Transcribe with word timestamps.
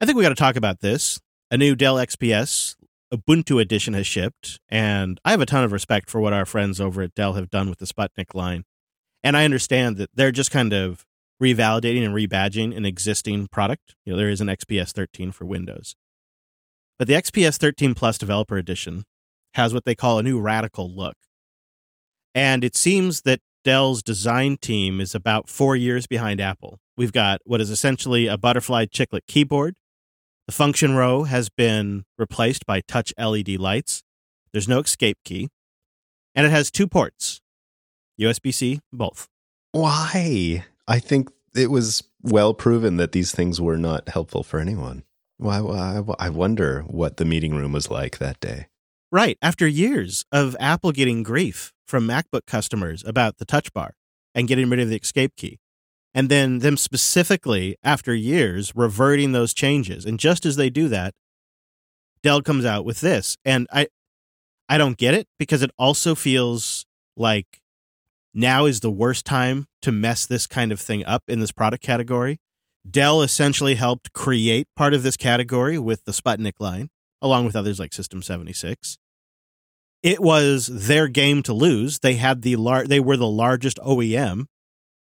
I 0.00 0.06
think 0.06 0.16
we 0.16 0.22
got 0.22 0.30
to 0.30 0.34
talk 0.34 0.56
about 0.56 0.80
this. 0.80 1.20
A 1.50 1.58
new 1.58 1.76
Dell 1.76 1.96
XPS 1.96 2.76
Ubuntu 3.12 3.60
edition 3.60 3.92
has 3.92 4.06
shipped, 4.06 4.58
and 4.68 5.20
I 5.26 5.32
have 5.32 5.42
a 5.42 5.46
ton 5.46 5.62
of 5.62 5.72
respect 5.72 6.08
for 6.08 6.20
what 6.20 6.32
our 6.32 6.46
friends 6.46 6.80
over 6.80 7.02
at 7.02 7.14
Dell 7.14 7.34
have 7.34 7.50
done 7.50 7.68
with 7.68 7.80
the 7.80 7.84
Sputnik 7.84 8.34
line. 8.34 8.64
And 9.22 9.36
I 9.36 9.44
understand 9.44 9.98
that 9.98 10.08
they're 10.14 10.32
just 10.32 10.50
kind 10.50 10.72
of 10.72 11.04
revalidating 11.42 12.02
and 12.02 12.14
rebadging 12.14 12.74
an 12.74 12.86
existing 12.86 13.48
product. 13.48 13.94
You 14.06 14.12
know, 14.12 14.16
there 14.16 14.30
is 14.30 14.40
an 14.40 14.46
XPS 14.46 14.92
13 14.92 15.32
for 15.32 15.44
Windows. 15.44 15.96
But 16.98 17.06
the 17.06 17.14
XPS 17.14 17.58
13 17.58 17.94
Plus 17.94 18.16
Developer 18.16 18.56
Edition 18.56 19.04
has 19.54 19.74
what 19.74 19.84
they 19.84 19.94
call 19.94 20.18
a 20.18 20.22
new 20.22 20.40
radical 20.40 20.90
look. 20.90 21.16
And 22.34 22.64
it 22.64 22.74
seems 22.74 23.22
that 23.22 23.40
Dell's 23.64 24.02
design 24.02 24.56
team 24.56 25.00
is 25.00 25.14
about 25.14 25.48
four 25.48 25.76
years 25.76 26.06
behind 26.06 26.40
Apple. 26.40 26.78
We've 26.96 27.12
got 27.12 27.40
what 27.44 27.60
is 27.60 27.70
essentially 27.70 28.26
a 28.26 28.38
butterfly 28.38 28.86
chiclet 28.86 29.26
keyboard. 29.26 29.76
The 30.50 30.56
function 30.56 30.96
row 30.96 31.22
has 31.22 31.48
been 31.48 32.02
replaced 32.18 32.66
by 32.66 32.80
touch 32.80 33.14
LED 33.16 33.50
lights. 33.50 34.02
There's 34.52 34.66
no 34.66 34.80
escape 34.80 35.18
key. 35.24 35.48
And 36.34 36.44
it 36.44 36.50
has 36.50 36.72
two 36.72 36.88
ports 36.88 37.40
USB 38.20 38.52
C, 38.52 38.80
both. 38.92 39.28
Why? 39.70 40.64
I 40.88 40.98
think 40.98 41.30
it 41.54 41.70
was 41.70 42.02
well 42.20 42.52
proven 42.52 42.96
that 42.96 43.12
these 43.12 43.30
things 43.30 43.60
were 43.60 43.78
not 43.78 44.08
helpful 44.08 44.42
for 44.42 44.58
anyone. 44.58 45.04
Why? 45.36 45.60
why 45.60 46.02
I 46.18 46.30
wonder 46.30 46.80
what 46.88 47.18
the 47.18 47.24
meeting 47.24 47.54
room 47.54 47.70
was 47.70 47.88
like 47.88 48.18
that 48.18 48.40
day. 48.40 48.66
Right. 49.12 49.38
After 49.40 49.68
years 49.68 50.24
of 50.32 50.56
Apple 50.58 50.90
getting 50.90 51.22
grief 51.22 51.72
from 51.86 52.08
MacBook 52.08 52.46
customers 52.48 53.04
about 53.06 53.38
the 53.38 53.44
touch 53.44 53.72
bar 53.72 53.94
and 54.34 54.48
getting 54.48 54.68
rid 54.68 54.80
of 54.80 54.88
the 54.88 54.96
escape 54.96 55.36
key. 55.36 55.60
And 56.14 56.28
then 56.28 56.58
them 56.58 56.76
specifically, 56.76 57.76
after 57.84 58.14
years, 58.14 58.74
reverting 58.74 59.32
those 59.32 59.54
changes. 59.54 60.04
And 60.04 60.18
just 60.18 60.44
as 60.44 60.56
they 60.56 60.68
do 60.68 60.88
that, 60.88 61.14
Dell 62.22 62.42
comes 62.42 62.64
out 62.64 62.84
with 62.84 63.00
this. 63.00 63.36
And 63.44 63.66
I 63.72 63.88
I 64.68 64.78
don't 64.78 64.96
get 64.96 65.14
it 65.14 65.26
because 65.38 65.62
it 65.62 65.70
also 65.78 66.14
feels 66.14 66.86
like 67.16 67.60
now 68.32 68.66
is 68.66 68.80
the 68.80 68.90
worst 68.90 69.24
time 69.24 69.66
to 69.82 69.90
mess 69.90 70.26
this 70.26 70.46
kind 70.46 70.70
of 70.70 70.80
thing 70.80 71.04
up 71.04 71.24
in 71.28 71.40
this 71.40 71.52
product 71.52 71.82
category. 71.82 72.38
Dell 72.88 73.22
essentially 73.22 73.74
helped 73.74 74.12
create 74.12 74.68
part 74.76 74.94
of 74.94 75.02
this 75.02 75.16
category 75.16 75.78
with 75.78 76.04
the 76.04 76.12
Sputnik 76.12 76.54
line, 76.60 76.88
along 77.20 77.44
with 77.44 77.56
others 77.56 77.78
like 77.78 77.92
System 77.92 78.22
76. 78.22 78.96
It 80.02 80.20
was 80.20 80.66
their 80.66 81.08
game 81.08 81.42
to 81.42 81.52
lose. 81.52 81.98
They 81.98 82.14
had 82.14 82.42
the 82.42 82.56
lar- 82.56 82.86
they 82.86 83.00
were 83.00 83.16
the 83.16 83.26
largest 83.26 83.78
OEM. 83.78 84.46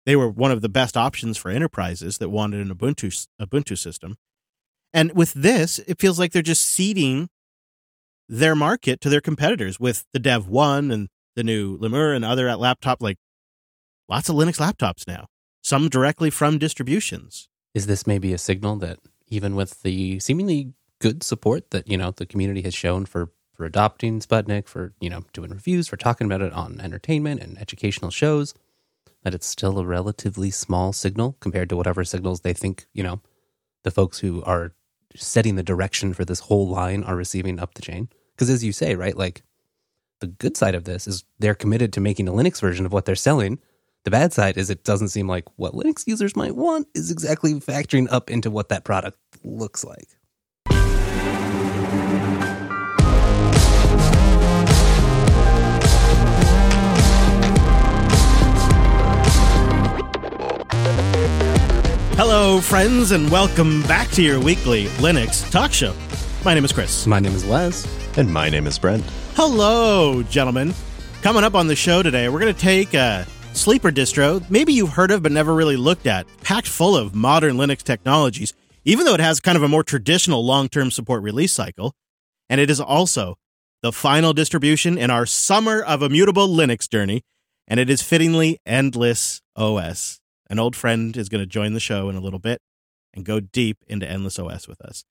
They 0.05 0.15
were 0.15 0.29
one 0.29 0.51
of 0.51 0.61
the 0.61 0.69
best 0.69 0.97
options 0.97 1.37
for 1.37 1.49
enterprises 1.51 2.17
that 2.17 2.29
wanted 2.29 2.61
an 2.61 2.75
Ubuntu 2.75 3.27
Ubuntu 3.39 3.77
system. 3.77 4.17
And 4.93 5.13
with 5.13 5.33
this, 5.33 5.79
it 5.79 5.99
feels 5.99 6.19
like 6.19 6.31
they're 6.31 6.41
just 6.41 6.65
ceding 6.65 7.29
their 8.27 8.55
market 8.55 9.01
to 9.01 9.09
their 9.09 9.21
competitors 9.21 9.79
with 9.79 10.05
the 10.13 10.19
Dev 10.19 10.47
1 10.47 10.91
and 10.91 11.09
the 11.35 11.43
new 11.43 11.77
Lemur 11.77 12.13
and 12.13 12.25
other 12.25 12.47
at 12.47 12.59
laptop 12.59 13.01
like 13.01 13.17
lots 14.09 14.29
of 14.29 14.35
Linux 14.35 14.57
laptops 14.57 15.07
now, 15.07 15.27
some 15.61 15.89
directly 15.89 16.29
from 16.29 16.57
distributions. 16.57 17.47
Is 17.73 17.87
this 17.87 18.05
maybe 18.05 18.33
a 18.33 18.37
signal 18.37 18.75
that 18.77 18.99
even 19.27 19.55
with 19.55 19.81
the 19.81 20.19
seemingly 20.19 20.73
good 20.99 21.23
support 21.23 21.71
that, 21.71 21.87
you 21.87 21.97
know, 21.97 22.11
the 22.11 22.25
community 22.25 22.61
has 22.63 22.73
shown 22.73 23.05
for 23.05 23.31
for 23.53 23.65
adopting 23.65 24.19
Sputnik, 24.19 24.67
for, 24.67 24.93
you 24.99 25.09
know, 25.09 25.23
doing 25.33 25.51
reviews, 25.51 25.87
for 25.87 25.95
talking 25.95 26.25
about 26.25 26.41
it 26.41 26.51
on 26.53 26.81
entertainment 26.81 27.41
and 27.41 27.59
educational 27.59 28.09
shows, 28.09 28.55
that 29.23 29.33
it's 29.33 29.45
still 29.45 29.79
a 29.79 29.85
relatively 29.85 30.51
small 30.51 30.93
signal 30.93 31.37
compared 31.39 31.69
to 31.69 31.77
whatever 31.77 32.03
signals 32.03 32.41
they 32.41 32.53
think, 32.53 32.85
you 32.93 33.03
know, 33.03 33.21
the 33.83 33.91
folks 33.91 34.19
who 34.19 34.43
are 34.43 34.73
setting 35.15 35.55
the 35.55 35.63
direction 35.63 36.13
for 36.13 36.25
this 36.25 36.39
whole 36.41 36.67
line 36.67 37.03
are 37.03 37.15
receiving 37.15 37.59
up 37.59 37.73
the 37.73 37.81
chain. 37.81 38.09
Because 38.35 38.49
as 38.49 38.63
you 38.63 38.71
say, 38.71 38.95
right, 38.95 39.15
like 39.15 39.43
the 40.19 40.27
good 40.27 40.55
side 40.55 40.75
of 40.75 40.85
this 40.85 41.07
is 41.07 41.23
they're 41.39 41.55
committed 41.55 41.93
to 41.93 42.01
making 42.01 42.27
a 42.27 42.31
Linux 42.31 42.61
version 42.61 42.85
of 42.85 42.93
what 42.93 43.05
they're 43.05 43.15
selling. 43.15 43.59
The 44.03 44.11
bad 44.11 44.33
side 44.33 44.57
is 44.57 44.69
it 44.69 44.83
doesn't 44.83 45.09
seem 45.09 45.27
like 45.27 45.45
what 45.57 45.73
Linux 45.73 46.07
users 46.07 46.35
might 46.35 46.55
want 46.55 46.87
is 46.95 47.11
exactly 47.11 47.53
factoring 47.55 48.07
up 48.09 48.31
into 48.31 48.49
what 48.49 48.69
that 48.69 48.83
product 48.83 49.17
looks 49.43 49.83
like. 49.83 50.17
Hello, 62.23 62.61
friends, 62.61 63.09
and 63.13 63.31
welcome 63.31 63.81
back 63.87 64.07
to 64.11 64.21
your 64.21 64.39
weekly 64.39 64.85
Linux 64.99 65.49
talk 65.49 65.73
show. 65.73 65.91
My 66.45 66.53
name 66.53 66.63
is 66.63 66.71
Chris. 66.71 67.07
My 67.07 67.19
name 67.19 67.33
is 67.33 67.43
Wes. 67.43 67.87
And 68.15 68.31
my 68.31 68.47
name 68.47 68.67
is 68.67 68.77
Brent. 68.77 69.03
Hello, 69.33 70.21
gentlemen. 70.21 70.75
Coming 71.23 71.43
up 71.43 71.55
on 71.55 71.65
the 71.65 71.75
show 71.75 72.03
today, 72.03 72.29
we're 72.29 72.39
going 72.39 72.53
to 72.53 72.61
take 72.61 72.93
a 72.93 73.25
sleeper 73.53 73.91
distro, 73.91 74.47
maybe 74.51 74.71
you've 74.71 74.91
heard 74.91 75.09
of 75.09 75.23
but 75.23 75.31
never 75.31 75.55
really 75.55 75.77
looked 75.77 76.05
at, 76.05 76.27
packed 76.43 76.67
full 76.67 76.95
of 76.95 77.15
modern 77.15 77.55
Linux 77.55 77.81
technologies, 77.81 78.53
even 78.85 79.05
though 79.05 79.15
it 79.15 79.19
has 79.19 79.39
kind 79.39 79.55
of 79.55 79.63
a 79.63 79.67
more 79.67 79.83
traditional 79.83 80.45
long 80.45 80.69
term 80.69 80.91
support 80.91 81.23
release 81.23 81.53
cycle. 81.53 81.95
And 82.51 82.61
it 82.61 82.69
is 82.69 82.79
also 82.79 83.39
the 83.81 83.91
final 83.91 84.31
distribution 84.31 84.95
in 84.95 85.09
our 85.09 85.25
summer 85.25 85.81
of 85.81 86.03
immutable 86.03 86.47
Linux 86.47 86.87
journey, 86.87 87.23
and 87.67 87.79
it 87.79 87.89
is 87.89 88.03
fittingly 88.03 88.59
Endless 88.63 89.41
OS. 89.55 90.20
An 90.51 90.59
old 90.59 90.75
friend 90.75 91.15
is 91.15 91.29
going 91.29 91.39
to 91.39 91.47
join 91.47 91.71
the 91.71 91.79
show 91.79 92.09
in 92.09 92.17
a 92.17 92.19
little 92.19 92.37
bit 92.37 92.61
and 93.13 93.23
go 93.23 93.39
deep 93.39 93.77
into 93.87 94.05
Endless 94.05 94.37
OS 94.37 94.67
with 94.67 94.81
us. 94.81 95.05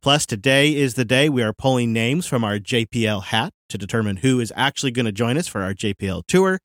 Plus, 0.00 0.24
today 0.24 0.72
is 0.72 0.94
the 0.94 1.04
day 1.04 1.28
we 1.28 1.42
are 1.42 1.52
pulling 1.52 1.92
names 1.92 2.26
from 2.26 2.44
our 2.44 2.60
JPL 2.60 3.24
hat 3.24 3.52
to 3.70 3.76
determine 3.76 4.18
who 4.18 4.38
is 4.38 4.52
actually 4.54 4.92
going 4.92 5.06
to 5.06 5.10
join 5.10 5.36
us 5.36 5.48
for 5.48 5.62
our 5.62 5.74
JPL 5.74 6.22
tour. 6.28 6.60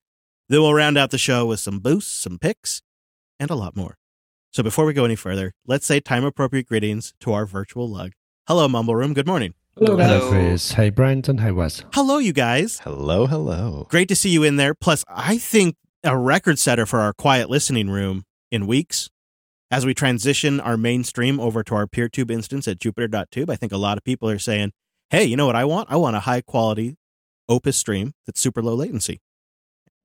Then 0.47 0.61
we'll 0.61 0.75
round 0.75 0.95
out 0.95 1.09
the 1.09 1.17
show 1.17 1.47
with 1.47 1.59
some 1.59 1.79
boosts, 1.79 2.11
some 2.11 2.37
picks, 2.37 2.83
and 3.39 3.49
a 3.49 3.55
lot 3.55 3.75
more. 3.75 3.97
So 4.51 4.61
before 4.61 4.85
we 4.85 4.93
go 4.93 5.05
any 5.05 5.15
further, 5.15 5.53
let's 5.65 5.87
say 5.87 5.99
time 5.99 6.23
appropriate 6.23 6.67
greetings 6.67 7.15
to 7.21 7.33
our 7.33 7.47
virtual 7.47 7.89
lug. 7.89 8.11
Hello, 8.47 8.67
Mumble 8.67 8.95
Room. 8.95 9.15
Good 9.15 9.25
morning. 9.25 9.55
Hello, 9.75 9.97
Hello, 9.97 10.29
Chris. 10.29 10.73
Hey, 10.73 10.91
Brent, 10.91 11.27
and 11.29 11.41
hey, 11.41 11.51
Wes. 11.51 11.83
Hello, 11.93 12.19
you 12.19 12.33
guys. 12.33 12.79
Hello, 12.83 13.25
hello. 13.25 13.87
Great 13.89 14.07
to 14.09 14.15
see 14.15 14.29
you 14.29 14.43
in 14.43 14.57
there. 14.57 14.75
Plus, 14.75 15.03
I 15.07 15.39
think 15.39 15.77
a 16.03 16.17
record 16.17 16.57
setter 16.57 16.85
for 16.85 16.99
our 16.99 17.13
quiet 17.13 17.49
listening 17.49 17.89
room 17.89 18.23
in 18.51 18.67
weeks 18.67 19.09
as 19.71 19.85
we 19.85 19.93
transition 19.93 20.59
our 20.59 20.77
mainstream 20.77 21.39
over 21.39 21.63
to 21.63 21.75
our 21.75 21.85
PeerTube 21.87 22.31
instance 22.31 22.67
at 22.67 22.79
Jupiter.tube, 22.79 23.49
I 23.49 23.55
think 23.55 23.71
a 23.71 23.77
lot 23.77 23.97
of 23.97 24.03
people 24.03 24.29
are 24.29 24.39
saying, 24.39 24.71
hey, 25.09 25.25
you 25.25 25.35
know 25.35 25.45
what 25.45 25.55
I 25.55 25.65
want? 25.65 25.91
I 25.91 25.95
want 25.95 26.15
a 26.15 26.21
high 26.21 26.41
quality 26.41 26.97
Opus 27.47 27.77
stream 27.77 28.13
that's 28.25 28.39
super 28.39 28.61
low 28.61 28.75
latency. 28.75 29.21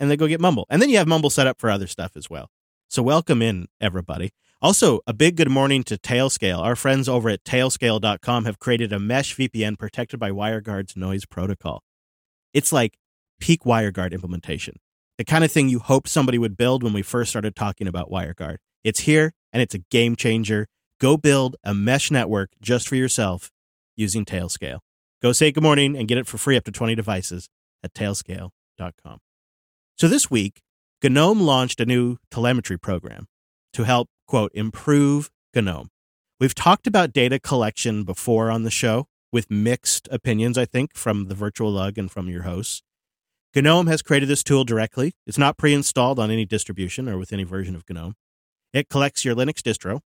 And 0.00 0.10
they 0.10 0.16
go 0.16 0.26
get 0.26 0.40
Mumble. 0.40 0.66
And 0.68 0.82
then 0.82 0.90
you 0.90 0.98
have 0.98 1.06
Mumble 1.06 1.30
set 1.30 1.46
up 1.46 1.60
for 1.60 1.70
other 1.70 1.86
stuff 1.86 2.16
as 2.16 2.28
well. 2.28 2.50
So 2.88 3.02
welcome 3.02 3.40
in, 3.42 3.66
everybody. 3.80 4.32
Also, 4.60 5.00
a 5.06 5.12
big 5.12 5.36
good 5.36 5.50
morning 5.50 5.84
to 5.84 5.98
Tailscale. 5.98 6.58
Our 6.58 6.74
friends 6.74 7.08
over 7.08 7.28
at 7.28 7.44
tailscale.com 7.44 8.44
have 8.46 8.58
created 8.58 8.92
a 8.92 8.98
mesh 8.98 9.36
VPN 9.36 9.78
protected 9.78 10.18
by 10.18 10.30
WireGuard's 10.30 10.96
noise 10.96 11.26
protocol. 11.26 11.82
It's 12.52 12.72
like 12.72 12.96
peak 13.40 13.64
WireGuard 13.64 14.12
implementation, 14.12 14.76
the 15.18 15.24
kind 15.24 15.44
of 15.44 15.52
thing 15.52 15.68
you 15.68 15.78
hope 15.78 16.08
somebody 16.08 16.38
would 16.38 16.56
build 16.56 16.82
when 16.82 16.92
we 16.92 17.02
first 17.02 17.30
started 17.30 17.54
talking 17.54 17.86
about 17.86 18.10
WireGuard. 18.10 18.56
It's 18.82 19.00
here 19.00 19.32
and 19.52 19.62
it's 19.62 19.74
a 19.74 19.78
game 19.78 20.16
changer. 20.16 20.66
Go 21.00 21.16
build 21.16 21.56
a 21.64 21.74
mesh 21.74 22.10
network 22.10 22.50
just 22.60 22.88
for 22.88 22.96
yourself 22.96 23.50
using 23.96 24.24
Tailscale. 24.24 24.80
Go 25.22 25.32
say 25.32 25.52
good 25.52 25.62
morning 25.62 25.96
and 25.96 26.08
get 26.08 26.18
it 26.18 26.26
for 26.26 26.38
free 26.38 26.56
up 26.56 26.64
to 26.64 26.72
20 26.72 26.94
devices 26.94 27.48
at 27.82 27.94
tailscale.com. 27.94 29.18
So 29.96 30.08
this 30.08 30.30
week, 30.30 30.60
GNOME 31.02 31.40
launched 31.40 31.80
a 31.80 31.86
new 31.86 32.16
telemetry 32.30 32.78
program 32.78 33.26
to 33.74 33.84
help, 33.84 34.08
quote, 34.26 34.50
improve 34.54 35.30
GNOME. 35.54 35.88
We've 36.40 36.54
talked 36.54 36.86
about 36.86 37.12
data 37.12 37.38
collection 37.38 38.04
before 38.04 38.50
on 38.50 38.64
the 38.64 38.70
show 38.70 39.06
with 39.32 39.50
mixed 39.50 40.08
opinions, 40.10 40.58
I 40.58 40.64
think, 40.64 40.96
from 40.96 41.28
the 41.28 41.34
virtual 41.34 41.70
lug 41.70 41.98
and 41.98 42.10
from 42.10 42.28
your 42.28 42.42
hosts. 42.42 42.82
GNOME 43.62 43.86
has 43.86 44.02
created 44.02 44.28
this 44.28 44.42
tool 44.42 44.64
directly. 44.64 45.12
It's 45.26 45.38
not 45.38 45.56
pre 45.56 45.72
installed 45.72 46.18
on 46.18 46.30
any 46.30 46.44
distribution 46.44 47.08
or 47.08 47.16
with 47.16 47.32
any 47.32 47.44
version 47.44 47.76
of 47.76 47.84
GNOME. 47.88 48.14
It 48.72 48.88
collects 48.88 49.24
your 49.24 49.36
Linux 49.36 49.60
distro 49.60 50.00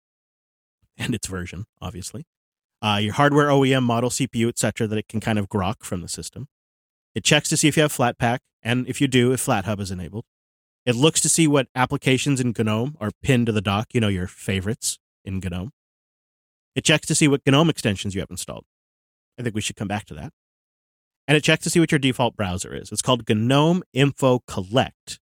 and 0.97 1.15
its 1.15 1.27
version, 1.27 1.65
obviously, 1.81 2.25
uh, 2.81 2.99
your 3.01 3.13
hardware 3.13 3.47
OEM 3.47 3.83
model, 3.83 4.09
CPU, 4.09 4.49
etc., 4.49 4.85
that 4.87 4.97
it 4.97 5.07
can 5.07 5.19
kind 5.19 5.39
of 5.39 5.49
grok 5.49 5.77
from 5.81 6.01
the 6.01 6.07
system. 6.07 6.47
It 7.15 7.23
checks 7.23 7.49
to 7.49 7.57
see 7.57 7.67
if 7.67 7.75
you 7.75 7.81
have 7.81 7.93
Flatpak, 7.93 8.39
and 8.61 8.87
if 8.87 9.01
you 9.01 9.07
do, 9.07 9.31
if 9.31 9.43
FlatHub 9.43 9.79
is 9.79 9.89
enabled. 9.89 10.25
It 10.85 10.95
looks 10.95 11.19
to 11.21 11.29
see 11.29 11.47
what 11.47 11.67
applications 11.75 12.39
in 12.39 12.53
GNOME 12.57 12.97
are 12.99 13.11
pinned 13.23 13.47
to 13.47 13.51
the 13.51 13.61
dock, 13.61 13.87
you 13.93 14.01
know, 14.01 14.07
your 14.07 14.27
favorites 14.27 14.99
in 15.25 15.39
GNOME. 15.39 15.71
It 16.75 16.83
checks 16.83 17.07
to 17.07 17.15
see 17.15 17.27
what 17.27 17.41
GNOME 17.45 17.69
extensions 17.69 18.13
you 18.13 18.21
have 18.21 18.29
installed. 18.29 18.65
I 19.37 19.43
think 19.43 19.55
we 19.55 19.61
should 19.61 19.75
come 19.75 19.87
back 19.87 20.05
to 20.05 20.13
that. 20.15 20.31
And 21.29 21.37
it 21.37 21.45
checks 21.45 21.63
to 21.63 21.69
see 21.69 21.79
what 21.79 21.91
your 21.91 21.99
default 21.99 22.35
browser 22.35 22.75
is. 22.75 22.91
It's 22.91 23.01
called 23.01 23.23
GNOME 23.29 23.83
Info 23.93 24.39
Collect 24.47 25.19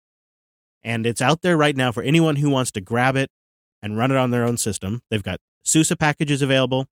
and 0.83 1.07
it's 1.07 1.21
out 1.21 1.43
there 1.43 1.57
right 1.57 1.77
now 1.77 1.93
for 1.93 2.03
anyone 2.03 2.37
who 2.37 2.51
wants 2.51 2.71
to 2.73 2.81
grab 2.81 3.17
it 3.17 3.31
and 3.83 3.97
run 3.97 4.11
it 4.11 4.17
on 4.17 4.31
their 4.31 4.45
own 4.45 4.57
system. 4.57 5.03
They've 5.11 5.23
got 5.23 5.41
SUSE 5.63 5.93
packages 5.99 6.43
available. 6.43 6.87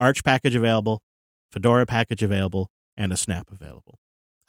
Arch 0.00 0.22
package 0.22 0.54
available, 0.54 1.02
Fedora 1.50 1.84
package 1.84 2.22
available, 2.22 2.70
and 2.96 3.12
a 3.12 3.16
Snap 3.16 3.48
available. 3.50 3.98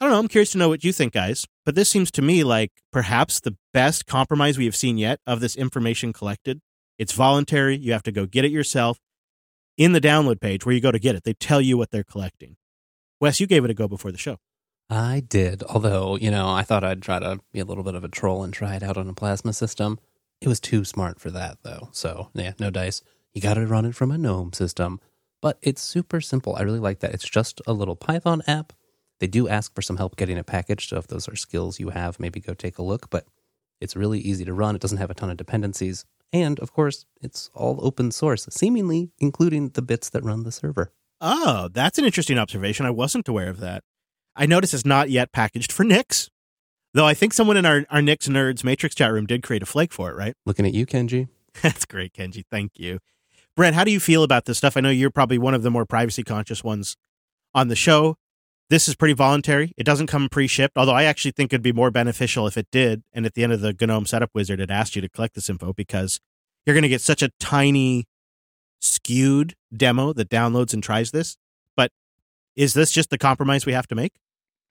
I 0.00 0.04
don't 0.04 0.12
know. 0.12 0.18
I'm 0.20 0.28
curious 0.28 0.52
to 0.52 0.58
know 0.58 0.68
what 0.68 0.84
you 0.84 0.92
think, 0.92 1.12
guys. 1.12 1.44
But 1.64 1.74
this 1.74 1.88
seems 1.88 2.10
to 2.12 2.22
me 2.22 2.44
like 2.44 2.70
perhaps 2.92 3.40
the 3.40 3.56
best 3.74 4.06
compromise 4.06 4.56
we 4.56 4.64
have 4.64 4.76
seen 4.76 4.96
yet 4.96 5.18
of 5.26 5.40
this 5.40 5.56
information 5.56 6.12
collected. 6.12 6.60
It's 6.98 7.12
voluntary. 7.12 7.76
You 7.76 7.92
have 7.92 8.04
to 8.04 8.12
go 8.12 8.26
get 8.26 8.44
it 8.44 8.52
yourself. 8.52 8.98
In 9.76 9.92
the 9.92 10.00
download 10.00 10.40
page 10.40 10.64
where 10.64 10.74
you 10.74 10.80
go 10.80 10.92
to 10.92 10.98
get 10.98 11.16
it, 11.16 11.24
they 11.24 11.32
tell 11.34 11.60
you 11.60 11.76
what 11.76 11.90
they're 11.90 12.04
collecting. 12.04 12.56
Wes, 13.20 13.38
you 13.38 13.46
gave 13.46 13.64
it 13.64 13.70
a 13.70 13.74
go 13.74 13.86
before 13.86 14.10
the 14.10 14.18
show. 14.18 14.38
I 14.88 15.20
did, 15.20 15.62
although, 15.64 16.16
you 16.16 16.30
know, 16.30 16.48
I 16.48 16.62
thought 16.62 16.82
I'd 16.82 17.02
try 17.02 17.18
to 17.20 17.38
be 17.52 17.60
a 17.60 17.64
little 17.64 17.84
bit 17.84 17.94
of 17.94 18.02
a 18.02 18.08
troll 18.08 18.42
and 18.42 18.52
try 18.52 18.74
it 18.74 18.82
out 18.82 18.96
on 18.96 19.08
a 19.08 19.14
plasma 19.14 19.52
system. 19.52 20.00
It 20.40 20.48
was 20.48 20.58
too 20.58 20.84
smart 20.84 21.20
for 21.20 21.30
that, 21.30 21.58
though. 21.62 21.90
So, 21.92 22.30
yeah, 22.34 22.54
no 22.58 22.70
dice. 22.70 23.02
You 23.34 23.42
got 23.42 23.54
to 23.54 23.66
run 23.66 23.84
it 23.84 23.94
from 23.94 24.10
a 24.10 24.18
GNOME 24.18 24.52
system. 24.54 24.98
But 25.42 25.58
it's 25.62 25.80
super 25.80 26.20
simple. 26.20 26.56
I 26.56 26.62
really 26.62 26.80
like 26.80 27.00
that. 27.00 27.14
It's 27.14 27.28
just 27.28 27.60
a 27.66 27.72
little 27.72 27.94
Python 27.94 28.42
app. 28.46 28.72
They 29.20 29.26
do 29.26 29.48
ask 29.48 29.74
for 29.74 29.82
some 29.82 29.98
help 29.98 30.16
getting 30.16 30.38
it 30.38 30.46
packaged. 30.46 30.88
So, 30.88 30.96
if 30.96 31.06
those 31.06 31.28
are 31.28 31.36
skills 31.36 31.78
you 31.78 31.90
have, 31.90 32.18
maybe 32.18 32.40
go 32.40 32.54
take 32.54 32.78
a 32.78 32.82
look. 32.82 33.10
But 33.10 33.26
it's 33.80 33.94
really 33.96 34.18
easy 34.18 34.44
to 34.46 34.54
run. 34.54 34.74
It 34.74 34.80
doesn't 34.80 34.98
have 34.98 35.10
a 35.10 35.14
ton 35.14 35.30
of 35.30 35.36
dependencies. 35.36 36.04
And, 36.32 36.58
of 36.58 36.72
course, 36.72 37.04
it's 37.20 37.50
all 37.54 37.78
open 37.82 38.12
source, 38.12 38.48
seemingly 38.50 39.10
including 39.18 39.68
the 39.70 39.82
bits 39.82 40.08
that 40.10 40.24
run 40.24 40.42
the 40.42 40.52
server. 40.52 40.92
Oh, 41.20 41.68
that's 41.72 41.98
an 41.98 42.04
interesting 42.04 42.38
observation. 42.38 42.86
I 42.86 42.90
wasn't 42.90 43.28
aware 43.28 43.50
of 43.50 43.60
that. 43.60 43.82
I 44.36 44.46
notice 44.46 44.72
it's 44.72 44.86
not 44.86 45.10
yet 45.10 45.32
packaged 45.32 45.72
for 45.72 45.84
Nix, 45.84 46.30
though 46.94 47.06
I 47.06 47.14
think 47.14 47.32
someone 47.32 47.56
in 47.56 47.66
our, 47.66 47.84
our 47.90 48.00
Nix 48.00 48.28
Nerds 48.28 48.64
Matrix 48.64 48.94
chat 48.94 49.12
room 49.12 49.26
did 49.26 49.42
create 49.42 49.62
a 49.62 49.66
flake 49.66 49.92
for 49.92 50.10
it, 50.10 50.16
right? 50.16 50.34
Looking 50.46 50.66
at 50.66 50.72
you, 50.72 50.86
Kenji. 50.86 51.28
That's 51.62 51.84
great, 51.84 52.14
Kenji. 52.14 52.44
Thank 52.50 52.72
you. 52.76 53.00
Brent, 53.56 53.74
how 53.74 53.84
do 53.84 53.90
you 53.90 54.00
feel 54.00 54.22
about 54.22 54.46
this 54.46 54.58
stuff? 54.58 54.76
I 54.76 54.80
know 54.80 54.90
you're 54.90 55.10
probably 55.10 55.38
one 55.38 55.54
of 55.54 55.62
the 55.62 55.70
more 55.70 55.84
privacy 55.84 56.22
conscious 56.22 56.64
ones 56.64 56.96
on 57.54 57.68
the 57.68 57.76
show. 57.76 58.16
This 58.70 58.86
is 58.86 58.94
pretty 58.94 59.14
voluntary. 59.14 59.72
It 59.76 59.84
doesn't 59.84 60.06
come 60.06 60.28
pre 60.28 60.46
shipped, 60.46 60.76
although 60.76 60.94
I 60.94 61.02
actually 61.04 61.32
think 61.32 61.52
it'd 61.52 61.60
be 61.60 61.72
more 61.72 61.90
beneficial 61.90 62.46
if 62.46 62.56
it 62.56 62.68
did. 62.70 63.02
And 63.12 63.26
at 63.26 63.34
the 63.34 63.42
end 63.42 63.52
of 63.52 63.60
the 63.60 63.74
GNOME 63.78 64.06
setup 64.06 64.30
wizard, 64.32 64.60
it 64.60 64.70
asked 64.70 64.94
you 64.94 65.02
to 65.02 65.08
collect 65.08 65.34
this 65.34 65.50
info 65.50 65.72
because 65.72 66.20
you're 66.64 66.74
going 66.74 66.82
to 66.82 66.88
get 66.88 67.00
such 67.00 67.20
a 67.20 67.30
tiny, 67.40 68.06
skewed 68.80 69.54
demo 69.74 70.12
that 70.12 70.28
downloads 70.28 70.74
and 70.74 70.82
tries 70.82 71.10
this. 71.10 71.36
But 71.76 71.90
is 72.56 72.74
this 72.74 72.90
just 72.90 73.10
the 73.10 73.18
compromise 73.18 73.66
we 73.66 73.72
have 73.72 73.86
to 73.88 73.94
make? 73.94 74.14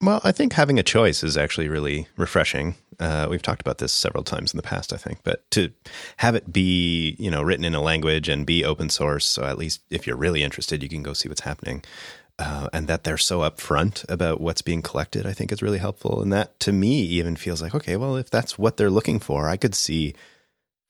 Well, 0.02 0.22
I 0.24 0.32
think 0.32 0.54
having 0.54 0.80
a 0.80 0.84
choice 0.84 1.24
is 1.24 1.36
actually 1.36 1.68
really 1.68 2.08
refreshing. 2.16 2.76
Uh, 3.00 3.28
we've 3.30 3.42
talked 3.42 3.62
about 3.62 3.80
this 3.80 3.94
several 3.94 4.24
times 4.24 4.54
in 4.54 4.58
the 4.58 4.64
past, 4.64 4.94
I 4.94 4.98
think, 4.98 5.20
but 5.24 5.50
to 5.52 5.72
have 6.18 6.36
it 6.36 6.54
be, 6.54 7.18
you 7.20 7.30
know, 7.30 7.42
written 7.42 7.66
in 7.66 7.76
a 7.76 7.82
language 7.82 8.30
and 8.30 8.46
be 8.46 8.64
open 8.64 8.90
source, 8.90 9.28
so 9.28 9.44
at 9.44 9.58
least 9.58 9.82
if 9.90 10.08
you're 10.08 10.16
really 10.16 10.42
interested, 10.42 10.82
you 10.82 10.88
can 10.88 11.04
go 11.04 11.14
see 11.14 11.28
what's 11.28 11.42
happening. 11.42 11.84
Uh, 12.38 12.70
and 12.72 12.88
that 12.88 13.04
they're 13.04 13.18
so 13.18 13.40
upfront 13.40 14.10
about 14.10 14.40
what's 14.40 14.62
being 14.62 14.82
collected, 14.82 15.26
I 15.26 15.34
think 15.34 15.52
is 15.52 15.62
really 15.62 15.78
helpful. 15.78 16.22
And 16.22 16.32
that 16.32 16.58
to 16.62 16.72
me 16.72 17.02
even 17.02 17.36
feels 17.36 17.62
like, 17.62 17.76
okay, 17.76 17.98
well, 17.98 18.16
if 18.16 18.30
that's 18.30 18.58
what 18.58 18.78
they're 18.78 18.90
looking 18.90 19.20
for, 19.20 19.50
I 19.50 19.58
could 19.58 19.76
see 19.76 20.16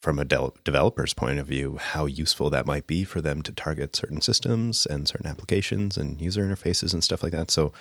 from 0.01 0.17
a 0.17 0.25
de- 0.25 0.51
developer's 0.63 1.13
point 1.13 1.39
of 1.39 1.47
view 1.47 1.77
how 1.77 2.05
useful 2.05 2.49
that 2.49 2.65
might 2.65 2.87
be 2.87 3.03
for 3.03 3.21
them 3.21 3.41
to 3.41 3.51
target 3.51 3.95
certain 3.95 4.21
systems 4.21 4.85
and 4.85 5.07
certain 5.07 5.27
applications 5.27 5.97
and 5.97 6.21
user 6.21 6.43
interfaces 6.43 6.93
and 6.93 7.03
stuff 7.03 7.21
like 7.21 7.33
that. 7.33 7.51
So 7.51 7.73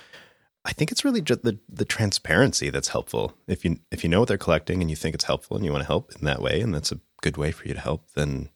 I 0.64 0.72
think 0.72 0.90
it's 0.90 1.04
really 1.04 1.22
just 1.22 1.42
the 1.44 1.58
the 1.68 1.84
transparency 1.84 2.70
that's 2.70 2.88
helpful. 2.88 3.34
If 3.46 3.64
you 3.64 3.78
if 3.90 4.02
you 4.02 4.10
know 4.10 4.20
what 4.20 4.28
they're 4.28 4.36
collecting 4.36 4.80
and 4.80 4.90
you 4.90 4.96
think 4.96 5.14
it's 5.14 5.24
helpful 5.24 5.56
and 5.56 5.64
you 5.64 5.72
want 5.72 5.82
to 5.82 5.88
help 5.88 6.12
in 6.14 6.24
that 6.24 6.42
way, 6.42 6.60
and 6.60 6.74
that's 6.74 6.92
a 6.92 7.00
good 7.22 7.36
way 7.36 7.52
for 7.52 7.66
you 7.66 7.74
to 7.74 7.80
help, 7.80 8.10
then 8.14 8.50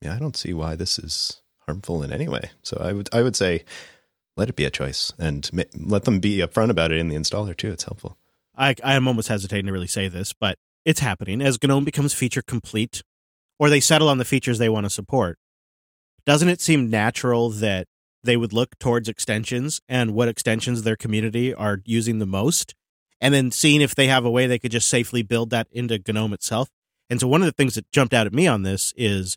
yeah, 0.00 0.14
I 0.14 0.18
don't 0.18 0.36
see 0.36 0.52
why 0.52 0.74
this 0.74 0.98
is 0.98 1.42
harmful 1.66 2.02
in 2.02 2.12
any 2.12 2.28
way. 2.28 2.50
So 2.62 2.78
I 2.80 2.92
would 2.92 3.08
I 3.12 3.22
would 3.22 3.36
say 3.36 3.64
let 4.36 4.48
it 4.48 4.56
be 4.56 4.64
a 4.64 4.70
choice 4.70 5.12
and 5.18 5.48
ma- 5.52 5.62
let 5.74 6.04
them 6.04 6.20
be 6.20 6.38
upfront 6.38 6.70
about 6.70 6.90
it 6.90 6.98
in 6.98 7.08
the 7.08 7.16
installer 7.16 7.56
too. 7.56 7.70
It's 7.70 7.84
helpful. 7.84 8.16
I 8.56 8.74
I 8.82 8.94
am 8.94 9.06
almost 9.06 9.28
hesitating 9.28 9.66
to 9.66 9.72
really 9.72 9.86
say 9.86 10.08
this, 10.08 10.32
but 10.32 10.56
it's 10.86 11.00
happening 11.00 11.42
as 11.42 11.62
GNOME 11.62 11.84
becomes 11.84 12.14
feature 12.14 12.42
complete, 12.42 13.02
or 13.58 13.68
they 13.68 13.80
settle 13.80 14.08
on 14.08 14.18
the 14.18 14.24
features 14.24 14.58
they 14.58 14.68
want 14.68 14.86
to 14.86 14.90
support. 14.90 15.36
Doesn't 16.24 16.48
it 16.48 16.60
seem 16.60 16.88
natural 16.88 17.50
that 17.50 17.88
they 18.22 18.36
would 18.36 18.52
look 18.52 18.78
towards 18.78 19.08
extensions 19.08 19.80
and 19.88 20.14
what 20.14 20.28
extensions 20.28 20.82
their 20.82 20.96
community 20.96 21.52
are 21.52 21.82
using 21.84 22.20
the 22.20 22.26
most, 22.26 22.74
and 23.20 23.34
then 23.34 23.50
seeing 23.50 23.80
if 23.80 23.96
they 23.96 24.06
have 24.06 24.24
a 24.24 24.30
way 24.30 24.46
they 24.46 24.60
could 24.60 24.70
just 24.70 24.88
safely 24.88 25.22
build 25.22 25.50
that 25.50 25.66
into 25.72 26.00
GNOME 26.06 26.32
itself. 26.32 26.68
And 27.10 27.20
so 27.20 27.26
one 27.26 27.42
of 27.42 27.46
the 27.46 27.52
things 27.52 27.74
that 27.74 27.90
jumped 27.90 28.14
out 28.14 28.26
at 28.26 28.32
me 28.32 28.46
on 28.46 28.62
this 28.62 28.92
is 28.96 29.36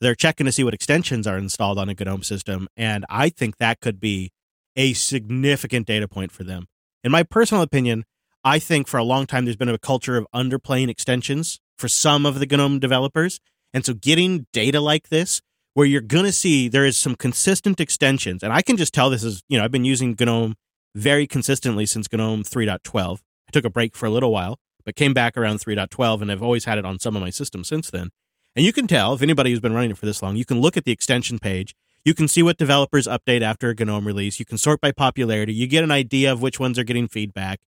they're 0.00 0.14
checking 0.16 0.46
to 0.46 0.52
see 0.52 0.64
what 0.64 0.74
extensions 0.74 1.26
are 1.26 1.38
installed 1.38 1.78
on 1.78 1.88
a 1.88 1.94
GNOME 1.94 2.24
system, 2.24 2.68
and 2.76 3.06
I 3.08 3.28
think 3.28 3.58
that 3.58 3.80
could 3.80 4.00
be 4.00 4.32
a 4.74 4.94
significant 4.94 5.86
data 5.86 6.08
point 6.08 6.32
for 6.32 6.42
them. 6.42 6.66
In 7.04 7.12
my 7.12 7.22
personal 7.22 7.62
opinion, 7.62 8.04
I 8.44 8.58
think 8.58 8.86
for 8.86 8.98
a 8.98 9.04
long 9.04 9.26
time 9.26 9.44
there's 9.44 9.56
been 9.56 9.68
a 9.68 9.78
culture 9.78 10.16
of 10.16 10.26
underplaying 10.34 10.88
extensions 10.88 11.60
for 11.76 11.88
some 11.88 12.26
of 12.26 12.38
the 12.40 12.46
GNOME 12.46 12.78
developers. 12.78 13.40
And 13.74 13.84
so 13.84 13.94
getting 13.94 14.46
data 14.52 14.80
like 14.80 15.08
this 15.08 15.40
where 15.74 15.86
you're 15.86 16.00
going 16.00 16.24
to 16.24 16.32
see 16.32 16.68
there 16.68 16.84
is 16.84 16.96
some 16.96 17.14
consistent 17.14 17.80
extensions. 17.80 18.42
And 18.42 18.52
I 18.52 18.62
can 18.62 18.76
just 18.76 18.92
tell 18.92 19.10
this 19.10 19.22
is, 19.22 19.42
you 19.48 19.58
know, 19.58 19.64
I've 19.64 19.70
been 19.70 19.84
using 19.84 20.16
GNOME 20.18 20.56
very 20.94 21.26
consistently 21.26 21.86
since 21.86 22.12
GNOME 22.12 22.42
3.12. 22.42 23.18
I 23.18 23.50
took 23.52 23.64
a 23.64 23.70
break 23.70 23.96
for 23.96 24.06
a 24.06 24.10
little 24.10 24.32
while, 24.32 24.58
but 24.84 24.96
came 24.96 25.14
back 25.14 25.36
around 25.36 25.58
3.12 25.60 26.22
and 26.22 26.32
I've 26.32 26.42
always 26.42 26.64
had 26.64 26.78
it 26.78 26.84
on 26.84 26.98
some 26.98 27.14
of 27.14 27.22
my 27.22 27.30
systems 27.30 27.68
since 27.68 27.90
then. 27.90 28.10
And 28.56 28.64
you 28.64 28.72
can 28.72 28.86
tell 28.86 29.14
if 29.14 29.22
anybody 29.22 29.50
who's 29.50 29.60
been 29.60 29.74
running 29.74 29.90
it 29.90 29.98
for 29.98 30.06
this 30.06 30.22
long, 30.22 30.34
you 30.34 30.44
can 30.44 30.60
look 30.60 30.76
at 30.76 30.84
the 30.84 30.92
extension 30.92 31.38
page. 31.38 31.74
You 32.04 32.14
can 32.14 32.26
see 32.26 32.42
what 32.42 32.56
developers 32.56 33.06
update 33.06 33.42
after 33.42 33.70
a 33.70 33.74
GNOME 33.74 34.06
release. 34.06 34.40
You 34.40 34.46
can 34.46 34.58
sort 34.58 34.80
by 34.80 34.92
popularity. 34.92 35.52
You 35.52 35.66
get 35.66 35.84
an 35.84 35.90
idea 35.90 36.32
of 36.32 36.42
which 36.42 36.58
ones 36.58 36.78
are 36.78 36.84
getting 36.84 37.06
feedback. 37.06 37.60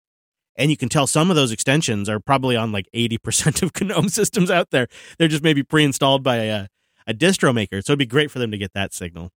And 0.59 0.71
you 0.71 0.77
can 0.77 0.89
tell 0.89 1.07
some 1.07 1.31
of 1.31 1.37
those 1.37 1.53
extensions 1.53 2.09
are 2.09 2.19
probably 2.19 2.57
on 2.57 2.73
like 2.73 2.89
80% 2.93 3.63
of 3.63 3.73
GNOME 3.81 4.09
systems 4.09 4.51
out 4.51 4.71
there. 4.71 4.89
They're 5.17 5.29
just 5.29 5.45
maybe 5.45 5.63
pre 5.63 5.85
installed 5.85 6.25
by 6.25 6.37
a, 6.37 6.67
a 7.07 7.15
distro 7.15 7.55
maker. 7.55 7.81
So 7.81 7.93
it'd 7.93 8.01
be 8.01 8.07
great 8.07 8.31
for 8.31 8.41
them 8.41 8.51
to 8.51 8.59
get 8.59 8.75
that 8.75 8.93
signal. 8.93 9.31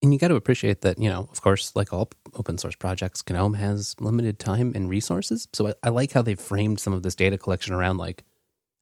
And 0.00 0.12
you 0.12 0.20
got 0.20 0.28
to 0.28 0.36
appreciate 0.36 0.82
that, 0.82 1.00
you 1.00 1.10
know, 1.10 1.28
of 1.32 1.42
course, 1.42 1.74
like 1.74 1.92
all 1.92 2.08
open 2.34 2.56
source 2.56 2.76
projects, 2.76 3.24
GNOME 3.28 3.54
has 3.54 3.96
limited 3.98 4.38
time 4.38 4.72
and 4.76 4.88
resources. 4.88 5.48
So 5.52 5.68
I, 5.68 5.74
I, 5.82 5.88
like 5.88 6.12
how 6.12 6.22
they've 6.22 6.38
framed 6.38 6.78
some 6.78 6.92
of 6.92 7.02
this 7.02 7.16
data 7.16 7.36
collection 7.36 7.74
around 7.74 7.98
like, 7.98 8.24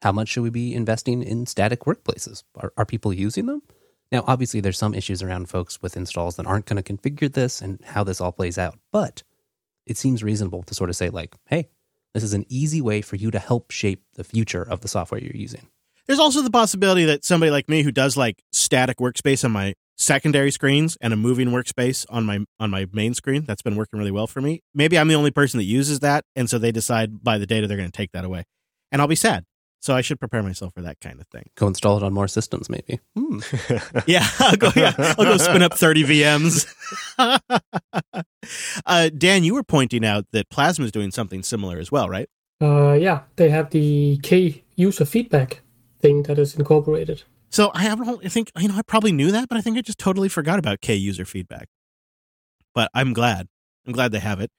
how 0.02 0.12
much 0.12 0.28
should 0.28 0.42
we 0.42 0.50
be 0.50 0.74
investing 0.74 1.22
in 1.22 1.46
static 1.46 1.80
workspaces? 1.80 2.44
Are, 2.56 2.70
are 2.76 2.84
people 2.84 3.14
using 3.14 3.46
them? 3.46 3.62
Now, 4.12 4.24
obviously, 4.26 4.60
there's 4.60 4.78
some 4.78 4.94
issues 4.94 5.22
around 5.22 5.48
folks 5.48 5.80
with 5.80 5.96
installs 5.96 6.36
that 6.36 6.46
aren't 6.46 6.66
going 6.66 6.80
to 6.80 6.94
configure 6.94 7.32
this 7.32 7.62
and 7.62 7.80
how 7.82 8.04
this 8.04 8.20
all 8.20 8.30
plays 8.30 8.58
out. 8.58 8.78
But 8.92 9.22
it 9.86 9.96
seems 9.96 10.22
reasonable 10.22 10.62
to 10.64 10.74
sort 10.74 10.90
of 10.90 10.96
say, 10.96 11.08
like, 11.08 11.34
hey, 11.46 11.70
this 12.16 12.22
is 12.22 12.32
an 12.32 12.46
easy 12.48 12.80
way 12.80 13.02
for 13.02 13.16
you 13.16 13.30
to 13.30 13.38
help 13.38 13.70
shape 13.70 14.02
the 14.14 14.24
future 14.24 14.62
of 14.62 14.80
the 14.80 14.88
software 14.88 15.20
you're 15.20 15.36
using. 15.36 15.68
There's 16.06 16.18
also 16.18 16.40
the 16.40 16.50
possibility 16.50 17.04
that 17.04 17.26
somebody 17.26 17.50
like 17.50 17.68
me 17.68 17.82
who 17.82 17.92
does 17.92 18.16
like 18.16 18.42
static 18.52 18.96
workspace 18.96 19.44
on 19.44 19.50
my 19.50 19.74
secondary 19.98 20.50
screens 20.50 20.96
and 21.02 21.12
a 21.12 21.16
moving 21.16 21.48
workspace 21.48 22.06
on 22.08 22.24
my 22.24 22.40
on 22.58 22.70
my 22.70 22.86
main 22.90 23.12
screen, 23.12 23.44
that's 23.44 23.60
been 23.60 23.76
working 23.76 23.98
really 23.98 24.10
well 24.10 24.26
for 24.26 24.40
me. 24.40 24.62
Maybe 24.74 24.98
I'm 24.98 25.08
the 25.08 25.14
only 25.14 25.30
person 25.30 25.58
that 25.58 25.64
uses 25.64 26.00
that, 26.00 26.24
and 26.34 26.48
so 26.48 26.56
they 26.58 26.72
decide 26.72 27.22
by 27.22 27.36
the 27.36 27.46
data 27.46 27.66
they're 27.66 27.76
going 27.76 27.90
to 27.90 27.96
take 27.96 28.12
that 28.12 28.24
away, 28.24 28.44
and 28.90 29.02
I'll 29.02 29.08
be 29.08 29.14
sad. 29.14 29.44
So 29.80 29.94
I 29.94 30.00
should 30.00 30.18
prepare 30.18 30.42
myself 30.42 30.74
for 30.74 30.80
that 30.82 31.00
kind 31.00 31.20
of 31.20 31.28
thing. 31.28 31.50
Go 31.54 31.68
install 31.68 31.96
it 31.96 32.02
on 32.02 32.12
more 32.12 32.28
systems, 32.28 32.68
maybe. 32.68 32.98
Hmm. 33.16 33.38
yeah, 34.06 34.26
I'll 34.40 34.56
go. 34.56 34.70
Yeah, 34.74 34.92
I'll 34.98 35.24
go 35.24 35.36
spin 35.36 35.62
up 35.62 35.74
30 35.74 36.04
VMs. 36.04 36.66
uh, 38.86 39.10
Dan, 39.16 39.44
you 39.44 39.54
were 39.54 39.62
pointing 39.62 40.04
out 40.04 40.26
that 40.32 40.50
Plasma 40.50 40.86
is 40.86 40.92
doing 40.92 41.10
something 41.10 41.42
similar 41.42 41.78
as 41.78 41.92
well, 41.92 42.08
right? 42.08 42.28
Uh, 42.60 42.94
yeah, 42.94 43.20
they 43.36 43.50
have 43.50 43.70
the 43.70 44.18
K 44.22 44.64
user 44.74 45.04
feedback 45.04 45.60
thing 46.00 46.22
that 46.24 46.38
is 46.38 46.56
incorporated. 46.56 47.22
So 47.50 47.70
I 47.74 47.82
have, 47.82 48.00
I 48.06 48.28
think, 48.28 48.50
you 48.58 48.68
know, 48.68 48.76
I 48.76 48.82
probably 48.82 49.12
knew 49.12 49.30
that, 49.30 49.48
but 49.48 49.56
I 49.56 49.60
think 49.60 49.78
I 49.78 49.80
just 49.82 49.98
totally 49.98 50.28
forgot 50.28 50.58
about 50.58 50.80
KUserFeedback. 50.80 51.66
But 52.74 52.90
I'm 52.92 53.12
glad. 53.12 53.48
I'm 53.86 53.92
glad 53.92 54.12
they 54.12 54.18
have 54.18 54.40
it. 54.40 54.50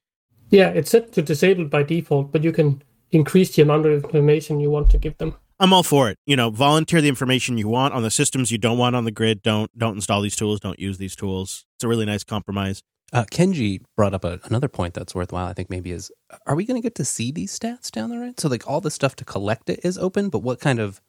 Yeah, 0.50 0.69
it's 0.69 0.89
set 0.89 1.12
to 1.13 1.21
disabled 1.21 1.69
by 1.69 1.83
default, 1.83 2.31
but 2.31 2.43
you 2.43 2.51
can 2.51 2.81
increase 3.11 3.55
the 3.55 3.61
amount 3.61 3.85
of 3.85 4.03
information 4.03 4.59
you 4.59 4.69
want 4.69 4.89
to 4.91 4.97
give 4.97 5.17
them. 5.17 5.35
I'm 5.59 5.73
all 5.73 5.83
for 5.83 6.09
it. 6.09 6.17
You 6.25 6.35
know, 6.35 6.51
volunteer 6.51 7.01
the 7.01 7.09
information 7.09 7.57
you 7.57 7.67
want 7.67 7.93
on 7.93 8.03
the 8.03 8.11
systems 8.11 8.51
you 8.51 8.57
don't 8.57 8.77
want 8.77 8.95
on 8.95 9.05
the 9.05 9.11
grid. 9.11 9.41
Don't 9.41 9.75
don't 9.77 9.95
install 9.95 10.21
these 10.21 10.35
tools. 10.35 10.59
Don't 10.59 10.79
use 10.79 10.97
these 10.97 11.15
tools. 11.15 11.65
It's 11.77 11.83
a 11.83 11.87
really 11.87 12.05
nice 12.05 12.23
compromise. 12.23 12.83
Uh, 13.13 13.23
Kenji 13.23 13.81
brought 13.95 14.13
up 14.13 14.25
a, 14.25 14.39
another 14.43 14.67
point 14.67 14.93
that's 14.93 15.15
worthwhile. 15.15 15.47
I 15.47 15.53
think 15.53 15.69
maybe 15.69 15.91
is 15.91 16.11
are 16.45 16.55
we 16.55 16.65
going 16.65 16.79
to 16.79 16.85
get 16.85 16.95
to 16.95 17.05
see 17.05 17.31
these 17.31 17.57
stats 17.57 17.89
down 17.89 18.09
the 18.09 18.19
road? 18.19 18.39
So 18.39 18.49
like 18.49 18.67
all 18.67 18.81
the 18.81 18.91
stuff 18.91 19.15
to 19.17 19.25
collect 19.25 19.69
it 19.69 19.79
is 19.83 19.97
open, 19.97 20.29
but 20.29 20.39
what 20.39 20.59
kind 20.59 20.79
of 20.79 21.01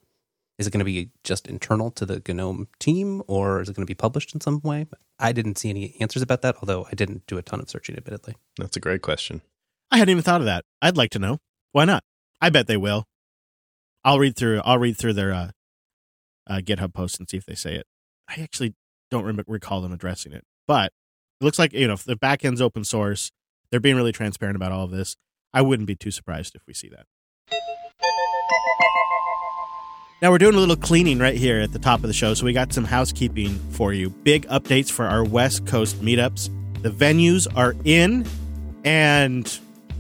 is 0.58 0.66
it 0.66 0.72
going 0.72 0.80
to 0.80 0.84
be 0.84 1.10
just 1.24 1.46
internal 1.46 1.90
to 1.92 2.04
the 2.04 2.20
GNOME 2.26 2.68
team 2.80 3.22
or 3.26 3.60
is 3.60 3.68
it 3.68 3.76
going 3.76 3.86
to 3.86 3.90
be 3.90 3.94
published 3.94 4.34
in 4.34 4.40
some 4.40 4.60
way? 4.62 4.86
I 5.18 5.32
didn't 5.32 5.58
see 5.58 5.70
any 5.70 5.96
answers 6.00 6.22
about 6.22 6.42
that, 6.42 6.56
although 6.60 6.86
I 6.90 6.94
didn't 6.94 7.26
do 7.26 7.38
a 7.38 7.42
ton 7.42 7.60
of 7.60 7.70
searching, 7.70 7.96
admittedly. 7.96 8.34
That's 8.58 8.76
a 8.76 8.80
great 8.80 9.02
question. 9.02 9.42
I 9.90 9.98
hadn't 9.98 10.10
even 10.10 10.22
thought 10.22 10.40
of 10.40 10.46
that. 10.46 10.64
I'd 10.82 10.96
like 10.96 11.10
to 11.10 11.18
know. 11.18 11.38
Why 11.72 11.84
not? 11.84 12.04
I 12.40 12.50
bet 12.50 12.66
they 12.66 12.76
will. 12.76 13.04
I'll 14.04 14.18
read 14.18 14.36
through. 14.36 14.60
I'll 14.64 14.78
read 14.78 14.96
through 14.96 15.14
their 15.14 15.32
uh, 15.32 15.50
uh, 16.46 16.58
GitHub 16.58 16.94
post 16.94 17.18
and 17.18 17.28
see 17.28 17.36
if 17.36 17.46
they 17.46 17.54
say 17.54 17.74
it. 17.74 17.86
I 18.28 18.40
actually 18.40 18.74
don't 19.10 19.24
remember, 19.24 19.52
recall 19.52 19.80
them 19.80 19.92
addressing 19.92 20.32
it. 20.32 20.44
but 20.66 20.92
it 21.40 21.44
looks 21.44 21.58
like 21.58 21.72
you 21.72 21.86
know 21.86 21.94
if 21.94 22.04
the 22.04 22.16
backend's 22.16 22.60
open 22.60 22.84
source. 22.84 23.30
They're 23.70 23.80
being 23.80 23.96
really 23.96 24.12
transparent 24.12 24.56
about 24.56 24.72
all 24.72 24.84
of 24.84 24.90
this. 24.90 25.16
I 25.52 25.60
wouldn't 25.60 25.86
be 25.86 25.94
too 25.94 26.10
surprised 26.10 26.54
if 26.54 26.62
we 26.66 26.72
see 26.72 26.88
that. 26.88 27.04
Now 30.20 30.30
we're 30.30 30.38
doing 30.38 30.54
a 30.54 30.58
little 30.58 30.74
cleaning 30.74 31.18
right 31.18 31.36
here 31.36 31.60
at 31.60 31.72
the 31.72 31.78
top 31.78 32.00
of 32.00 32.08
the 32.08 32.12
show, 32.14 32.34
so 32.34 32.44
we 32.44 32.52
got 32.52 32.72
some 32.72 32.84
housekeeping 32.84 33.58
for 33.70 33.92
you. 33.92 34.10
Big 34.10 34.48
updates 34.48 34.90
for 34.90 35.04
our 35.04 35.22
West 35.22 35.66
Coast 35.66 36.00
meetups. 36.02 36.50
The 36.82 36.90
venues 36.90 37.46
are 37.54 37.76
in, 37.84 38.26
and 38.84 39.46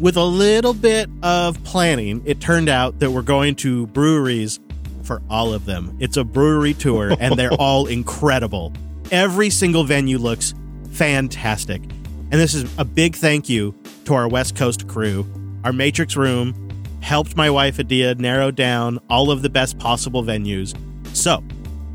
with 0.00 0.16
a 0.16 0.24
little 0.24 0.74
bit 0.74 1.08
of 1.22 1.62
planning, 1.64 2.22
it 2.24 2.40
turned 2.40 2.68
out 2.68 3.00
that 3.00 3.10
we're 3.10 3.22
going 3.22 3.56
to 3.56 3.86
breweries 3.88 4.60
for 5.02 5.22
all 5.28 5.52
of 5.52 5.64
them. 5.64 5.96
It's 6.00 6.16
a 6.16 6.24
brewery 6.24 6.74
tour, 6.74 7.16
and 7.18 7.36
they're 7.36 7.52
all 7.58 7.86
incredible. 7.86 8.72
Every 9.10 9.50
single 9.50 9.84
venue 9.84 10.18
looks 10.18 10.54
fantastic. 10.92 11.82
And 11.82 12.32
this 12.32 12.54
is 12.54 12.70
a 12.78 12.84
big 12.84 13.16
thank 13.16 13.48
you 13.48 13.74
to 14.04 14.14
our 14.14 14.28
West 14.28 14.54
Coast 14.54 14.86
crew. 14.86 15.26
Our 15.64 15.72
Matrix 15.72 16.14
Room 16.14 16.54
helped 17.00 17.36
my 17.36 17.48
wife 17.48 17.78
Hadea 17.78 18.18
narrow 18.18 18.50
down 18.50 18.98
all 19.08 19.30
of 19.30 19.42
the 19.42 19.48
best 19.48 19.78
possible 19.78 20.22
venues. 20.22 20.76
So, 21.16 21.42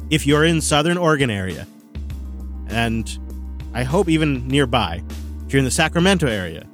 if 0.10 0.26
you're 0.26 0.44
in 0.44 0.60
Southern 0.60 0.98
Oregon 0.98 1.30
area, 1.30 1.68
and 2.68 3.18
I 3.74 3.84
hope 3.84 4.10
even 4.10 4.48
nearby, 4.48 5.04
if 5.46 5.54
you're 5.54 5.60
in 5.60 5.66
the 5.66 5.72
Sacramento 5.72 6.28
area, 6.28 6.68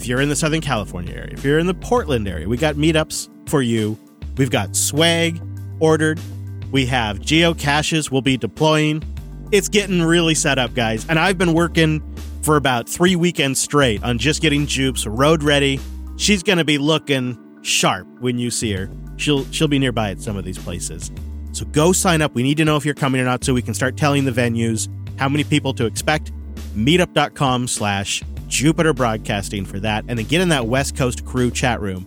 if 0.00 0.06
you're 0.06 0.22
in 0.22 0.30
the 0.30 0.36
Southern 0.36 0.62
California 0.62 1.14
area, 1.14 1.28
if 1.32 1.44
you're 1.44 1.58
in 1.58 1.66
the 1.66 1.74
Portland 1.74 2.26
area, 2.26 2.48
we 2.48 2.56
got 2.56 2.76
meetups 2.76 3.28
for 3.50 3.60
you. 3.60 3.98
We've 4.38 4.50
got 4.50 4.74
swag 4.74 5.38
ordered. 5.78 6.18
We 6.72 6.86
have 6.86 7.18
geocaches 7.18 8.10
we'll 8.10 8.22
be 8.22 8.38
deploying. 8.38 9.02
It's 9.52 9.68
getting 9.68 10.00
really 10.02 10.34
set 10.34 10.58
up, 10.58 10.72
guys. 10.72 11.06
And 11.10 11.18
I've 11.18 11.36
been 11.36 11.52
working 11.52 12.02
for 12.40 12.56
about 12.56 12.88
three 12.88 13.14
weekends 13.14 13.60
straight 13.60 14.02
on 14.02 14.16
just 14.16 14.40
getting 14.40 14.66
Jupes 14.66 15.06
road 15.06 15.42
ready. 15.42 15.78
She's 16.16 16.42
going 16.42 16.58
to 16.58 16.64
be 16.64 16.78
looking 16.78 17.38
sharp 17.60 18.06
when 18.20 18.38
you 18.38 18.50
see 18.50 18.72
her. 18.72 18.88
She'll 19.18 19.44
she'll 19.50 19.68
be 19.68 19.78
nearby 19.78 20.12
at 20.12 20.20
some 20.22 20.38
of 20.38 20.46
these 20.46 20.58
places. 20.58 21.10
So 21.52 21.66
go 21.66 21.92
sign 21.92 22.22
up. 22.22 22.34
We 22.34 22.42
need 22.42 22.56
to 22.56 22.64
know 22.64 22.76
if 22.76 22.86
you're 22.86 22.94
coming 22.94 23.20
or 23.20 23.24
not 23.24 23.44
so 23.44 23.52
we 23.52 23.60
can 23.60 23.74
start 23.74 23.98
telling 23.98 24.24
the 24.24 24.30
venues 24.30 24.88
how 25.18 25.28
many 25.28 25.44
people 25.44 25.74
to 25.74 25.84
expect. 25.84 26.32
Meetup.com 26.74 27.68
slash 27.68 28.22
Jupiter 28.50 28.92
Broadcasting 28.92 29.64
for 29.64 29.80
that. 29.80 30.04
And 30.08 30.18
then 30.18 30.26
get 30.26 30.42
in 30.42 30.50
that 30.50 30.66
West 30.66 30.96
Coast 30.96 31.24
crew 31.24 31.50
chat 31.50 31.80
room. 31.80 32.06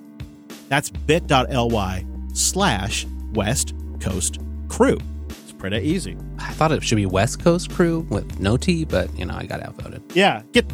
That's 0.69 0.91
bit.ly 0.91 2.05
slash 2.33 3.07
West 3.33 3.73
Coast 3.99 4.39
crew. 4.69 4.99
It's 5.29 5.51
pretty 5.53 5.77
easy. 5.87 6.15
I 6.39 6.51
thought 6.53 6.71
it 6.71 6.83
should 6.83 6.95
be 6.97 7.05
West 7.05 7.43
Coast 7.43 7.71
crew 7.71 8.05
with 8.09 8.39
no 8.39 8.57
T, 8.57 8.85
but 8.85 9.11
you 9.17 9.25
know, 9.25 9.33
I 9.35 9.45
got 9.45 9.61
outvoted. 9.63 10.03
Yeah, 10.13 10.43
get 10.51 10.65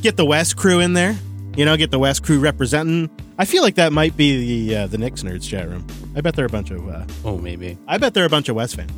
get 0.00 0.16
the 0.16 0.24
West 0.24 0.56
crew 0.56 0.80
in 0.80 0.94
there. 0.94 1.16
You 1.56 1.64
know, 1.66 1.76
get 1.76 1.90
the 1.90 1.98
West 1.98 2.22
crew 2.22 2.40
representing. 2.40 3.10
I 3.38 3.44
feel 3.44 3.62
like 3.62 3.74
that 3.74 3.92
might 3.92 4.16
be 4.16 4.68
the 4.68 4.76
uh, 4.76 4.86
the 4.86 4.96
Nix 4.98 5.22
nerds 5.22 5.48
chat 5.48 5.68
room. 5.68 5.86
I 6.16 6.20
bet 6.20 6.34
they're 6.36 6.46
a 6.46 6.50
bunch 6.50 6.70
of. 6.70 6.88
Uh, 6.88 7.04
Oh, 7.24 7.36
maybe. 7.38 7.76
I 7.86 7.98
bet 7.98 8.14
they're 8.14 8.24
a 8.24 8.30
bunch 8.30 8.48
of 8.48 8.56
West 8.56 8.76
fans. 8.76 8.90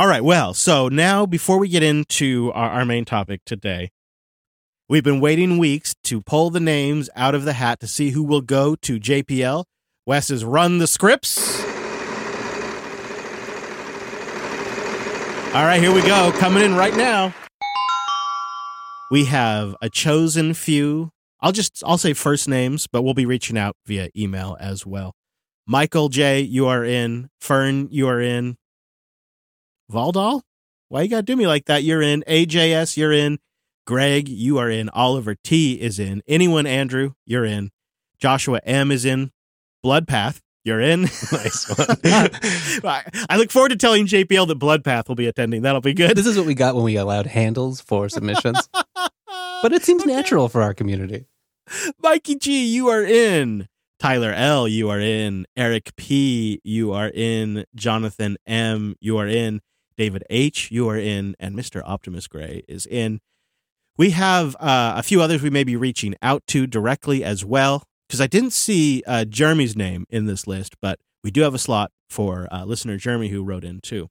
All 0.00 0.06
right. 0.06 0.22
Well, 0.22 0.54
so 0.54 0.86
now 0.86 1.26
before 1.26 1.58
we 1.58 1.68
get 1.68 1.82
into 1.82 2.52
our, 2.54 2.70
our 2.70 2.84
main 2.84 3.04
topic 3.04 3.40
today, 3.44 3.90
we've 4.88 5.02
been 5.02 5.18
waiting 5.18 5.58
weeks 5.58 5.96
to 6.04 6.20
pull 6.20 6.50
the 6.50 6.60
names 6.60 7.10
out 7.16 7.34
of 7.34 7.44
the 7.44 7.54
hat 7.54 7.80
to 7.80 7.88
see 7.88 8.10
who 8.10 8.22
will 8.22 8.40
go 8.40 8.76
to 8.76 9.00
JPL. 9.00 9.64
Wes 10.06 10.28
has 10.28 10.44
run 10.44 10.78
the 10.78 10.86
scripts. 10.86 11.64
All 15.52 15.64
right, 15.64 15.80
here 15.80 15.92
we 15.92 16.02
go. 16.02 16.30
Coming 16.38 16.62
in 16.62 16.76
right 16.76 16.94
now. 16.94 17.34
We 19.10 19.24
have 19.24 19.74
a 19.82 19.90
chosen 19.90 20.54
few. 20.54 21.10
I'll 21.40 21.50
just 21.50 21.82
I'll 21.84 21.98
say 21.98 22.12
first 22.12 22.48
names, 22.48 22.86
but 22.86 23.02
we'll 23.02 23.14
be 23.14 23.26
reaching 23.26 23.58
out 23.58 23.74
via 23.84 24.10
email 24.16 24.56
as 24.60 24.86
well. 24.86 25.16
Michael 25.66 26.08
J, 26.08 26.40
you 26.40 26.68
are 26.68 26.84
in. 26.84 27.30
Fern, 27.40 27.88
you 27.90 28.06
are 28.06 28.20
in. 28.20 28.58
Valdal? 29.90 30.42
Why 30.88 31.02
you 31.02 31.08
gotta 31.10 31.22
do 31.22 31.36
me 31.36 31.46
like 31.46 31.66
that? 31.66 31.82
You're 31.84 32.02
in. 32.02 32.22
AJS, 32.28 32.96
you're 32.96 33.12
in. 33.12 33.38
Greg, 33.86 34.28
you 34.28 34.58
are 34.58 34.70
in. 34.70 34.88
Oliver 34.90 35.34
T 35.34 35.74
is 35.80 35.98
in. 35.98 36.22
Anyone, 36.26 36.66
Andrew, 36.66 37.12
you're 37.26 37.44
in. 37.44 37.70
Joshua 38.18 38.60
M 38.64 38.90
is 38.90 39.04
in. 39.04 39.30
Bloodpath, 39.84 40.40
you're 40.64 40.80
in. 40.80 41.02
nice 41.32 41.68
one. 41.78 41.98
I 42.04 43.04
I 43.30 43.36
look 43.36 43.50
forward 43.50 43.70
to 43.70 43.76
telling 43.76 44.06
JPL 44.06 44.48
that 44.48 44.58
Bloodpath 44.58 45.08
will 45.08 45.14
be 45.14 45.26
attending. 45.26 45.62
That'll 45.62 45.80
be 45.80 45.94
good. 45.94 46.16
This 46.16 46.26
is 46.26 46.36
what 46.36 46.46
we 46.46 46.54
got 46.54 46.74
when 46.74 46.84
we 46.84 46.96
allowed 46.96 47.26
handles 47.26 47.80
for 47.80 48.08
submissions. 48.08 48.68
but 49.62 49.72
it 49.72 49.84
seems 49.84 50.02
Okay. 50.02 50.12
natural 50.12 50.48
for 50.48 50.62
our 50.62 50.74
community. 50.74 51.26
Mikey 52.02 52.36
G, 52.36 52.64
you 52.66 52.88
are 52.88 53.02
in. 53.04 53.68
Tyler 53.98 54.32
L, 54.32 54.66
you 54.68 54.88
are 54.90 55.00
in. 55.00 55.46
Eric 55.56 55.94
P, 55.96 56.60
you 56.64 56.92
are 56.92 57.10
in. 57.12 57.64
Jonathan 57.74 58.36
M, 58.46 58.94
you 59.00 59.18
are 59.18 59.26
in. 59.26 59.60
David 59.98 60.24
H, 60.30 60.70
you 60.70 60.88
are 60.88 60.96
in. 60.96 61.34
And 61.38 61.54
Mr. 61.54 61.82
Optimus 61.84 62.26
Gray 62.26 62.62
is 62.66 62.86
in. 62.86 63.20
We 63.98 64.10
have 64.10 64.54
uh, 64.60 64.94
a 64.96 65.02
few 65.02 65.20
others 65.20 65.42
we 65.42 65.50
may 65.50 65.64
be 65.64 65.76
reaching 65.76 66.14
out 66.22 66.42
to 66.48 66.66
directly 66.66 67.22
as 67.24 67.44
well, 67.44 67.82
because 68.08 68.20
I 68.20 68.28
didn't 68.28 68.52
see 68.52 69.02
uh, 69.06 69.24
Jeremy's 69.26 69.76
name 69.76 70.06
in 70.08 70.26
this 70.26 70.46
list, 70.46 70.76
but 70.80 71.00
we 71.24 71.30
do 71.32 71.40
have 71.42 71.52
a 71.52 71.58
slot 71.58 71.90
for 72.08 72.48
uh, 72.52 72.64
listener 72.64 72.96
Jeremy 72.96 73.28
who 73.28 73.42
wrote 73.42 73.64
in 73.64 73.80
too. 73.80 74.08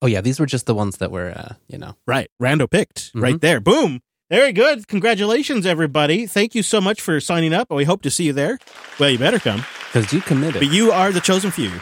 Oh 0.00 0.06
yeah, 0.06 0.20
these 0.20 0.38
were 0.38 0.46
just 0.46 0.66
the 0.66 0.74
ones 0.74 0.98
that 0.98 1.10
were, 1.10 1.30
uh, 1.36 1.54
you 1.66 1.76
know, 1.78 1.96
Right. 2.06 2.30
Rando 2.40 2.70
picked 2.70 3.10
right 3.12 3.34
Mhm. 3.34 3.40
there. 3.40 3.58
Boom. 3.60 4.00
Very 4.30 4.52
good. 4.52 4.86
Congratulations, 4.86 5.66
everybody. 5.66 6.26
Thank 6.26 6.54
you 6.54 6.62
so 6.62 6.80
much 6.80 7.00
for 7.00 7.18
signing 7.18 7.52
up. 7.52 7.70
And 7.70 7.76
we 7.76 7.84
hope 7.84 8.02
to 8.02 8.10
see 8.10 8.24
you 8.24 8.32
there. 8.32 8.58
Well, 9.00 9.10
you 9.10 9.18
better 9.18 9.40
come. 9.40 9.64
because 9.92 10.12
you 10.12 10.20
committed. 10.20 10.60
But 10.60 10.70
you 10.70 10.92
are 10.92 11.10
the 11.10 11.20
chosen 11.20 11.50
few. 11.50 11.72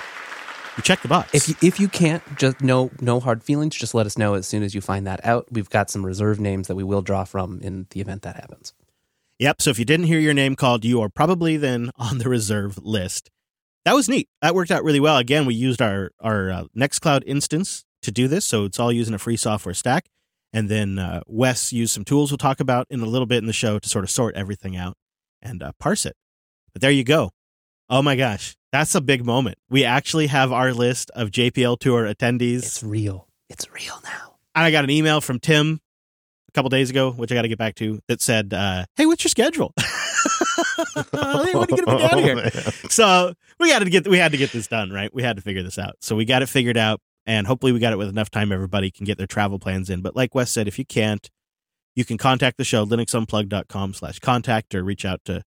You 0.76 0.83
check 0.83 1.00
the 1.00 1.09
box. 1.09 1.30
if 1.33 1.49
you, 1.49 1.54
if 1.62 1.80
you 1.80 1.88
can't, 1.88 2.23
just 2.37 2.61
no 2.61 2.90
no 3.00 3.18
hard 3.18 3.42
feelings. 3.42 3.75
Just 3.75 3.95
let 3.95 4.06
us 4.06 4.18
know 4.18 4.35
as 4.35 4.47
soon 4.47 4.62
as 4.62 4.75
you 4.75 4.80
find 4.80 5.06
that 5.06 5.25
out. 5.25 5.47
We've 5.50 5.71
got 5.71 5.90
some 5.90 6.04
reserve 6.04 6.38
names 6.38 6.68
that 6.68 6.76
we 6.76 6.85
will 6.85 7.02
draw 7.02 7.25
from 7.25 7.61
in 7.61 7.87
the 7.90 8.00
event 8.00 8.23
that 8.23 8.37
happens. 8.37 8.75
yep. 9.38 9.62
So 9.62 9.71
if 9.71 9.78
you 9.78 9.85
didn't 9.85 10.06
hear 10.06 10.18
your 10.18 10.35
name 10.35 10.54
called, 10.54 10.85
you 10.85 11.00
are 11.00 11.09
probably 11.09 11.56
then 11.56 11.90
on 11.97 12.18
the 12.18 12.28
reserve 12.28 12.78
list. 12.78 13.30
That 13.85 13.95
was 13.95 14.09
neat. 14.09 14.28
That 14.42 14.54
worked 14.54 14.71
out 14.71 14.85
really 14.85 15.00
well. 15.00 15.16
Again, 15.16 15.47
we 15.47 15.54
used 15.54 15.80
our 15.80 16.11
our 16.21 16.50
uh, 16.50 16.64
Nextcloud 16.76 17.23
instance 17.26 17.85
to 18.02 18.11
do 18.12 18.28
this, 18.28 18.45
so 18.45 18.64
it's 18.64 18.78
all 18.78 18.92
using 18.92 19.14
a 19.14 19.18
free 19.18 19.37
software 19.37 19.75
stack. 19.75 20.06
And 20.52 20.68
then 20.68 20.99
uh, 20.99 21.21
Wes 21.26 21.73
used 21.73 21.92
some 21.92 22.04
tools 22.04 22.30
we'll 22.30 22.38
talk 22.38 22.61
about 22.61 22.87
in 22.90 23.00
a 23.00 23.06
little 23.06 23.26
bit 23.26 23.38
in 23.38 23.47
the 23.47 23.52
show 23.52 23.78
to 23.78 23.88
sort 23.88 24.04
of 24.04 24.11
sort 24.11 24.35
everything 24.37 24.76
out 24.76 24.97
and 25.42 25.62
uh, 25.62 25.73
parse 25.78 26.06
it. 26.06 26.16
But 26.73 26.83
there 26.83 26.90
you 26.90 27.04
go. 27.04 27.30
Oh 27.88 28.02
my 28.02 28.16
gosh, 28.16 28.57
that's 28.73 28.95
a 28.97 29.00
big 29.00 29.25
moment. 29.25 29.59
We 29.71 29.85
actually 29.85 30.26
have 30.26 30.52
our 30.52 30.73
list 30.73 31.11
of 31.14 31.31
JPL 31.31 31.78
tour 31.78 32.05
attendees. 32.05 32.59
It's 32.59 32.83
real. 32.83 33.28
It's 33.49 33.71
real 33.71 34.00
now. 34.02 34.35
And 34.57 34.64
I 34.64 34.73
got 34.73 34.83
an 34.83 34.90
email 34.90 35.21
from 35.21 35.38
Tim 35.38 35.81
a 36.49 36.52
couple 36.52 36.69
days 36.69 36.90
ago, 36.90 37.12
which 37.12 37.31
I 37.31 37.37
got 37.37 37.43
to 37.43 37.49
get 37.49 37.59
back 37.59 37.76
to, 37.76 38.00
that 38.09 38.21
said, 38.21 38.52
uh, 38.52 38.87
"Hey, 38.97 39.07
what's 39.07 39.23
your 39.23 39.28
schedule? 39.28 39.73
hey, 39.78 41.05
when 41.12 41.57
are 41.57 41.66
you 41.71 41.76
gonna 41.76 41.97
be 41.97 42.09
down 42.09 42.19
here?" 42.19 42.50
so 42.90 43.35
we 43.61 43.71
got 43.71 43.81
to 43.81 43.90
get 43.90 44.09
we 44.09 44.19
had 44.19 44.33
to 44.33 44.38
get 44.38 44.50
this 44.50 44.66
done, 44.66 44.90
right? 44.90 45.14
We 45.14 45.23
had 45.23 45.37
to 45.37 45.43
figure 45.43 45.62
this 45.62 45.78
out. 45.78 45.95
So 46.00 46.16
we 46.16 46.25
got 46.25 46.43
it 46.43 46.49
figured 46.49 46.76
out, 46.76 47.00
and 47.25 47.47
hopefully 47.47 47.71
we 47.71 47.78
got 47.78 47.93
it 47.93 47.99
with 47.99 48.09
enough 48.09 48.31
time 48.31 48.50
everybody 48.50 48.90
can 48.90 49.05
get 49.05 49.16
their 49.16 49.28
travel 49.28 49.61
plans 49.61 49.90
in. 49.90 50.00
But 50.00 50.16
like 50.16 50.35
Wes 50.35 50.50
said, 50.50 50.66
if 50.66 50.76
you 50.76 50.85
can't, 50.85 51.31
you 51.95 52.05
can 52.05 52.19
contact 52.19 52.57
the 52.59 52.64
show 52.64 52.85
linuxunplugged.com 52.85 53.95
slash 53.95 54.19
contact 54.19 54.75
or 54.75 54.83
reach 54.83 55.05
out 55.05 55.21
to 55.26 55.45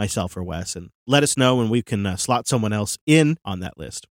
myself 0.00 0.34
or 0.36 0.42
Wes 0.42 0.74
and 0.74 0.90
let 1.06 1.22
us 1.22 1.36
know 1.36 1.54
when 1.56 1.68
we 1.68 1.82
can 1.82 2.04
uh, 2.06 2.16
slot 2.16 2.48
someone 2.48 2.72
else 2.72 2.98
in 3.06 3.36
on 3.44 3.60
that 3.60 3.76
list. 3.76 4.08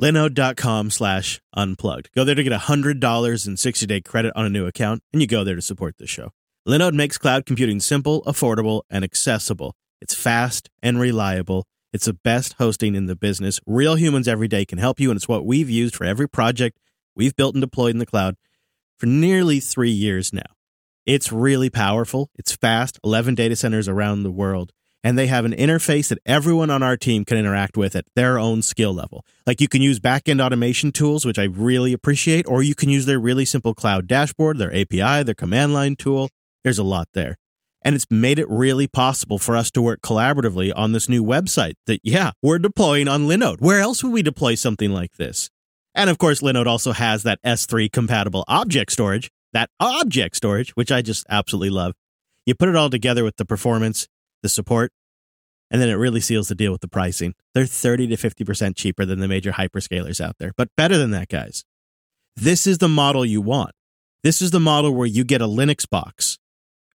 Linode.com 0.00 0.90
slash 0.90 1.42
unplugged. 1.54 2.10
Go 2.14 2.24
there 2.24 2.34
to 2.34 2.42
get 2.42 2.58
$100 2.58 3.46
in 3.46 3.56
60 3.58 3.86
day 3.86 4.00
credit 4.00 4.32
on 4.34 4.46
a 4.46 4.48
new 4.48 4.64
account, 4.66 5.02
and 5.12 5.20
you 5.20 5.28
go 5.28 5.44
there 5.44 5.56
to 5.56 5.60
support 5.60 5.98
the 5.98 6.06
show. 6.06 6.30
Linode 6.66 6.94
makes 6.94 7.18
cloud 7.18 7.44
computing 7.44 7.80
simple, 7.80 8.22
affordable, 8.22 8.82
and 8.88 9.04
accessible. 9.04 9.74
It's 10.00 10.14
fast 10.14 10.70
and 10.82 10.98
reliable. 10.98 11.66
It's 11.92 12.06
the 12.06 12.14
best 12.14 12.54
hosting 12.54 12.94
in 12.94 13.06
the 13.06 13.16
business. 13.16 13.60
Real 13.66 13.96
humans 13.96 14.28
every 14.28 14.48
day 14.48 14.64
can 14.64 14.78
help 14.78 15.00
you, 15.00 15.10
and 15.10 15.16
it's 15.16 15.28
what 15.28 15.44
we've 15.44 15.68
used 15.68 15.96
for 15.96 16.04
every 16.04 16.28
project 16.28 16.78
we've 17.16 17.34
built 17.34 17.54
and 17.54 17.60
deployed 17.60 17.90
in 17.90 17.98
the 17.98 18.06
cloud 18.06 18.36
for 18.98 19.06
nearly 19.06 19.58
three 19.58 19.90
years 19.90 20.32
now. 20.32 20.42
It's 21.06 21.32
really 21.32 21.70
powerful. 21.70 22.30
It's 22.36 22.52
fast, 22.52 22.98
11 23.04 23.34
data 23.34 23.56
centers 23.56 23.88
around 23.88 24.22
the 24.22 24.30
world, 24.30 24.72
and 25.02 25.18
they 25.18 25.28
have 25.28 25.44
an 25.44 25.52
interface 25.52 26.08
that 26.08 26.18
everyone 26.26 26.70
on 26.70 26.82
our 26.82 26.96
team 26.96 27.24
can 27.24 27.38
interact 27.38 27.76
with 27.76 27.96
at 27.96 28.04
their 28.14 28.38
own 28.38 28.62
skill 28.62 28.92
level. 28.92 29.24
Like 29.46 29.60
you 29.60 29.68
can 29.68 29.80
use 29.80 29.98
backend 29.98 30.44
automation 30.44 30.92
tools, 30.92 31.24
which 31.24 31.38
I 31.38 31.44
really 31.44 31.92
appreciate, 31.92 32.46
or 32.46 32.62
you 32.62 32.74
can 32.74 32.90
use 32.90 33.06
their 33.06 33.18
really 33.18 33.44
simple 33.44 33.74
cloud 33.74 34.06
dashboard, 34.06 34.58
their 34.58 34.74
API, 34.74 35.22
their 35.22 35.34
command 35.34 35.72
line 35.72 35.96
tool. 35.96 36.28
There's 36.64 36.78
a 36.78 36.84
lot 36.84 37.08
there. 37.14 37.36
And 37.82 37.94
it's 37.94 38.06
made 38.10 38.38
it 38.38 38.48
really 38.50 38.86
possible 38.86 39.38
for 39.38 39.56
us 39.56 39.70
to 39.70 39.80
work 39.80 40.02
collaboratively 40.02 40.70
on 40.76 40.92
this 40.92 41.08
new 41.08 41.24
website 41.24 41.74
that, 41.86 42.00
yeah, 42.04 42.32
we're 42.42 42.58
deploying 42.58 43.08
on 43.08 43.26
Linode. 43.26 43.62
Where 43.62 43.80
else 43.80 44.04
would 44.04 44.12
we 44.12 44.22
deploy 44.22 44.54
something 44.54 44.92
like 44.92 45.16
this? 45.16 45.48
And 45.94 46.10
of 46.10 46.18
course, 46.18 46.42
Linode 46.42 46.66
also 46.66 46.92
has 46.92 47.22
that 47.22 47.42
S3 47.42 47.90
compatible 47.90 48.44
object 48.48 48.92
storage, 48.92 49.30
that 49.52 49.70
object 49.80 50.36
storage, 50.36 50.70
which 50.70 50.92
I 50.92 51.02
just 51.02 51.24
absolutely 51.28 51.70
love. 51.70 51.94
You 52.46 52.54
put 52.54 52.68
it 52.68 52.76
all 52.76 52.90
together 52.90 53.24
with 53.24 53.36
the 53.36 53.44
performance, 53.44 54.08
the 54.42 54.48
support, 54.48 54.92
and 55.70 55.80
then 55.80 55.88
it 55.88 55.94
really 55.94 56.20
seals 56.20 56.48
the 56.48 56.54
deal 56.54 56.72
with 56.72 56.80
the 56.80 56.88
pricing. 56.88 57.34
They're 57.54 57.66
30 57.66 58.08
to 58.08 58.16
50% 58.16 58.76
cheaper 58.76 59.04
than 59.04 59.20
the 59.20 59.28
major 59.28 59.52
hyperscalers 59.52 60.20
out 60.20 60.36
there, 60.38 60.52
but 60.56 60.68
better 60.76 60.96
than 60.96 61.10
that, 61.12 61.28
guys. 61.28 61.64
This 62.36 62.66
is 62.66 62.78
the 62.78 62.88
model 62.88 63.24
you 63.24 63.40
want. 63.40 63.72
This 64.22 64.42
is 64.42 64.50
the 64.50 64.60
model 64.60 64.94
where 64.94 65.06
you 65.06 65.24
get 65.24 65.40
a 65.40 65.46
Linux 65.46 65.88
box, 65.88 66.38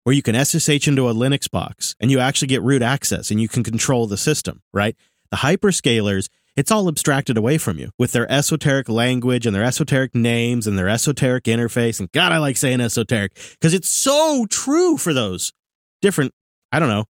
where 0.04 0.14
you 0.14 0.22
can 0.22 0.34
SSH 0.34 0.88
into 0.88 1.08
a 1.08 1.14
Linux 1.14 1.50
box 1.50 1.94
and 2.00 2.10
you 2.10 2.18
actually 2.18 2.48
get 2.48 2.62
root 2.62 2.82
access 2.82 3.30
and 3.30 3.40
you 3.40 3.48
can 3.48 3.62
control 3.62 4.06
the 4.06 4.16
system, 4.16 4.62
right? 4.72 4.96
The 5.30 5.38
hyperscalers, 5.38 6.28
it's 6.56 6.70
all 6.70 6.88
abstracted 6.88 7.36
away 7.36 7.58
from 7.58 7.78
you 7.78 7.90
with 7.98 8.12
their 8.12 8.30
esoteric 8.30 8.88
language 8.88 9.46
and 9.46 9.54
their 9.54 9.64
esoteric 9.64 10.14
names 10.14 10.66
and 10.66 10.78
their 10.78 10.88
esoteric 10.88 11.44
interface. 11.44 11.98
And 11.98 12.10
God, 12.12 12.32
I 12.32 12.38
like 12.38 12.56
saying 12.56 12.80
esoteric 12.80 13.34
because 13.52 13.74
it's 13.74 13.88
so 13.88 14.46
true 14.48 14.96
for 14.96 15.12
those 15.12 15.52
different, 16.00 16.32
I 16.70 16.78
don't 16.78 16.88
know. 16.88 17.04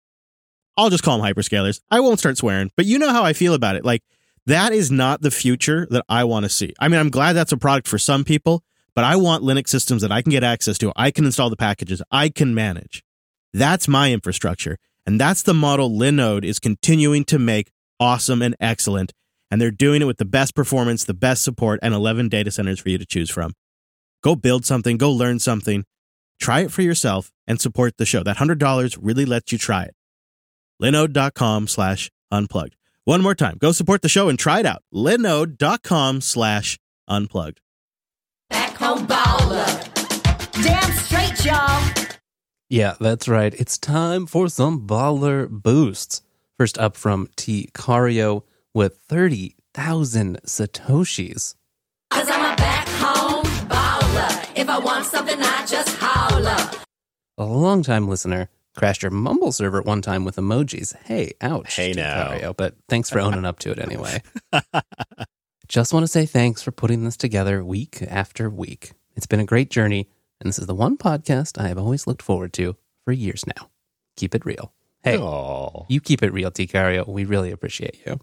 I'll 0.78 0.90
just 0.90 1.04
call 1.04 1.18
them 1.18 1.28
hyperscalers. 1.28 1.82
I 1.92 2.00
won't 2.00 2.20
start 2.20 2.38
swearing, 2.38 2.72
but 2.76 2.86
you 2.86 2.98
know 2.98 3.10
how 3.12 3.24
I 3.24 3.34
feel 3.34 3.54
about 3.54 3.76
it. 3.76 3.86
Like, 3.86 4.02
that 4.46 4.74
is 4.74 4.92
not 4.92 5.22
the 5.22 5.32
future 5.32 5.88
that 5.92 6.04
I 6.10 6.24
want 6.26 6.44
to 6.44 6.50
see. 6.50 6.74
I 6.80 6.88
mean, 6.88 7.00
I'm 7.00 7.10
glad 7.10 7.34
that's 7.34 7.52
a 7.52 7.58
product 7.58 7.88
for 7.88 7.98
some 7.98 8.24
people, 8.24 8.64
but 8.96 9.04
I 9.04 9.16
want 9.16 9.44
Linux 9.44 9.70
systems 9.70 10.02
that 10.02 10.12
I 10.12 10.22
can 10.22 10.32
get 10.32 10.44
access 10.44 10.78
to. 10.80 10.92
I 10.96 11.12
can 11.12 11.26
install 11.26 11.50
the 11.50 11.56
packages, 11.56 12.02
I 12.12 12.30
can 12.30 12.54
manage. 12.54 13.04
That's 13.54 13.88
my 13.88 14.12
infrastructure. 14.12 14.78
And 15.06 15.20
that's 15.20 15.44
the 15.44 15.54
model 15.54 15.92
Linode 15.92 16.44
is 16.44 16.60
continuing 16.60 17.24
to 17.26 17.38
make 17.38 17.72
awesome 18.00 18.42
and 18.42 18.56
excellent. 18.60 19.14
And 19.54 19.62
they're 19.62 19.70
doing 19.70 20.02
it 20.02 20.06
with 20.06 20.18
the 20.18 20.26
best 20.26 20.56
performance, 20.56 21.04
the 21.04 21.14
best 21.14 21.44
support, 21.44 21.80
and 21.84 21.94
11 21.94 22.28
data 22.28 22.50
centers 22.50 22.80
for 22.80 22.90
you 22.90 22.98
to 22.98 23.06
choose 23.06 23.30
from. 23.30 23.54
Go 24.24 24.36
build 24.36 24.66
something, 24.66 24.98
go 24.98 25.12
learn 25.12 25.38
something, 25.38 25.86
try 26.42 26.62
it 26.62 26.72
for 26.72 26.82
yourself, 26.82 27.32
and 27.46 27.62
support 27.62 27.98
the 27.98 28.06
show. 28.08 28.24
That 28.24 28.38
$100 28.38 28.98
really 29.00 29.26
lets 29.26 29.52
you 29.52 29.60
try 29.60 29.84
it. 29.84 29.96
Linode.com 30.82 31.68
slash 31.68 32.10
unplugged. 32.32 32.76
One 33.04 33.22
more 33.22 33.36
time, 33.36 33.58
go 33.60 33.72
support 33.72 34.02
the 34.02 34.10
show 34.10 34.28
and 34.28 34.40
try 34.40 34.60
it 34.62 34.66
out. 34.66 34.82
Linode.com 34.92 36.22
slash 36.22 36.80
unplugged. 37.08 37.62
Back 38.50 38.76
home 38.76 39.06
baller. 39.06 40.64
Damn 40.64 40.92
straight, 40.94 41.46
y'all. 41.46 42.08
Yeah, 42.70 42.96
that's 43.00 43.28
right. 43.28 43.54
It's 43.54 43.78
time 43.78 44.26
for 44.26 44.50
some 44.50 44.88
baller 44.88 45.48
boosts. 45.48 46.24
First 46.58 46.80
up 46.80 46.98
from 46.98 47.30
T. 47.36 47.70
Cario 47.76 48.46
with 48.74 48.98
30,000 49.08 50.42
Satoshis. 50.46 51.56
Cause 52.10 52.30
I'm 52.30 52.54
a 52.54 52.56
back 52.56 52.88
home 52.90 53.44
baller. 53.70 54.50
If 54.58 54.70
I 54.70 54.80
want 54.80 55.06
something, 55.06 55.38
I 55.40 55.66
just 55.66 55.96
holler. 56.00 56.80
A 57.38 57.46
longtime 57.46 58.08
listener 58.08 58.50
crashed 58.76 59.04
your 59.04 59.12
Mumble 59.12 59.52
server 59.52 59.80
at 59.80 59.86
one 59.86 60.02
time 60.02 60.26
with 60.26 60.36
emojis. 60.36 60.96
Hey, 61.06 61.34
ouch. 61.42 61.76
Hey 61.76 61.94
T. 61.94 62.00
now. 62.02 62.28
Cario, 62.30 62.56
but 62.56 62.76
thanks 62.90 63.10
for 63.10 63.20
owning 63.20 63.46
up 63.46 63.60
to 63.60 63.72
it 63.72 63.80
anyway. 63.80 64.22
Just 65.68 65.94
want 65.94 66.04
to 66.04 66.08
say 66.08 66.26
thanks 66.26 66.62
for 66.62 66.72
putting 66.72 67.04
this 67.04 67.18
together 67.18 67.64
week 67.64 68.04
after 68.08 68.50
week. 68.50 68.92
It's 69.16 69.26
been 69.26 69.40
a 69.40 69.46
great 69.46 69.70
journey, 69.70 70.08
and 70.40 70.48
this 70.48 70.60
is 70.60 70.68
the 70.68 70.76
one 70.76 70.98
podcast 70.98 71.60
I 71.60 71.68
have 71.70 71.78
always 71.78 72.06
looked 72.06 72.22
forward 72.22 72.54
to 72.54 72.76
for 73.06 73.12
years 73.12 73.46
now. 73.48 73.70
Keep 74.18 74.36
it 74.36 74.46
real. 74.46 74.74
Hey, 75.04 75.18
Oh, 75.18 75.86
you 75.90 76.00
keep 76.00 76.22
it 76.24 76.32
real, 76.34 76.52
T. 76.52 76.68
Cario. 76.68 77.08
We 77.08 77.26
really 77.26 77.52
appreciate 77.52 77.98
you. 78.06 78.20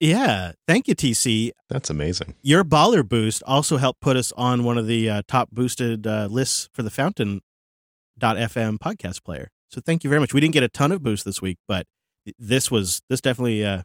Yeah. 0.00 0.52
Thank 0.66 0.88
you, 0.88 0.94
TC. 0.94 1.50
that's 1.68 1.90
amazing. 1.90 2.34
Your 2.42 2.64
baller 2.64 3.06
boost 3.06 3.42
also 3.46 3.76
helped 3.78 4.00
put 4.00 4.16
us 4.16 4.32
on 4.36 4.64
one 4.64 4.78
of 4.78 4.86
the 4.86 5.08
uh, 5.08 5.22
top 5.26 5.50
boosted 5.50 6.06
uh, 6.06 6.28
lists 6.30 6.68
for 6.72 6.82
the 6.82 6.90
Fountain.fm 6.90 7.42
podcast 8.78 9.24
player. 9.24 9.48
So 9.70 9.80
thank 9.80 10.04
you 10.04 10.10
very 10.10 10.20
much. 10.20 10.32
We 10.34 10.40
didn't 10.40 10.54
get 10.54 10.62
a 10.62 10.68
ton 10.68 10.92
of 10.92 11.02
boost 11.02 11.24
this 11.24 11.42
week, 11.42 11.58
but 11.66 11.86
this 12.38 12.70
was 12.70 13.02
this 13.08 13.20
definitely 13.20 13.64
uh, 13.64 13.82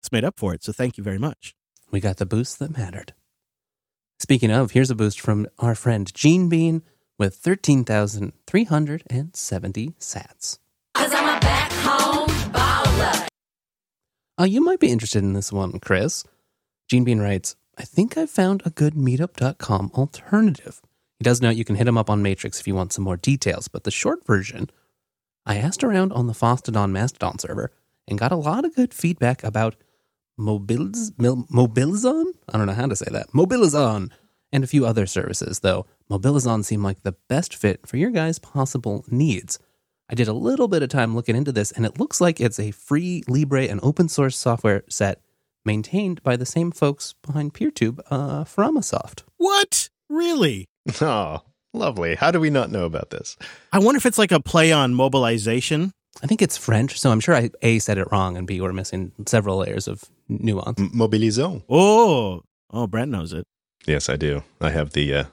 it's 0.00 0.12
made 0.12 0.24
up 0.24 0.38
for 0.38 0.54
it. 0.54 0.62
So 0.62 0.72
thank 0.72 0.96
you 0.96 1.04
very 1.04 1.18
much. 1.18 1.54
We 1.90 2.00
got 2.00 2.18
the 2.18 2.26
boost 2.26 2.58
that 2.58 2.76
mattered. 2.76 3.14
Speaking 4.18 4.50
of, 4.50 4.72
here's 4.72 4.90
a 4.90 4.94
boost 4.94 5.20
from 5.20 5.46
our 5.58 5.74
friend 5.74 6.12
Gene 6.12 6.48
Bean 6.48 6.82
with 7.18 7.34
13,370 7.36 9.88
sats. 9.98 10.58
Cause 10.94 11.12
I'm 11.12 11.36
a 11.36 11.40
back 11.40 11.72
home 11.72 12.28
baller. 12.28 12.37
Uh, 14.38 14.44
you 14.44 14.60
might 14.60 14.78
be 14.78 14.90
interested 14.90 15.22
in 15.22 15.32
this 15.32 15.52
one, 15.52 15.80
Chris. 15.80 16.24
Gene 16.88 17.04
Bean 17.04 17.18
writes, 17.18 17.56
I 17.76 17.82
think 17.82 18.16
I've 18.16 18.30
found 18.30 18.62
a 18.64 18.70
good 18.70 18.94
meetup.com 18.94 19.90
alternative. 19.94 20.80
He 21.18 21.24
does 21.24 21.42
note 21.42 21.56
you 21.56 21.64
can 21.64 21.76
hit 21.76 21.88
him 21.88 21.98
up 21.98 22.08
on 22.08 22.22
Matrix 22.22 22.60
if 22.60 22.68
you 22.68 22.74
want 22.74 22.92
some 22.92 23.04
more 23.04 23.16
details, 23.16 23.66
but 23.66 23.82
the 23.84 23.90
short 23.90 24.24
version, 24.24 24.70
I 25.44 25.56
asked 25.56 25.82
around 25.82 26.12
on 26.12 26.28
the 26.28 26.32
Fosstodon 26.32 26.92
Mastodon 26.92 27.38
server 27.38 27.72
and 28.06 28.18
got 28.18 28.32
a 28.32 28.36
lot 28.36 28.64
of 28.64 28.76
good 28.76 28.94
feedback 28.94 29.42
about 29.42 29.74
Mobiliz- 30.38 31.10
Mobilizon? 31.16 32.32
I 32.48 32.58
don't 32.58 32.66
know 32.66 32.72
how 32.72 32.86
to 32.86 32.96
say 32.96 33.10
that. 33.10 33.32
Mobilizon 33.32 34.12
and 34.52 34.62
a 34.62 34.68
few 34.68 34.86
other 34.86 35.06
services, 35.06 35.60
though 35.60 35.86
Mobilizon 36.08 36.64
seemed 36.64 36.84
like 36.84 37.02
the 37.02 37.16
best 37.28 37.54
fit 37.54 37.86
for 37.86 37.96
your 37.96 38.10
guys' 38.10 38.38
possible 38.38 39.04
needs. 39.08 39.58
I 40.10 40.14
did 40.14 40.28
a 40.28 40.32
little 40.32 40.68
bit 40.68 40.82
of 40.82 40.88
time 40.88 41.14
looking 41.14 41.36
into 41.36 41.52
this, 41.52 41.70
and 41.72 41.84
it 41.84 41.98
looks 41.98 42.20
like 42.20 42.40
it's 42.40 42.58
a 42.58 42.70
free 42.70 43.22
Libre 43.28 43.64
and 43.64 43.78
open 43.82 44.08
source 44.08 44.36
software 44.36 44.82
set 44.88 45.20
maintained 45.64 46.22
by 46.22 46.36
the 46.36 46.46
same 46.46 46.70
folks 46.70 47.14
behind 47.26 47.52
PeerTube, 47.52 48.00
uh, 48.10 48.44
Framasoft. 48.44 49.22
What? 49.36 49.88
Really? 50.08 50.66
Oh, 51.02 51.42
lovely. 51.74 52.14
How 52.14 52.30
do 52.30 52.40
we 52.40 52.48
not 52.48 52.70
know 52.70 52.86
about 52.86 53.10
this? 53.10 53.36
I 53.74 53.78
wonder 53.78 53.98
if 53.98 54.06
it's 54.06 54.16
like 54.16 54.32
a 54.32 54.40
play 54.40 54.72
on 54.72 54.94
mobilization. 54.94 55.92
I 56.22 56.26
think 56.26 56.40
it's 56.40 56.56
French, 56.56 56.98
so 56.98 57.10
I'm 57.10 57.20
sure 57.20 57.34
I 57.34 57.50
A 57.60 57.78
said 57.78 57.98
it 57.98 58.08
wrong 58.10 58.38
and 58.38 58.46
B 58.46 58.60
we're 58.62 58.72
missing 58.72 59.12
several 59.26 59.58
layers 59.58 59.86
of 59.86 60.02
nuance. 60.30 60.80
M- 60.80 60.90
Mobilisons. 60.94 61.62
Oh, 61.68 62.40
oh, 62.70 62.86
Brent 62.86 63.10
knows 63.10 63.34
it. 63.34 63.44
Yes, 63.86 64.08
I 64.08 64.16
do. 64.16 64.42
I 64.62 64.70
have 64.70 64.94
the 64.94 65.14
uh, 65.14 65.24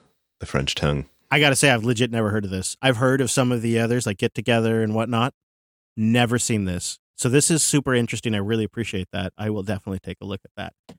the 0.41 0.45
French 0.45 0.75
tongue. 0.75 1.05
I 1.35 1.39
got 1.39 1.49
to 1.49 1.55
say, 1.57 1.69
I've 1.69 1.83
legit 1.83 2.11
never 2.11 2.29
heard 2.29 2.45
of 2.45 2.49
this. 2.49 2.77
I've 2.81 2.95
heard 2.95 3.19
of 3.19 3.29
some 3.29 3.51
of 3.51 3.61
the 3.61 3.77
others, 3.77 4.05
like 4.05 4.19
Get 4.19 4.33
Together 4.33 4.81
and 4.81 4.95
whatnot. 4.95 5.33
Never 5.97 6.39
seen 6.39 6.63
this. 6.63 6.97
So 7.17 7.27
this 7.27 7.51
is 7.51 7.61
super 7.61 7.93
interesting. 7.93 8.33
I 8.33 8.37
really 8.37 8.63
appreciate 8.63 9.09
that. 9.11 9.33
I 9.37 9.49
will 9.49 9.61
definitely 9.61 9.99
take 9.99 10.19
a 10.21 10.25
look 10.25 10.39
at 10.45 10.51
that. 10.55 10.97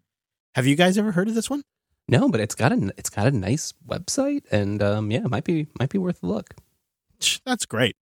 Have 0.55 0.67
you 0.67 0.77
guys 0.77 0.99
ever 0.99 1.13
heard 1.13 1.29
of 1.29 1.35
this 1.35 1.49
one? 1.49 1.63
No, 2.07 2.29
but 2.29 2.43
it's 2.43 2.55
got 2.55 2.71
a 2.71 2.93
it's 2.99 3.09
got 3.09 3.27
a 3.27 3.31
nice 3.31 3.73
website, 3.89 4.43
and 4.51 4.83
um, 4.83 5.11
yeah, 5.11 5.21
it 5.21 5.31
might 5.31 5.45
be 5.45 5.69
might 5.81 5.89
be 5.89 5.97
worth 5.97 6.23
a 6.23 6.27
look. 6.27 6.53
That's 7.47 7.65
great. 7.65 7.97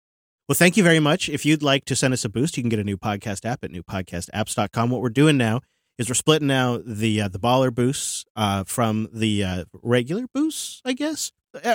Well, 0.49 0.57
thank 0.57 0.79
you 0.79 0.83
very 0.83 1.01
much. 1.01 1.29
If 1.29 1.45
you'd 1.45 1.63
like 1.63 1.85
to 1.85 1.95
send 1.95 2.15
us 2.15 2.25
a 2.25 2.31
boost, 2.31 2.57
you 2.57 2.63
can 2.63 2.71
get 2.71 2.79
a 2.79 2.85
new 2.85 2.97
podcast 2.97 3.45
app 3.45 3.63
at 3.63 3.71
newpodcastapps.com. 3.73 4.89
What 4.89 5.03
we're 5.03 5.11
doing 5.11 5.37
now 5.37 5.61
is 5.99 6.09
we're 6.09 6.15
splitting 6.15 6.51
out 6.51 6.85
the 6.87 7.21
uh, 7.21 7.29
the 7.29 7.39
baller 7.39 7.75
boosts 7.75 8.25
uh, 8.37 8.65
from 8.65 9.11
the 9.13 9.45
uh, 9.45 9.65
regular 9.83 10.25
boosts, 10.33 10.81
I 10.87 10.95
guess. 10.95 11.31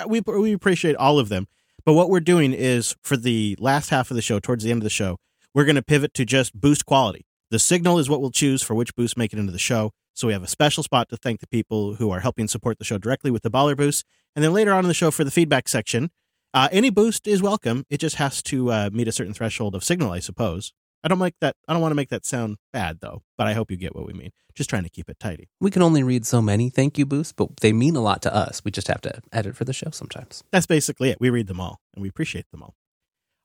We 0.07 0.21
we 0.21 0.53
appreciate 0.53 0.95
all 0.95 1.19
of 1.19 1.29
them. 1.29 1.47
But 1.85 1.93
what 1.93 2.09
we're 2.09 2.19
doing 2.19 2.53
is 2.53 2.95
for 3.01 3.15
the 3.15 3.55
last 3.59 3.89
half 3.89 4.11
of 4.11 4.15
the 4.15 4.21
show, 4.21 4.39
towards 4.39 4.63
the 4.63 4.71
end 4.71 4.81
of 4.81 4.83
the 4.83 4.89
show, 4.89 5.17
we're 5.53 5.65
going 5.65 5.75
to 5.75 5.81
pivot 5.81 6.13
to 6.15 6.25
just 6.25 6.59
boost 6.59 6.85
quality. 6.85 7.25
The 7.49 7.59
signal 7.59 7.97
is 7.97 8.09
what 8.09 8.19
we'll 8.19 8.31
choose 8.31 8.61
for 8.61 8.75
which 8.75 8.93
boosts 8.95 9.15
make 9.15 9.31
it 9.31 9.39
into 9.39 9.53
the 9.53 9.59
show. 9.59 9.91
So 10.13 10.27
we 10.27 10.33
have 10.33 10.43
a 10.43 10.47
special 10.47 10.83
spot 10.83 11.09
to 11.09 11.17
thank 11.17 11.39
the 11.39 11.47
people 11.47 11.95
who 11.95 12.11
are 12.11 12.19
helping 12.19 12.47
support 12.47 12.77
the 12.77 12.83
show 12.83 12.97
directly 12.97 13.31
with 13.31 13.43
the 13.43 13.51
baller 13.51 13.77
boost. 13.77 14.03
And 14.35 14.43
then 14.43 14.51
later 14.51 14.73
on 14.73 14.83
in 14.83 14.87
the 14.87 14.93
show 14.93 15.11
for 15.11 15.23
the 15.23 15.31
feedback 15.31 15.69
section, 15.69 16.09
uh, 16.53 16.67
any 16.71 16.89
boost 16.89 17.27
is 17.27 17.41
welcome. 17.41 17.85
It 17.89 17.99
just 17.99 18.15
has 18.17 18.41
to 18.43 18.71
uh, 18.71 18.89
meet 18.91 19.07
a 19.07 19.11
certain 19.11 19.33
threshold 19.33 19.75
of 19.75 19.83
signal, 19.83 20.11
I 20.11 20.19
suppose. 20.19 20.73
I 21.07 21.09
don't 21.09 21.19
make 21.19 21.35
that. 21.39 21.55
I 21.69 21.71
don't 21.71 21.81
want 21.81 21.91
to 21.91 21.95
make 21.95 22.09
that 22.09 22.25
sound 22.25 22.57
bad 22.73 22.97
though, 22.99 23.21
but 23.37 23.47
I 23.47 23.53
hope 23.53 23.71
you 23.71 23.77
get 23.77 23.95
what 23.95 24.05
we 24.05 24.11
mean. 24.11 24.31
Just 24.55 24.69
trying 24.69 24.83
to 24.83 24.89
keep 24.89 25.09
it 25.09 25.17
tidy. 25.21 25.47
We 25.61 25.71
can 25.71 25.81
only 25.81 26.03
read 26.03 26.25
so 26.25 26.41
many 26.41 26.69
thank 26.69 26.97
you 26.97 27.05
boosts, 27.05 27.31
but 27.31 27.61
they 27.61 27.71
mean 27.71 27.95
a 27.95 28.01
lot 28.01 28.21
to 28.23 28.35
us. 28.35 28.61
We 28.65 28.71
just 28.71 28.89
have 28.89 28.99
to 29.03 29.21
edit 29.31 29.55
for 29.55 29.63
the 29.63 29.71
show 29.71 29.89
sometimes. 29.91 30.43
That's 30.51 30.65
basically 30.65 31.09
it. 31.09 31.21
We 31.21 31.29
read 31.29 31.47
them 31.47 31.61
all 31.61 31.79
and 31.93 32.01
we 32.01 32.09
appreciate 32.09 32.51
them 32.51 32.61
all. 32.61 32.75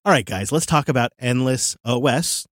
All 0.04 0.12
right, 0.12 0.26
guys, 0.26 0.50
let's 0.50 0.66
talk 0.66 0.88
about 0.88 1.12
Endless 1.20 1.76
OS. 1.84 2.48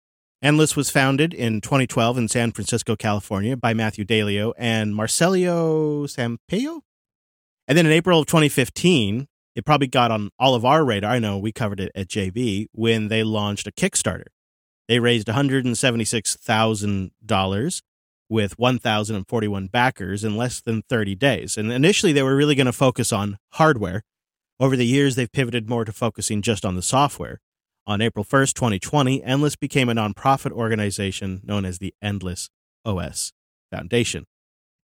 Endless 0.41 0.75
was 0.75 0.89
founded 0.89 1.35
in 1.35 1.61
2012 1.61 2.17
in 2.17 2.29
San 2.29 2.53
Francisco, 2.53 2.97
California 2.97 3.59
by 3.59 3.75
Matthew 3.75 4.07
Dalio 4.07 4.55
and 4.57 4.97
Marcelo 4.97 6.07
Sampaio. 6.07 6.81
And 7.69 7.77
then 7.77 7.85
in 7.85 7.93
April 7.93 8.21
of 8.21 8.27
2015, 8.27 9.29
it 9.55 9.67
probably 9.67 9.87
got 9.87 10.11
on 10.11 10.31
all 10.39 10.55
of 10.55 10.65
our 10.65 10.83
radar. 10.83 11.11
I 11.11 11.19
know 11.19 11.37
we 11.37 11.53
covered 11.53 11.81
it 11.81 11.93
at 11.95 12.09
JB 12.09 12.69
when 12.73 13.09
they 13.09 13.23
launched 13.23 13.67
a 13.67 13.71
Kickstarter. 13.71 14.29
They 14.89 14.99
raised 14.99 15.29
$176,000 15.29 17.83
with 18.29 18.59
1,041 18.59 19.69
backers 19.69 20.25
in 20.25 20.37
less 20.37 20.61
than 20.61 20.83
30 20.89 21.15
days. 21.15 21.57
And 21.57 21.73
initially, 21.73 22.13
they 22.13 22.23
were 22.23 22.37
really 22.37 22.55
going 22.55 22.67
to 22.67 22.73
focus 22.73 23.11
on 23.13 23.39
hardware. 23.53 24.03
Over 24.61 24.77
the 24.77 24.87
years, 24.87 25.17
they've 25.17 25.31
pivoted 25.31 25.69
more 25.69 25.85
to 25.85 25.93
focusing 25.93 26.41
just 26.43 26.65
on 26.65 26.77
the 26.77 26.83
software. 26.83 27.41
On 27.87 28.01
April 28.01 28.25
1st, 28.25 28.55
2020, 28.55 29.23
Endless 29.23 29.57
became 29.57 29.91
a 29.91 29.95
nonprofit 29.95 30.53
organization 30.53 31.43
known 31.45 31.65
as 31.65 31.79
the 31.79 31.93
Endless 32.01 32.51
OS 32.85 33.33
Foundation. 33.71 34.27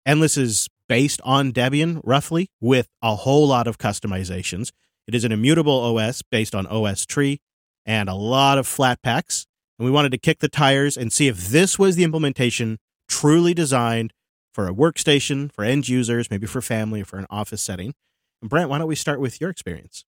Endless 0.05 0.37
is 0.37 0.67
based 0.87 1.21
on 1.23 1.53
Debian, 1.53 2.01
roughly, 2.03 2.49
with 2.59 2.87
a 3.01 3.15
whole 3.15 3.47
lot 3.47 3.67
of 3.67 3.77
customizations. 3.77 4.71
It 5.07 5.15
is 5.15 5.23
an 5.23 5.31
immutable 5.31 5.97
OS 5.97 6.21
based 6.23 6.53
on 6.53 6.65
OSTree 6.65 7.39
and 7.85 8.09
a 8.09 8.15
lot 8.15 8.57
of 8.57 8.67
Flatpaks. 8.67 9.45
And 9.79 9.85
we 9.85 9.91
wanted 9.91 10.11
to 10.11 10.17
kick 10.17 10.39
the 10.39 10.49
tires 10.49 10.97
and 10.97 11.11
see 11.11 11.27
if 11.27 11.47
this 11.47 11.79
was 11.79 11.95
the 11.95 12.03
implementation 12.03 12.77
truly 13.07 13.53
designed 13.53 14.13
for 14.53 14.67
a 14.67 14.73
workstation, 14.73 15.51
for 15.53 15.63
end 15.63 15.87
users, 15.87 16.29
maybe 16.29 16.45
for 16.45 16.61
family, 16.61 17.01
or 17.01 17.05
for 17.05 17.17
an 17.17 17.27
office 17.29 17.61
setting. 17.61 17.93
And 18.41 18.49
Brent, 18.49 18.69
why 18.69 18.77
don't 18.77 18.87
we 18.87 18.95
start 18.95 19.21
with 19.21 19.39
your 19.39 19.49
experience? 19.49 20.03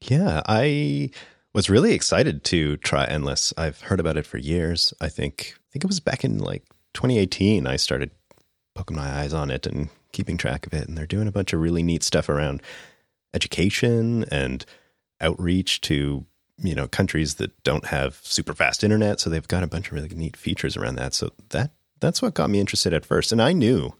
Yeah, 0.00 0.42
I 0.46 1.10
was 1.54 1.70
really 1.70 1.92
excited 1.92 2.42
to 2.44 2.76
try 2.78 3.04
Endless. 3.04 3.54
I've 3.56 3.82
heard 3.82 4.00
about 4.00 4.16
it 4.16 4.26
for 4.26 4.38
years. 4.38 4.92
I 5.00 5.08
think 5.08 5.54
I 5.56 5.66
think 5.72 5.84
it 5.84 5.88
was 5.88 6.00
back 6.00 6.24
in 6.24 6.38
like 6.38 6.64
2018 6.94 7.66
I 7.66 7.76
started 7.76 8.10
poking 8.74 8.96
my 8.96 9.20
eyes 9.20 9.32
on 9.32 9.50
it 9.50 9.66
and 9.66 9.88
keeping 10.12 10.36
track 10.36 10.66
of 10.66 10.74
it 10.74 10.88
and 10.88 10.96
they're 10.96 11.06
doing 11.06 11.28
a 11.28 11.32
bunch 11.32 11.52
of 11.52 11.60
really 11.60 11.82
neat 11.82 12.02
stuff 12.02 12.28
around 12.28 12.62
education 13.32 14.24
and 14.30 14.64
outreach 15.20 15.80
to 15.82 16.26
you 16.62 16.74
know 16.74 16.88
countries 16.88 17.34
that 17.34 17.62
don't 17.64 17.86
have 17.86 18.20
super 18.22 18.54
fast 18.54 18.84
internet 18.84 19.20
so 19.20 19.28
they've 19.28 19.48
got 19.48 19.62
a 19.62 19.68
bunch 19.68 19.88
of 19.88 19.92
really 19.94 20.08
neat 20.08 20.36
features 20.36 20.76
around 20.76 20.96
that. 20.96 21.14
So 21.14 21.30
that 21.50 21.70
that's 22.00 22.22
what 22.22 22.34
got 22.34 22.50
me 22.50 22.60
interested 22.60 22.92
at 22.92 23.04
first. 23.04 23.32
And 23.32 23.42
i 23.42 23.52
knew 23.52 23.94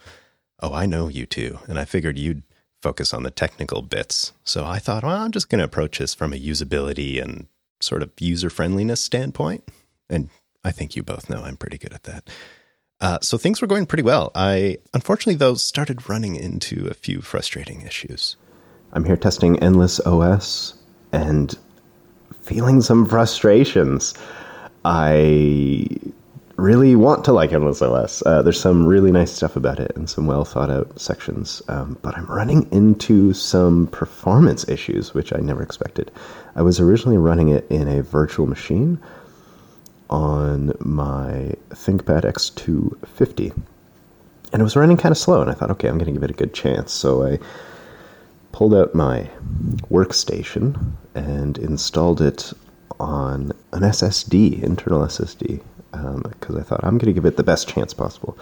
oh 0.61 0.73
i 0.73 0.87
know 0.87 1.09
you 1.09 1.27
too. 1.27 1.59
And 1.69 1.79
i 1.79 1.85
figured 1.85 2.19
you'd 2.19 2.43
focus 2.81 3.15
on 3.15 3.23
the 3.23 3.31
technical 3.31 3.83
bits. 3.83 4.33
So 4.45 4.65
i 4.65 4.79
thought 4.79 5.03
well 5.03 5.17
i'm 5.17 5.33
just 5.33 5.49
going 5.49 5.59
to 5.59 5.65
approach 5.65 5.99
this 5.99 6.15
from 6.15 6.33
a 6.33 6.37
usability 6.37 7.23
and 7.23 7.47
sort 7.81 8.03
of 8.03 8.11
user 8.19 8.51
friendliness 8.51 9.01
standpoint. 9.01 9.65
And 10.09 10.31
i 10.65 10.71
think 10.71 10.97
you 10.97 11.03
both 11.03 11.29
know 11.29 11.43
i'm 11.43 11.57
pretty 11.57 11.79
good 11.79 11.93
at 11.93 12.05
that. 12.05 12.29
Uh, 13.01 13.19
so 13.21 13.37
things 13.37 13.61
were 13.61 13.67
going 13.67 13.85
pretty 13.85 14.05
well. 14.05 14.31
I 14.35 14.79
unfortunately 14.95 15.35
though 15.35 15.55
started 15.55 16.09
running 16.09 16.37
into 16.37 16.87
a 16.87 16.95
few 16.95 17.21
frustrating 17.21 17.83
issues. 17.83 18.37
I'm 18.93 19.05
here 19.05 19.17
testing 19.17 19.59
Endless 19.61 20.01
OS 20.01 20.75
and 21.13 21.57
feeling 22.43 22.81
some 22.81 23.07
frustrations. 23.07 24.15
I 24.85 25.89
really 26.57 26.95
want 26.95 27.25
to 27.25 27.33
like 27.33 27.53
Endless 27.53 27.83
OS. 27.83 28.23
Uh, 28.27 28.43
there's 28.43 28.61
some 28.61 28.87
really 28.87 29.11
nice 29.11 29.33
stuff 29.33 29.57
about 29.57 29.81
it 29.81 29.93
and 29.97 30.09
some 30.09 30.27
well 30.27 30.45
thought 30.45 30.71
out 30.71 30.99
sections, 31.01 31.63
um, 31.69 31.97
but 32.03 32.17
I'm 32.17 32.27
running 32.27 32.71
into 32.73 33.33
some 33.33 33.87
performance 33.89 34.69
issues, 34.69 35.15
which 35.15 35.33
I 35.33 35.39
never 35.39 35.63
expected. 35.63 36.11
I 36.55 36.63
was 36.63 36.81
originally 36.81 37.19
running 37.19 37.49
it 37.49 37.67
in 37.71 37.89
a 37.89 38.03
virtual 38.03 38.47
machine 38.47 39.01
on 40.11 40.73
my 40.81 41.55
ThinkPad 41.71 42.25
X250, 42.25 43.53
and 44.53 44.61
it 44.61 44.65
was 44.65 44.77
running 44.77 44.97
kind 44.97 45.13
of 45.13 45.19
slow. 45.19 45.41
And 45.41 45.51
I 45.51 45.55
thought, 45.55 45.71
okay, 45.71 45.89
I'm 45.89 45.97
going 45.97 46.07
to 46.07 46.13
give 46.13 46.23
it 46.23 46.31
a 46.31 46.35
good 46.35 46.53
chance. 46.53 46.93
So 46.93 47.25
I 47.25 47.39
pulled 48.53 48.75
out 48.75 48.95
my 48.95 49.31
workstation 49.91 50.93
and 51.15 51.59
installed 51.59 52.21
it 52.21 52.53
on 53.01 53.53
an 53.73 53.83
SSD, 53.83 54.63
internal 54.63 55.03
SSD, 55.03 55.61
because 55.91 56.57
um, 56.57 56.59
I 56.59 56.63
thought 56.63 56.81
I'm 56.83 56.99
going 56.99 57.07
to 57.07 57.13
give 57.13 57.25
it 57.25 57.37
the 57.37 57.43
best 57.43 57.69
chance 57.69 57.93
possible. 57.93 58.39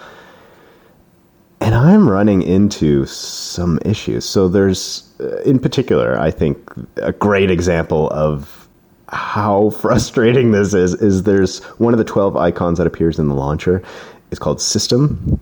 And 1.59 1.75
I'm 1.75 2.09
running 2.09 2.41
into 2.41 3.05
some 3.05 3.79
issues. 3.85 4.25
So, 4.25 4.47
there's, 4.47 5.07
uh, 5.19 5.41
in 5.41 5.59
particular, 5.59 6.19
I 6.19 6.31
think 6.31 6.71
a 6.97 7.11
great 7.11 7.51
example 7.51 8.09
of 8.09 8.67
how 9.09 9.69
frustrating 9.81 10.51
this 10.51 10.73
is 10.73 10.93
is 10.95 11.23
there's 11.23 11.63
one 11.77 11.93
of 11.93 11.97
the 11.97 12.03
12 12.03 12.35
icons 12.35 12.77
that 12.77 12.87
appears 12.87 13.19
in 13.19 13.27
the 13.27 13.35
launcher 13.35 13.83
is 14.31 14.39
called 14.39 14.61
system 14.61 15.39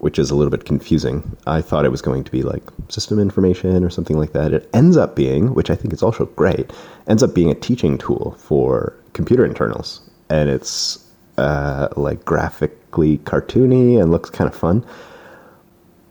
which 0.00 0.18
is 0.18 0.30
a 0.30 0.34
little 0.34 0.50
bit 0.50 0.64
confusing. 0.64 1.36
I 1.46 1.60
thought 1.60 1.84
it 1.84 1.90
was 1.90 2.02
going 2.02 2.24
to 2.24 2.32
be 2.32 2.42
like 2.42 2.62
system 2.88 3.18
information 3.18 3.84
or 3.84 3.90
something 3.90 4.18
like 4.18 4.32
that. 4.32 4.52
It 4.52 4.68
ends 4.72 4.96
up 4.96 5.14
being, 5.14 5.54
which 5.54 5.70
I 5.70 5.76
think 5.76 5.92
is 5.92 6.02
also 6.02 6.24
great, 6.26 6.72
ends 7.06 7.22
up 7.22 7.34
being 7.34 7.50
a 7.50 7.54
teaching 7.54 7.98
tool 7.98 8.34
for 8.38 8.94
computer 9.12 9.44
internals. 9.44 10.00
And 10.30 10.48
it's 10.48 11.06
uh, 11.36 11.88
like 11.96 12.24
graphically 12.24 13.18
cartoony 13.18 14.00
and 14.00 14.10
looks 14.10 14.30
kind 14.30 14.48
of 14.48 14.56
fun. 14.56 14.84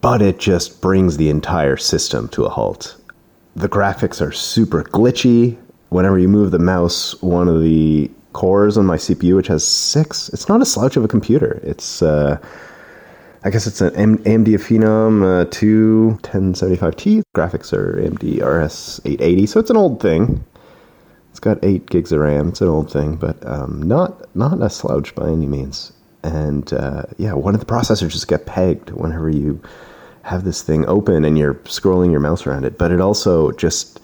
But 0.02 0.22
it 0.22 0.38
just 0.38 0.82
brings 0.82 1.18
the 1.18 1.30
entire 1.30 1.76
system 1.76 2.30
to 2.30 2.46
a 2.46 2.50
halt. 2.50 2.96
The 3.56 3.68
graphics 3.68 4.26
are 4.26 4.32
super 4.32 4.84
glitchy. 4.84 5.58
Whenever 5.90 6.20
you 6.20 6.30
move 6.30 6.52
the 6.52 6.60
mouse, 6.60 7.20
one 7.24 7.48
of 7.48 7.62
the 7.62 8.10
cores 8.34 8.78
on 8.78 8.86
my 8.86 8.98
CPU, 8.98 9.36
which 9.36 9.48
has 9.48 9.68
six, 9.68 10.30
it's 10.30 10.48
not 10.48 10.62
a 10.62 10.66
slouch 10.66 10.96
of 10.96 11.04
a 11.04 11.08
computer. 11.08 11.60
It's. 11.64 12.04
Uh, 12.04 12.38
I 13.42 13.50
guess 13.50 13.68
it's 13.68 13.80
an 13.80 14.18
AMD 14.18 14.48
Phenom 14.56 15.44
uh, 15.44 15.46
2 15.50 16.20
1075T. 16.24 17.24
Graphics 17.36 17.72
are 17.72 17.96
AMD 17.96 18.42
RS 18.44 19.00
880, 19.06 19.46
so 19.46 19.60
it's 19.62 19.70
an 19.70 19.78
old 19.78 20.02
thing. 20.02 20.44
It's 21.30 21.40
got 21.40 21.64
8 21.64 21.86
gigs 21.86 22.12
of 22.12 22.20
RAM. 22.20 22.50
It's 22.50 22.60
an 22.60 22.68
old 22.68 22.92
thing, 22.92 23.16
but 23.16 23.38
um, 23.48 23.82
not 23.82 24.36
not 24.36 24.62
a 24.62 24.70
slouch 24.70 25.16
by 25.16 25.30
any 25.30 25.46
means. 25.46 25.94
And 26.22 26.72
uh, 26.74 27.04
yeah, 27.18 27.32
one 27.32 27.54
of 27.54 27.62
the 27.62 27.66
processors 27.66 28.12
just 28.12 28.28
get 28.28 28.46
pegged 28.46 28.90
whenever 28.90 29.30
you 29.30 29.62
have 30.24 30.44
this 30.44 30.62
thing 30.62 30.86
open 30.88 31.24
and 31.24 31.38
you're 31.38 31.56
scrolling 31.66 32.12
your 32.12 32.20
mouse 32.20 32.46
around 32.46 32.66
it. 32.66 32.78
But 32.78 32.92
it 32.92 33.00
also 33.00 33.52
just 33.52 34.02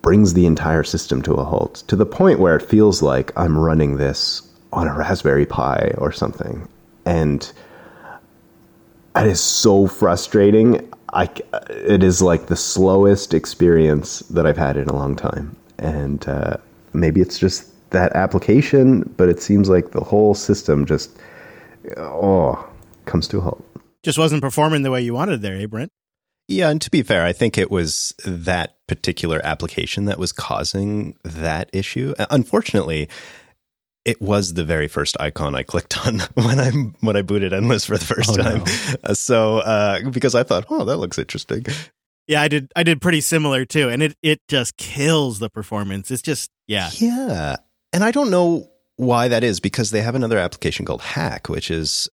brings 0.00 0.32
the 0.32 0.46
entire 0.46 0.84
system 0.84 1.20
to 1.22 1.34
a 1.34 1.44
halt 1.44 1.84
to 1.88 1.96
the 1.96 2.06
point 2.06 2.38
where 2.38 2.56
it 2.56 2.62
feels 2.62 3.02
like 3.02 3.30
I'm 3.36 3.58
running 3.58 3.98
this 3.98 4.40
on 4.72 4.88
a 4.88 4.96
Raspberry 4.96 5.44
Pi 5.44 5.92
or 5.98 6.12
something. 6.12 6.66
And 7.04 7.52
it 9.24 9.26
is 9.26 9.40
so 9.40 9.86
frustrating. 9.86 10.88
I, 11.12 11.28
it 11.70 12.02
is 12.02 12.20
like 12.20 12.46
the 12.46 12.56
slowest 12.56 13.34
experience 13.34 14.20
that 14.20 14.46
I've 14.46 14.56
had 14.56 14.76
in 14.76 14.88
a 14.88 14.94
long 14.94 15.16
time. 15.16 15.56
And 15.78 16.26
uh, 16.28 16.56
maybe 16.92 17.20
it's 17.20 17.38
just 17.38 17.72
that 17.90 18.12
application, 18.12 19.02
but 19.16 19.28
it 19.28 19.40
seems 19.40 19.68
like 19.68 19.92
the 19.92 20.02
whole 20.02 20.34
system 20.34 20.84
just, 20.84 21.10
oh, 21.96 22.68
comes 23.06 23.28
to 23.28 23.38
a 23.38 23.40
halt. 23.40 23.64
Just 24.02 24.18
wasn't 24.18 24.42
performing 24.42 24.82
the 24.82 24.90
way 24.90 25.00
you 25.00 25.14
wanted 25.14 25.42
there, 25.42 25.56
eh, 25.56 25.66
Brent? 25.66 25.90
Yeah, 26.46 26.70
and 26.70 26.80
to 26.80 26.90
be 26.90 27.02
fair, 27.02 27.24
I 27.24 27.32
think 27.32 27.58
it 27.58 27.70
was 27.70 28.14
that 28.24 28.76
particular 28.86 29.40
application 29.44 30.06
that 30.06 30.18
was 30.18 30.32
causing 30.32 31.14
that 31.22 31.68
issue. 31.74 32.14
Unfortunately, 32.30 33.08
it 34.08 34.22
was 34.22 34.54
the 34.54 34.64
very 34.64 34.88
first 34.88 35.20
icon 35.20 35.54
I 35.54 35.62
clicked 35.62 36.06
on 36.06 36.20
when 36.34 36.58
I 36.58 36.70
when 37.00 37.14
I 37.14 37.20
booted 37.20 37.52
Endless 37.52 37.84
for 37.84 37.98
the 37.98 38.04
first 38.04 38.30
oh, 38.30 38.42
time. 38.42 38.64
No. 39.06 39.12
So 39.12 39.58
uh, 39.58 40.08
because 40.08 40.34
I 40.34 40.44
thought, 40.44 40.64
oh, 40.70 40.86
that 40.86 40.96
looks 40.96 41.18
interesting. 41.18 41.66
Yeah, 42.26 42.40
I 42.40 42.48
did. 42.48 42.72
I 42.74 42.84
did 42.84 43.02
pretty 43.02 43.20
similar 43.20 43.66
too, 43.66 43.90
and 43.90 44.02
it 44.02 44.16
it 44.22 44.40
just 44.48 44.78
kills 44.78 45.40
the 45.40 45.50
performance. 45.50 46.10
It's 46.10 46.22
just 46.22 46.50
yeah, 46.66 46.88
yeah. 46.94 47.56
And 47.92 48.02
I 48.02 48.10
don't 48.10 48.30
know 48.30 48.70
why 48.96 49.28
that 49.28 49.44
is 49.44 49.60
because 49.60 49.90
they 49.90 50.00
have 50.00 50.14
another 50.14 50.38
application 50.38 50.86
called 50.86 51.02
Hack, 51.02 51.50
which 51.50 51.70
is 51.70 52.08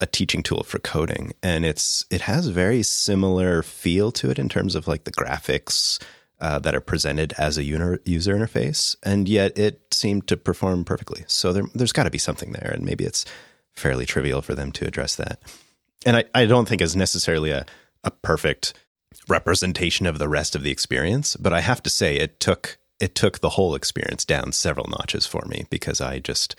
a 0.00 0.06
teaching 0.06 0.42
tool 0.42 0.64
for 0.64 0.80
coding, 0.80 1.34
and 1.40 1.64
it's 1.64 2.04
it 2.10 2.22
has 2.22 2.48
very 2.48 2.82
similar 2.82 3.62
feel 3.62 4.10
to 4.12 4.30
it 4.30 4.40
in 4.40 4.48
terms 4.48 4.74
of 4.74 4.88
like 4.88 5.04
the 5.04 5.12
graphics 5.12 6.02
uh, 6.40 6.58
that 6.60 6.74
are 6.74 6.80
presented 6.80 7.32
as 7.38 7.58
a 7.58 7.64
user 7.64 7.98
interface, 8.06 8.96
and 9.02 9.28
yet 9.28 9.58
it 9.58 9.82
seemed 9.92 10.26
to 10.28 10.36
perform 10.36 10.84
perfectly. 10.84 11.24
So 11.26 11.52
there, 11.52 11.64
has 11.78 11.92
got 11.92 12.04
to 12.04 12.10
be 12.10 12.18
something 12.18 12.52
there, 12.52 12.70
and 12.72 12.84
maybe 12.84 13.04
it's 13.04 13.24
fairly 13.74 14.06
trivial 14.06 14.42
for 14.42 14.54
them 14.54 14.72
to 14.72 14.86
address 14.86 15.16
that. 15.16 15.40
And 16.06 16.16
I, 16.16 16.24
I 16.34 16.46
don't 16.46 16.68
think 16.68 16.80
it's 16.80 16.94
necessarily 16.94 17.50
a, 17.50 17.66
a 18.04 18.10
perfect 18.10 18.74
representation 19.28 20.06
of 20.06 20.18
the 20.18 20.28
rest 20.28 20.54
of 20.54 20.62
the 20.62 20.70
experience, 20.70 21.36
but 21.36 21.52
I 21.52 21.60
have 21.60 21.82
to 21.82 21.90
say 21.90 22.16
it 22.16 22.40
took 22.40 22.78
it 23.00 23.14
took 23.14 23.38
the 23.38 23.50
whole 23.50 23.74
experience 23.76 24.24
down 24.24 24.50
several 24.52 24.88
notches 24.88 25.24
for 25.24 25.44
me 25.46 25.66
because 25.70 26.00
I 26.00 26.18
just 26.18 26.56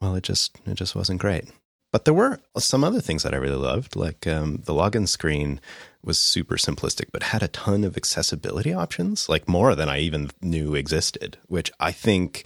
well, 0.00 0.14
it 0.14 0.22
just 0.22 0.56
it 0.66 0.74
just 0.74 0.94
wasn't 0.94 1.20
great. 1.20 1.46
But 1.92 2.04
there 2.04 2.14
were 2.14 2.40
some 2.58 2.84
other 2.84 3.00
things 3.00 3.22
that 3.22 3.32
I 3.32 3.38
really 3.38 3.56
loved, 3.56 3.96
like 3.96 4.26
um, 4.26 4.62
the 4.64 4.74
login 4.74 5.08
screen 5.08 5.60
was 6.06 6.18
super 6.18 6.56
simplistic, 6.56 7.06
but 7.12 7.24
had 7.24 7.42
a 7.42 7.48
ton 7.48 7.84
of 7.84 7.96
accessibility 7.96 8.72
options, 8.72 9.28
like 9.28 9.48
more 9.48 9.74
than 9.74 9.88
I 9.88 9.98
even 9.98 10.30
knew 10.40 10.74
existed, 10.74 11.36
which 11.48 11.70
I 11.80 11.92
think 11.92 12.44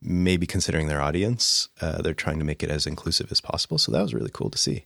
maybe 0.00 0.46
considering 0.46 0.86
their 0.86 1.02
audience, 1.02 1.68
uh, 1.80 2.00
they're 2.00 2.14
trying 2.14 2.38
to 2.38 2.44
make 2.44 2.62
it 2.62 2.70
as 2.70 2.86
inclusive 2.86 3.30
as 3.30 3.40
possible. 3.40 3.76
So 3.76 3.92
that 3.92 4.00
was 4.00 4.14
really 4.14 4.30
cool 4.32 4.48
to 4.48 4.56
see. 4.56 4.84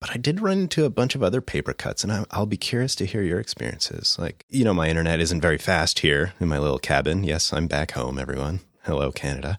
But 0.00 0.12
I 0.12 0.16
did 0.16 0.40
run 0.40 0.60
into 0.60 0.84
a 0.84 0.90
bunch 0.90 1.16
of 1.16 1.24
other 1.24 1.40
paper 1.40 1.72
cuts, 1.72 2.04
and 2.04 2.26
I'll 2.30 2.46
be 2.46 2.56
curious 2.56 2.94
to 2.96 3.04
hear 3.04 3.22
your 3.22 3.40
experiences. 3.40 4.16
Like, 4.18 4.44
you 4.48 4.64
know, 4.64 4.72
my 4.72 4.88
internet 4.88 5.18
isn't 5.18 5.40
very 5.40 5.58
fast 5.58 5.98
here 5.98 6.34
in 6.38 6.48
my 6.48 6.58
little 6.58 6.78
cabin. 6.78 7.24
Yes, 7.24 7.52
I'm 7.52 7.66
back 7.66 7.90
home, 7.90 8.16
everyone. 8.16 8.60
Hello, 8.84 9.10
Canada. 9.10 9.58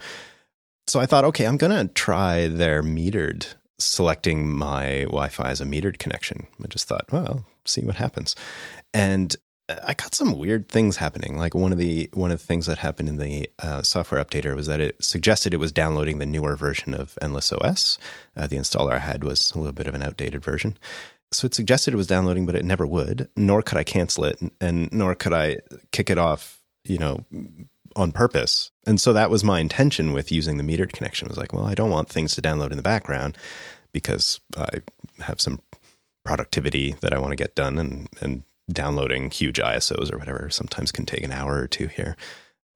So 0.88 1.02
I 1.02 1.06
thought, 1.06 1.26
okay, 1.26 1.46
I'm 1.46 1.58
going 1.58 1.88
to 1.88 1.94
try 1.94 2.48
their 2.48 2.82
metered 2.82 3.48
selecting 3.78 4.50
my 4.50 5.02
Wi-Fi 5.04 5.50
as 5.50 5.62
a 5.62 5.66
metered 5.66 6.00
connection. 6.00 6.48
I 6.64 6.68
just 6.68 6.88
thought, 6.88 7.12
well, 7.12 7.46
see 7.70 7.84
what 7.84 7.96
happens. 7.96 8.36
And 8.94 9.36
I 9.86 9.94
got 9.94 10.16
some 10.16 10.38
weird 10.38 10.68
things 10.68 10.98
happening. 10.98 11.38
Like 11.38 11.54
one 11.54 11.72
of 11.72 11.78
the 11.78 12.10
one 12.14 12.32
of 12.32 12.40
the 12.40 12.46
things 12.46 12.66
that 12.66 12.80
happened 12.80 13.10
in 13.10 13.18
the 13.18 13.50
uh, 13.60 13.84
software 13.84 14.24
updater 14.24 14.56
was 14.56 14.68
that 14.68 14.82
it 14.82 15.04
suggested 15.04 15.54
it 15.54 15.58
was 15.58 15.72
downloading 15.72 16.18
the 16.18 16.26
newer 16.26 16.56
version 16.56 16.94
of 16.94 17.18
Endless 17.22 17.52
OS. 17.52 18.00
Uh, 18.36 18.48
the 18.48 18.58
installer 18.58 18.94
I 18.94 19.00
had 19.00 19.24
was 19.24 19.52
a 19.52 19.60
little 19.60 19.74
bit 19.74 19.88
of 19.88 19.94
an 19.94 20.02
outdated 20.02 20.44
version, 20.44 20.78
So 21.32 21.46
it 21.46 21.54
suggested 21.54 21.94
it 21.94 21.98
was 21.98 22.08
downloading, 22.08 22.46
but 22.46 22.56
it 22.56 22.66
never 22.66 22.88
would. 22.88 23.30
Nor 23.36 23.62
could 23.62 23.78
I 23.78 23.84
cancel 23.84 24.24
it, 24.26 24.40
and, 24.60 24.92
nor 24.92 25.14
could 25.14 25.34
I 25.34 25.58
kick 25.92 26.10
it 26.10 26.18
off. 26.18 26.58
You 26.86 26.98
know, 26.98 27.26
on 27.96 28.12
purpose. 28.12 28.72
And 28.88 29.00
so 29.00 29.14
that 29.14 29.30
was 29.30 29.44
my 29.44 29.60
intention 29.60 30.14
with 30.14 30.32
using 30.32 30.58
the 30.58 30.64
metered 30.64 30.94
connection. 30.94 31.28
It 31.28 31.30
was 31.30 31.38
like, 31.38 31.54
well, 31.54 31.66
I 31.66 31.76
don't 31.76 31.92
want 31.92 32.10
things 32.10 32.34
to 32.36 32.42
download 32.42 32.72
in 32.72 32.78
the 32.78 32.84
background 32.84 33.38
because 33.92 34.40
I 34.58 34.80
have 35.20 35.42
some 35.42 35.60
productivity 36.30 36.96
that 37.02 37.12
I 37.12 37.18
want 37.18 37.32
to 37.32 37.36
get 37.36 37.56
done 37.56 37.80
and 37.80 38.08
and 38.22 38.44
downloading 38.72 39.32
huge 39.32 39.58
ISOs 39.58 40.14
or 40.14 40.20
whatever 40.20 40.48
sometimes 40.52 40.92
can 40.92 41.04
take 41.04 41.24
an 41.24 41.32
hour 41.32 41.58
or 41.58 41.68
two 41.68 41.88
here. 41.88 42.16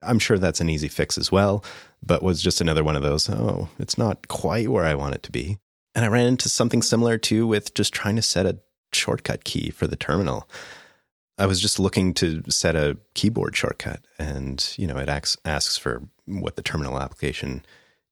I'm 0.01 0.17
sure 0.17 0.39
that's 0.39 0.59
an 0.59 0.71
easy 0.71 0.87
fix 0.87 1.19
as 1.19 1.31
well, 1.31 1.63
but 2.01 2.23
was 2.23 2.41
just 2.41 2.61
another 2.61 2.83
one 2.83 2.95
of 2.95 3.03
those, 3.03 3.29
oh, 3.29 3.69
it's 3.77 3.95
not 3.95 4.27
quite 4.27 4.69
where 4.69 4.85
I 4.85 4.95
want 4.95 5.13
it 5.13 5.21
to 5.21 5.31
be. 5.31 5.59
And 5.93 6.03
I 6.03 6.07
ran 6.07 6.25
into 6.25 6.49
something 6.49 6.81
similar 6.81 7.19
too 7.19 7.45
with 7.45 7.75
just 7.75 7.93
trying 7.93 8.15
to 8.15 8.23
set 8.23 8.47
a 8.47 8.57
shortcut 8.91 9.43
key 9.43 9.69
for 9.69 9.85
the 9.85 9.95
terminal. 9.95 10.49
I 11.37 11.45
was 11.45 11.61
just 11.61 11.79
looking 11.79 12.15
to 12.15 12.41
set 12.49 12.75
a 12.75 12.97
keyboard 13.13 13.55
shortcut, 13.55 14.01
and 14.17 14.67
you 14.77 14.87
know, 14.87 14.97
it 14.97 15.09
asks, 15.09 15.37
asks 15.45 15.77
for 15.77 16.01
what 16.25 16.55
the 16.55 16.63
terminal 16.63 16.99
application 16.99 17.63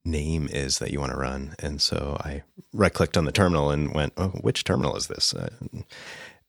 name 0.04 0.48
is 0.50 0.78
that 0.78 0.90
you 0.90 1.00
want 1.00 1.12
to 1.12 1.18
run. 1.18 1.54
And 1.58 1.80
so 1.80 2.16
I 2.20 2.42
right 2.72 2.92
clicked 2.92 3.16
on 3.16 3.24
the 3.24 3.32
terminal 3.32 3.70
and 3.70 3.94
went, 3.94 4.12
"Oh, 4.16 4.28
which 4.28 4.64
terminal 4.64 4.96
is 4.96 5.06
this?" 5.08 5.34
Uh, 5.34 5.50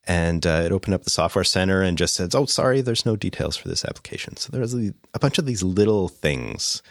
and 0.06 0.46
uh, 0.46 0.63
it 0.66 0.72
opened 0.72 0.96
up 0.96 1.04
the 1.04 1.10
software 1.10 1.44
center 1.44 1.82
and 1.82 1.98
just 1.98 2.16
says, 2.16 2.36
"Oh, 2.36 2.46
sorry, 2.46 2.82
there's 2.82 3.06
no 3.06 3.16
details 3.16 3.56
for 3.56 3.68
this 3.68 3.86
application." 3.86 4.38
So 4.38 4.50
there's 4.52 4.74
a, 4.74 4.94
a 5.13 5.20
bunch 5.20 5.38
of 5.38 5.46
these 5.46 5.63
little 5.63 6.08
things 6.08 6.82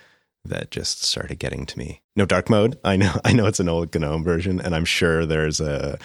that 0.44 0.70
just 0.70 1.03
started 1.03 1.38
getting 1.38 1.66
to 1.66 1.79
me. 1.79 2.03
No 2.16 2.27
dark 2.27 2.51
mode. 2.51 2.79
I 2.85 2.96
know. 2.96 3.12
I 3.25 3.33
know 3.33 3.46
it's 3.46 3.61
an 3.61 3.68
old 3.68 3.94
GNOME 3.94 4.25
version, 4.25 4.61
and 4.61 4.75
I'm 4.75 4.85
sure 4.85 5.27
there's 5.27 5.61
a 5.61 5.98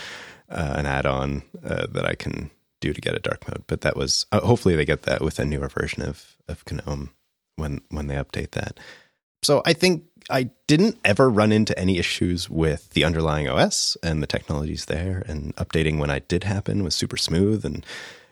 uh, 0.50 0.74
an 0.78 0.86
add-on 0.86 1.44
uh, 1.64 1.88
that 1.92 2.06
I 2.06 2.16
can 2.16 2.52
do 2.80 2.94
to 2.94 3.02
get 3.02 3.16
a 3.16 3.20
dark 3.20 3.48
mode. 3.48 3.64
But 3.68 3.82
that 3.82 3.98
was 3.98 4.26
uh, 4.32 4.42
hopefully 4.42 4.76
they 4.76 4.86
get 4.86 5.04
that 5.04 5.22
with 5.22 5.40
a 5.40 5.46
newer 5.46 5.70
version 5.70 6.04
of 6.04 6.36
of 6.48 6.64
GNOME 6.70 7.12
when 7.56 7.82
when 7.90 8.08
they 8.08 8.16
update 8.16 8.52
that. 8.52 8.80
So 9.44 9.62
I 9.66 9.74
think 9.74 10.04
I 10.30 10.50
didn't 10.68 10.98
ever 11.06 11.30
run 11.30 11.52
into 11.52 11.78
any 11.80 11.98
issues 11.98 12.50
with 12.50 12.90
the 12.92 13.04
underlying 13.06 13.48
OS 13.48 13.96
and 14.04 14.22
the 14.22 14.28
technologies 14.28 14.86
there, 14.86 15.24
and 15.28 15.56
updating 15.56 16.00
when 16.00 16.10
I 16.10 16.20
did 16.20 16.44
happen 16.44 16.84
was 16.84 16.96
super 16.96 17.18
smooth, 17.18 17.66
and 17.66 17.86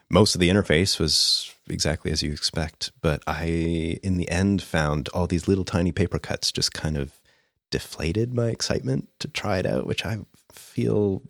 most 0.09 0.35
of 0.35 0.41
the 0.41 0.49
interface 0.49 0.99
was 0.99 1.53
exactly 1.69 2.11
as 2.11 2.21
you 2.21 2.31
expect. 2.31 2.91
But 3.01 3.23
I, 3.27 3.99
in 4.03 4.17
the 4.17 4.29
end, 4.29 4.61
found 4.61 5.09
all 5.09 5.27
these 5.27 5.47
little 5.47 5.63
tiny 5.63 5.91
paper 5.91 6.19
cuts 6.19 6.51
just 6.51 6.73
kind 6.73 6.97
of 6.97 7.13
deflated 7.71 8.33
my 8.33 8.49
excitement 8.49 9.09
to 9.19 9.27
try 9.27 9.57
it 9.57 9.65
out, 9.65 9.87
which 9.87 10.05
I 10.05 10.19
feel 10.51 11.23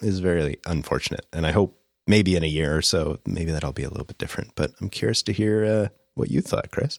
is 0.00 0.20
very 0.20 0.58
unfortunate. 0.66 1.26
And 1.32 1.46
I 1.46 1.52
hope 1.52 1.78
maybe 2.06 2.36
in 2.36 2.42
a 2.42 2.48
year 2.48 2.76
or 2.76 2.82
so, 2.82 3.18
maybe 3.26 3.50
that'll 3.50 3.72
be 3.72 3.84
a 3.84 3.90
little 3.90 4.06
bit 4.06 4.18
different. 4.18 4.52
But 4.54 4.72
I'm 4.80 4.88
curious 4.88 5.22
to 5.24 5.32
hear 5.32 5.64
uh, 5.64 5.88
what 6.14 6.30
you 6.30 6.40
thought, 6.40 6.70
Chris. 6.70 6.98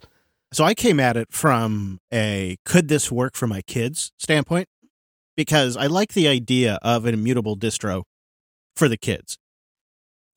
So 0.53 0.63
I 0.63 0.75
came 0.75 0.99
at 0.99 1.17
it 1.17 1.29
from 1.31 1.99
a 2.13 2.57
could 2.63 2.87
this 2.87 3.11
work 3.11 3.35
for 3.35 3.47
my 3.47 3.61
kids 3.63 4.11
standpoint 4.19 4.67
because 5.35 5.75
I 5.75 5.87
like 5.87 6.13
the 6.13 6.27
idea 6.27 6.77
of 6.83 7.07
an 7.07 7.15
immutable 7.15 7.57
distro 7.57 8.03
for 8.75 8.87
the 8.87 8.95
kids. 8.95 9.39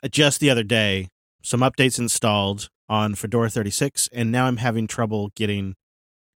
Uh, 0.02 0.08
Just 0.08 0.40
the 0.40 0.48
other 0.48 0.62
day, 0.62 1.08
some 1.42 1.60
updates 1.60 1.98
installed 1.98 2.70
on 2.88 3.14
Fedora 3.14 3.50
36, 3.50 4.08
and 4.10 4.32
now 4.32 4.46
I'm 4.46 4.56
having 4.56 4.86
trouble 4.86 5.32
getting 5.36 5.74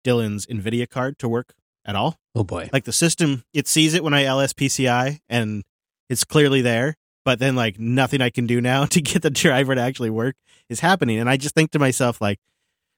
Dylan's 0.05 0.45
NVIDIA 0.47 0.88
card 0.91 1.17
to 1.21 1.29
work 1.29 1.55
at 1.85 1.95
all. 1.95 2.17
Oh 2.35 2.43
boy. 2.43 2.71
Like 2.73 2.85
the 2.85 2.93
system, 2.93 3.45
it 3.55 3.69
sees 3.69 3.95
it 3.95 4.03
when 4.03 4.12
I 4.12 4.25
LSPCI 4.25 5.21
and 5.29 5.62
it's 6.09 6.25
clearly 6.25 6.62
there, 6.62 6.97
but 7.25 7.38
then 7.38 7.55
like 7.55 7.79
nothing 7.79 8.23
I 8.23 8.31
can 8.31 8.49
do 8.49 8.61
now 8.61 8.85
to 8.87 9.01
get 9.01 9.23
the 9.23 9.31
driver 9.31 9.77
to 9.77 9.81
actually 9.81 10.11
work 10.11 10.35
is 10.69 10.81
happening. 10.81 11.21
And 11.21 11.31
I 11.31 11.37
just 11.37 11.55
think 11.55 11.71
to 11.71 11.79
myself, 11.79 12.21
like, 12.21 12.41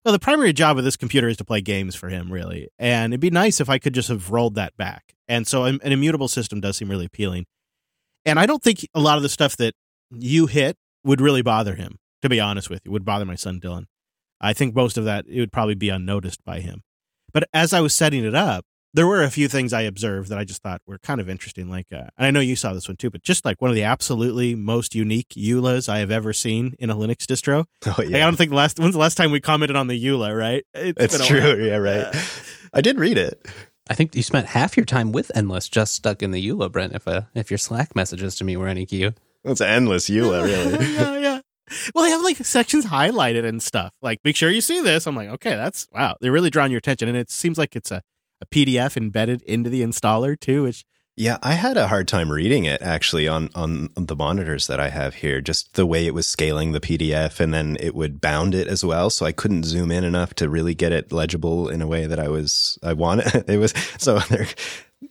well, 0.05 0.13
the 0.13 0.19
primary 0.19 0.53
job 0.53 0.79
of 0.79 0.85
this 0.85 0.97
computer 0.97 1.29
is 1.29 1.37
to 1.39 1.45
play 1.45 1.61
games 1.61 1.95
for 1.95 2.09
him, 2.09 2.33
really. 2.33 2.69
And 2.79 3.13
it'd 3.13 3.21
be 3.21 3.31
nice 3.31 3.61
if 3.61 3.69
I 3.69 3.79
could 3.79 3.93
just 3.93 4.09
have 4.09 4.31
rolled 4.31 4.55
that 4.55 4.77
back. 4.77 5.15
And 5.29 5.47
so 5.47 5.65
an 5.65 5.81
immutable 5.83 6.29
system 6.29 6.61
does 6.61 6.77
seem 6.77 6.89
really 6.89 7.07
appealing. 7.07 7.47
And 8.25 8.39
I 8.39 8.47
don't 8.47 8.63
think 8.63 8.87
a 8.95 9.01
lot 9.01 9.17
of 9.17 9.23
the 9.23 9.29
stuff 9.29 9.57
that 9.59 9.75
you 10.11 10.47
hit 10.47 10.77
would 11.05 11.21
really 11.21 11.43
bother 11.43 11.75
him, 11.75 11.99
to 12.23 12.29
be 12.29 12.41
honest 12.41 12.71
with 12.71 12.83
you, 12.85 12.91
would 12.93 13.05
bother 13.05 13.25
my 13.25 13.35
son 13.35 13.61
Dylan. 13.61 13.85
I 14.41 14.53
think 14.53 14.75
most 14.75 14.97
of 14.97 15.05
that, 15.05 15.27
it 15.29 15.39
would 15.39 15.53
probably 15.53 15.75
be 15.75 15.91
unnoticed 15.91 16.45
by 16.45 16.61
him. 16.61 16.83
But 17.33 17.45
as 17.53 17.73
I 17.73 17.81
was 17.81 17.95
setting 17.95 18.25
it 18.25 18.35
up, 18.35 18.65
there 18.93 19.07
were 19.07 19.23
a 19.23 19.31
few 19.31 19.49
things 19.49 19.73
I 19.73 19.83
observed 19.83 20.31
that 20.31 20.39
I 20.39 20.45
just 20.45 20.63
thought 20.63 20.83
were 20.87 20.99
kind 20.99 21.21
of 21.21 21.29
interesting. 21.29 21.71
Like, 21.71 21.87
uh, 21.93 22.09
and 22.19 22.27
I 22.27 22.31
know 22.31 22.41
you 22.41 22.57
saw 22.57 22.73
this 22.73 22.89
one 22.89 22.97
too, 22.97 23.11
but 23.11 23.23
just 23.23 23.45
like 23.45 23.61
one 23.61 23.71
of 23.71 23.75
the 23.75 23.85
absolutely 23.85 24.55
most 24.55 24.95
unique 24.95 25.29
EULAs 25.37 25.89
I 25.89 25.99
have 25.99 26.11
ever 26.11 26.33
seen 26.33 26.75
in 26.79 26.91
a 26.91 26.97
Linux 26.97 27.25
distro. 27.25 27.65
Oh 27.87 27.95
Like, 27.99 28.09
I 28.09 28.19
don't 28.19 28.37
think 28.37 28.51
the 28.51 28.57
last 28.57 28.79
when's 28.79 28.95
the 28.95 29.01
last 29.01 29.17
time 29.17 29.31
we 29.31 29.41
commented 29.41 29.77
on 29.77 29.87
the 29.87 30.05
EULA, 30.05 30.37
right? 30.37 30.65
it's 30.75 31.17
been 31.17 31.23
a 31.23 31.25
true. 31.27 31.41
while. 31.41 31.59
Yeah, 31.59 31.77
right. 31.77 32.15
Yeah. 32.15 32.23
I 32.73 32.81
did 32.81 32.99
read 32.99 33.19
it. 33.19 33.47
I 33.89 33.95
think 33.95 34.15
you 34.15 34.23
spent 34.23 34.47
half 34.47 34.77
your 34.77 34.87
time 34.87 35.11
with 35.11 35.33
Endless 35.35 35.69
just 35.69 35.95
stuck 35.95 36.23
in 36.23 36.31
the 36.31 36.49
EULA, 36.49 36.71
Brent, 36.71 36.95
if 36.95 37.09
uh, 37.09 37.23
if 37.35 37.51
your 37.51 37.59
Slack 37.59 37.97
messages 37.97 38.37
to 38.37 38.45
me 38.45 38.57
were 38.57 38.69
any 38.69 38.87
cue. 38.87 39.13
It's 39.45 39.61
endless 39.61 40.09
EULA, 40.09 40.45
really. 40.45 40.95
yeah, 40.95 41.19
yeah. 41.19 41.41
Well, 41.95 42.05
they 42.05 42.11
have 42.11 42.23
like 42.23 42.37
sections 42.39 42.87
highlighted 42.87 43.45
and 43.45 43.63
stuff. 43.63 43.93
Like, 44.03 44.19
make 44.25 44.37
sure 44.37 44.51
you 44.51 44.61
see 44.61 44.81
this. 44.81 45.07
I'm 45.07 45.17
like, 45.17 45.29
okay, 45.31 45.57
that's 45.57 45.89
wow. 45.93 46.17
They're 46.21 46.33
really 46.33 46.51
drawing 46.51 46.71
your 46.71 46.79
attention, 46.79 47.09
and 47.09 47.17
it 47.17 47.31
seems 47.31 47.59
like 47.59 47.75
it's 47.75 47.91
a, 47.91 48.03
a 48.41 48.47
PDF 48.47 48.97
embedded 48.97 49.43
into 49.43 49.71
the 49.71 49.83
installer 49.83 50.39
too, 50.39 50.63
which 50.65 50.85
Yeah, 51.17 51.39
I 51.43 51.53
had 51.55 51.77
a 51.77 51.89
hard 51.89 52.09
time 52.09 52.31
reading 52.33 52.65
it 52.65 52.81
actually 52.83 53.29
on 53.29 53.51
on 53.55 53.91
the 53.97 54.17
monitors 54.17 54.67
that 54.69 54.81
I 54.81 54.89
have 54.89 55.15
here. 55.17 55.41
Just 55.41 55.75
the 55.75 55.85
way 55.87 56.07
it 56.07 56.15
was 56.15 56.27
scaling 56.27 56.73
the 56.73 56.81
PDF, 56.81 57.41
and 57.41 57.53
then 57.53 57.77
it 57.81 57.95
would 57.95 58.21
bound 58.21 58.55
it 58.55 58.69
as 58.69 58.85
well, 58.85 59.11
so 59.11 59.27
I 59.27 59.33
couldn't 59.33 59.65
zoom 59.65 59.91
in 59.91 60.05
enough 60.05 60.35
to 60.35 60.49
really 60.49 60.75
get 60.75 60.93
it 60.93 61.13
legible 61.13 61.69
in 61.69 61.83
a 61.83 61.87
way 61.87 62.07
that 62.07 62.19
I 62.19 62.29
was 62.29 62.79
I 62.83 62.95
wanted. 62.95 63.45
It 63.49 63.59
was 63.59 63.75
so 63.99 64.19
there. 64.31 64.47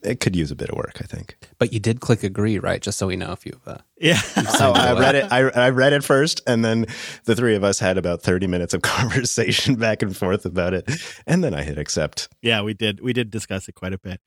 It 0.02 0.20
could 0.20 0.34
use 0.34 0.50
a 0.50 0.56
bit 0.56 0.70
of 0.70 0.76
work, 0.76 0.98
I 1.00 1.04
think. 1.04 1.36
But 1.58 1.72
you 1.72 1.80
did 1.80 2.00
click 2.00 2.22
agree, 2.22 2.58
right? 2.58 2.80
Just 2.80 2.98
so 2.98 3.06
we 3.06 3.16
know 3.16 3.32
if 3.32 3.44
you've. 3.44 3.66
Uh, 3.66 3.78
yeah. 3.98 4.20
So 4.20 4.72
I 4.74 4.98
read 4.98 5.14
it. 5.14 5.30
I, 5.30 5.40
I 5.40 5.70
read 5.70 5.92
it 5.92 6.04
first, 6.04 6.40
and 6.46 6.64
then 6.64 6.86
the 7.24 7.36
three 7.36 7.54
of 7.54 7.64
us 7.64 7.78
had 7.78 7.98
about 7.98 8.22
thirty 8.22 8.46
minutes 8.46 8.74
of 8.74 8.82
conversation 8.82 9.74
back 9.74 10.02
and 10.02 10.16
forth 10.16 10.44
about 10.46 10.74
it, 10.74 10.88
and 11.26 11.44
then 11.44 11.54
I 11.54 11.62
hit 11.62 11.78
accept. 11.78 12.28
Yeah, 12.42 12.62
we 12.62 12.74
did. 12.74 13.00
We 13.00 13.12
did 13.12 13.30
discuss 13.30 13.68
it 13.68 13.74
quite 13.74 13.92
a 13.92 13.98
bit. 13.98 14.20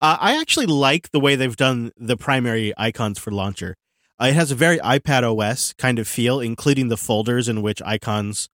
Uh, 0.00 0.18
I 0.20 0.40
actually 0.40 0.66
like 0.66 1.10
the 1.12 1.20
way 1.20 1.36
they've 1.36 1.56
done 1.56 1.92
the 1.96 2.16
primary 2.16 2.74
icons 2.76 3.18
for 3.18 3.30
launcher. 3.30 3.76
Uh, 4.20 4.26
it 4.26 4.34
has 4.34 4.50
a 4.50 4.54
very 4.54 4.78
iPad 4.78 5.22
OS 5.22 5.72
kind 5.74 5.98
of 5.98 6.06
feel, 6.06 6.40
including 6.40 6.88
the 6.88 6.96
folders 6.96 7.48
in 7.48 7.62
which 7.62 7.80
icons 7.82 8.48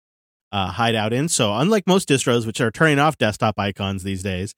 uh, 0.52 0.72
hide 0.72 0.94
out 0.94 1.12
in. 1.12 1.28
So, 1.28 1.54
unlike 1.54 1.86
most 1.86 2.08
distros, 2.08 2.46
which 2.46 2.60
are 2.60 2.70
turning 2.70 2.98
off 2.98 3.18
desktop 3.18 3.58
icons 3.58 4.02
these 4.02 4.22
days, 4.22 4.54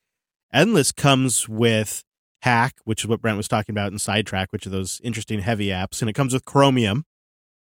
Endless 0.52 0.92
comes 0.92 1.48
with 1.48 2.04
Hack, 2.42 2.74
which 2.84 3.02
is 3.02 3.08
what 3.08 3.20
Brent 3.20 3.36
was 3.36 3.48
talking 3.48 3.72
about, 3.72 3.90
and 3.90 4.00
Sidetrack, 4.00 4.52
which 4.52 4.66
are 4.66 4.70
those 4.70 5.00
interesting 5.02 5.40
heavy 5.40 5.68
apps, 5.68 6.00
and 6.00 6.10
it 6.10 6.14
comes 6.14 6.32
with 6.32 6.44
Chromium 6.44 7.04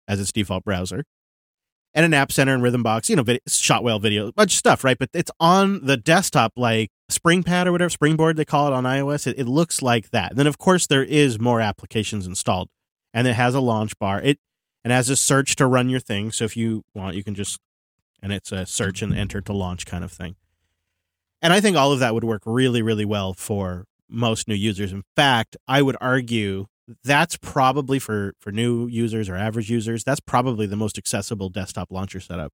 as 0.09 0.21
its 0.21 0.33
default 0.33 0.65
browser 0.65 1.05
and 1.95 2.07
an 2.07 2.15
app 2.15 2.31
center 2.31 2.55
and 2.55 2.63
Rhythmbox, 2.63 3.09
you 3.09 3.17
know, 3.17 3.23
vid- 3.23 3.41
shotwell 3.49 3.99
video, 3.99 4.29
a 4.29 4.33
bunch 4.33 4.53
of 4.53 4.59
stuff, 4.59 4.85
right? 4.85 4.99
But 4.99 5.11
it's 5.13 5.31
on 5.41 5.85
the 5.85 5.97
desktop 5.97 6.53
like 6.57 6.91
Springpad 7.11 7.67
or 7.67 7.73
whatever, 7.73 7.91
Springboard 7.91 8.37
they 8.37 8.45
call 8.45 8.69
it 8.69 8.73
on 8.73 8.85
iOS. 8.85 9.27
It, 9.27 9.39
it 9.39 9.47
looks 9.47 9.83
like 9.83 10.11
that. 10.11 10.31
And 10.31 10.39
then 10.39 10.47
of 10.47 10.59
course 10.59 10.87
there 10.87 11.03
is 11.03 11.41
more 11.41 11.61
applications 11.61 12.27
installed. 12.27 12.69
And 13.13 13.27
it 13.27 13.35
has 13.35 13.55
a 13.55 13.61
launch 13.61 13.99
bar. 13.99 14.21
It 14.21 14.39
and 14.85 14.93
has 14.93 15.11
a 15.11 15.17
search 15.17 15.57
to 15.57 15.67
run 15.67 15.89
your 15.89 16.01
thing. 16.01 16.31
So 16.33 16.45
if 16.45 16.57
you 16.57 16.85
want, 16.95 17.17
you 17.17 17.25
can 17.25 17.35
just 17.35 17.59
and 18.23 18.33
it's 18.33 18.53
a 18.53 18.67
search 18.67 19.03
and 19.03 19.15
enter 19.15 19.41
to 19.41 19.53
launch 19.53 19.87
kind 19.87 20.05
of 20.05 20.13
thing. 20.13 20.37
And 21.43 21.53
I 21.53 21.61
think 21.61 21.77
all 21.77 21.93
of 21.93 22.01
that 22.01 22.15
would 22.15 22.25
work 22.25 22.43
really, 22.45 22.83
really 22.83 23.05
well 23.05 23.33
for 23.33 23.87
most 24.09 24.49
new 24.49 24.55
users. 24.55 24.93
In 24.93 25.05
fact, 25.17 25.57
I 25.67 25.83
would 25.83 25.97
argue 26.01 26.67
that's 27.05 27.37
probably 27.37 27.99
for 27.99 28.35
for 28.41 28.51
new 28.51 28.87
users 28.89 29.29
or 29.29 29.37
average 29.37 29.71
users 29.71 30.03
that's 30.03 30.19
probably 30.19 30.67
the 30.67 30.75
most 30.75 30.99
accessible 30.99 31.49
desktop 31.49 31.89
launcher 31.93 32.19
setup 32.19 32.53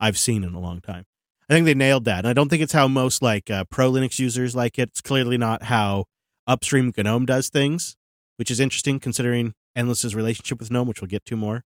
i've 0.00 0.16
seen 0.16 0.42
in 0.42 0.54
a 0.54 0.58
long 0.60 0.80
time. 0.80 1.04
I 1.50 1.52
think 1.52 1.66
they 1.66 1.74
nailed 1.74 2.06
that 2.06 2.20
and 2.20 2.28
i 2.28 2.32
don't 2.32 2.48
think 2.48 2.62
it's 2.62 2.72
how 2.72 2.88
most 2.88 3.20
like 3.20 3.50
uh, 3.50 3.64
pro 3.64 3.92
linux 3.92 4.18
users 4.18 4.56
like 4.56 4.78
it. 4.78 4.88
It's 4.90 5.02
clearly 5.02 5.36
not 5.36 5.64
how 5.64 6.06
upstream 6.46 6.92
gnome 6.96 7.26
does 7.26 7.50
things 7.50 7.94
which 8.36 8.50
is 8.50 8.58
interesting 8.58 9.00
considering 9.00 9.52
endless's 9.76 10.14
relationship 10.14 10.60
with 10.60 10.70
gnome 10.70 10.88
which 10.88 11.02
we'll 11.02 11.08
get 11.08 11.26
to 11.26 11.36
more 11.36 11.64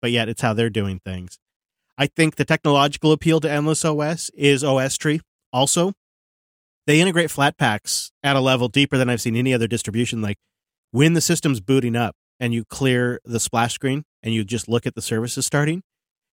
but 0.00 0.10
yet 0.10 0.28
it's 0.28 0.42
how 0.42 0.52
they're 0.52 0.70
doing 0.70 1.00
things. 1.04 1.38
I 1.98 2.06
think 2.06 2.36
the 2.36 2.44
technological 2.44 3.12
appeal 3.12 3.40
to 3.40 3.50
endless 3.50 3.84
os 3.84 4.30
is 4.34 4.62
ostree 4.64 5.20
also 5.56 5.92
they 6.86 7.00
integrate 7.00 7.30
flatpaks 7.30 8.10
at 8.22 8.36
a 8.36 8.40
level 8.40 8.68
deeper 8.68 8.96
than 8.98 9.08
i've 9.08 9.20
seen 9.20 9.36
any 9.36 9.54
other 9.54 9.66
distribution 9.66 10.20
like 10.22 10.36
when 10.90 11.14
the 11.14 11.20
system's 11.20 11.60
booting 11.60 11.96
up 11.96 12.14
and 12.40 12.54
you 12.54 12.64
clear 12.64 13.20
the 13.24 13.40
splash 13.40 13.74
screen 13.74 14.04
and 14.22 14.34
you 14.34 14.44
just 14.44 14.68
look 14.68 14.86
at 14.86 14.94
the 14.94 15.02
services 15.02 15.46
starting, 15.46 15.82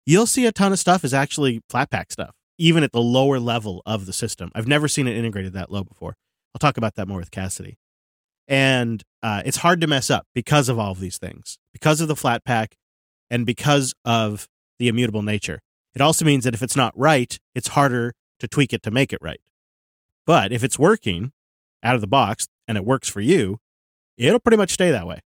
you'll 0.06 0.28
see 0.28 0.46
a 0.46 0.52
ton 0.52 0.72
of 0.72 0.80
stuff 0.80 1.04
is 1.04 1.14
actually 1.14 1.62
Flatpak 1.72 2.12
stuff, 2.12 2.36
even 2.58 2.84
at 2.84 2.92
the 2.92 3.02
lower 3.02 3.40
level 3.40 3.82
of 3.86 4.06
the 4.06 4.14
system. 4.14 4.52
I've 4.56 4.68
never 4.68 4.88
seen 4.88 5.08
it 5.08 5.18
integrated 5.18 5.54
that 5.54 5.72
low 5.72 5.84
before. 5.84 6.16
I'll 6.54 6.60
talk 6.60 6.78
about 6.78 6.96
that 6.96 7.08
more 7.08 7.20
with 7.20 7.32
Cassidy. 7.32 7.78
And 8.48 9.02
uh, 9.22 9.42
it's 9.46 9.58
hard 9.58 9.80
to 9.82 9.88
mess 9.88 10.10
up 10.10 10.28
because 10.36 10.68
of 10.70 10.78
all 10.78 10.92
of 10.92 11.00
these 11.00 11.18
things, 11.18 11.58
because 11.72 12.02
of 12.02 12.08
the 12.08 12.16
Flatpak 12.16 12.74
and 13.30 13.46
because 13.46 13.94
of 14.04 14.48
the 14.80 14.90
immutable 14.90 15.22
nature. 15.22 15.60
It 15.96 16.02
also 16.02 16.26
means 16.26 16.44
that 16.44 16.54
if 16.54 16.62
it's 16.62 16.76
not 16.76 16.98
right, 16.98 17.38
it's 17.56 17.70
harder 17.70 18.14
to 18.44 18.48
tweak 18.50 18.74
it 18.74 18.84
to 18.84 18.92
make 18.92 19.14
it 19.14 19.20
right. 19.22 19.40
But 20.28 20.52
if 20.52 20.64
it's 20.64 20.78
working 20.78 21.32
out 21.82 21.96
of 21.96 22.02
the 22.02 22.08
box 22.08 22.48
and 22.68 22.78
it 22.78 22.86
works 22.86 23.08
for 23.08 23.22
you, 23.22 23.60
it'll 24.18 24.40
pretty 24.40 24.58
much 24.58 24.72
stay 24.72 24.92
that 24.92 25.08
way. 25.08 25.22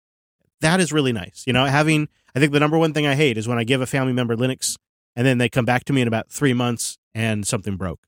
That 0.60 0.82
is 0.82 0.92
really 0.92 1.14
nice. 1.14 1.44
You 1.48 1.54
know, 1.54 1.66
having, 1.66 2.10
I 2.36 2.40
think 2.40 2.52
the 2.52 2.60
number 2.60 2.78
one 2.78 2.94
thing 2.94 3.08
I 3.08 3.16
hate 3.16 3.38
is 3.38 3.48
when 3.48 3.58
I 3.58 3.64
give 3.64 3.82
a 3.82 3.86
family 3.86 4.12
member 4.12 4.36
Linux 4.36 4.76
and 5.16 5.26
then 5.26 5.38
they 5.38 5.48
come 5.48 5.64
back 5.64 5.86
to 5.86 5.94
me 5.94 6.02
in 6.02 6.10
about 6.10 6.30
three 6.30 6.54
months 6.54 6.98
and 7.14 7.48
something 7.48 7.78
broke. 7.78 8.02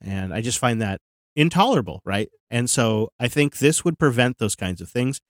And 0.00 0.32
I 0.32 0.40
just 0.40 0.58
find 0.58 0.80
that 0.80 1.00
intolerable, 1.34 2.00
right? 2.04 2.30
And 2.50 2.70
so 2.70 3.10
I 3.20 3.28
think 3.28 3.58
this 3.58 3.84
would 3.84 3.98
prevent 3.98 4.38
those 4.38 4.56
kinds 4.56 4.80
of 4.80 4.88
things. 4.88 5.20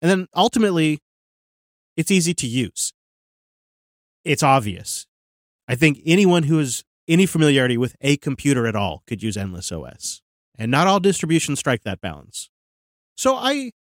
And 0.00 0.08
then 0.08 0.28
ultimately, 0.36 1.00
it's 1.96 2.12
easy 2.12 2.34
to 2.34 2.46
use. 2.46 2.92
It's 4.24 4.44
obvious. 4.44 5.06
I 5.66 5.74
think 5.74 6.00
anyone 6.06 6.44
who 6.44 6.58
has 6.58 6.84
any 7.08 7.26
familiarity 7.26 7.76
with 7.76 7.96
a 8.00 8.16
computer 8.16 8.66
at 8.66 8.76
all 8.76 9.02
could 9.06 9.22
use 9.22 9.36
Endless 9.36 9.70
OS. 9.70 10.22
And 10.58 10.70
not 10.70 10.86
all 10.86 11.00
distributions 11.00 11.58
strike 11.58 11.82
that 11.84 12.00
balance. 12.00 12.50
So 13.16 13.36
I 13.36 13.72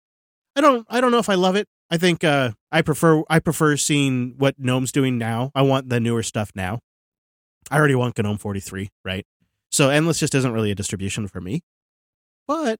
I 0.56 0.62
don't 0.62 0.86
I 0.90 1.02
don't 1.02 1.12
know 1.12 1.20
if 1.20 1.30
I 1.30 1.36
love 1.36 1.56
it. 1.56 1.68
I 1.90 1.98
think 1.98 2.24
uh 2.24 2.52
I 2.72 2.82
prefer 2.82 3.24
I 3.30 3.40
prefer 3.40 3.78
seeing 3.78 4.36
what 4.38 4.60
GNOME's 4.60 4.92
doing 4.92 5.18
now. 5.18 5.52
I 5.56 5.62
want 5.62 5.90
the 5.90 6.00
newer 6.00 6.24
stuff 6.24 6.52
now. 6.56 6.80
I 7.72 7.78
already 7.78 7.96
want 7.96 8.18
GNOME 8.18 8.38
43, 8.38 8.90
right? 9.04 9.26
So 9.72 9.90
Endless 9.90 10.20
just 10.20 10.36
isn't 10.36 10.54
really 10.54 10.72
a 10.72 10.76
distribution 10.76 11.28
for 11.28 11.42
me. 11.42 11.62
But 12.48 12.80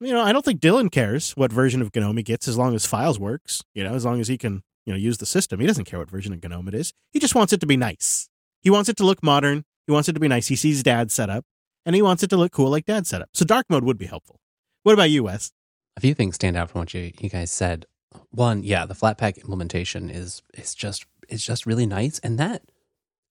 you 0.00 0.12
know, 0.12 0.22
I 0.22 0.32
don't 0.32 0.44
think 0.44 0.60
Dylan 0.60 0.92
cares 0.92 1.32
what 1.32 1.52
version 1.52 1.82
of 1.82 1.94
GNOME 1.94 2.18
he 2.18 2.22
gets 2.22 2.46
as 2.46 2.56
long 2.56 2.74
as 2.74 2.86
files 2.86 3.18
works, 3.18 3.62
you 3.74 3.82
know, 3.82 3.94
as 3.94 4.04
long 4.04 4.20
as 4.20 4.28
he 4.28 4.38
can, 4.38 4.62
you 4.86 4.92
know, 4.92 4.98
use 4.98 5.18
the 5.18 5.26
system. 5.26 5.58
He 5.60 5.66
doesn't 5.66 5.86
care 5.86 5.98
what 5.98 6.10
version 6.10 6.32
of 6.32 6.42
GNOME 6.42 6.68
it 6.68 6.74
is. 6.74 6.92
He 7.10 7.18
just 7.18 7.34
wants 7.34 7.52
it 7.52 7.60
to 7.60 7.66
be 7.66 7.76
nice. 7.76 8.28
He 8.60 8.70
wants 8.70 8.88
it 8.88 8.96
to 8.98 9.04
look 9.04 9.22
modern. 9.22 9.64
He 9.86 9.92
wants 9.92 10.08
it 10.08 10.12
to 10.14 10.20
be 10.20 10.28
nice. 10.28 10.48
He 10.48 10.56
sees 10.56 10.82
dad's 10.82 11.14
setup 11.14 11.44
and 11.86 11.94
he 11.94 12.02
wants 12.02 12.22
it 12.22 12.30
to 12.30 12.36
look 12.36 12.52
cool 12.52 12.70
like 12.70 12.84
dad's 12.84 13.08
setup. 13.08 13.30
So 13.32 13.44
dark 13.44 13.66
mode 13.70 13.84
would 13.84 13.98
be 13.98 14.06
helpful. 14.06 14.40
What 14.82 14.92
about 14.92 15.10
you, 15.10 15.24
Wes? 15.24 15.52
A 15.96 16.00
few 16.00 16.14
things 16.14 16.34
stand 16.34 16.56
out 16.56 16.70
from 16.70 16.80
what 16.80 16.94
you, 16.94 17.12
you 17.18 17.28
guys 17.28 17.50
said. 17.50 17.86
One, 18.30 18.62
yeah, 18.62 18.86
the 18.86 18.94
Flatpak 18.94 19.38
implementation 19.38 20.10
is 20.10 20.42
is 20.54 20.74
just 20.74 21.06
is 21.28 21.44
just 21.44 21.66
really 21.66 21.86
nice, 21.86 22.18
and 22.20 22.38
that 22.38 22.62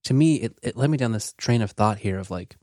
to 0.03 0.13
me 0.13 0.35
it, 0.35 0.57
it 0.61 0.75
led 0.75 0.89
me 0.89 0.97
down 0.97 1.11
this 1.11 1.33
train 1.37 1.61
of 1.61 1.71
thought 1.71 1.99
here 1.99 2.19
of 2.19 2.29
like 2.29 2.57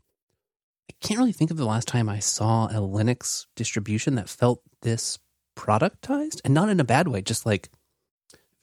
I 0.91 0.95
can't 1.01 1.19
really 1.19 1.33
think 1.33 1.51
of 1.51 1.57
the 1.57 1.65
last 1.65 1.89
time 1.89 2.09
I 2.09 2.19
saw 2.19 2.67
a 2.67 2.75
Linux 2.75 3.47
distribution 3.57 4.17
that 4.17 4.29
felt 4.29 4.63
this 4.83 5.19
productized, 5.57 6.41
and 6.45 6.55
not 6.55 6.69
in 6.69 6.81
a 6.81 6.85
bad 6.85 7.09
way, 7.09 7.23
just 7.23 7.47
like 7.47 7.71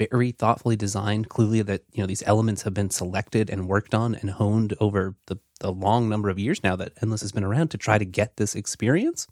very 0.09 0.31
thoughtfully 0.31 0.75
designed. 0.75 1.29
Clearly, 1.29 1.61
that 1.61 1.83
you 1.91 2.01
know 2.01 2.07
these 2.07 2.23
elements 2.25 2.63
have 2.63 2.73
been 2.73 2.89
selected 2.89 3.49
and 3.49 3.67
worked 3.67 3.93
on 3.93 4.15
and 4.15 4.31
honed 4.31 4.75
over 4.79 5.15
the 5.27 5.37
the 5.59 5.71
long 5.71 6.09
number 6.09 6.29
of 6.29 6.39
years 6.39 6.63
now 6.63 6.75
that 6.75 6.93
Endless 7.01 7.21
has 7.21 7.31
been 7.31 7.43
around 7.43 7.69
to 7.69 7.77
try 7.77 7.97
to 7.97 8.05
get 8.05 8.37
this 8.37 8.55
experience. 8.55 9.27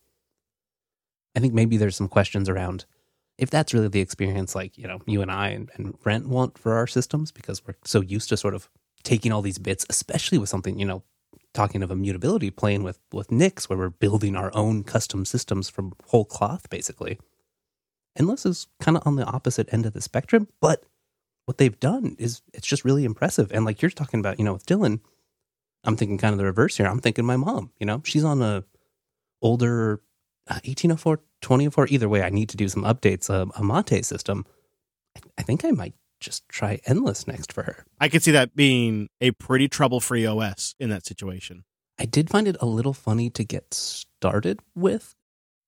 I 1.35 1.39
think 1.39 1.53
maybe 1.53 1.77
there's 1.77 1.95
some 1.95 2.07
questions 2.07 2.49
around 2.49 2.85
if 3.39 3.49
that's 3.49 3.73
really 3.73 3.87
the 3.87 4.01
experience 4.01 4.53
like, 4.53 4.77
you 4.77 4.85
know, 4.85 4.99
you 5.05 5.21
and 5.21 5.31
I 5.31 5.49
and, 5.49 5.71
and 5.75 5.97
Brent 6.01 6.27
want 6.27 6.57
for 6.57 6.75
our 6.75 6.85
systems 6.85 7.31
because 7.31 7.65
we're 7.65 7.75
so 7.85 8.01
used 8.01 8.29
to 8.29 8.37
sort 8.37 8.53
of 8.53 8.69
taking 9.03 9.31
all 9.31 9.41
these 9.41 9.57
bits, 9.57 9.85
especially 9.89 10.37
with 10.37 10.49
something, 10.49 10.77
you 10.77 10.85
know, 10.85 11.03
talking 11.53 11.81
of 11.81 11.89
immutability, 11.89 12.51
playing 12.51 12.83
with 12.83 12.99
with 13.13 13.31
Nix, 13.31 13.69
where 13.69 13.79
we're 13.79 13.89
building 13.89 14.35
our 14.35 14.51
own 14.53 14.83
custom 14.83 15.23
systems 15.25 15.69
from 15.69 15.93
whole 16.07 16.25
cloth, 16.25 16.69
basically. 16.69 17.17
Endless 18.19 18.45
is 18.45 18.67
kind 18.79 18.97
of 18.97 19.07
on 19.07 19.15
the 19.15 19.25
opposite 19.25 19.71
end 19.73 19.85
of 19.85 19.93
the 19.93 20.01
spectrum, 20.01 20.47
but 20.61 20.83
what 21.45 21.57
they've 21.57 21.79
done 21.79 22.15
is 22.19 22.41
it's 22.53 22.67
just 22.67 22.85
really 22.85 23.05
impressive. 23.05 23.51
And 23.51 23.65
like 23.65 23.81
you're 23.81 23.89
talking 23.89 24.19
about, 24.19 24.37
you 24.37 24.45
know, 24.45 24.53
with 24.53 24.65
Dylan, 24.65 24.99
I'm 25.83 25.95
thinking 25.95 26.17
kind 26.17 26.33
of 26.33 26.37
the 26.37 26.45
reverse 26.45 26.77
here. 26.77 26.85
I'm 26.85 26.99
thinking 26.99 27.25
my 27.25 27.37
mom, 27.37 27.71
you 27.79 27.85
know, 27.85 28.01
she's 28.05 28.23
on 28.23 28.41
a 28.41 28.63
older 29.41 30.01
uh, 30.47 30.61
1804, 30.65 31.17
2004. 31.41 31.87
Either 31.89 32.09
way, 32.09 32.21
I 32.21 32.29
need 32.29 32.49
to 32.49 32.57
do 32.57 32.67
some 32.67 32.83
updates. 32.83 33.29
Uh, 33.29 33.49
a 33.55 33.63
Mate 33.63 34.05
system. 34.05 34.45
I, 35.17 35.21
I 35.39 35.41
think 35.43 35.63
I 35.65 35.71
might 35.71 35.95
just 36.19 36.47
try 36.49 36.79
Endless 36.85 37.27
next 37.27 37.53
for 37.53 37.63
her. 37.63 37.85
I 37.99 38.09
could 38.09 38.21
see 38.21 38.31
that 38.31 38.55
being 38.55 39.07
a 39.21 39.31
pretty 39.31 39.67
trouble 39.67 39.99
free 39.99 40.25
OS 40.25 40.75
in 40.79 40.89
that 40.89 41.05
situation. 41.05 41.63
I 41.97 42.05
did 42.05 42.29
find 42.29 42.47
it 42.47 42.57
a 42.59 42.65
little 42.65 42.93
funny 42.93 43.29
to 43.31 43.43
get 43.43 43.73
started 43.73 44.59
with. 44.75 45.15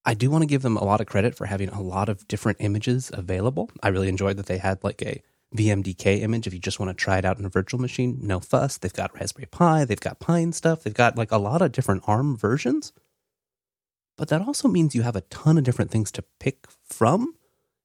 I 0.04 0.14
do 0.14 0.32
want 0.32 0.42
to 0.42 0.48
give 0.48 0.64
them 0.64 0.78
a 0.78 0.84
lot 0.84 1.02
of 1.02 1.08
credit 1.08 1.36
for 1.36 1.46
having 1.46 1.70
a 1.70 1.82
lot 1.82 2.10
of 2.10 2.28
different 2.28 2.58
images 2.62 3.12
available. 3.14 3.70
I 3.84 3.90
really 3.90 4.10
enjoyed 4.10 4.38
that 4.38 4.48
they 4.48 4.58
had 4.58 4.84
like 4.84 5.02
a 5.02 5.22
VMDK 5.56 6.22
image 6.22 6.48
if 6.48 6.54
you 6.54 6.60
just 6.60 6.80
want 6.80 6.90
to 6.90 7.04
try 7.04 7.18
it 7.18 7.26
out 7.26 7.38
in 7.38 7.46
a 7.46 7.50
virtual 7.50 7.80
machine. 7.80 8.18
No 8.22 8.40
fuss. 8.40 8.78
They've 8.78 8.92
got 8.92 9.14
Raspberry 9.14 9.48
Pi, 9.48 9.86
they've 9.86 10.00
got 10.00 10.20
Pine 10.20 10.54
stuff, 10.54 10.84
they've 10.84 10.94
got 10.94 11.18
like 11.18 11.32
a 11.32 11.38
lot 11.38 11.62
of 11.62 11.72
different 11.72 12.04
ARM 12.08 12.38
versions. 12.38 12.94
But 14.18 14.30
that 14.30 14.42
also 14.42 14.68
means 14.68 14.96
you 14.96 15.02
have 15.04 15.16
a 15.16 15.22
ton 15.22 15.58
of 15.58 15.64
different 15.64 15.92
things 15.92 16.12
to 16.14 16.24
pick 16.40 16.68
from. 16.84 17.36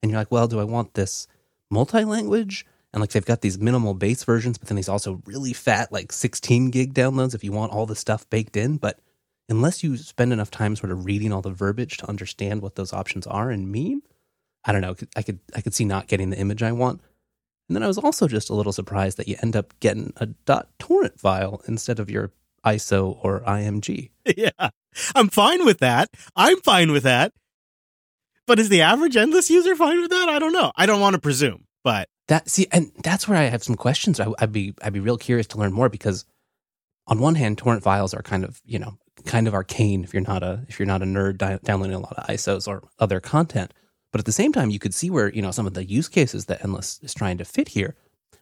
And 0.02 0.11
you're 0.11 0.20
like, 0.20 0.31
well, 0.31 0.48
do 0.48 0.61
I 0.61 0.64
want 0.64 0.94
this 0.94 1.26
multi 1.70 2.05
language? 2.05 2.66
And 2.92 3.00
like 3.00 3.11
they've 3.11 3.24
got 3.24 3.42
these 3.42 3.59
minimal 3.59 3.94
base 3.94 4.24
versions, 4.24 4.59
but 4.59 4.68
then 4.68 4.76
these 4.76 4.88
also 4.88 5.22
really 5.26 5.52
fat, 5.52 5.92
like 5.92 6.12
16 6.12 6.70
gig 6.70 6.94
downloads 6.94 7.35
if 7.35 7.44
you 7.44 7.52
want 7.52 7.72
all 7.72 7.87
the 7.87 7.96
stuff 7.96 8.29
baked 8.31 8.57
in. 8.57 8.76
But 8.76 9.00
unless 9.49 9.83
you 9.83 9.97
spend 9.97 10.33
enough 10.33 10.51
time 10.51 10.77
sort 10.77 10.93
of 10.93 11.05
reading 11.05 11.33
all 11.33 11.43
the 11.43 11.51
verbiage 11.51 11.97
to 11.99 12.09
understand 12.09 12.63
what 12.63 12.75
those 12.75 12.93
options 12.93 13.27
are 13.27 13.51
and 13.51 13.71
mean, 13.71 14.03
I 14.65 14.73
don't 14.73 14.81
know. 14.81 14.97
I 15.15 15.23
could 15.23 15.41
I 15.55 15.61
could 15.61 15.75
see 15.75 15.85
not 15.85 16.09
getting 16.09 16.31
the 16.31 16.39
image 16.39 16.63
I 16.63 16.73
want. 16.73 17.01
And 17.69 17.77
then 17.77 17.83
I 17.83 17.89
was 17.89 17.99
also 17.99 18.29
just 18.29 18.51
a 18.51 18.55
little 18.55 18.73
surprised 18.73 19.17
that 19.19 19.29
you 19.29 19.37
end 19.43 19.57
up 19.57 19.79
getting 19.81 20.13
a 20.17 20.29
.torrent 20.79 21.19
file 21.19 21.61
instead 21.67 21.99
of 21.99 22.11
your 22.11 22.33
ISO 22.65 23.19
or 23.23 23.41
IMG. 23.41 24.11
yeah. 24.37 24.71
I'm 25.15 25.29
fine 25.29 25.65
with 25.65 25.79
that. 25.79 26.11
I'm 26.35 26.61
fine 26.61 26.93
with 26.93 27.05
that. 27.05 27.33
But 28.47 28.59
is 28.61 28.69
the 28.69 28.83
average 28.83 29.17
endless 29.17 29.51
user 29.51 29.75
fine 29.75 30.01
with 30.01 30.11
that? 30.11 30.29
I 30.29 30.39
don't 30.39 30.53
know. 30.53 30.73
I 30.77 30.87
don't 30.87 31.01
want 31.01 31.15
to 31.15 31.21
presume, 31.21 31.65
but 31.83 32.09
That 32.29 32.49
see, 32.49 32.69
and 32.71 32.93
that's 33.03 33.27
where 33.27 33.37
I 33.37 33.45
have 33.45 33.65
some 33.65 33.77
questions. 33.77 34.21
I, 34.21 34.29
I'd 34.39 34.53
be 34.53 34.75
I'd 34.83 34.93
be 34.93 35.01
real 35.01 35.19
curious 35.19 35.49
to 35.49 35.59
learn 35.59 35.73
more 35.73 35.89
because 35.89 36.25
on 37.09 37.19
one 37.19 37.35
hand, 37.35 37.59
torrent 37.59 37.83
files 37.83 38.15
are 38.15 38.23
kind 38.23 38.45
of 38.45 38.61
you 38.65 38.79
know 38.79 38.99
kind 39.27 39.47
of 39.49 39.55
arcane 39.55 40.05
if 40.05 40.15
you're 40.15 40.23
not 40.23 40.43
a 40.43 40.65
if 40.69 40.79
you're 40.79 40.87
not 40.87 41.03
a 41.03 41.07
nerd 41.07 41.39
di- 41.39 41.59
downloading 41.65 41.97
a 41.97 42.01
lot 42.01 42.15
of 42.17 42.27
ISOs 42.29 42.67
or 42.69 42.83
other 42.99 43.21
content. 43.21 43.73
But 44.12 44.21
at 44.21 44.25
the 44.25 44.33
same 44.33 44.53
time, 44.53 44.71
you 44.71 44.79
could 44.79 44.95
see 44.95 45.11
where 45.11 45.31
you 45.33 45.43
know 45.43 45.51
some 45.51 45.67
of 45.67 45.75
the 45.75 45.85
use 45.85 46.09
cases 46.09 46.47
that 46.47 46.62
Endless 46.65 47.01
is 47.03 47.12
trying 47.12 47.39
to 47.39 47.45
fit 47.45 47.69
here. 47.69 47.95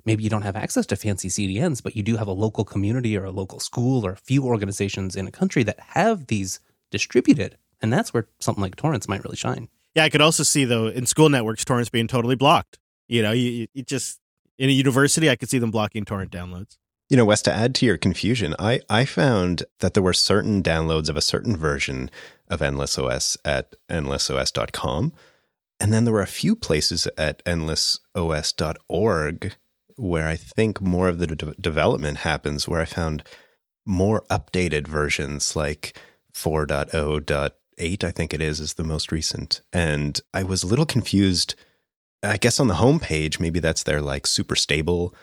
Maybe 0.04 0.22
you 0.22 0.30
don't 0.30 0.42
have 0.42 0.54
access 0.56 0.84
to 0.86 0.96
fancy 0.96 1.28
CDNs, 1.28 1.82
but 1.82 1.96
you 1.96 2.02
do 2.02 2.16
have 2.18 2.28
a 2.28 2.32
local 2.32 2.64
community 2.64 3.16
or 3.16 3.24
a 3.24 3.30
local 3.30 3.58
school 3.58 4.04
or 4.06 4.12
a 4.12 4.16
few 4.16 4.44
organizations 4.44 5.16
in 5.16 5.26
a 5.26 5.30
country 5.30 5.62
that 5.62 5.80
have 5.80 6.26
these 6.26 6.60
distributed, 6.90 7.56
and 7.80 7.92
that's 7.92 8.12
where 8.12 8.28
something 8.38 8.62
like 8.62 8.76
torrents 8.76 9.08
might 9.08 9.24
really 9.24 9.36
shine. 9.36 9.68
yeah, 9.94 10.04
I 10.04 10.10
could 10.10 10.20
also 10.20 10.42
see 10.42 10.64
though 10.66 10.88
in 10.88 11.06
school 11.06 11.28
networks 11.30 11.64
torrents 11.64 11.90
being 11.90 12.06
totally 12.06 12.36
blocked. 12.36 12.78
You 13.08 13.22
know, 13.22 13.32
you, 13.32 13.66
you- 13.74 13.82
just 13.82 14.20
in 14.58 14.68
a 14.68 14.72
university, 14.72 15.28
I 15.30 15.36
could 15.36 15.48
see 15.48 15.58
them 15.58 15.70
blocking 15.72 16.04
torrent 16.04 16.30
downloads. 16.30 16.76
You 17.10 17.18
know, 17.18 17.26
Wes, 17.26 17.42
to 17.42 17.52
add 17.52 17.74
to 17.76 17.86
your 17.86 17.98
confusion, 17.98 18.54
I, 18.58 18.80
I 18.88 19.04
found 19.04 19.64
that 19.80 19.94
there 19.94 20.02
were 20.02 20.14
certain 20.14 20.62
downloads 20.62 21.08
of 21.08 21.16
a 21.16 21.22
certain 21.22 21.56
version 21.56 22.10
of 22.48 22.62
Endless 22.62 22.98
OS 22.98 23.36
at 23.44 23.74
endlessos.com. 23.90 25.12
And 25.80 25.92
then 25.92 26.04
there 26.04 26.14
were 26.14 26.22
a 26.22 26.26
few 26.26 26.56
places 26.56 27.06
at 27.18 27.44
endlessos.org 27.44 29.54
where 29.96 30.28
I 30.28 30.36
think 30.36 30.80
more 30.80 31.08
of 31.08 31.18
the 31.18 31.26
de- 31.26 31.54
development 31.60 32.18
happens, 32.18 32.66
where 32.66 32.80
I 32.80 32.86
found 32.86 33.22
more 33.86 34.24
updated 34.30 34.88
versions 34.88 35.54
like 35.54 35.96
4.0.8, 36.32 38.04
I 38.04 38.10
think 38.10 38.34
it 38.34 38.40
is, 38.40 38.60
is 38.60 38.74
the 38.74 38.84
most 38.84 39.12
recent. 39.12 39.60
And 39.72 40.20
I 40.32 40.42
was 40.42 40.62
a 40.62 40.66
little 40.66 40.86
confused. 40.86 41.54
I 42.22 42.38
guess 42.38 42.58
on 42.58 42.68
the 42.68 42.74
homepage, 42.74 43.38
maybe 43.38 43.60
that's 43.60 43.82
their 43.82 44.00
like 44.00 44.26
super 44.26 44.56
stable 44.56 45.14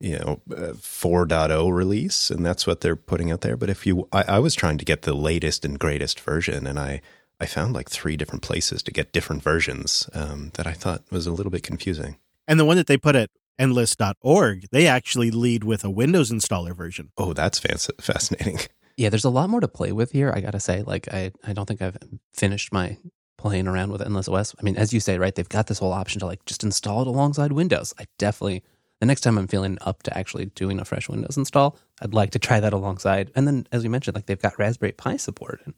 you 0.00 0.18
know 0.18 0.40
uh, 0.50 0.72
4.0 0.74 1.72
release 1.72 2.30
and 2.30 2.44
that's 2.44 2.66
what 2.66 2.80
they're 2.80 2.96
putting 2.96 3.30
out 3.30 3.42
there 3.42 3.56
but 3.56 3.68
if 3.70 3.86
you 3.86 4.08
I, 4.12 4.22
I 4.22 4.38
was 4.38 4.54
trying 4.54 4.78
to 4.78 4.84
get 4.84 5.02
the 5.02 5.14
latest 5.14 5.64
and 5.64 5.78
greatest 5.78 6.18
version 6.20 6.66
and 6.66 6.78
i 6.78 7.00
i 7.40 7.46
found 7.46 7.74
like 7.74 7.90
three 7.90 8.16
different 8.16 8.42
places 8.42 8.82
to 8.84 8.90
get 8.92 9.12
different 9.12 9.42
versions 9.42 10.08
um, 10.14 10.50
that 10.54 10.66
i 10.66 10.72
thought 10.72 11.02
was 11.10 11.26
a 11.26 11.32
little 11.32 11.50
bit 11.52 11.62
confusing 11.62 12.16
And 12.48 12.58
the 12.58 12.64
one 12.64 12.76
that 12.76 12.86
they 12.86 12.96
put 12.96 13.14
at 13.14 13.30
endless.org, 13.58 14.66
they 14.72 14.86
actually 14.86 15.30
lead 15.30 15.64
with 15.64 15.84
a 15.84 15.90
Windows 15.90 16.30
installer 16.30 16.74
version. 16.74 17.10
oh 17.18 17.32
that's 17.32 17.60
fanc- 17.60 18.00
fascinating 18.02 18.58
Yeah, 18.96 19.08
there's 19.08 19.24
a 19.24 19.30
lot 19.30 19.48
more 19.48 19.60
to 19.60 19.68
play 19.68 19.92
with 19.92 20.12
here. 20.12 20.30
I 20.34 20.42
gotta 20.42 20.60
say, 20.60 20.82
like 20.82 21.08
I 21.12 21.32
I 21.42 21.54
don't 21.54 21.64
think 21.66 21.80
I've 21.80 21.96
finished 22.34 22.70
my 22.70 22.98
playing 23.38 23.66
around 23.66 23.92
with 23.92 24.02
Endless 24.02 24.28
OS. 24.28 24.54
I 24.60 24.62
mean, 24.62 24.76
as 24.76 24.92
you 24.92 25.00
say, 25.00 25.16
right? 25.16 25.34
They've 25.34 25.48
got 25.48 25.68
this 25.68 25.78
whole 25.78 25.94
option 25.94 26.20
to 26.20 26.26
like 26.26 26.44
just 26.44 26.64
install 26.64 27.00
it 27.00 27.06
alongside 27.06 27.52
Windows. 27.52 27.94
I 27.98 28.04
definitely 28.18 28.62
the 29.00 29.06
next 29.06 29.22
time 29.22 29.38
I'm 29.38 29.48
feeling 29.48 29.78
up 29.80 30.02
to 30.04 30.16
actually 30.16 30.46
doing 30.46 30.78
a 30.78 30.84
fresh 30.84 31.08
Windows 31.08 31.36
install, 31.36 31.76
I'd 32.00 32.14
like 32.14 32.30
to 32.30 32.38
try 32.38 32.60
that 32.60 32.74
alongside. 32.74 33.30
And 33.34 33.46
then, 33.46 33.66
as 33.72 33.82
you 33.82 33.90
mentioned, 33.90 34.14
like 34.14 34.26
they've 34.26 34.40
got 34.40 34.58
Raspberry 34.58 34.92
Pi 34.92 35.16
support, 35.16 35.62
and 35.64 35.74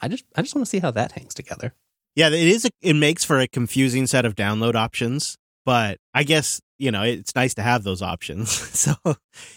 I 0.00 0.08
just 0.08 0.24
I 0.36 0.42
just 0.42 0.54
want 0.54 0.64
to 0.64 0.70
see 0.70 0.78
how 0.78 0.92
that 0.92 1.12
hangs 1.12 1.34
together. 1.34 1.74
Yeah, 2.14 2.28
it 2.28 2.34
is. 2.34 2.64
A, 2.64 2.70
it 2.80 2.94
makes 2.94 3.24
for 3.24 3.38
a 3.38 3.48
confusing 3.48 4.06
set 4.06 4.24
of 4.24 4.36
download 4.36 4.76
options, 4.76 5.36
but 5.64 5.98
I 6.14 6.22
guess 6.22 6.60
you 6.78 6.92
know 6.92 7.02
it's 7.02 7.34
nice 7.34 7.54
to 7.54 7.62
have 7.62 7.82
those 7.82 8.02
options. 8.02 8.50
so 8.78 8.94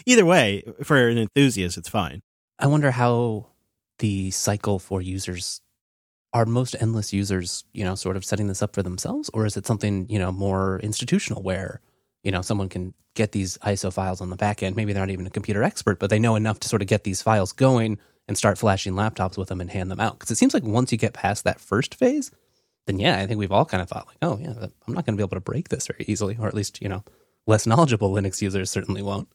either 0.05 0.26
way, 0.26 0.64
for 0.84 1.07
an 1.07 1.18
enthusiast, 1.20 1.78
it's 1.78 1.89
fine. 1.89 2.22
I 2.57 2.68
wonder 2.68 2.91
how 2.91 3.47
the 3.99 4.32
cycle 4.32 4.80
for 4.80 5.01
users 5.01 5.61
are 6.34 6.45
most 6.45 6.76
endless 6.82 7.14
users, 7.14 7.64
you 7.74 7.84
know, 7.84 7.93
sort 7.93 8.18
of 8.18 8.26
setting 8.26 8.47
this 8.47 8.64
up 8.64 8.74
for 8.74 8.82
themselves, 8.82 9.30
or 9.36 9.45
is 9.45 9.55
it 9.55 9.68
something 9.68 10.07
you 10.09 10.18
know 10.18 10.32
more 10.32 10.80
institutional 10.80 11.43
where 11.43 11.80
you 12.24 12.32
know 12.32 12.41
someone 12.41 12.69
can 12.69 12.93
get 13.15 13.32
these 13.32 13.57
ISO 13.59 13.93
files 13.93 14.21
on 14.21 14.30
the 14.30 14.36
back 14.36 14.63
end? 14.63 14.76
Maybe 14.76 14.93
they're 14.93 15.01
not 15.01 15.11
even 15.11 15.28
a 15.28 15.32
computer 15.32 15.63
expert, 15.63 15.99
but 15.99 16.09
they 16.09 16.19
know 16.19 16.36
enough 16.36 16.59
to 16.61 16.67
sort 16.67 16.82
of 16.82 16.88
get 16.88 17.03
these 17.03 17.21
files 17.21 17.51
going 17.51 17.99
and 18.28 18.38
start 18.38 18.57
flashing 18.57 18.93
laptops 18.93 19.38
with 19.38 19.49
them 19.49 19.61
and 19.61 19.69
hand 19.69 19.91
them 19.91 19.99
out. 19.99 20.13
Because 20.13 20.32
it 20.32 20.38
seems 20.38 20.53
like 20.53 20.63
once 20.63 20.91
you 20.91 20.97
get 20.97 21.13
past 21.13 21.43
that 21.43 21.59
first 21.59 21.95
phase, 21.95 22.32
then 22.88 22.99
yeah, 22.99 23.19
I 23.19 23.28
think 23.28 23.38
we've 23.38 23.51
all 23.51 23.65
kind 23.65 23.82
of 23.82 23.89
thought 23.89 24.07
like, 24.07 24.17
oh 24.21 24.38
yeah, 24.41 24.53
I'm 24.88 24.93
not 24.93 25.05
going 25.05 25.15
to 25.15 25.21
be 25.21 25.24
able 25.24 25.38
to 25.38 25.41
break 25.41 25.69
this 25.69 25.88
very 25.88 26.05
easily, 26.07 26.38
or 26.39 26.47
at 26.47 26.53
least 26.53 26.82
you 26.82 26.89
know, 26.89 27.03
less 27.47 27.67
knowledgeable 27.67 28.11
Linux 28.11 28.41
users 28.41 28.71
certainly 28.71 29.01
won't. 29.01 29.28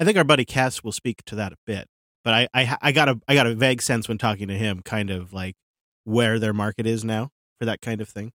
I 0.00 0.04
think 0.04 0.16
our 0.16 0.24
buddy 0.24 0.44
Cass 0.44 0.82
will 0.82 0.92
speak 0.92 1.24
to 1.26 1.36
that 1.36 1.52
a 1.52 1.56
bit, 1.66 1.88
but 2.24 2.34
I, 2.34 2.48
I 2.54 2.76
I 2.82 2.92
got 2.92 3.08
a 3.08 3.20
I 3.28 3.34
got 3.34 3.46
a 3.46 3.54
vague 3.54 3.82
sense 3.82 4.08
when 4.08 4.18
talking 4.18 4.48
to 4.48 4.54
him, 4.54 4.82
kind 4.82 5.10
of 5.10 5.32
like 5.32 5.56
where 6.04 6.38
their 6.38 6.52
market 6.52 6.86
is 6.86 7.04
now 7.04 7.30
for 7.58 7.66
that 7.66 7.80
kind 7.80 8.00
of 8.00 8.08
thing. 8.08 8.32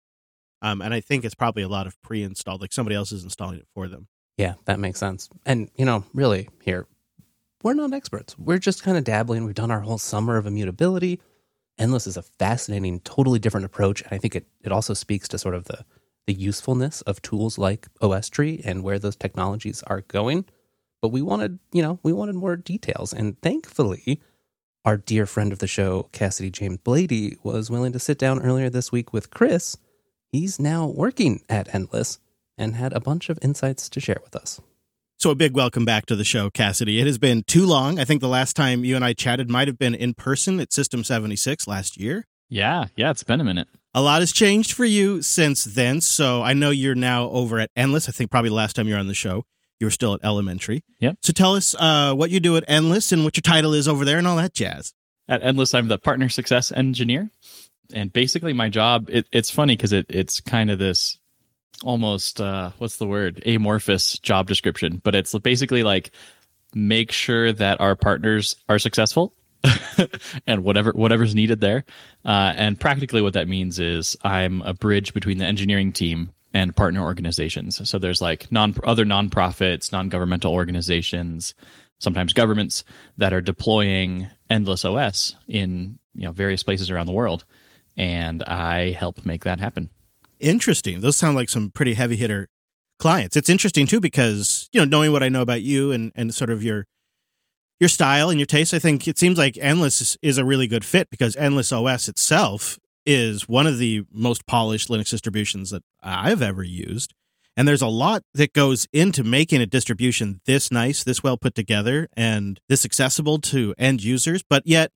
Um, 0.62 0.80
and 0.80 0.94
I 0.94 1.00
think 1.00 1.24
it's 1.24 1.34
probably 1.34 1.62
a 1.62 1.68
lot 1.68 1.86
of 1.86 2.00
pre-installed, 2.02 2.60
like 2.60 2.72
somebody 2.72 2.96
else 2.96 3.12
is 3.12 3.24
installing 3.24 3.58
it 3.58 3.66
for 3.74 3.88
them. 3.88 4.06
Yeah, 4.38 4.54
that 4.64 4.78
makes 4.78 4.98
sense. 4.98 5.28
And 5.44 5.70
you 5.76 5.84
know, 5.84 6.04
really, 6.14 6.48
here 6.62 6.86
we're 7.62 7.74
not 7.74 7.92
experts. 7.92 8.38
We're 8.38 8.58
just 8.58 8.82
kind 8.82 8.96
of 8.96 9.04
dabbling. 9.04 9.44
We've 9.44 9.54
done 9.54 9.70
our 9.70 9.80
whole 9.80 9.98
summer 9.98 10.36
of 10.36 10.46
immutability. 10.46 11.20
Endless 11.78 12.06
is 12.06 12.16
a 12.16 12.22
fascinating, 12.22 13.00
totally 13.00 13.38
different 13.38 13.66
approach, 13.66 14.02
and 14.02 14.12
I 14.12 14.18
think 14.18 14.36
it 14.36 14.46
it 14.62 14.72
also 14.72 14.94
speaks 14.94 15.28
to 15.28 15.38
sort 15.38 15.54
of 15.54 15.64
the 15.64 15.84
the 16.26 16.34
usefulness 16.34 17.02
of 17.02 17.20
tools 17.22 17.58
like 17.58 17.88
OSTree 18.00 18.62
and 18.64 18.84
where 18.84 18.98
those 18.98 19.16
technologies 19.16 19.82
are 19.86 20.02
going. 20.02 20.44
But 21.00 21.08
we 21.08 21.20
wanted, 21.20 21.58
you 21.72 21.82
know, 21.82 21.98
we 22.04 22.12
wanted 22.12 22.36
more 22.36 22.56
details, 22.56 23.12
and 23.12 23.40
thankfully, 23.42 24.20
our 24.84 24.96
dear 24.96 25.26
friend 25.26 25.52
of 25.52 25.58
the 25.58 25.66
show, 25.66 26.08
Cassidy 26.12 26.50
James 26.50 26.78
Blaede, 26.78 27.36
was 27.42 27.70
willing 27.70 27.92
to 27.92 27.98
sit 27.98 28.18
down 28.18 28.42
earlier 28.42 28.70
this 28.70 28.92
week 28.92 29.12
with 29.12 29.30
Chris. 29.30 29.76
He's 30.33 30.59
now 30.59 30.87
working 30.87 31.43
at 31.51 31.74
Endless 31.74 32.18
and 32.57 32.74
had 32.74 32.95
a 32.95 33.01
bunch 33.01 33.28
of 33.28 33.39
insights 33.43 33.91
to 33.91 34.01
share 34.01 34.16
with 34.24 34.35
us. 34.35 34.62
So 35.18 35.28
a 35.28 35.35
big 35.35 35.55
welcome 35.55 35.85
back 35.85 36.07
to 36.07 36.16
the 36.16 36.24
show, 36.24 36.49
Cassidy. 36.49 36.99
It 37.01 37.07
has 37.07 37.18
been 37.18 37.43
too 37.47 37.66
long. 37.66 37.99
I 37.99 38.07
think 38.07 38.22
the 38.22 38.28
last 38.28 38.57
time 38.57 38.83
you 38.83 38.97
and 38.97 39.05
I 39.05 39.12
chatted 39.12 39.51
might 39.51 39.68
have 39.68 39.78
been 39.78 39.95
in 39.95 40.14
person 40.14 40.59
at 40.59 40.72
System 40.72 41.05
76 41.05 41.68
last 41.68 41.99
year. 41.99 42.24
Yeah, 42.49 42.87
yeah, 42.97 43.11
it's 43.11 43.22
been 43.22 43.43
a 43.43 43.45
minute. 43.45 43.68
A 43.93 44.01
lot 44.01 44.22
has 44.22 44.33
changed 44.33 44.72
for 44.72 44.87
you 44.87 45.20
since 45.20 45.64
then. 45.64 46.01
So 46.01 46.43
I 46.43 46.55
know 46.55 46.70
you're 46.70 46.95
now 46.95 47.28
over 47.28 47.61
at 47.61 47.70
Endless. 47.76 48.09
I 48.09 48.12
think 48.12 48.30
probably 48.30 48.49
the 48.49 48.57
last 48.57 48.74
time 48.74 48.89
you 48.89 48.95
were 48.95 49.01
on 49.01 49.09
the 49.09 49.14
show, 49.14 49.45
you 49.80 49.87
were 49.87 49.91
still 49.91 50.14
at 50.14 50.24
Elementary. 50.24 50.83
Yep. 51.01 51.18
So 51.20 51.35
tell 51.35 51.57
us 51.57 51.74
uh, 51.78 52.14
what 52.14 52.30
you 52.30 52.41
do 52.41 52.57
at 52.57 52.64
Endless 52.66 53.12
and 53.12 53.22
what 53.22 53.37
your 53.37 53.43
title 53.43 53.74
is 53.74 53.87
over 53.87 54.07
there 54.07 54.16
and 54.16 54.26
all 54.26 54.37
that 54.37 54.55
jazz. 54.55 54.95
At 55.28 55.43
Endless, 55.43 55.74
I'm 55.74 55.89
the 55.89 55.99
partner 55.99 56.30
success 56.30 56.72
engineer, 56.72 57.30
and 57.93 58.12
basically 58.12 58.53
my 58.53 58.68
job. 58.68 59.09
It, 59.11 59.26
it's 59.32 59.51
funny 59.51 59.76
because 59.76 59.93
it, 59.93 60.07
it's 60.09 60.40
kind 60.40 60.70
of 60.70 60.78
this 60.78 61.18
almost 61.82 62.40
uh, 62.40 62.70
what's 62.78 62.97
the 62.97 63.07
word 63.07 63.43
amorphous 63.47 64.18
job 64.18 64.47
description, 64.49 65.01
but 65.03 65.14
it's 65.14 65.36
basically 65.38 65.82
like 65.82 66.11
make 66.74 67.12
sure 67.12 67.53
that 67.53 67.80
our 67.80 67.95
partners 67.95 68.57
are 68.68 68.78
successful 68.78 69.34
and 70.47 70.64
whatever 70.64 70.93
whatever's 70.93 71.34
needed 71.34 71.61
there. 71.61 71.84
Uh, 72.24 72.53
and 72.57 72.78
practically, 72.78 73.22
what 73.22 73.34
that 73.34 73.49
means 73.49 73.78
is 73.78 74.16
I'm 74.22 74.62
a 74.62 74.74
bridge 74.74 75.14
between 75.14 75.38
the 75.38 75.45
engineering 75.47 75.93
team 75.93 76.32
and 76.55 76.76
partner 76.76 77.03
organizations. 77.03 77.88
So 77.88 77.99
there's 77.99 78.20
like 78.20 78.51
non 78.51 78.74
other 78.84 79.05
nonprofits, 79.05 79.93
non 79.93 80.09
governmental 80.09 80.53
organizations, 80.53 81.55
sometimes 81.99 82.32
governments 82.32 82.84
that 83.18 83.32
are 83.32 83.40
deploying 83.40 84.28
Endless 84.51 84.84
OS 84.84 85.36
in 85.49 85.99
you 86.14 86.24
know 86.24 86.32
various 86.32 86.62
places 86.62 86.90
around 86.90 87.07
the 87.07 87.12
world, 87.12 87.45
and 87.97 88.43
I 88.45 88.93
help 88.93 89.24
make 89.24 89.45
that 89.45 89.61
happen. 89.61 89.90
Interesting. 90.40 91.01
Those 91.01 91.16
sound 91.16 91.36
like 91.36 91.49
some 91.49 91.70
pretty 91.70 91.95
heavy 91.95 92.16
hitter 92.16 92.49
clients. 92.99 93.36
It's 93.36 93.49
interesting 93.49 93.86
too 93.86 94.01
because 94.01 94.68
you 94.72 94.80
know 94.80 94.84
knowing 94.84 95.12
what 95.12 95.22
I 95.22 95.28
know 95.28 95.43
about 95.43 95.62
you 95.62 95.93
and 95.93 96.12
and 96.14 96.34
sort 96.34 96.51
of 96.51 96.62
your 96.62 96.86
your 97.80 97.88
style 97.88 98.30
and 98.30 98.38
your 98.38 98.47
taste, 98.47 98.72
I 98.72 98.78
think 98.78 99.09
it 99.09 99.18
seems 99.18 99.38
like 99.38 99.59
Endless 99.59 100.01
is, 100.01 100.16
is 100.22 100.38
a 100.38 100.45
really 100.45 100.68
good 100.68 100.84
fit 100.84 101.11
because 101.11 101.34
Endless 101.34 101.72
OS 101.72 102.09
itself 102.09 102.78
is 103.05 103.49
one 103.49 103.66
of 103.66 103.78
the 103.78 104.05
most 104.12 104.47
polished 104.47 104.88
Linux 104.88 105.11
distributions 105.11 105.70
that 105.70 105.82
I've 106.01 106.43
ever 106.43 106.62
used. 106.62 107.12
And 107.57 107.66
there's 107.66 107.82
a 107.82 107.88
lot 107.88 108.22
that 108.34 108.53
goes 108.53 108.86
into 108.93 109.24
making 109.24 109.61
a 109.61 109.66
distribution 109.66 110.40
this 110.47 110.70
nice, 110.70 111.05
this 111.05 111.22
well 111.22 111.36
put 111.36 111.55
together, 111.55 112.09
and 112.16 112.61
this 112.68 112.84
accessible 112.84 113.38
to 113.40 113.74
end 113.76 114.03
users. 114.03 114.43
But 114.49 114.62
yet, 114.64 114.93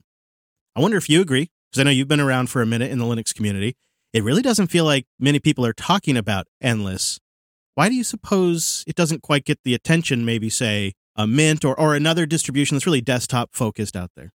I 0.75 0.81
wonder 0.81 0.97
if 0.97 1.11
you 1.11 1.21
agree, 1.21 1.51
because 1.71 1.81
I 1.81 1.85
know 1.85 1.91
you've 1.91 2.09
been 2.09 2.21
around 2.21 2.51
for 2.51 2.63
a 2.63 2.67
minute 2.67 2.91
in 2.91 2.99
the 2.99 3.05
Linux 3.05 3.35
community. 3.35 3.77
It 4.13 4.25
really 4.25 4.43
doesn't 4.43 4.69
feel 4.69 4.85
like 4.85 5.07
many 5.19 5.41
people 5.41 5.67
are 5.67 5.73
talking 5.73 6.17
about 6.17 6.47
Endless. 6.61 7.19
Why 7.75 7.89
do 7.89 7.95
you 7.95 8.05
suppose 8.05 8.85
it 8.87 8.97
doesn't 8.97 9.23
quite 9.23 9.45
get 9.45 9.59
the 9.63 9.75
attention, 9.75 10.25
maybe, 10.25 10.49
say, 10.49 10.95
a 11.17 11.27
Mint 11.27 11.65
or, 11.65 11.79
or 11.79 11.95
another 11.95 12.25
distribution 12.25 12.77
that's 12.77 12.87
really 12.87 13.03
desktop 13.03 13.51
focused 13.53 13.97
out 13.97 14.11
there? 14.17 14.33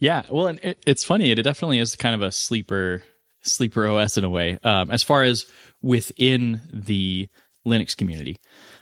Yeah, 0.00 0.22
well, 0.30 0.48
and 0.48 0.58
it, 0.62 0.82
it's 0.86 1.04
funny. 1.04 1.30
It 1.30 1.42
definitely 1.42 1.78
is 1.78 1.94
kind 1.94 2.14
of 2.14 2.22
a 2.22 2.32
sleeper 2.32 3.02
sleeper 3.42 3.86
OS 3.86 4.18
in 4.18 4.24
a 4.24 4.30
way, 4.30 4.58
um, 4.64 4.90
as 4.90 5.02
far 5.02 5.22
as 5.22 5.46
within 5.82 6.60
the 6.72 7.28
Linux 7.66 7.96
community. 7.96 8.36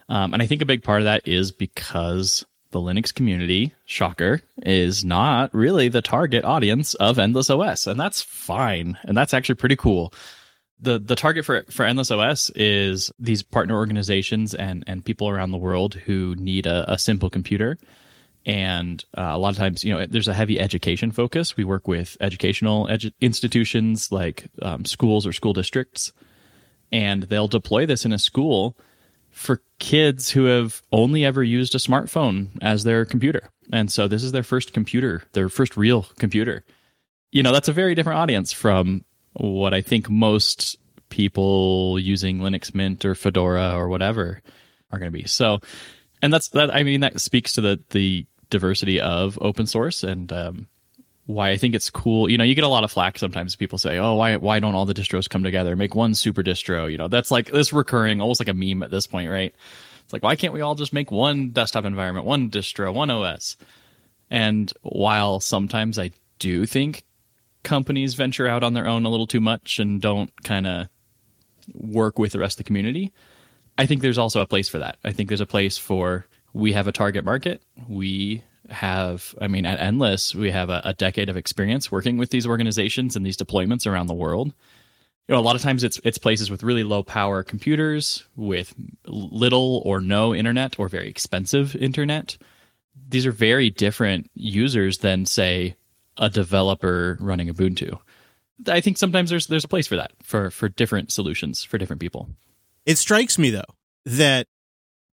Um, 0.09 0.33
and 0.33 0.43
I 0.43 0.47
think 0.47 0.63
a 0.63 0.67
big 0.67 0.83
part 0.83 1.01
of 1.01 1.05
that 1.05 1.29
is 1.29 1.53
because 1.53 2.45
the 2.71 2.81
Linux 2.81 3.15
community, 3.15 3.75
shocker, 3.85 4.43
is 4.63 5.05
not 5.05 5.53
really 5.55 5.89
the 5.89 6.03
target 6.03 6.45
audience 6.45 6.95
of 6.95 7.19
Endless 7.19 7.51
OS, 7.51 7.87
and 7.87 7.99
that's 7.99 8.21
fine, 8.23 8.99
and 9.05 9.17
that's 9.17 9.35
actually 9.35 9.55
pretty 9.55 9.77
cool. 9.77 10.13
the 10.81 10.99
The 10.99 11.17
target 11.17 11.45
for 11.45 11.65
for 11.71 11.85
Endless 11.85 12.11
OS 12.11 12.51
is 12.51 13.11
these 13.19 13.43
partner 13.43 13.75
organizations 13.77 14.55
and 14.55 14.85
and 14.87 15.05
people 15.05 15.29
around 15.29 15.51
the 15.51 15.59
world 15.59 15.95
who 15.95 16.35
need 16.37 16.67
a, 16.67 16.93
a 16.93 16.99
simple 16.99 17.31
computer 17.31 17.79
and 18.47 19.05
uh, 19.17 19.31
a 19.33 19.39
lot 19.39 19.51
of 19.51 19.57
times 19.57 19.85
you 19.85 19.93
know 19.93 20.07
there's 20.07 20.29
a 20.29 20.35
heavy 20.35 20.59
education 20.59 21.11
focus 21.13 21.57
we 21.57 21.65
work 21.65 21.87
with 21.87 22.17
educational 22.21 22.87
edu- 22.87 23.13
institutions 23.21 24.11
like 24.11 24.49
um, 24.63 24.85
schools 24.85 25.27
or 25.27 25.33
school 25.33 25.53
districts 25.53 26.13
and 26.91 27.25
they'll 27.25 27.49
deploy 27.49 27.85
this 27.85 28.05
in 28.05 28.13
a 28.13 28.19
school 28.19 28.77
for 29.39 29.63
kids 29.79 30.31
who 30.31 30.47
have 30.47 30.83
only 30.91 31.25
ever 31.25 31.45
used 31.45 31.75
a 31.75 31.79
smartphone 31.79 32.49
as 32.61 32.83
their 32.83 33.05
computer. 33.05 33.49
And 33.73 33.91
so 33.91 34.09
this 34.09 34.25
is 34.25 34.33
their 34.33 34.43
first 34.43 34.73
computer 34.73 35.23
their 35.33 35.49
first 35.49 35.77
real 35.77 36.07
computer. 36.19 36.65
You 37.31 37.43
know 37.43 37.53
that's 37.53 37.69
a 37.69 37.73
very 37.73 37.95
different 37.95 38.19
audience 38.19 38.53
from 38.53 39.05
what 39.35 39.73
i 39.73 39.81
think 39.81 40.11
most 40.11 40.77
people 41.11 41.99
using 42.01 42.39
linux 42.39 42.75
mint 42.75 43.05
or 43.05 43.15
fedora 43.15 43.75
or 43.75 43.89
whatever 43.89 44.43
are 44.91 44.99
going 44.99 45.13
to 45.13 45.17
be. 45.17 45.27
So 45.27 45.61
and 46.21 46.33
that's 46.33 46.49
that 46.49 46.75
i 46.75 46.83
mean 46.83 47.01
that 47.01 47.21
speaks 47.21 47.53
to 47.53 47.61
the 47.61 47.81
the 47.91 48.27
diversity 48.51 49.01
of 49.01 49.39
open 49.41 49.67
source 49.67 50.03
and 50.03 50.33
um, 50.33 50.67
why 51.29 51.51
i 51.51 51.57
think 51.57 51.75
it's 51.75 51.91
cool. 51.91 52.31
You 52.31 52.39
know 52.39 52.45
you 52.45 52.55
get 52.55 52.65
a 52.65 52.69
lot 52.69 52.85
of 52.85 52.91
flack 52.91 53.19
sometimes. 53.19 53.55
People 53.55 53.79
say 53.79 53.99
oh 53.99 54.15
why 54.15 54.37
why 54.37 54.61
don't 54.61 54.75
all 54.75 54.87
the 54.87 54.95
distros 54.95 55.29
come 55.29 55.43
together? 55.43 55.77
Make 55.77 55.95
one 55.95 56.15
super 56.15 56.43
distro. 56.43 56.91
You 56.91 56.99
know 56.99 57.09
that's 57.09 57.31
like 57.31 57.51
this 57.51 57.73
recurring 57.73 58.21
almost 58.21 58.41
like 58.41 58.49
a 58.49 58.55
meme 58.55 58.83
at 58.83 58.91
this 58.91 59.07
point 59.07 59.31
right? 59.31 59.55
It's 60.05 60.13
like 60.13 60.23
why 60.23 60.37
can't 60.37 60.55
we 60.55 60.63
all 60.63 60.75
just 60.75 60.93
make 60.93 61.11
one 61.11 61.51
desktop 61.51 61.85
environment 61.85 62.27
one 62.27 62.51
distro 62.51 62.93
one 62.95 63.11
os 63.11 63.59
and 64.31 64.73
while 64.83 65.39
sometimes 65.39 65.99
i 65.99 66.11
do 66.39 66.65
think 66.65 67.05
companies 67.63 68.15
venture 68.15 68.49
out 68.49 68.63
on 68.63 68.73
their 68.73 68.87
own 68.87 69.05
a 69.05 69.11
little 69.11 69.27
too 69.27 69.41
much 69.41 69.79
and 69.79 70.01
don't 70.01 70.31
kind 70.45 70.67
of 70.67 70.89
work 71.75 72.19
with 72.19 72.33
the 72.33 72.39
rest 72.39 72.55
of 72.55 72.65
the 72.65 72.69
community 72.69 73.13
I 73.79 73.87
think 73.87 74.03
there's 74.03 74.19
also 74.19 74.41
a 74.41 74.47
place 74.47 74.69
for 74.69 74.79
that. 74.81 74.99
I 75.05 75.13
think 75.13 75.29
there's 75.29 75.41
a 75.41 75.47
place 75.47 75.79
for 75.79 76.27
we 76.53 76.73
have 76.73 76.89
a 76.89 76.93
target 76.93 77.25
market. 77.25 77.63
We 77.89 78.43
have, 78.69 79.35
I 79.41 79.49
mean, 79.49 79.67
at 79.67 79.81
Endless, 79.81 80.35
we 80.35 80.51
have 80.51 80.71
a, 80.71 80.81
a, 80.85 80.95
decade 80.95 81.29
of 81.29 81.37
experience 81.37 81.91
working 81.91 82.19
with 82.19 82.31
these 82.31 82.47
organizations 82.47 83.17
and 83.17 83.25
these 83.25 83.37
deployments 83.37 83.87
around 83.87 84.07
the 84.07 84.15
world. 84.15 84.53
You 85.27 85.35
know, 85.35 85.41
a 85.41 85.43
lot 85.43 85.57
of 85.57 85.63
times 85.63 85.85
it's 85.85 86.01
it's 86.05 86.19
places 86.19 86.51
with 86.51 86.63
really 86.63 86.85
low 86.85 87.03
power 87.03 87.43
computers, 87.43 88.25
with 88.37 88.75
little 89.07 89.83
or 89.85 90.01
no 90.01 90.35
internet 90.35 90.79
or 90.79 90.89
very 90.89 91.09
expensive 91.09 91.77
internet. 91.77 92.39
These 93.09 93.27
are 93.27 93.33
very 93.33 93.71
different 93.71 94.31
users 94.35 94.99
than, 94.99 95.27
say, 95.27 95.77
a 96.17 96.31
developer 96.31 97.17
running 97.21 97.53
Ubuntu. 97.53 97.99
I 98.67 98.81
think 98.81 98.99
sometimes 98.99 99.31
there's 99.31 99.47
there's 99.47 99.65
a 99.65 99.69
place 99.69 99.87
for 99.87 99.97
that 99.97 100.13
for 100.23 100.51
for 100.51 100.69
different 100.69 101.13
solutions 101.13 101.63
for 101.63 101.79
different 101.79 102.01
people. 102.01 102.29
It 102.87 102.97
strikes 102.97 103.39
me 103.39 103.51
though 103.51 103.63
that 104.05 104.47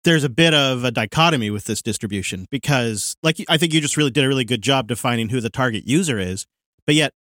there's 0.05 0.25
a 0.25 0.29
bit 0.29 0.55
of 0.55 0.85
a 0.85 0.91
dichotomy 0.91 1.51
with 1.51 1.65
this 1.65 1.83
distribution 1.83 2.47
because 2.51 3.17
like 3.23 3.37
I 3.49 3.57
think 3.57 3.73
you 3.73 3.81
just 3.81 3.97
really 3.97 4.11
did 4.11 4.25
a 4.25 4.29
really 4.29 4.45
good 4.45 4.63
job 4.63 4.87
defining 4.87 5.31
who 5.31 5.41
the 5.41 5.51
target 5.51 5.87
user 5.87 6.19
is, 6.19 6.47
but 6.87 6.95
yet 6.95 7.13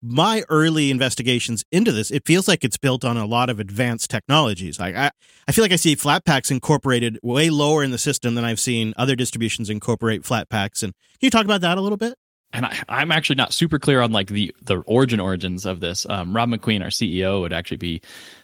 my 0.00 0.44
early 0.48 0.90
investigations 0.90 1.64
into 1.72 1.90
this, 1.90 2.10
it 2.10 2.24
feels 2.24 2.46
like 2.46 2.62
it's 2.62 2.76
built 2.76 3.04
on 3.04 3.16
a 3.16 3.26
lot 3.26 3.50
of 3.50 3.58
advanced 3.58 4.10
technologies. 4.10 4.78
Like 4.78 4.94
I, 4.94 5.10
I 5.48 5.52
feel 5.52 5.64
like 5.64 5.72
I 5.72 5.76
see 5.76 5.96
Flatpaks 5.96 6.50
incorporated 6.50 7.18
way 7.22 7.50
lower 7.50 7.82
in 7.82 7.90
the 7.90 7.98
system 7.98 8.34
than 8.34 8.44
I've 8.44 8.60
seen 8.60 8.94
other 8.96 9.16
distributions 9.16 9.70
incorporate 9.70 10.22
Flatpaks. 10.22 10.82
And 10.82 10.92
can 10.92 11.20
you 11.20 11.30
talk 11.30 11.44
about 11.44 11.62
that 11.62 11.78
a 11.78 11.80
little 11.80 11.98
bit? 11.98 12.14
and 12.52 12.64
I, 12.64 12.76
I'm 12.88 13.12
actually 13.12 13.36
not 13.36 13.52
super 13.52 13.78
clear 13.78 14.00
on 14.00 14.12
like 14.12 14.28
the 14.28 14.54
the 14.62 14.78
origin 14.86 15.20
origins 15.20 15.66
of 15.66 15.80
this. 15.80 16.06
Um, 16.08 16.34
Rob 16.34 16.48
McQueen, 16.48 16.82
our 16.82 16.88
CEO, 16.88 17.40
would 17.40 17.52
actually 17.52 17.76
be 17.76 18.00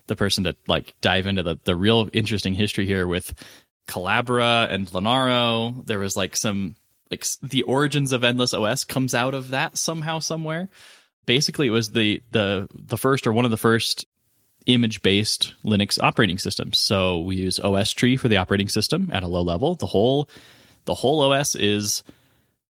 the 0.07 0.17
person 0.17 0.45
to 0.45 0.55
like 0.69 0.95
dive 1.01 1.27
into 1.27 1.43
the 1.43 1.59
the 1.65 1.77
real 1.77 2.09
interesting 2.13 2.55
history 2.55 2.87
here 2.87 3.07
with 3.07 3.33
Collabora 3.87 4.71
and 4.71 4.89
Linaro. 4.89 5.85
There 5.87 5.99
was 5.99 6.17
like 6.17 6.37
some 6.37 6.77
like 7.11 7.25
the 7.43 7.63
origins 7.63 8.13
of 8.13 8.25
Endless 8.25 8.55
OS 8.55 8.85
comes 8.85 9.15
out 9.15 9.35
of 9.35 9.51
that 9.51 9.77
somehow 9.77 10.19
somewhere. 10.19 10.69
Basically, 11.27 11.69
it 11.69 11.71
was 11.71 11.91
the 11.91 12.23
the 12.31 12.69
the 12.75 12.99
first 12.99 13.27
or 13.27 13.33
one 13.33 13.45
of 13.45 13.51
the 13.51 13.57
first 13.57 14.07
image 14.67 15.03
based 15.03 15.55
Linux 15.65 15.99
operating 16.03 16.39
systems. 16.39 16.79
So 16.79 17.21
we 17.21 17.37
use 17.37 17.59
OSTree 17.59 18.19
for 18.19 18.29
the 18.29 18.39
operating 18.39 18.69
system 18.69 19.11
at 19.13 19.23
a 19.23 19.29
low 19.29 19.43
level. 19.43 19.75
The 19.75 19.87
whole 19.87 20.29
the 20.85 20.95
whole 20.95 21.21
OS 21.21 21.55
is 21.55 22.03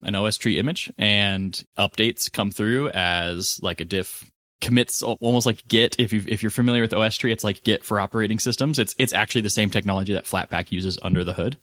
an 0.02 0.14
OSTree 0.14 0.58
image 0.58 0.90
and 0.98 1.62
updates 1.78 2.32
come 2.32 2.50
through 2.50 2.88
as 2.90 3.60
like 3.62 3.80
a 3.80 3.84
diff 3.84 4.30
commits 4.60 5.02
almost 5.02 5.46
like 5.46 5.66
git. 5.68 5.96
If 5.98 6.12
you 6.12 6.22
if 6.26 6.42
you're 6.42 6.50
familiar 6.50 6.82
with 6.82 6.92
OSTree 6.92 7.32
it's 7.32 7.44
like 7.44 7.62
git 7.64 7.84
for 7.84 8.00
operating 8.00 8.38
systems. 8.38 8.78
It's 8.78 8.94
it's 8.98 9.12
actually 9.12 9.40
the 9.42 9.50
same 9.50 9.70
technology 9.70 10.12
that 10.12 10.24
Flatpak 10.24 10.70
uses 10.70 10.98
under 11.02 11.24
the 11.24 11.32
hood. 11.32 11.56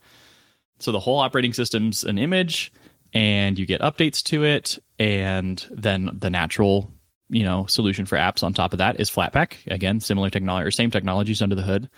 So 0.80 0.92
the 0.92 1.00
whole 1.00 1.20
operating 1.20 1.54
system's 1.54 2.04
an 2.04 2.18
image 2.18 2.72
and 3.14 3.58
you 3.58 3.66
get 3.66 3.82
updates 3.82 4.22
to 4.24 4.44
it 4.44 4.78
and 5.00 5.66
then 5.72 6.10
the 6.14 6.30
natural 6.30 6.92
you 7.30 7.44
know 7.44 7.66
solution 7.68 8.06
for 8.06 8.18
apps 8.18 8.44
on 8.44 8.54
top 8.54 8.74
of 8.74 8.80
that 8.80 9.00
is 9.00 9.10
Flatpak. 9.10 9.54
Again 9.68 10.00
similar 10.00 10.30
technology 10.30 10.68
or 10.68 10.72
same 10.72 10.92
technologies 10.92 11.42
under 11.42 11.56
the 11.56 11.64
hood. 11.64 11.90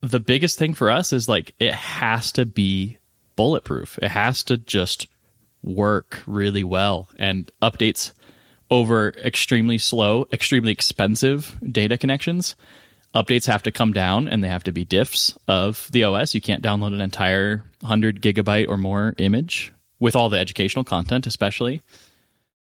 The 0.00 0.20
biggest 0.20 0.58
thing 0.58 0.74
for 0.74 0.90
us 0.90 1.12
is 1.12 1.28
like 1.28 1.54
it 1.58 1.74
has 1.74 2.30
to 2.32 2.46
be 2.46 2.98
bulletproof. 3.34 3.98
It 4.00 4.10
has 4.10 4.44
to 4.44 4.58
just 4.58 5.08
work 5.62 6.22
really 6.26 6.62
well 6.62 7.08
and 7.18 7.50
updates 7.62 8.12
over 8.70 9.10
extremely 9.24 9.78
slow, 9.78 10.26
extremely 10.32 10.72
expensive 10.72 11.56
data 11.70 11.96
connections. 11.96 12.54
Updates 13.14 13.46
have 13.46 13.62
to 13.62 13.72
come 13.72 13.92
down 13.92 14.28
and 14.28 14.44
they 14.44 14.48
have 14.48 14.64
to 14.64 14.72
be 14.72 14.84
diffs 14.84 15.36
of 15.48 15.88
the 15.90 16.04
OS. 16.04 16.34
You 16.34 16.40
can't 16.40 16.62
download 16.62 16.92
an 16.92 17.00
entire 17.00 17.64
100 17.80 18.20
gigabyte 18.20 18.68
or 18.68 18.76
more 18.76 19.14
image 19.18 19.72
with 19.98 20.14
all 20.14 20.28
the 20.28 20.38
educational 20.38 20.84
content, 20.84 21.26
especially. 21.26 21.82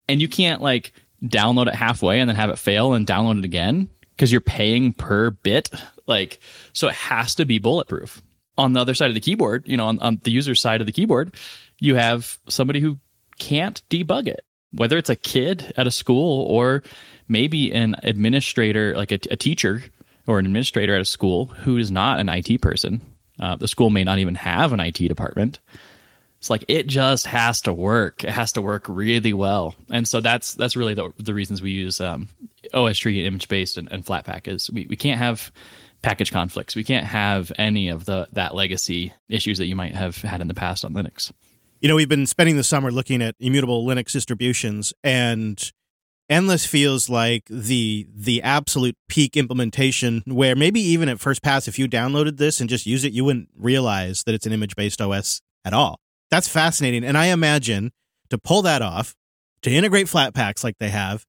And 0.08 0.20
you 0.20 0.28
can't 0.28 0.60
like 0.60 0.92
download 1.22 1.68
it 1.68 1.74
halfway 1.74 2.20
and 2.20 2.28
then 2.28 2.36
have 2.36 2.50
it 2.50 2.58
fail 2.58 2.92
and 2.92 3.06
download 3.06 3.38
it 3.38 3.44
again 3.44 3.88
because 4.10 4.32
you're 4.32 4.40
paying 4.40 4.92
per 4.92 5.30
bit. 5.30 5.70
Like, 6.06 6.40
so 6.72 6.88
it 6.88 6.94
has 6.94 7.36
to 7.36 7.44
be 7.44 7.58
bulletproof. 7.58 8.20
On 8.58 8.72
the 8.72 8.80
other 8.80 8.94
side 8.94 9.08
of 9.08 9.14
the 9.14 9.20
keyboard, 9.20 9.66
you 9.66 9.76
know, 9.76 9.86
on, 9.86 9.98
on 10.00 10.20
the 10.24 10.30
user 10.30 10.54
side 10.54 10.80
of 10.80 10.86
the 10.86 10.92
keyboard, 10.92 11.34
you 11.78 11.94
have 11.94 12.38
somebody 12.48 12.80
who 12.80 12.98
can't 13.38 13.82
debug 13.88 14.28
it, 14.28 14.44
whether 14.72 14.98
it's 14.98 15.10
a 15.10 15.16
kid 15.16 15.72
at 15.76 15.86
a 15.86 15.90
school 15.90 16.46
or 16.46 16.82
maybe 17.28 17.72
an 17.72 17.96
administrator, 18.02 18.96
like 18.96 19.12
a, 19.12 19.18
a 19.30 19.36
teacher 19.36 19.82
or 20.26 20.38
an 20.38 20.46
administrator 20.46 20.94
at 20.94 21.00
a 21.00 21.06
school 21.06 21.46
who 21.46 21.76
is 21.76 21.90
not 21.90 22.20
an 22.20 22.28
IT 22.28 22.60
person. 22.60 23.00
Uh, 23.40 23.56
the 23.56 23.68
school 23.68 23.90
may 23.90 24.04
not 24.04 24.18
even 24.18 24.34
have 24.34 24.72
an 24.72 24.80
IT 24.80 24.98
department. 24.98 25.58
It's 26.38 26.50
like 26.50 26.64
it 26.68 26.86
just 26.86 27.26
has 27.26 27.60
to 27.62 27.72
work. 27.72 28.24
It 28.24 28.30
has 28.30 28.52
to 28.52 28.62
work 28.62 28.86
really 28.88 29.32
well, 29.32 29.76
and 29.90 30.08
so 30.08 30.20
that's 30.20 30.54
that's 30.54 30.74
really 30.74 30.94
the 30.94 31.12
the 31.18 31.34
reasons 31.34 31.62
we 31.62 31.70
use 31.70 32.00
um, 32.00 32.28
OSTree, 32.74 33.24
image 33.24 33.46
based, 33.46 33.78
and, 33.78 33.90
and 33.92 34.04
Flatpak 34.04 34.48
is 34.48 34.68
we, 34.68 34.86
we 34.90 34.96
can't 34.96 35.20
have 35.20 35.52
package 36.02 36.32
conflicts. 36.32 36.74
We 36.74 36.82
can't 36.82 37.06
have 37.06 37.52
any 37.58 37.88
of 37.88 38.06
the 38.06 38.26
that 38.32 38.56
legacy 38.56 39.12
issues 39.28 39.58
that 39.58 39.66
you 39.66 39.76
might 39.76 39.94
have 39.94 40.16
had 40.16 40.40
in 40.40 40.48
the 40.48 40.54
past 40.54 40.84
on 40.84 40.94
Linux. 40.94 41.30
You 41.82 41.88
know, 41.88 41.96
we've 41.96 42.08
been 42.08 42.26
spending 42.26 42.56
the 42.56 42.62
summer 42.62 42.92
looking 42.92 43.20
at 43.20 43.34
immutable 43.40 43.84
Linux 43.84 44.12
distributions, 44.12 44.94
and 45.02 45.72
Endless 46.30 46.64
feels 46.64 47.10
like 47.10 47.42
the 47.50 48.06
the 48.14 48.40
absolute 48.40 48.96
peak 49.08 49.36
implementation. 49.36 50.22
Where 50.24 50.54
maybe 50.54 50.78
even 50.78 51.08
at 51.08 51.18
first 51.18 51.42
pass, 51.42 51.66
if 51.66 51.80
you 51.80 51.88
downloaded 51.88 52.36
this 52.36 52.60
and 52.60 52.70
just 52.70 52.86
use 52.86 53.02
it, 53.02 53.12
you 53.12 53.24
wouldn't 53.24 53.48
realize 53.58 54.22
that 54.22 54.34
it's 54.36 54.46
an 54.46 54.52
image 54.52 54.76
based 54.76 55.00
OS 55.02 55.40
at 55.64 55.72
all. 55.72 55.98
That's 56.30 56.46
fascinating, 56.46 57.02
and 57.02 57.18
I 57.18 57.26
imagine 57.26 57.90
to 58.30 58.38
pull 58.38 58.62
that 58.62 58.80
off, 58.80 59.16
to 59.62 59.70
integrate 59.72 60.06
Flatpaks 60.06 60.62
like 60.62 60.78
they 60.78 60.90
have, 60.90 61.24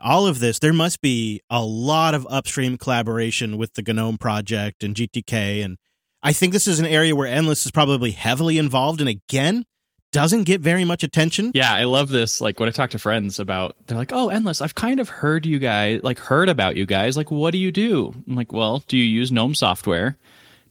all 0.00 0.28
of 0.28 0.38
this, 0.38 0.60
there 0.60 0.72
must 0.72 1.00
be 1.00 1.40
a 1.50 1.64
lot 1.64 2.14
of 2.14 2.24
upstream 2.30 2.78
collaboration 2.78 3.58
with 3.58 3.74
the 3.74 3.82
GNOME 3.82 4.18
project 4.18 4.84
and 4.84 4.94
GTK. 4.94 5.64
And 5.64 5.76
I 6.22 6.32
think 6.32 6.52
this 6.52 6.68
is 6.68 6.78
an 6.78 6.86
area 6.86 7.16
where 7.16 7.26
Endless 7.26 7.66
is 7.66 7.72
probably 7.72 8.12
heavily 8.12 8.58
involved. 8.58 9.00
And 9.00 9.10
again, 9.10 9.64
doesn't 10.12 10.44
get 10.44 10.60
very 10.60 10.84
much 10.84 11.02
attention. 11.02 11.52
Yeah, 11.54 11.72
I 11.72 11.84
love 11.84 12.08
this. 12.08 12.40
Like 12.40 12.58
when 12.60 12.68
I 12.68 12.72
talk 12.72 12.90
to 12.90 12.98
friends 12.98 13.38
about, 13.38 13.76
they're 13.86 13.98
like, 13.98 14.12
"Oh, 14.12 14.28
endless. 14.28 14.60
I've 14.60 14.74
kind 14.74 15.00
of 15.00 15.08
heard 15.08 15.46
you 15.46 15.58
guys, 15.58 16.00
like 16.02 16.18
heard 16.18 16.48
about 16.48 16.76
you 16.76 16.86
guys. 16.86 17.16
Like, 17.16 17.30
what 17.30 17.52
do 17.52 17.58
you 17.58 17.70
do?" 17.72 18.14
I'm 18.26 18.34
like, 18.34 18.52
"Well, 18.52 18.82
do 18.88 18.96
you 18.96 19.04
use 19.04 19.30
GNOME 19.30 19.54
software? 19.54 20.16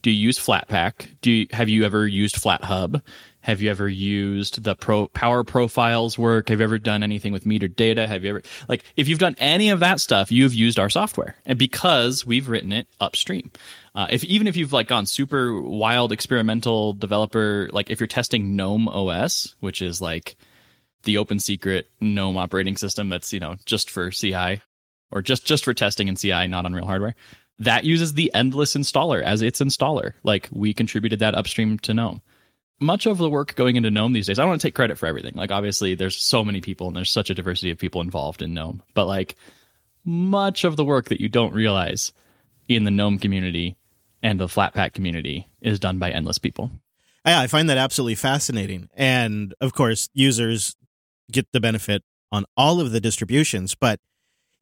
Do 0.02 0.10
you 0.10 0.16
use 0.16 0.38
Flatpak? 0.38 1.08
Do 1.20 1.30
you 1.30 1.46
have 1.52 1.68
you 1.68 1.84
ever 1.84 2.06
used 2.06 2.36
FlatHub? 2.36 3.02
Have 3.48 3.62
you 3.62 3.70
ever 3.70 3.88
used 3.88 4.62
the 4.62 4.76
Pro 4.76 5.06
Power 5.08 5.42
Profiles 5.42 6.18
work? 6.18 6.50
Have 6.50 6.60
you 6.60 6.64
ever 6.64 6.76
done 6.78 7.02
anything 7.02 7.32
with 7.32 7.46
metered 7.46 7.76
data? 7.76 8.06
Have 8.06 8.22
you 8.22 8.28
ever 8.28 8.42
like 8.68 8.84
if 8.94 9.08
you've 9.08 9.18
done 9.18 9.36
any 9.38 9.70
of 9.70 9.80
that 9.80 10.00
stuff, 10.00 10.30
you've 10.30 10.52
used 10.52 10.78
our 10.78 10.90
software, 10.90 11.34
and 11.46 11.58
because 11.58 12.26
we've 12.26 12.50
written 12.50 12.72
it 12.72 12.88
upstream. 13.00 13.50
Uh, 13.94 14.06
if 14.10 14.22
even 14.24 14.48
if 14.48 14.54
you've 14.54 14.74
like 14.74 14.86
gone 14.86 15.06
super 15.06 15.58
wild 15.62 16.12
experimental 16.12 16.92
developer, 16.92 17.70
like 17.72 17.88
if 17.88 17.98
you're 17.98 18.06
testing 18.06 18.54
GNOME 18.54 18.86
OS, 18.86 19.54
which 19.60 19.80
is 19.80 20.02
like 20.02 20.36
the 21.04 21.16
open 21.16 21.38
secret 21.38 21.88
GNOME 22.02 22.36
operating 22.36 22.76
system 22.76 23.08
that's 23.08 23.32
you 23.32 23.40
know 23.40 23.56
just 23.64 23.88
for 23.88 24.10
CI 24.10 24.60
or 25.10 25.22
just 25.22 25.46
just 25.46 25.64
for 25.64 25.72
testing 25.72 26.08
in 26.08 26.16
CI, 26.16 26.48
not 26.48 26.66
on 26.66 26.74
real 26.74 26.84
hardware. 26.84 27.14
That 27.60 27.84
uses 27.84 28.12
the 28.12 28.30
endless 28.34 28.76
installer 28.76 29.22
as 29.22 29.40
its 29.40 29.62
installer. 29.62 30.12
Like 30.22 30.50
we 30.52 30.74
contributed 30.74 31.20
that 31.20 31.34
upstream 31.34 31.78
to 31.78 31.94
GNOME. 31.94 32.20
Much 32.80 33.06
of 33.06 33.18
the 33.18 33.28
work 33.28 33.54
going 33.54 33.76
into 33.76 33.90
GNOME 33.90 34.12
these 34.12 34.26
days, 34.26 34.38
I 34.38 34.42
don't 34.42 34.50
want 34.50 34.60
to 34.60 34.66
take 34.66 34.74
credit 34.74 34.98
for 34.98 35.06
everything. 35.06 35.32
Like 35.34 35.50
obviously 35.50 35.94
there's 35.94 36.16
so 36.16 36.44
many 36.44 36.60
people 36.60 36.86
and 36.86 36.96
there's 36.96 37.10
such 37.10 37.30
a 37.30 37.34
diversity 37.34 37.70
of 37.70 37.78
people 37.78 38.00
involved 38.00 38.40
in 38.40 38.54
GNOME. 38.54 38.82
But 38.94 39.06
like 39.06 39.36
much 40.04 40.64
of 40.64 40.76
the 40.76 40.84
work 40.84 41.06
that 41.06 41.20
you 41.20 41.28
don't 41.28 41.52
realize 41.52 42.12
in 42.68 42.84
the 42.84 42.90
GNOME 42.90 43.18
community 43.18 43.76
and 44.22 44.38
the 44.38 44.46
Flatpak 44.46 44.92
community 44.92 45.48
is 45.60 45.80
done 45.80 45.98
by 45.98 46.10
endless 46.10 46.38
people. 46.38 46.70
Yeah, 47.26 47.40
I 47.40 47.46
find 47.46 47.68
that 47.68 47.78
absolutely 47.78 48.14
fascinating. 48.14 48.88
And 48.94 49.54
of 49.60 49.74
course, 49.74 50.08
users 50.14 50.76
get 51.30 51.46
the 51.52 51.60
benefit 51.60 52.02
on 52.32 52.44
all 52.56 52.80
of 52.80 52.92
the 52.92 53.00
distributions, 53.00 53.74
but 53.74 54.00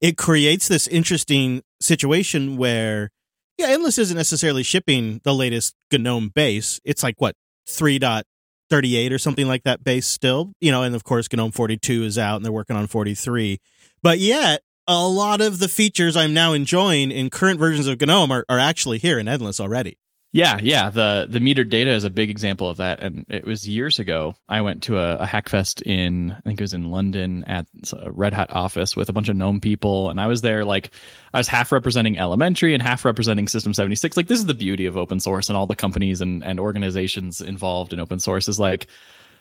it 0.00 0.16
creates 0.16 0.68
this 0.68 0.86
interesting 0.88 1.62
situation 1.80 2.56
where, 2.56 3.10
yeah, 3.56 3.68
Endless 3.68 3.98
isn't 3.98 4.16
necessarily 4.16 4.62
shipping 4.62 5.20
the 5.24 5.34
latest 5.34 5.74
GNOME 5.92 6.30
base. 6.34 6.80
It's 6.84 7.02
like, 7.02 7.20
what, 7.20 7.34
3.38 7.68 9.12
or 9.12 9.18
something 9.18 9.46
like 9.46 9.64
that 9.64 9.84
base 9.84 10.06
still? 10.06 10.52
You 10.60 10.70
know, 10.70 10.82
and 10.82 10.94
of 10.94 11.04
course, 11.04 11.28
GNOME 11.32 11.52
42 11.52 12.04
is 12.04 12.18
out 12.18 12.36
and 12.36 12.44
they're 12.44 12.52
working 12.52 12.76
on 12.76 12.86
43. 12.86 13.58
But 14.02 14.18
yet, 14.18 14.62
a 14.88 15.06
lot 15.06 15.40
of 15.40 15.58
the 15.58 15.68
features 15.68 16.16
I'm 16.16 16.32
now 16.32 16.52
enjoying 16.52 17.10
in 17.10 17.30
current 17.30 17.58
versions 17.58 17.86
of 17.86 18.00
GNOME 18.00 18.30
are, 18.30 18.44
are 18.48 18.58
actually 18.58 18.98
here 18.98 19.18
in 19.18 19.28
Endless 19.28 19.60
already. 19.60 19.98
Yeah, 20.32 20.58
yeah. 20.62 20.90
The 20.90 21.26
the 21.30 21.38
metered 21.38 21.70
data 21.70 21.90
is 21.90 22.04
a 22.04 22.10
big 22.10 22.28
example 22.28 22.68
of 22.68 22.76
that. 22.76 23.00
And 23.00 23.24
it 23.28 23.46
was 23.46 23.66
years 23.66 23.98
ago. 23.98 24.34
I 24.48 24.60
went 24.60 24.82
to 24.84 24.98
a, 24.98 25.16
a 25.16 25.26
Hackfest 25.26 25.82
in 25.86 26.32
I 26.32 26.40
think 26.40 26.60
it 26.60 26.64
was 26.64 26.74
in 26.74 26.90
London 26.90 27.44
at 27.44 27.66
a 27.94 28.10
Red 28.10 28.34
Hat 28.34 28.50
office 28.52 28.94
with 28.94 29.08
a 29.08 29.12
bunch 29.14 29.28
of 29.30 29.36
GNOME 29.36 29.60
people, 29.60 30.10
and 30.10 30.20
I 30.20 30.26
was 30.26 30.42
there 30.42 30.64
like 30.64 30.90
I 31.32 31.38
was 31.38 31.48
half 31.48 31.72
representing 31.72 32.18
elementary 32.18 32.74
and 32.74 32.82
half 32.82 33.04
representing 33.04 33.48
System 33.48 33.72
76. 33.72 34.16
Like 34.16 34.26
this 34.26 34.38
is 34.38 34.46
the 34.46 34.54
beauty 34.54 34.84
of 34.86 34.96
open 34.96 35.20
source 35.20 35.48
and 35.48 35.56
all 35.56 35.66
the 35.66 35.76
companies 35.76 36.20
and, 36.20 36.44
and 36.44 36.60
organizations 36.60 37.40
involved 37.40 37.92
in 37.94 38.00
open 38.00 38.18
source 38.18 38.46
is 38.48 38.60
like 38.60 38.88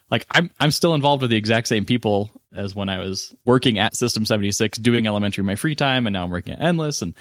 like 0.10 0.26
I'm 0.32 0.50
I'm 0.60 0.72
still 0.72 0.94
involved 0.94 1.22
with 1.22 1.32
the 1.32 1.38
exact 1.38 1.68
same 1.68 1.86
people 1.86 2.30
as 2.56 2.76
when 2.76 2.90
I 2.90 3.00
was 3.00 3.36
working 3.44 3.80
at 3.80 3.96
System 3.96 4.26
76 4.26 4.78
doing 4.78 5.08
elementary 5.08 5.42
in 5.42 5.48
my 5.48 5.56
free 5.56 5.76
time 5.76 6.08
and 6.08 6.14
now 6.14 6.24
I'm 6.24 6.30
working 6.30 6.54
at 6.54 6.62
Endless 6.62 7.02
and 7.02 7.16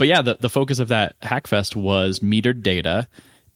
but 0.00 0.08
yeah, 0.08 0.22
the, 0.22 0.38
the 0.40 0.48
focus 0.48 0.78
of 0.78 0.88
that 0.88 1.20
Hackfest 1.20 1.76
was 1.76 2.20
metered 2.20 2.62
data 2.62 3.06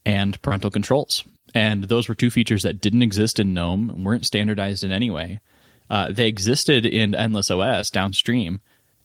and 0.05 0.41
parental 0.43 0.71
controls. 0.71 1.25
And 1.55 1.85
those 1.85 2.07
were 2.07 2.15
two 2.15 2.29
features 2.29 2.65
that 2.65 2.83
didn't 2.83 3.01
exist 3.01 3.41
in 3.41 3.55
GNOME 3.55 4.05
weren't 4.05 4.27
standardized 4.27 4.85
in 4.85 4.93
any 4.93 5.11
way. 5.11 5.41
Uh, 5.89 6.13
they 6.13 6.29
existed 6.29 6.85
in 6.85 7.15
Endless 7.15 7.51
OS 7.51 7.89
downstream, 7.89 8.61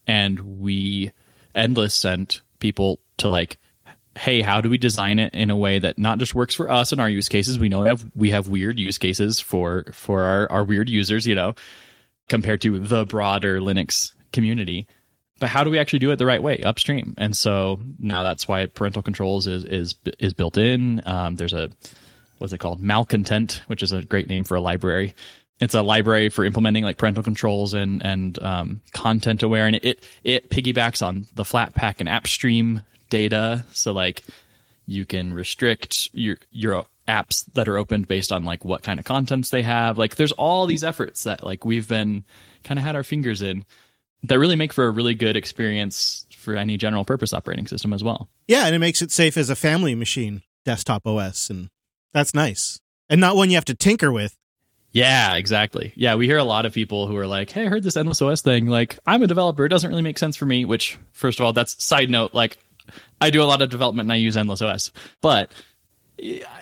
and 0.06 0.60
we 0.60 1.14
Endless 1.56 1.96
sent 1.96 2.42
people 2.60 3.00
to 3.20 3.30
like, 3.30 3.58
hey, 4.18 4.42
how 4.42 4.60
do 4.60 4.70
we 4.70 4.78
design 4.78 5.18
it 5.18 5.34
in 5.34 5.50
a 5.50 5.56
way 5.56 5.80
that 5.80 5.98
not 5.98 6.20
just 6.20 6.36
works 6.36 6.54
for 6.54 6.70
us 6.70 6.92
and 6.92 7.00
our 7.00 7.10
use 7.10 7.30
cases? 7.30 7.58
We 7.58 7.70
know 7.70 7.84
we 7.84 7.88
have 7.88 8.06
we 8.16 8.32
have 8.32 8.50
weird 8.50 8.78
use 8.78 8.98
cases 8.98 9.40
for 9.40 9.86
for 9.94 10.24
our, 10.24 10.52
our 10.52 10.66
weird 10.66 10.90
users, 10.90 11.26
you 11.26 11.36
know, 11.36 11.56
compared 12.28 12.60
to 12.64 12.80
the 12.80 13.06
broader 13.06 13.62
Linux 13.62 14.12
community. 14.34 14.88
But 15.40 15.50
how 15.50 15.64
do 15.64 15.70
we 15.70 15.80
actually 15.80 16.00
do 16.00 16.12
it 16.12 16.18
the 16.18 16.26
right 16.26 16.44
way 16.44 16.62
upstream? 16.64 17.14
And 17.18 17.36
so 17.36 17.80
now 17.98 18.24
that's 18.24 18.48
why 18.48 18.66
parental 18.66 19.02
controls 19.02 19.48
is 19.48 19.64
is 19.66 19.96
is 20.20 20.34
built 20.34 20.58
in. 20.58 21.02
Um, 21.06 21.36
there's 21.36 21.54
a 21.54 21.70
what's 22.38 22.54
it 22.54 22.60
called 22.60 22.82
malcontent, 22.82 23.62
which 23.68 23.84
is 23.84 23.92
a 23.92 24.04
great 24.04 24.28
name 24.28 24.44
for 24.44 24.56
a 24.56 24.62
library. 24.62 25.16
It's 25.60 25.76
a 25.76 25.82
library 25.82 26.30
for 26.30 26.46
implementing 26.46 26.84
like 26.84 26.98
parental 26.98 27.24
controls 27.24 27.74
and 27.74 28.06
and 28.06 28.42
um, 28.44 28.82
content 28.94 29.44
aware, 29.44 29.66
and 29.66 29.78
it 29.78 30.04
it 30.24 30.50
piggybacks 30.50 31.06
on 31.06 31.28
the 31.36 31.44
Flatpak 31.44 31.96
and 32.00 32.10
AppStream 32.10 32.84
data. 33.10 33.66
So 33.74 33.92
like 33.92 34.24
you 34.86 35.06
can 35.06 35.34
restrict 35.34 36.10
your 36.14 36.38
your 36.52 36.86
apps 37.08 37.44
that 37.54 37.68
are 37.68 37.78
opened 37.78 38.08
based 38.08 38.32
on 38.32 38.44
like 38.44 38.64
what 38.64 38.84
kind 38.84 39.00
of 39.00 39.06
contents 39.06 39.50
they 39.50 39.64
have. 39.64 39.98
Like 39.98 40.16
there's 40.16 40.32
all 40.34 40.66
these 40.66 40.84
efforts 40.84 41.24
that 41.24 41.44
like 41.44 41.66
we've 41.66 41.88
been 41.88 42.24
kind 42.64 42.80
of 42.80 42.86
had 42.86 42.96
our 42.96 43.04
fingers 43.04 43.42
in 43.42 43.66
that 44.24 44.39
really 44.39 44.55
make 44.55 44.74
for 44.74 44.86
a 44.86 44.91
really 44.91 45.13
good 45.13 45.36
experience 45.36 46.26
for 46.36 46.55
any 46.55 46.78
general 46.78 47.05
purpose 47.05 47.34
operating 47.34 47.67
system 47.67 47.93
as 47.93 48.03
well. 48.03 48.30
Yeah, 48.47 48.65
and 48.65 48.76
it 48.76 48.80
makes 48.80 49.01
it 49.01 49.11
safe 49.11 49.38
as 49.38 49.49
a 49.49 49.55
family 49.55 49.95
machine 49.95 50.41
desktop 50.65 51.05
OS, 51.05 51.49
and 51.49 51.70
that's 52.13 52.34
nice, 52.34 52.80
and 53.09 53.22
not 53.22 53.36
one 53.36 53.49
you 53.49 53.55
have 53.55 53.65
to 53.65 53.76
tinker 53.76 54.11
with. 54.11 54.36
Yeah, 54.91 55.36
exactly. 55.36 55.93
Yeah, 55.95 56.15
we 56.15 56.26
hear 56.26 56.38
a 56.38 56.43
lot 56.43 56.65
of 56.65 56.74
people 56.74 57.07
who 57.07 57.15
are 57.17 57.28
like, 57.28 57.51
"Hey, 57.51 57.65
I 57.65 57.70
heard 57.70 57.84
this 57.84 57.95
endless 57.97 58.22
OS 58.22 58.41
thing. 58.41 58.67
Like, 58.67 58.97
I'm 59.05 59.22
a 59.22 59.28
developer. 59.28 59.65
It 59.65 59.70
doesn't 59.70 59.89
really 59.89 60.01
make 60.01 60.17
sense 60.17 60.36
for 60.36 60.45
me." 60.45 60.65
Which, 60.65 60.97
first 61.11 61.39
of 61.39 61.45
all, 61.45 61.53
that's 61.53 61.84
side 61.84 62.09
note. 62.09 62.34
Like, 62.34 62.57
I 63.22 63.30
do 63.30 63.43
a 63.43 63.45
lot 63.45 63.61
of 63.61 63.70
development 63.70 64.07
and 64.07 64.13
I 64.13 64.15
use 64.15 64.36
endless 64.36 64.61
OS, 64.61 64.91
but 65.22 65.51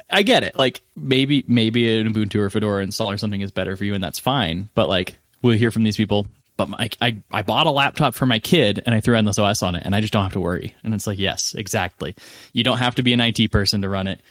I 0.10 0.24
get 0.24 0.44
it. 0.44 0.58
Like, 0.58 0.82
maybe 0.96 1.46
maybe 1.48 2.00
an 2.00 2.14
Ubuntu 2.14 2.36
or 2.36 2.50
Fedora 2.50 2.86
installer 2.86 3.14
or 3.14 3.18
something 3.18 3.42
is 3.42 3.52
better 3.52 3.78
for 3.78 3.86
you, 3.86 3.94
and 3.94 4.04
that's 4.04 4.20
fine. 4.20 4.70
But 4.76 4.90
like, 4.90 5.18
we'll 5.42 5.58
hear 5.58 5.72
from 5.72 5.84
these 5.84 5.98
people. 5.98 6.28
But 6.58 6.70
my, 6.70 6.90
I 7.00 7.22
I 7.32 7.44
bought 7.44 7.68
a 7.68 7.72
laptop 7.72 8.16
for 8.16 8.26
my 8.26 8.40
kid 8.40 8.82
and 8.86 8.94
I 8.94 9.00
threw 9.00 9.16
endless 9.16 9.40
OS 9.40 9.64
on 9.64 9.76
it, 9.76 9.84
and 9.86 9.96
I 9.96 10.02
just 10.02 10.12
don't 10.12 10.24
have 10.24 10.34
to 10.34 10.40
worry. 10.40 10.76
And 10.84 10.94
it's 10.94 11.08
like, 11.08 11.20
yes, 11.20 11.56
exactly. 11.56 12.16
You 12.54 12.64
don't 12.64 12.80
have 12.80 12.96
to 12.96 13.04
be 13.04 13.14
an 13.14 13.22
IT 13.22 13.52
person 13.52 13.82
to 13.84 13.90
run 13.90 14.08
it 14.08 14.22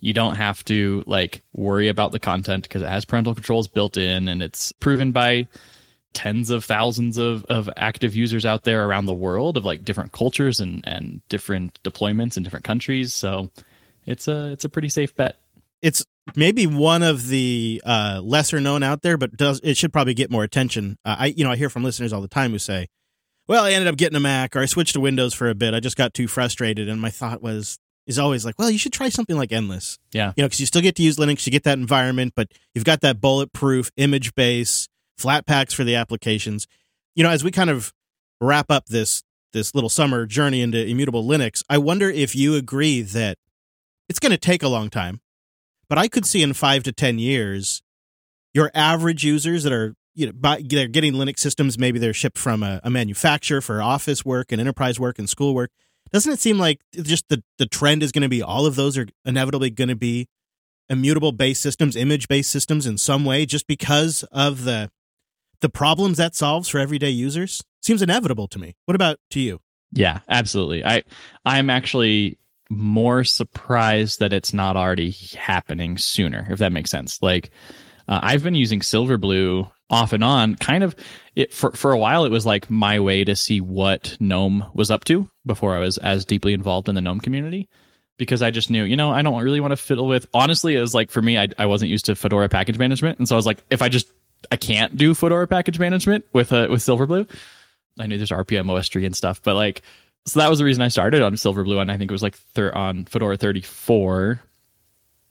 you 0.00 0.14
don't 0.14 0.36
have 0.36 0.64
to 0.64 1.04
like 1.06 1.42
worry 1.52 1.88
about 1.88 2.12
the 2.12 2.18
content 2.18 2.64
because 2.64 2.82
it 2.82 2.88
has 2.88 3.04
parental 3.04 3.34
controls 3.34 3.68
built 3.68 3.96
in 3.96 4.28
and 4.28 4.42
it's 4.42 4.72
proven 4.72 5.12
by 5.12 5.46
tens 6.12 6.50
of 6.50 6.64
thousands 6.64 7.18
of, 7.18 7.44
of 7.44 7.70
active 7.76 8.16
users 8.16 8.44
out 8.44 8.64
there 8.64 8.86
around 8.86 9.06
the 9.06 9.14
world 9.14 9.56
of 9.56 9.64
like 9.64 9.84
different 9.84 10.12
cultures 10.12 10.58
and, 10.58 10.82
and 10.86 11.20
different 11.28 11.80
deployments 11.84 12.36
in 12.36 12.42
different 12.42 12.64
countries. 12.64 13.14
So 13.14 13.50
it's 14.06 14.26
a 14.26 14.46
it's 14.46 14.64
a 14.64 14.68
pretty 14.68 14.88
safe 14.88 15.14
bet. 15.14 15.38
It's 15.82 16.04
maybe 16.36 16.66
one 16.66 17.02
of 17.02 17.28
the 17.28 17.82
uh, 17.84 18.20
lesser 18.22 18.60
known 18.60 18.82
out 18.82 19.02
there, 19.02 19.16
but 19.16 19.36
does 19.36 19.60
it 19.62 19.76
should 19.76 19.92
probably 19.92 20.14
get 20.14 20.30
more 20.30 20.44
attention. 20.44 20.98
Uh, 21.04 21.16
I 21.18 21.26
you 21.26 21.44
know 21.44 21.50
I 21.50 21.56
hear 21.56 21.70
from 21.70 21.84
listeners 21.84 22.12
all 22.12 22.20
the 22.20 22.28
time 22.28 22.50
who 22.50 22.58
say, 22.58 22.88
"Well, 23.48 23.64
I 23.64 23.72
ended 23.72 23.88
up 23.88 23.96
getting 23.96 24.16
a 24.16 24.20
Mac, 24.20 24.56
or 24.56 24.60
I 24.60 24.66
switched 24.66 24.94
to 24.94 25.00
Windows 25.00 25.34
for 25.34 25.48
a 25.48 25.54
bit. 25.54 25.74
I 25.74 25.80
just 25.80 25.96
got 25.96 26.14
too 26.14 26.28
frustrated." 26.28 26.88
And 26.88 27.00
my 27.00 27.10
thought 27.10 27.42
was, 27.42 27.78
is 28.10 28.18
always 28.18 28.44
like, 28.44 28.58
well, 28.58 28.70
you 28.70 28.78
should 28.78 28.92
try 28.92 29.08
something 29.08 29.36
like 29.36 29.52
Endless. 29.52 29.98
Yeah. 30.12 30.32
You 30.36 30.42
know, 30.42 30.48
because 30.48 30.60
you 30.60 30.66
still 30.66 30.82
get 30.82 30.96
to 30.96 31.02
use 31.02 31.16
Linux, 31.16 31.46
you 31.46 31.52
get 31.52 31.64
that 31.64 31.78
environment, 31.78 32.32
but 32.34 32.48
you've 32.74 32.84
got 32.84 33.00
that 33.02 33.20
bulletproof 33.20 33.90
image 33.96 34.34
base, 34.34 34.88
Flatpaks 35.18 35.74
for 35.74 35.84
the 35.84 35.94
applications. 35.94 36.66
You 37.14 37.22
know, 37.22 37.30
as 37.30 37.44
we 37.44 37.50
kind 37.50 37.70
of 37.70 37.92
wrap 38.40 38.70
up 38.70 38.86
this 38.86 39.22
this 39.52 39.74
little 39.74 39.90
summer 39.90 40.26
journey 40.26 40.60
into 40.60 40.84
immutable 40.84 41.24
Linux, 41.24 41.62
I 41.68 41.78
wonder 41.78 42.08
if 42.08 42.36
you 42.36 42.54
agree 42.54 43.02
that 43.02 43.36
it's 44.08 44.18
going 44.18 44.32
to 44.32 44.38
take 44.38 44.62
a 44.62 44.68
long 44.68 44.90
time, 44.90 45.20
but 45.90 45.98
I 45.98 46.08
could 46.08 46.24
see 46.24 46.42
in 46.42 46.54
five 46.54 46.82
to 46.84 46.92
ten 46.92 47.18
years, 47.18 47.82
your 48.54 48.70
average 48.74 49.22
users 49.24 49.64
that 49.64 49.72
are 49.74 49.94
you 50.14 50.26
know 50.26 50.32
by, 50.32 50.62
they're 50.64 50.88
getting 50.88 51.12
Linux 51.12 51.40
systems, 51.40 51.78
maybe 51.78 51.98
they're 51.98 52.14
shipped 52.14 52.38
from 52.38 52.62
a, 52.62 52.80
a 52.82 52.88
manufacturer 52.88 53.60
for 53.60 53.82
office 53.82 54.24
work 54.24 54.52
and 54.52 54.58
enterprise 54.58 54.98
work 54.98 55.18
and 55.18 55.28
school 55.28 55.54
work 55.54 55.70
doesn't 56.12 56.32
it 56.32 56.40
seem 56.40 56.58
like 56.58 56.80
just 56.92 57.28
the 57.28 57.42
the 57.58 57.66
trend 57.66 58.02
is 58.02 58.12
going 58.12 58.22
to 58.22 58.28
be 58.28 58.42
all 58.42 58.66
of 58.66 58.76
those 58.76 58.98
are 58.98 59.06
inevitably 59.24 59.70
going 59.70 59.88
to 59.88 59.96
be 59.96 60.26
immutable 60.88 61.32
based 61.32 61.62
systems, 61.62 61.96
image 61.96 62.28
based 62.28 62.50
systems 62.50 62.86
in 62.86 62.98
some 62.98 63.24
way, 63.24 63.46
just 63.46 63.66
because 63.66 64.24
of 64.32 64.64
the 64.64 64.90
the 65.60 65.68
problems 65.68 66.16
that 66.16 66.34
solves 66.34 66.68
for 66.68 66.78
everyday 66.78 67.10
users? 67.10 67.62
Seems 67.82 68.02
inevitable 68.02 68.48
to 68.48 68.58
me. 68.58 68.74
What 68.86 68.94
about 68.94 69.18
to 69.30 69.40
you? 69.40 69.60
Yeah, 69.92 70.20
absolutely. 70.28 70.84
I 70.84 71.04
I'm 71.44 71.70
actually 71.70 72.38
more 72.70 73.24
surprised 73.24 74.20
that 74.20 74.32
it's 74.32 74.54
not 74.54 74.76
already 74.76 75.10
happening 75.36 75.98
sooner, 75.98 76.46
if 76.50 76.60
that 76.60 76.72
makes 76.72 76.90
sense. 76.90 77.20
Like 77.20 77.50
uh, 78.08 78.20
I've 78.22 78.42
been 78.42 78.54
using 78.54 78.80
Silverblue 78.80 79.70
off 79.90 80.12
and 80.12 80.22
on 80.24 80.54
kind 80.56 80.84
of 80.84 80.94
it 81.34 81.52
for 81.52 81.72
for 81.72 81.92
a 81.92 81.98
while 81.98 82.24
it 82.24 82.30
was 82.30 82.46
like 82.46 82.70
my 82.70 83.00
way 83.00 83.24
to 83.24 83.34
see 83.34 83.60
what 83.60 84.16
gnome 84.20 84.64
was 84.72 84.90
up 84.90 85.04
to 85.04 85.28
before 85.44 85.74
i 85.74 85.80
was 85.80 85.98
as 85.98 86.24
deeply 86.24 86.52
involved 86.52 86.88
in 86.88 86.94
the 86.94 87.00
gnome 87.00 87.20
community 87.20 87.68
because 88.16 88.40
i 88.40 88.50
just 88.50 88.70
knew 88.70 88.84
you 88.84 88.96
know 88.96 89.10
i 89.10 89.20
don't 89.20 89.42
really 89.42 89.60
want 89.60 89.72
to 89.72 89.76
fiddle 89.76 90.06
with 90.06 90.26
honestly 90.32 90.76
it 90.76 90.80
was 90.80 90.94
like 90.94 91.10
for 91.10 91.20
me 91.20 91.36
I, 91.36 91.48
I 91.58 91.66
wasn't 91.66 91.90
used 91.90 92.06
to 92.06 92.14
fedora 92.14 92.48
package 92.48 92.78
management 92.78 93.18
and 93.18 93.28
so 93.28 93.34
i 93.34 93.38
was 93.38 93.46
like 93.46 93.58
if 93.68 93.82
i 93.82 93.88
just 93.88 94.08
i 94.52 94.56
can't 94.56 94.96
do 94.96 95.12
fedora 95.12 95.48
package 95.48 95.78
management 95.78 96.24
with 96.32 96.52
uh, 96.52 96.68
with 96.70 96.80
silverblue 96.80 97.28
i 97.98 98.06
knew 98.06 98.16
there's 98.16 98.30
rpm 98.30 98.70
ostree 98.70 99.06
and 99.06 99.16
stuff 99.16 99.42
but 99.42 99.56
like 99.56 99.82
so 100.26 100.40
that 100.40 100.50
was 100.50 100.58
the 100.58 100.64
reason 100.64 100.82
i 100.82 100.88
started 100.88 101.22
on 101.22 101.34
silverblue 101.34 101.80
and 101.80 101.90
i 101.90 101.96
think 101.96 102.10
it 102.10 102.14
was 102.14 102.22
like 102.22 102.36
thir- 102.54 102.72
on 102.74 103.04
fedora 103.04 103.36
34 103.36 104.40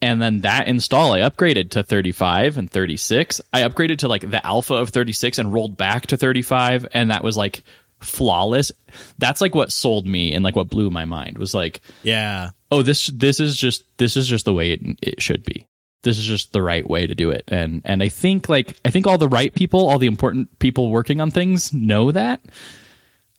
and 0.02 0.22
then 0.22 0.42
that 0.42 0.68
install 0.68 1.14
i 1.14 1.20
upgraded 1.20 1.70
to 1.72 1.84
35 1.84 2.58
and 2.58 2.70
36 2.72 3.42
i 3.54 3.62
upgraded 3.62 3.98
to 4.00 4.08
like 4.08 4.30
the 4.30 4.46
alpha 4.46 4.74
of 4.76 4.90
36 4.90 5.38
and 5.38 5.54
rolled 5.54 5.78
back 5.78 6.08
to 6.08 6.18
35 6.18 6.88
and 6.94 7.12
that 7.12 7.24
was 7.24 7.38
like 7.38 7.64
flawless. 8.02 8.72
That's 9.18 9.42
like 9.42 9.54
what 9.54 9.74
sold 9.74 10.08
me 10.08 10.34
and 10.34 10.42
like 10.42 10.56
what 10.56 10.70
blew 10.70 10.90
my 10.90 11.04
mind 11.04 11.38
was 11.38 11.54
like 11.54 11.82
Yeah. 12.02 12.52
oh 12.72 12.82
this 12.82 13.08
this 13.08 13.42
is 13.42 13.58
just 13.58 13.84
this 13.98 14.16
is 14.16 14.26
just 14.26 14.46
the 14.46 14.54
way 14.54 14.72
it, 14.72 14.82
it 15.02 15.22
should 15.22 15.44
be. 15.44 15.68
This 16.04 16.18
is 16.18 16.24
just 16.26 16.54
the 16.54 16.62
right 16.62 16.90
way 16.90 17.08
to 17.08 17.14
do 17.14 17.30
it. 17.30 17.44
And 17.50 17.82
and 17.84 18.02
i 18.02 18.08
think 18.08 18.48
like 18.48 18.80
i 18.86 18.90
think 18.90 19.06
all 19.06 19.18
the 19.18 19.28
right 19.28 19.54
people 19.54 19.90
all 19.90 20.00
the 20.00 20.08
important 20.08 20.60
people 20.60 20.90
working 20.92 21.20
on 21.20 21.30
things 21.30 21.74
know 21.74 22.10
that. 22.14 22.40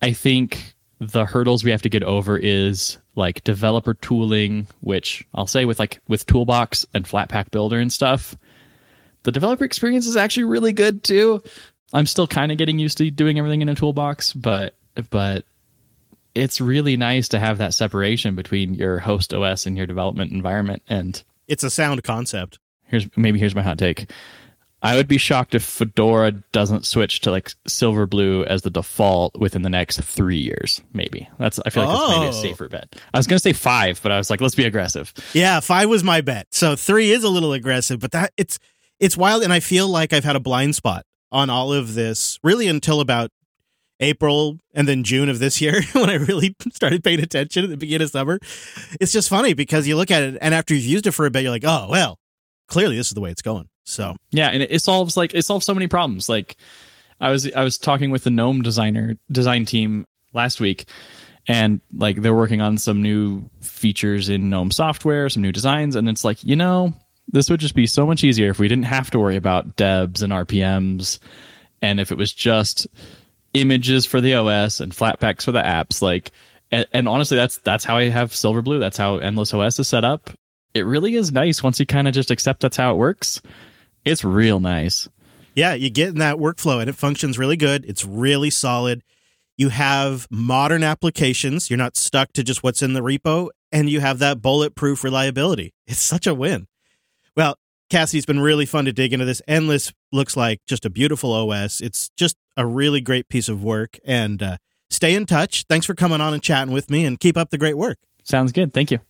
I 0.02 0.12
think 0.12 0.74
the 1.00 1.24
hurdles 1.24 1.64
we 1.64 1.70
have 1.70 1.82
to 1.82 1.88
get 1.88 2.02
over 2.02 2.36
is 2.36 2.98
like 3.16 3.42
developer 3.42 3.94
tooling 3.94 4.66
which 4.80 5.24
i'll 5.34 5.46
say 5.46 5.64
with 5.64 5.78
like 5.78 5.98
with 6.08 6.26
toolbox 6.26 6.86
and 6.92 7.06
flatpak 7.06 7.50
builder 7.50 7.78
and 7.80 7.92
stuff 7.92 8.36
the 9.22 9.32
developer 9.32 9.64
experience 9.64 10.06
is 10.06 10.16
actually 10.16 10.44
really 10.44 10.72
good 10.74 11.02
too 11.02 11.42
i'm 11.94 12.06
still 12.06 12.26
kind 12.26 12.52
of 12.52 12.58
getting 12.58 12.78
used 12.78 12.98
to 12.98 13.10
doing 13.10 13.38
everything 13.38 13.62
in 13.62 13.68
a 13.70 13.74
toolbox 13.74 14.34
but 14.34 14.74
but 15.10 15.44
it's 16.34 16.60
really 16.60 16.96
nice 16.96 17.28
to 17.28 17.40
have 17.40 17.58
that 17.58 17.74
separation 17.74 18.34
between 18.34 18.74
your 18.74 18.98
host 18.98 19.32
os 19.32 19.64
and 19.66 19.76
your 19.78 19.86
development 19.86 20.32
environment 20.32 20.82
and 20.86 21.22
It's 21.48 21.64
a 21.64 21.70
sound 21.70 22.02
concept. 22.04 22.58
here's 22.84 23.08
maybe 23.16 23.38
here's 23.38 23.54
my 23.54 23.62
hot 23.62 23.78
take 23.78 24.10
i 24.82 24.96
would 24.96 25.08
be 25.08 25.18
shocked 25.18 25.54
if 25.54 25.62
fedora 25.62 26.32
doesn't 26.52 26.86
switch 26.86 27.20
to 27.20 27.30
like 27.30 27.52
silver 27.66 28.06
blue 28.06 28.44
as 28.44 28.62
the 28.62 28.70
default 28.70 29.38
within 29.38 29.62
the 29.62 29.70
next 29.70 30.00
three 30.00 30.38
years 30.38 30.80
maybe 30.92 31.28
that's 31.38 31.58
i 31.66 31.70
feel 31.70 31.84
like 31.84 31.96
that's 31.98 32.10
maybe 32.10 32.26
a 32.26 32.28
Oh. 32.28 32.32
safer 32.42 32.68
bet 32.68 32.96
i 33.14 33.18
was 33.18 33.26
gonna 33.26 33.38
say 33.38 33.52
five 33.52 34.00
but 34.02 34.12
i 34.12 34.18
was 34.18 34.30
like 34.30 34.40
let's 34.40 34.54
be 34.54 34.64
aggressive 34.64 35.12
Yeah, 35.34 35.60
five 35.60 35.88
was 35.88 36.02
my 36.04 36.20
bet. 36.20 36.46
So 36.50 36.76
three 36.76 37.10
is 37.10 37.24
a 37.24 37.28
little 37.28 37.52
aggressive, 37.52 38.00
but 38.00 38.10
that 38.12 38.32
it's 38.36 38.58
it's 38.98 39.16
wild, 39.16 39.42
and 39.42 39.52
I 39.52 39.60
feel 39.60 39.88
like 39.88 40.12
I've 40.12 40.24
had 40.24 40.36
a 40.36 40.40
blind 40.40 40.74
spot 40.76 41.04
on 41.32 41.48
all 41.48 41.72
of 41.72 41.94
this 41.94 42.38
really 42.42 42.66
until 42.68 43.00
about 43.00 43.30
April 44.00 44.58
and 44.74 44.88
then 44.88 45.04
June 45.04 45.28
of 45.28 45.38
this 45.38 45.60
year 45.60 45.82
when 45.92 46.08
I 46.10 46.14
really 46.14 46.54
started 46.72 47.04
paying 47.04 47.20
attention 47.20 47.64
at 47.64 47.70
the 47.70 47.76
beginning 47.76 48.04
of 48.06 48.10
summer. 48.10 48.38
It's 49.00 49.12
just 49.12 49.28
funny 49.28 49.52
because 49.54 49.86
you 49.86 49.96
look 49.96 50.10
at 50.10 50.22
it 50.22 50.38
and 50.40 50.54
after 50.54 50.74
you've 50.74 50.84
used 50.84 51.06
it 51.06 51.12
for 51.12 51.26
a 51.26 51.30
bit, 51.30 51.42
you're 51.42 51.50
like, 51.52 51.64
oh 51.66 51.86
well, 51.90 52.18
clearly 52.70 52.96
this 52.96 53.08
is 53.08 53.14
the 53.14 53.20
way 53.20 53.30
it's 53.30 53.42
going. 53.42 53.68
So 53.84 54.16
Yeah, 54.30 54.48
and 54.48 54.62
it, 54.62 54.70
it 54.70 54.82
solves 54.82 55.16
like 55.16 55.34
it 55.34 55.44
solves 55.44 55.66
so 55.66 55.74
many 55.74 55.88
problems. 55.88 56.28
Like 56.28 56.56
I 57.20 57.30
was 57.30 57.52
I 57.52 57.62
was 57.62 57.76
talking 57.76 58.10
with 58.10 58.24
the 58.24 58.30
GNOME 58.30 58.62
designer 58.62 59.16
design 59.30 59.66
team 59.66 60.06
last 60.32 60.60
week, 60.60 60.86
and 61.46 61.80
like 61.92 62.22
they're 62.22 62.34
working 62.34 62.62
on 62.62 62.78
some 62.78 63.02
new 63.02 63.44
features 63.60 64.28
in 64.30 64.48
GNOME 64.48 64.70
software, 64.70 65.28
some 65.28 65.42
new 65.42 65.52
designs, 65.52 65.96
and 65.96 66.08
it's 66.08 66.24
like 66.24 66.42
you 66.42 66.56
know 66.56 66.94
this 67.32 67.50
would 67.50 67.60
just 67.60 67.74
be 67.74 67.86
so 67.86 68.06
much 68.06 68.24
easier 68.24 68.50
if 68.50 68.58
we 68.58 68.68
didn't 68.68 68.84
have 68.84 69.10
to 69.10 69.18
worry 69.18 69.36
about 69.36 69.76
debs 69.76 70.22
and 70.22 70.32
RPMs, 70.32 71.18
and 71.82 72.00
if 72.00 72.10
it 72.10 72.18
was 72.18 72.32
just 72.32 72.86
images 73.54 74.06
for 74.06 74.20
the 74.20 74.34
OS 74.34 74.80
and 74.80 74.92
flatpaks 74.92 75.42
for 75.42 75.52
the 75.52 75.62
apps. 75.62 76.02
Like, 76.02 76.30
and, 76.70 76.86
and 76.92 77.08
honestly, 77.08 77.36
that's 77.36 77.58
that's 77.58 77.84
how 77.84 77.96
I 77.96 78.08
have 78.08 78.30
Silverblue. 78.30 78.80
That's 78.80 78.96
how 78.96 79.18
Endless 79.18 79.52
OS 79.52 79.78
is 79.78 79.88
set 79.88 80.04
up. 80.04 80.30
It 80.74 80.82
really 80.82 81.16
is 81.16 81.32
nice 81.32 81.62
once 81.62 81.80
you 81.80 81.86
kind 81.86 82.06
of 82.06 82.14
just 82.14 82.30
accept 82.30 82.60
that's 82.60 82.76
how 82.76 82.92
it 82.92 82.96
works. 82.96 83.42
It's 84.04 84.24
real 84.24 84.60
nice. 84.60 85.08
Yeah, 85.54 85.74
you 85.74 85.90
get 85.90 86.08
in 86.08 86.18
that 86.18 86.36
workflow 86.36 86.80
and 86.80 86.88
it 86.88 86.94
functions 86.94 87.38
really 87.38 87.56
good. 87.56 87.84
It's 87.84 88.04
really 88.04 88.50
solid. 88.50 89.02
You 89.56 89.68
have 89.68 90.26
modern 90.30 90.82
applications. 90.82 91.68
You're 91.68 91.76
not 91.76 91.96
stuck 91.96 92.32
to 92.32 92.42
just 92.42 92.62
what's 92.62 92.82
in 92.82 92.94
the 92.94 93.00
repo, 93.00 93.50
and 93.70 93.90
you 93.90 94.00
have 94.00 94.18
that 94.20 94.40
bulletproof 94.40 95.04
reliability. 95.04 95.74
It's 95.86 96.00
such 96.00 96.26
a 96.26 96.34
win. 96.34 96.66
Well, 97.36 97.56
Cassidy, 97.90 98.18
it's 98.18 98.26
been 98.26 98.40
really 98.40 98.64
fun 98.64 98.86
to 98.86 98.92
dig 98.92 99.12
into 99.12 99.26
this. 99.26 99.42
Endless 99.46 99.92
looks 100.12 100.36
like 100.36 100.60
just 100.66 100.86
a 100.86 100.90
beautiful 100.90 101.32
OS. 101.32 101.80
It's 101.80 102.10
just 102.16 102.36
a 102.56 102.64
really 102.64 103.00
great 103.00 103.28
piece 103.28 103.48
of 103.48 103.62
work. 103.62 103.98
And 104.04 104.42
uh, 104.42 104.56
stay 104.88 105.14
in 105.14 105.26
touch. 105.26 105.64
Thanks 105.68 105.84
for 105.84 105.94
coming 105.94 106.20
on 106.20 106.32
and 106.32 106.42
chatting 106.42 106.72
with 106.72 106.88
me 106.88 107.04
and 107.04 107.18
keep 107.18 107.36
up 107.36 107.50
the 107.50 107.58
great 107.58 107.76
work. 107.76 107.98
Sounds 108.24 108.52
good. 108.52 108.72
Thank 108.72 108.90
you. 108.90 109.00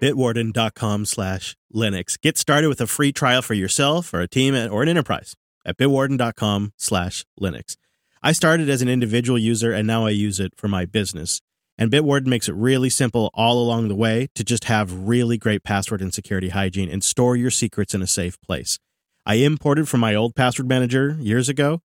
bitwarden.com 0.00 1.04
slash 1.04 1.56
linux. 1.74 2.20
Get 2.20 2.38
started 2.38 2.68
with 2.68 2.80
a 2.80 2.86
free 2.86 3.12
trial 3.12 3.42
for 3.42 3.54
yourself 3.54 4.12
or 4.12 4.20
a 4.20 4.28
team 4.28 4.54
or 4.54 4.82
an 4.82 4.88
enterprise 4.88 5.34
at 5.64 5.76
bitwarden.com 5.76 6.72
slash 6.76 7.24
linux. 7.40 7.76
I 8.22 8.32
started 8.32 8.68
as 8.68 8.82
an 8.82 8.88
individual 8.88 9.38
user 9.38 9.72
and 9.72 9.86
now 9.86 10.06
i 10.06 10.10
use 10.10 10.40
it 10.40 10.52
for 10.56 10.68
my 10.68 10.84
business. 10.84 11.40
And 11.78 11.90
bitwarden 11.90 12.26
makes 12.26 12.48
it 12.48 12.54
really 12.54 12.88
simple 12.88 13.30
all 13.34 13.58
along 13.58 13.88
the 13.88 13.94
way 13.94 14.28
to 14.34 14.42
just 14.42 14.64
have 14.64 15.06
really 15.06 15.36
great 15.36 15.62
password 15.62 16.00
and 16.00 16.12
security 16.12 16.48
hygiene 16.48 16.88
and 16.88 17.04
store 17.04 17.36
your 17.36 17.50
secrets 17.50 17.94
in 17.94 18.00
a 18.00 18.06
safe 18.06 18.40
place. 18.40 18.78
I 19.26 19.36
imported 19.36 19.88
from 19.88 20.00
my 20.00 20.14
old 20.14 20.34
password 20.34 20.68
manager 20.68 21.16
years 21.20 21.48
ago 21.48 21.80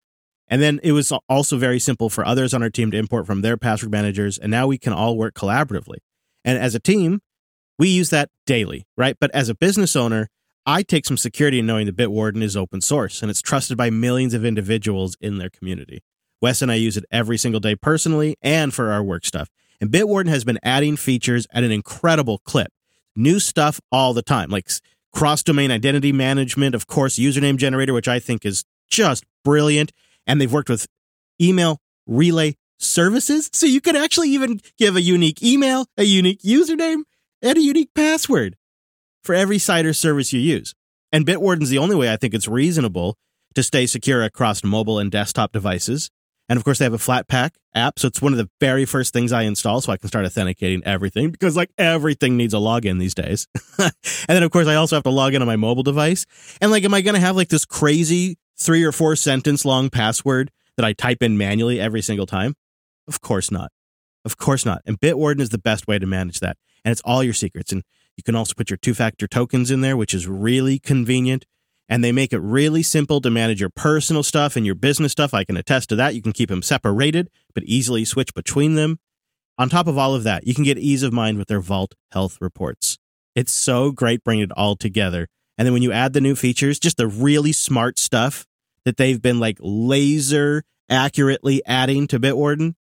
and 0.47 0.61
then 0.61 0.79
it 0.83 0.91
was 0.91 1.11
also 1.27 1.57
very 1.57 1.79
simple 1.79 2.09
for 2.09 2.25
others 2.25 2.53
on 2.53 2.63
our 2.63 2.69
team 2.69 2.91
to 2.91 2.97
import 2.97 3.25
from 3.25 3.41
their 3.41 3.57
password 3.57 3.91
managers 3.91 4.37
and 4.37 4.51
now 4.51 4.67
we 4.67 4.77
can 4.77 4.93
all 4.93 5.17
work 5.17 5.33
collaboratively. 5.33 5.97
And 6.45 6.57
as 6.57 6.75
a 6.75 6.79
team 6.79 7.21
we 7.79 7.87
use 7.87 8.11
that 8.11 8.29
daily, 8.45 8.85
right? 8.97 9.15
But 9.19 9.31
as 9.33 9.49
a 9.49 9.55
business 9.55 9.95
owner, 9.95 10.27
I 10.65 10.83
take 10.83 11.05
some 11.05 11.17
security 11.17 11.59
in 11.59 11.65
knowing 11.65 11.87
that 11.87 11.95
Bitwarden 11.95 12.43
is 12.43 12.55
open 12.55 12.81
source 12.81 13.21
and 13.21 13.31
it's 13.31 13.41
trusted 13.41 13.77
by 13.77 13.89
millions 13.89 14.35
of 14.35 14.45
individuals 14.45 15.17
in 15.19 15.37
their 15.39 15.49
community. 15.49 16.03
Wes 16.41 16.61
and 16.61 16.71
I 16.71 16.75
use 16.75 16.97
it 16.97 17.05
every 17.09 17.37
single 17.37 17.59
day 17.59 17.75
personally 17.75 18.37
and 18.41 18.73
for 18.73 18.91
our 18.91 19.01
work 19.01 19.25
stuff. 19.25 19.49
And 19.81 19.89
Bitwarden 19.89 20.27
has 20.27 20.43
been 20.43 20.59
adding 20.61 20.97
features 20.97 21.47
at 21.51 21.63
an 21.63 21.71
incredible 21.71 22.39
clip. 22.39 22.67
New 23.15 23.39
stuff 23.39 23.79
all 23.91 24.13
the 24.13 24.21
time, 24.21 24.49
like 24.49 24.69
cross 25.13 25.41
domain 25.41 25.71
identity 25.71 26.11
management, 26.11 26.75
of 26.75 26.85
course, 26.85 27.17
username 27.17 27.57
generator, 27.57 27.93
which 27.93 28.07
I 28.07 28.19
think 28.19 28.45
is 28.45 28.65
just 28.89 29.23
brilliant. 29.43 29.91
And 30.27 30.39
they've 30.39 30.51
worked 30.51 30.69
with 30.69 30.85
email 31.41 31.79
relay 32.05 32.55
services. 32.77 33.49
So 33.53 33.65
you 33.65 33.81
can 33.81 33.95
actually 33.95 34.29
even 34.29 34.59
give 34.77 34.95
a 34.95 35.01
unique 35.01 35.41
email, 35.41 35.87
a 35.97 36.03
unique 36.03 36.41
username, 36.41 37.03
and 37.41 37.57
a 37.57 37.61
unique 37.61 37.93
password 37.93 38.55
for 39.23 39.35
every 39.35 39.57
site 39.57 39.85
or 39.85 39.93
service 39.93 40.33
you 40.33 40.39
use. 40.39 40.73
And 41.11 41.25
Bitwarden's 41.25 41.69
the 41.69 41.77
only 41.77 41.95
way 41.95 42.11
I 42.11 42.17
think 42.17 42.33
it's 42.33 42.47
reasonable 42.47 43.17
to 43.55 43.63
stay 43.63 43.85
secure 43.85 44.23
across 44.23 44.63
mobile 44.63 44.99
and 44.99 45.11
desktop 45.11 45.51
devices. 45.51 46.09
And 46.47 46.57
of 46.57 46.63
course, 46.63 46.79
they 46.79 46.85
have 46.85 46.93
a 46.93 46.97
Flatpak 46.97 47.51
app. 47.75 47.99
So 47.99 48.07
it's 48.07 48.21
one 48.21 48.33
of 48.33 48.37
the 48.37 48.49
very 48.59 48.85
first 48.85 49.13
things 49.13 49.31
I 49.31 49.43
install 49.43 49.81
so 49.81 49.91
I 49.91 49.97
can 49.97 50.07
start 50.07 50.25
authenticating 50.25 50.83
everything 50.83 51.29
because, 51.29 51.55
like, 51.55 51.69
everything 51.77 52.37
needs 52.37 52.55
a 52.55 52.57
login 52.57 52.99
these 52.99 53.13
days. 53.13 53.47
and 53.77 53.91
then, 54.27 54.43
of 54.43 54.49
course, 54.51 54.67
I 54.67 54.75
also 54.75 54.95
have 54.95 55.03
to 55.03 55.11
log 55.11 55.35
in 55.35 55.41
on 55.41 55.47
my 55.47 55.55
mobile 55.55 55.83
device. 55.83 56.25
And, 56.59 56.71
like, 56.71 56.83
am 56.83 56.93
I 56.93 57.01
going 57.01 57.13
to 57.13 57.21
have 57.21 57.35
like 57.35 57.49
this 57.49 57.65
crazy 57.65 58.37
three 58.57 58.83
or 58.83 58.91
four 58.91 59.15
sentence 59.15 59.63
long 59.63 59.89
password 59.89 60.51
that 60.75 60.85
I 60.85 60.93
type 60.93 61.21
in 61.21 61.37
manually 61.37 61.79
every 61.79 62.01
single 62.01 62.25
time? 62.25 62.55
Of 63.07 63.21
course 63.21 63.51
not. 63.51 63.71
Of 64.25 64.37
course 64.37 64.65
not. 64.65 64.81
And 64.85 64.99
Bitwarden 64.99 65.41
is 65.41 65.49
the 65.49 65.57
best 65.59 65.87
way 65.87 65.99
to 65.99 66.05
manage 66.05 66.39
that. 66.39 66.57
And 66.83 66.91
it's 66.91 67.01
all 67.01 67.23
your 67.23 67.33
secrets. 67.33 67.71
And 67.71 67.83
you 68.17 68.23
can 68.23 68.35
also 68.35 68.53
put 68.55 68.69
your 68.69 68.77
two 68.77 68.93
factor 68.93 69.27
tokens 69.27 69.71
in 69.71 69.81
there, 69.81 69.97
which 69.97 70.13
is 70.13 70.27
really 70.27 70.79
convenient. 70.79 71.45
And 71.87 72.03
they 72.03 72.11
make 72.11 72.33
it 72.33 72.39
really 72.39 72.83
simple 72.83 73.19
to 73.21 73.29
manage 73.29 73.59
your 73.59 73.71
personal 73.71 74.23
stuff 74.23 74.55
and 74.55 74.65
your 74.65 74.75
business 74.75 75.11
stuff. 75.11 75.33
I 75.33 75.43
can 75.43 75.57
attest 75.57 75.89
to 75.89 75.95
that. 75.95 76.13
You 76.13 76.21
can 76.21 76.33
keep 76.33 76.49
them 76.49 76.61
separated, 76.61 77.29
but 77.55 77.63
easily 77.63 78.05
switch 78.05 78.33
between 78.33 78.75
them. 78.75 78.99
On 79.57 79.69
top 79.69 79.87
of 79.87 79.97
all 79.97 80.15
of 80.15 80.23
that, 80.23 80.45
you 80.45 80.53
can 80.53 80.63
get 80.63 80.77
ease 80.77 81.03
of 81.03 81.11
mind 81.11 81.37
with 81.37 81.47
their 81.47 81.59
Vault 81.59 81.95
health 82.11 82.37
reports. 82.39 82.97
It's 83.35 83.51
so 83.51 83.91
great 83.91 84.23
bringing 84.23 84.45
it 84.45 84.51
all 84.51 84.75
together. 84.75 85.27
And 85.57 85.65
then 85.65 85.73
when 85.73 85.81
you 85.81 85.91
add 85.91 86.13
the 86.13 86.21
new 86.21 86.35
features, 86.35 86.79
just 86.79 86.97
the 86.97 87.07
really 87.07 87.51
smart 87.51 87.99
stuff 87.99 88.45
that 88.85 88.97
they've 88.97 89.21
been 89.21 89.39
like 89.39 89.57
laser 89.59 90.63
accurately 90.89 91.61
adding 91.65 92.07
to 92.07 92.19
Bitwarden. 92.19 92.75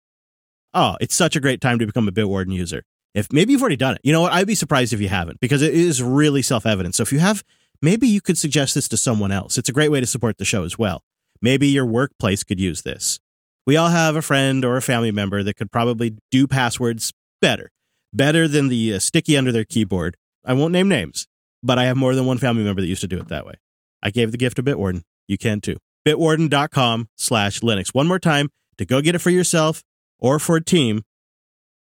Oh, 0.73 0.95
it's 1.01 1.15
such 1.15 1.35
a 1.35 1.39
great 1.39 1.61
time 1.61 1.79
to 1.79 1.85
become 1.85 2.07
a 2.07 2.11
Bitwarden 2.11 2.53
user. 2.53 2.83
If 3.13 3.31
maybe 3.31 3.51
you've 3.51 3.61
already 3.61 3.77
done 3.77 3.95
it, 3.95 4.01
you 4.03 4.11
know 4.11 4.21
what? 4.21 4.33
I'd 4.33 4.47
be 4.47 4.55
surprised 4.55 4.93
if 4.93 5.01
you 5.01 5.09
haven't 5.09 5.39
because 5.39 5.61
it 5.61 5.73
is 5.73 6.01
really 6.03 6.41
self 6.41 6.65
evident. 6.65 6.95
So 6.95 7.03
if 7.03 7.11
you 7.11 7.19
have, 7.19 7.43
maybe 7.81 8.07
you 8.07 8.21
could 8.21 8.37
suggest 8.37 8.75
this 8.75 8.87
to 8.89 8.97
someone 8.97 9.31
else. 9.31 9.57
It's 9.57 9.69
a 9.69 9.73
great 9.73 9.91
way 9.91 9.99
to 9.99 10.05
support 10.05 10.37
the 10.37 10.45
show 10.45 10.63
as 10.63 10.77
well. 10.77 11.03
Maybe 11.41 11.67
your 11.67 11.85
workplace 11.85 12.43
could 12.43 12.59
use 12.59 12.81
this. 12.81 13.19
We 13.65 13.75
all 13.75 13.89
have 13.89 14.15
a 14.15 14.21
friend 14.21 14.63
or 14.63 14.77
a 14.77 14.81
family 14.81 15.11
member 15.11 15.43
that 15.43 15.55
could 15.55 15.71
probably 15.71 16.17
do 16.31 16.47
passwords 16.47 17.13
better, 17.41 17.71
better 18.13 18.47
than 18.47 18.69
the 18.69 18.93
uh, 18.93 18.99
sticky 18.99 19.37
under 19.37 19.51
their 19.51 19.65
keyboard. 19.65 20.15
I 20.45 20.53
won't 20.53 20.71
name 20.71 20.87
names, 20.87 21.27
but 21.61 21.77
I 21.77 21.85
have 21.85 21.97
more 21.97 22.15
than 22.15 22.25
one 22.25 22.37
family 22.37 22.63
member 22.63 22.81
that 22.81 22.87
used 22.87 23.01
to 23.01 23.07
do 23.07 23.19
it 23.19 23.27
that 23.27 23.45
way. 23.45 23.55
I 24.01 24.09
gave 24.09 24.31
the 24.31 24.37
gift 24.37 24.55
to 24.55 24.63
Bitwarden. 24.63 25.03
You 25.27 25.37
can 25.37 25.59
too. 25.59 25.77
Bitwarden.com 26.07 27.09
slash 27.17 27.59
Linux. 27.59 27.93
One 27.93 28.07
more 28.07 28.19
time 28.19 28.49
to 28.77 28.85
go 28.85 29.01
get 29.01 29.15
it 29.15 29.19
for 29.19 29.29
yourself 29.31 29.83
or 30.19 30.39
for 30.39 30.55
a 30.55 30.63
team 30.63 31.03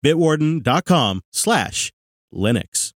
bitwarden.com 0.04 1.22
slash 1.32 1.90
Linux. 2.32 2.92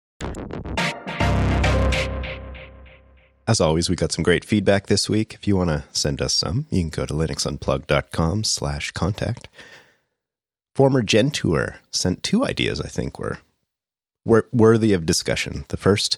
As 3.47 3.61
always, 3.61 3.89
we 3.89 3.95
got 3.95 4.11
some 4.11 4.23
great 4.23 4.43
feedback 4.43 4.87
this 4.87 5.09
week. 5.09 5.33
If 5.33 5.47
you 5.47 5.55
want 5.55 5.69
to 5.69 5.85
send 5.93 6.21
us 6.21 6.33
some, 6.33 6.65
you 6.69 6.81
can 6.81 6.89
go 6.89 7.05
to 7.05 7.13
linuxunplug.com 7.13 8.43
slash 8.43 8.91
contact. 8.91 9.47
Former 10.75 11.01
Gentour 11.01 11.75
sent 11.89 12.23
two 12.23 12.43
ideas 12.43 12.81
I 12.81 12.89
think 12.89 13.17
were, 13.17 13.39
were 14.25 14.49
worthy 14.51 14.91
of 14.91 15.05
discussion. 15.05 15.63
The 15.69 15.77
first 15.77 16.17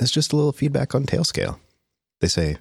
is 0.00 0.10
just 0.10 0.32
a 0.32 0.36
little 0.36 0.52
feedback 0.52 0.94
on 0.94 1.04
Tailscale. 1.04 1.58
They 2.22 2.28
say, 2.28 2.56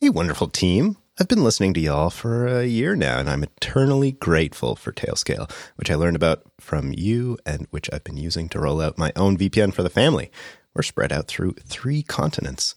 Hey, 0.00 0.10
wonderful 0.10 0.48
team. 0.48 0.98
I've 1.18 1.28
been 1.28 1.44
listening 1.44 1.74
to 1.74 1.80
y'all 1.80 2.08
for 2.08 2.46
a 2.46 2.64
year 2.64 2.96
now, 2.96 3.18
and 3.18 3.28
I'm 3.28 3.42
eternally 3.42 4.12
grateful 4.12 4.74
for 4.74 4.90
Tailscale, 4.92 5.50
which 5.76 5.90
I 5.90 5.94
learned 5.94 6.16
about 6.16 6.42
from 6.58 6.94
you 6.96 7.36
and 7.44 7.66
which 7.70 7.90
I've 7.92 8.04
been 8.04 8.16
using 8.16 8.48
to 8.50 8.60
roll 8.60 8.80
out 8.80 8.96
my 8.96 9.12
own 9.16 9.36
VPN 9.36 9.74
for 9.74 9.82
the 9.82 9.90
family. 9.90 10.30
We're 10.74 10.82
spread 10.82 11.12
out 11.12 11.26
through 11.26 11.56
three 11.66 12.02
continents. 12.02 12.74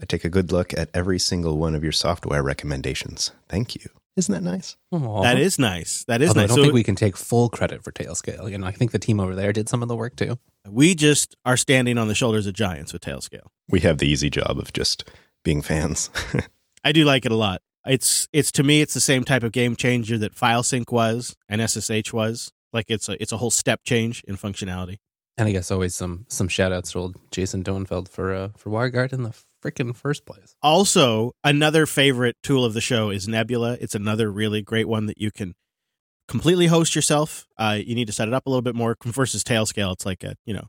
I 0.00 0.04
take 0.04 0.24
a 0.24 0.28
good 0.30 0.52
look 0.52 0.72
at 0.74 0.88
every 0.94 1.18
single 1.18 1.58
one 1.58 1.74
of 1.74 1.82
your 1.82 1.92
software 1.92 2.42
recommendations. 2.44 3.32
Thank 3.48 3.74
you. 3.74 3.82
Isn't 4.16 4.32
that 4.34 4.42
nice? 4.48 4.76
Aw. 4.92 5.22
That 5.22 5.38
is 5.38 5.58
nice. 5.58 6.04
That 6.04 6.22
is 6.22 6.28
Although 6.28 6.40
I 6.42 6.46
don't 6.46 6.56
So 6.56 6.62
think 6.62 6.74
we 6.74 6.84
can 6.84 6.96
take 6.96 7.16
full 7.16 7.48
credit 7.48 7.82
for 7.82 7.90
Tailscale. 7.90 8.50
You 8.50 8.58
know, 8.58 8.66
I 8.66 8.72
think 8.72 8.92
the 8.92 8.98
team 8.98 9.18
over 9.18 9.34
there 9.34 9.52
did 9.52 9.68
some 9.68 9.82
of 9.82 9.88
the 9.88 9.96
work 9.96 10.14
too. 10.16 10.38
we 10.68 10.94
just 10.94 11.36
are 11.44 11.56
standing 11.56 11.98
on 11.98 12.06
the 12.08 12.14
shoulders 12.14 12.46
of 12.46 12.54
giants 12.54 12.92
with 12.92 13.02
Tailscale. 13.02 13.46
We 13.68 13.80
have 13.80 13.98
the 13.98 14.06
easy 14.06 14.30
job 14.30 14.58
of 14.58 14.72
just 14.72 15.08
being 15.42 15.60
fans. 15.62 16.10
I 16.84 16.92
do 16.92 17.04
like 17.04 17.24
it 17.26 17.32
a 17.32 17.36
lot. 17.36 17.62
It's 17.86 18.28
it's 18.32 18.52
to 18.52 18.62
me 18.62 18.82
it's 18.82 18.94
the 18.94 19.00
same 19.00 19.24
type 19.24 19.42
of 19.42 19.52
game 19.52 19.76
changer 19.76 20.18
that 20.18 20.34
FileSync 20.34 20.90
was 20.92 21.36
and 21.48 21.60
SSH 21.68 22.12
was. 22.12 22.52
Like 22.72 22.86
it's 22.88 23.08
a 23.08 23.20
it's 23.20 23.32
a 23.32 23.38
whole 23.38 23.50
step 23.50 23.80
change 23.84 24.22
in 24.26 24.36
functionality. 24.36 24.98
And 25.36 25.48
I 25.48 25.52
guess 25.52 25.70
always 25.70 25.94
some 25.94 26.26
some 26.28 26.48
shout 26.48 26.72
outs 26.72 26.92
to 26.92 26.98
old 26.98 27.16
Jason 27.30 27.64
Donenfeld 27.64 28.08
for 28.08 28.34
uh, 28.34 28.48
for 28.56 28.70
WireGuard 28.70 29.12
in 29.12 29.22
the 29.22 29.34
freaking 29.62 29.96
first 29.96 30.26
place. 30.26 30.54
Also, 30.62 31.32
another 31.42 31.86
favorite 31.86 32.36
tool 32.42 32.64
of 32.64 32.74
the 32.74 32.80
show 32.80 33.10
is 33.10 33.26
Nebula. 33.26 33.78
It's 33.80 33.94
another 33.94 34.30
really 34.30 34.62
great 34.62 34.88
one 34.88 35.06
that 35.06 35.18
you 35.18 35.30
can 35.30 35.54
completely 36.28 36.66
host 36.66 36.94
yourself. 36.94 37.46
Uh, 37.58 37.78
you 37.82 37.94
need 37.94 38.06
to 38.06 38.12
set 38.12 38.28
it 38.28 38.34
up 38.34 38.46
a 38.46 38.50
little 38.50 38.62
bit 38.62 38.74
more 38.74 38.96
versus 39.04 39.42
Tailscale. 39.42 39.92
It's 39.92 40.06
like 40.06 40.22
a 40.24 40.36
you 40.44 40.54
know 40.54 40.68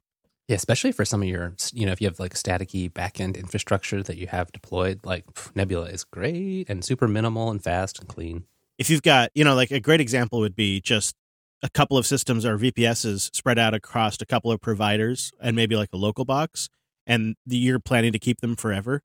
Yeah, 0.51 0.55
especially 0.55 0.91
for 0.91 1.05
some 1.05 1.21
of 1.21 1.29
your, 1.29 1.55
you 1.71 1.85
know, 1.85 1.93
if 1.93 2.01
you 2.01 2.07
have 2.07 2.19
like 2.19 2.33
staticky 2.33 2.91
backend 2.91 3.37
infrastructure 3.37 4.03
that 4.03 4.17
you 4.17 4.27
have 4.27 4.51
deployed, 4.51 4.99
like 5.05 5.25
pff, 5.27 5.55
Nebula 5.55 5.85
is 5.85 6.03
great 6.03 6.69
and 6.69 6.83
super 6.83 7.07
minimal 7.07 7.49
and 7.49 7.63
fast 7.63 7.99
and 7.99 8.09
clean. 8.09 8.43
if 8.77 8.89
you've 8.89 9.03
got, 9.03 9.29
you 9.33 9.43
know, 9.45 9.55
like 9.55 9.71
a 9.71 9.79
great 9.79 10.01
example 10.01 10.39
would 10.39 10.55
be 10.55 10.81
just 10.81 11.15
a 11.63 11.69
couple 11.69 11.97
of 11.97 12.05
systems 12.05 12.45
or 12.45 12.57
VPSs 12.57 13.33
spread 13.33 13.59
out 13.59 13.73
across 13.73 14.19
a 14.21 14.25
couple 14.25 14.51
of 14.51 14.59
providers 14.59 15.31
and 15.39 15.55
maybe 15.55 15.77
like 15.77 15.89
a 15.93 15.97
local 15.97 16.25
box, 16.25 16.67
and 17.07 17.35
you're 17.45 17.79
planning 17.79 18.11
to 18.11 18.19
keep 18.19 18.41
them 18.41 18.57
forever. 18.57 19.03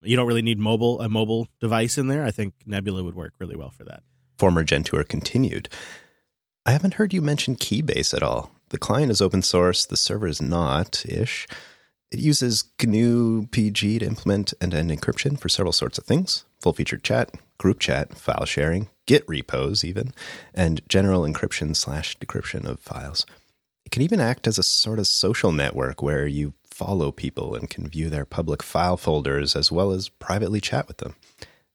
You 0.00 0.16
don't 0.16 0.28
really 0.28 0.40
need 0.40 0.58
mobile 0.58 1.00
a 1.02 1.10
mobile 1.10 1.48
device 1.60 1.98
in 1.98 2.06
there. 2.06 2.24
I 2.24 2.30
think 2.30 2.54
Nebula 2.64 3.02
would 3.02 3.16
work 3.16 3.34
really 3.38 3.56
well 3.56 3.70
for 3.70 3.84
that. 3.84 4.02
Former 4.38 4.64
Gentour 4.64 5.04
continued. 5.04 5.68
I 6.64 6.70
haven't 6.70 6.94
heard 6.94 7.12
you 7.12 7.20
mention 7.20 7.56
Keybase 7.56 8.14
at 8.14 8.22
all. 8.22 8.52
The 8.70 8.78
client 8.78 9.10
is 9.10 9.20
open 9.20 9.42
source, 9.42 9.84
the 9.84 9.96
server 9.96 10.26
is 10.26 10.40
not 10.40 11.04
ish. 11.06 11.46
It 12.10 12.18
uses 12.18 12.64
GNU 12.82 13.46
PG 13.48 14.00
to 14.00 14.06
implement 14.06 14.54
end 14.60 14.72
to 14.72 14.78
end 14.78 14.90
encryption 14.90 15.38
for 15.38 15.48
several 15.48 15.72
sorts 15.72 15.98
of 15.98 16.04
things 16.04 16.44
full 16.60 16.72
featured 16.72 17.02
chat, 17.02 17.34
group 17.58 17.78
chat, 17.78 18.16
file 18.16 18.44
sharing, 18.44 18.88
Git 19.06 19.24
repos, 19.26 19.84
even, 19.84 20.12
and 20.54 20.82
general 20.88 21.22
encryption 21.22 21.74
slash 21.74 22.16
decryption 22.18 22.64
of 22.64 22.78
files. 22.80 23.24
It 23.84 23.90
can 23.90 24.02
even 24.02 24.20
act 24.20 24.46
as 24.46 24.58
a 24.58 24.62
sort 24.62 24.98
of 24.98 25.06
social 25.06 25.52
network 25.52 26.02
where 26.02 26.26
you 26.26 26.54
follow 26.64 27.10
people 27.10 27.54
and 27.54 27.68
can 27.68 27.88
view 27.88 28.08
their 28.08 28.24
public 28.24 28.62
file 28.62 28.96
folders 28.96 29.56
as 29.56 29.72
well 29.72 29.90
as 29.90 30.08
privately 30.08 30.60
chat 30.60 30.86
with 30.86 30.98
them. 30.98 31.16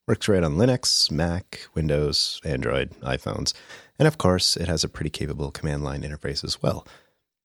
Works 0.07 0.27
right 0.27 0.43
on 0.43 0.57
Linux, 0.57 1.09
Mac, 1.09 1.67
Windows, 1.73 2.39
Android, 2.45 2.91
iPhones, 3.01 3.53
and 3.97 4.07
of 4.07 4.19
course, 4.19 4.55
it 4.55 4.67
has 4.67 4.83
a 4.83 4.89
pretty 4.89 5.09
capable 5.09 5.49
command 5.49 5.83
line 5.83 6.03
interface 6.03 6.43
as 6.43 6.61
well. 6.61 6.85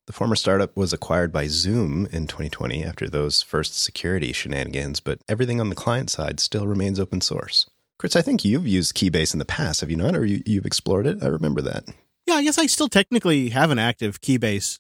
The 0.07 0.13
former 0.13 0.37
startup 0.37 0.77
was 0.77 0.93
acquired 0.93 1.33
by 1.33 1.47
Zoom 1.47 2.07
in 2.13 2.27
2020 2.27 2.85
after 2.85 3.09
those 3.09 3.41
first 3.41 3.81
security 3.81 4.33
shenanigans, 4.33 5.01
but 5.01 5.21
everything 5.27 5.59
on 5.59 5.71
the 5.71 5.75
client 5.75 6.11
side 6.11 6.39
still 6.39 6.67
remains 6.67 7.01
open 7.01 7.23
source. 7.23 7.71
Chris, 7.97 8.15
I 8.15 8.21
think 8.21 8.45
you've 8.45 8.67
used 8.67 8.95
Keybase 8.95 9.33
in 9.33 9.39
the 9.39 9.45
past, 9.45 9.81
have 9.81 9.91
you 9.91 9.97
not? 9.97 10.15
Or 10.15 10.25
you, 10.27 10.43
you've 10.45 10.67
explored 10.67 11.07
it? 11.07 11.23
I 11.23 11.29
remember 11.29 11.63
that. 11.63 11.85
Yeah, 12.27 12.35
I 12.35 12.43
guess 12.43 12.59
I 12.59 12.67
still 12.67 12.89
technically 12.89 13.51
have 13.51 13.71
an 13.71 13.79
active 13.79 14.21
Keybase 14.21 14.79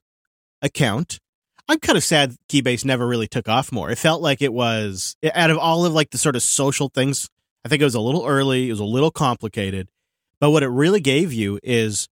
account. 0.60 1.18
I'm 1.68 1.78
kind 1.78 1.96
of 1.96 2.04
sad 2.04 2.36
Keybase 2.50 2.84
never 2.84 3.06
really 3.06 3.28
took 3.28 3.48
off 3.48 3.72
more. 3.72 3.90
It 3.90 3.98
felt 3.98 4.20
like 4.20 4.42
it 4.42 4.52
was 4.52 5.16
out 5.32 5.50
of 5.50 5.58
all 5.58 5.86
of 5.86 5.94
like 5.94 6.10
the 6.10 6.18
sort 6.18 6.36
of 6.36 6.42
social 6.42 6.90
things. 6.90 7.30
I 7.64 7.68
think 7.68 7.82
it 7.82 7.84
was 7.84 7.94
a 7.94 8.00
little 8.00 8.26
early. 8.26 8.68
It 8.68 8.72
was 8.72 8.80
a 8.80 8.84
little 8.84 9.10
complicated, 9.10 9.88
but 10.40 10.50
what 10.50 10.62
it 10.62 10.68
really 10.68 11.00
gave 11.00 11.32
you 11.32 11.58
is 11.62 12.08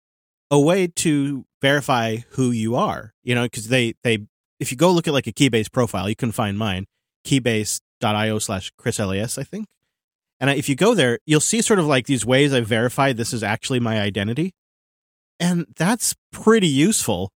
a 0.51 0.61
way 0.61 0.87
to 0.87 1.45
verify 1.61 2.19
who 2.31 2.51
you 2.51 2.77
are. 2.77 3.13
You 3.23 3.35
know, 3.35 3.45
because 3.45 3.69
they 3.69 3.95
they 4.03 4.27
if 4.59 4.71
you 4.71 4.77
go 4.77 4.91
look 4.93 5.07
at 5.07 5.15
like 5.15 5.27
a 5.27 5.33
Keybase 5.33 5.71
profile, 5.71 6.09
you 6.09 6.17
can 6.17 6.33
find 6.33 6.59
mine 6.59 6.87
keybase.io 7.25 8.39
slash 8.39 8.73
Chris 8.79 8.99
Elias, 9.01 9.37
I 9.37 9.43
think. 9.43 9.67
And 10.39 10.51
if 10.51 10.69
you 10.69 10.77
go 10.77 10.95
there, 10.95 11.19
you'll 11.27 11.41
see 11.41 11.61
sort 11.61 11.79
of 11.79 11.87
like 11.87 12.07
these 12.07 12.25
ways 12.25 12.53
I 12.53 12.61
verified 12.61 13.17
this 13.17 13.33
is 13.33 13.43
actually 13.43 13.81
my 13.81 14.01
identity, 14.01 14.53
and 15.41 15.67
that's 15.77 16.15
pretty 16.31 16.69
useful 16.69 17.33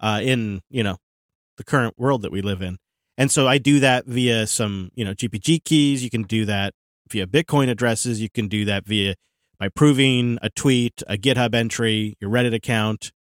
uh, 0.00 0.20
in 0.22 0.62
you 0.70 0.82
know 0.82 0.96
the 1.56 1.64
current 1.64 1.94
world 1.98 2.22
that 2.22 2.32
we 2.32 2.40
live 2.40 2.62
in. 2.62 2.78
And 3.18 3.30
so 3.30 3.48
I 3.48 3.58
do 3.58 3.80
that 3.80 4.06
via 4.06 4.46
some, 4.46 4.90
you 4.94 5.04
know, 5.04 5.14
GPG 5.14 5.64
keys. 5.64 6.04
You 6.04 6.10
can 6.10 6.22
do 6.22 6.44
that 6.44 6.74
via 7.08 7.26
Bitcoin 7.26 7.68
addresses. 7.68 8.20
You 8.20 8.30
can 8.30 8.48
do 8.48 8.64
that 8.64 8.86
via 8.86 9.14
by 9.58 9.68
proving 9.68 10.38
a 10.42 10.50
tweet, 10.50 11.02
a 11.06 11.16
GitHub 11.16 11.54
entry, 11.54 12.16
your 12.20 12.30
Reddit 12.30 12.54
account. 12.54 13.12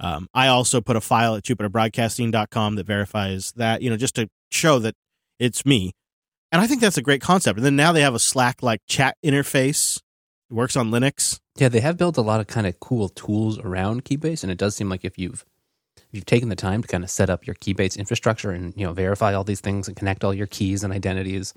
Um, 0.00 0.28
I 0.34 0.48
also 0.48 0.80
put 0.80 0.96
a 0.96 1.00
file 1.00 1.36
at 1.36 1.44
jupiterbroadcasting.com 1.44 2.74
that 2.74 2.86
verifies 2.86 3.52
that, 3.52 3.82
you 3.82 3.90
know, 3.90 3.96
just 3.96 4.16
to 4.16 4.28
show 4.50 4.78
that 4.80 4.94
it's 5.38 5.64
me. 5.64 5.92
And 6.50 6.60
I 6.60 6.66
think 6.66 6.80
that's 6.80 6.98
a 6.98 7.02
great 7.02 7.22
concept. 7.22 7.58
And 7.58 7.64
then 7.64 7.76
now 7.76 7.92
they 7.92 8.02
have 8.02 8.14
a 8.14 8.18
Slack 8.18 8.62
like 8.62 8.80
chat 8.86 9.16
interface. 9.24 9.98
It 10.50 10.54
works 10.54 10.76
on 10.76 10.90
Linux. 10.90 11.38
Yeah, 11.56 11.68
they 11.68 11.80
have 11.80 11.96
built 11.96 12.16
a 12.16 12.22
lot 12.22 12.40
of 12.40 12.46
kind 12.46 12.66
of 12.66 12.78
cool 12.80 13.08
tools 13.08 13.58
around 13.58 14.04
Keybase, 14.04 14.42
and 14.42 14.50
it 14.50 14.58
does 14.58 14.74
seem 14.74 14.88
like 14.88 15.04
if 15.04 15.18
you've 15.18 15.44
if 15.96 16.06
you've 16.12 16.26
taken 16.26 16.48
the 16.48 16.56
time 16.56 16.82
to 16.82 16.88
kind 16.88 17.04
of 17.04 17.10
set 17.10 17.30
up 17.30 17.46
your 17.46 17.54
Keybase 17.54 17.98
infrastructure 17.98 18.50
and 18.50 18.74
you 18.76 18.86
know 18.86 18.92
verify 18.92 19.34
all 19.34 19.44
these 19.44 19.60
things 19.60 19.88
and 19.88 19.96
connect 19.96 20.24
all 20.24 20.34
your 20.34 20.46
keys 20.46 20.82
and 20.84 20.92
identities, 20.92 21.54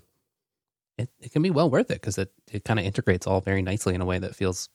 it, 0.97 1.09
it 1.19 1.31
can 1.31 1.41
be 1.41 1.51
well 1.51 1.69
worth 1.69 1.91
it 1.91 2.01
because 2.01 2.17
it, 2.17 2.31
it 2.51 2.63
kind 2.63 2.79
of 2.79 2.85
integrates 2.85 3.27
all 3.27 3.41
very 3.41 3.61
nicely 3.61 3.95
in 3.95 4.01
a 4.01 4.05
way 4.05 4.19
that 4.19 4.35
feels 4.35 4.69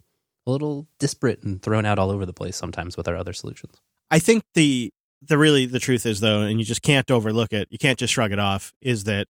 a 0.46 0.50
little 0.50 0.86
disparate 0.98 1.42
and 1.42 1.62
thrown 1.62 1.84
out 1.84 1.98
all 1.98 2.10
over 2.10 2.26
the 2.26 2.32
place 2.32 2.56
sometimes 2.56 2.96
with 2.96 3.08
our 3.08 3.16
other 3.16 3.32
solutions. 3.32 3.80
I 4.10 4.18
think 4.18 4.44
the 4.54 4.92
the 5.22 5.38
really 5.38 5.66
the 5.66 5.78
truth 5.78 6.06
is 6.06 6.20
though, 6.20 6.40
and 6.42 6.58
you 6.58 6.64
just 6.64 6.82
can't 6.82 7.10
overlook 7.10 7.52
it. 7.52 7.68
You 7.70 7.78
can't 7.78 7.98
just 7.98 8.12
shrug 8.12 8.32
it 8.32 8.38
off. 8.38 8.72
Is 8.80 9.04
that 9.04 9.26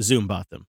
Zoom 0.00 0.26
bought 0.26 0.50
them, 0.50 0.66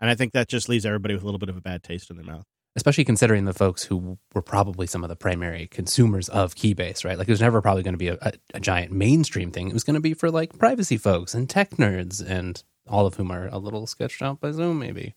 and 0.00 0.08
I 0.08 0.14
think 0.14 0.32
that 0.32 0.48
just 0.48 0.68
leaves 0.68 0.86
everybody 0.86 1.14
with 1.14 1.22
a 1.22 1.26
little 1.26 1.38
bit 1.38 1.48
of 1.48 1.56
a 1.56 1.60
bad 1.60 1.82
taste 1.82 2.10
in 2.10 2.16
their 2.16 2.26
mouth. 2.26 2.46
Especially 2.74 3.04
considering 3.04 3.44
the 3.44 3.52
folks 3.52 3.82
who 3.82 4.16
were 4.34 4.40
probably 4.40 4.86
some 4.86 5.04
of 5.04 5.10
the 5.10 5.16
primary 5.16 5.66
consumers 5.66 6.30
of 6.30 6.54
Keybase, 6.54 7.04
right? 7.04 7.18
Like 7.18 7.28
it 7.28 7.32
was 7.32 7.42
never 7.42 7.60
probably 7.60 7.82
going 7.82 7.92
to 7.92 7.98
be 7.98 8.08
a, 8.08 8.16
a, 8.22 8.32
a 8.54 8.60
giant 8.60 8.90
mainstream 8.92 9.50
thing. 9.50 9.68
It 9.68 9.74
was 9.74 9.84
going 9.84 9.92
to 9.92 10.00
be 10.00 10.14
for 10.14 10.30
like 10.30 10.58
privacy 10.58 10.96
folks 10.96 11.34
and 11.34 11.50
tech 11.50 11.72
nerds, 11.72 12.24
and 12.26 12.62
all 12.88 13.06
of 13.06 13.14
whom 13.14 13.30
are 13.30 13.48
a 13.48 13.58
little 13.58 13.86
sketched 13.86 14.22
out 14.22 14.40
by 14.40 14.52
Zoom, 14.52 14.78
maybe. 14.78 15.14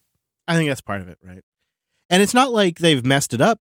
I 0.47 0.55
think 0.55 0.69
that's 0.69 0.81
part 0.81 1.01
of 1.01 1.07
it, 1.07 1.17
right? 1.23 1.41
And 2.09 2.21
it's 2.21 2.33
not 2.33 2.51
like 2.51 2.79
they've 2.79 3.05
messed 3.05 3.33
it 3.33 3.41
up. 3.41 3.59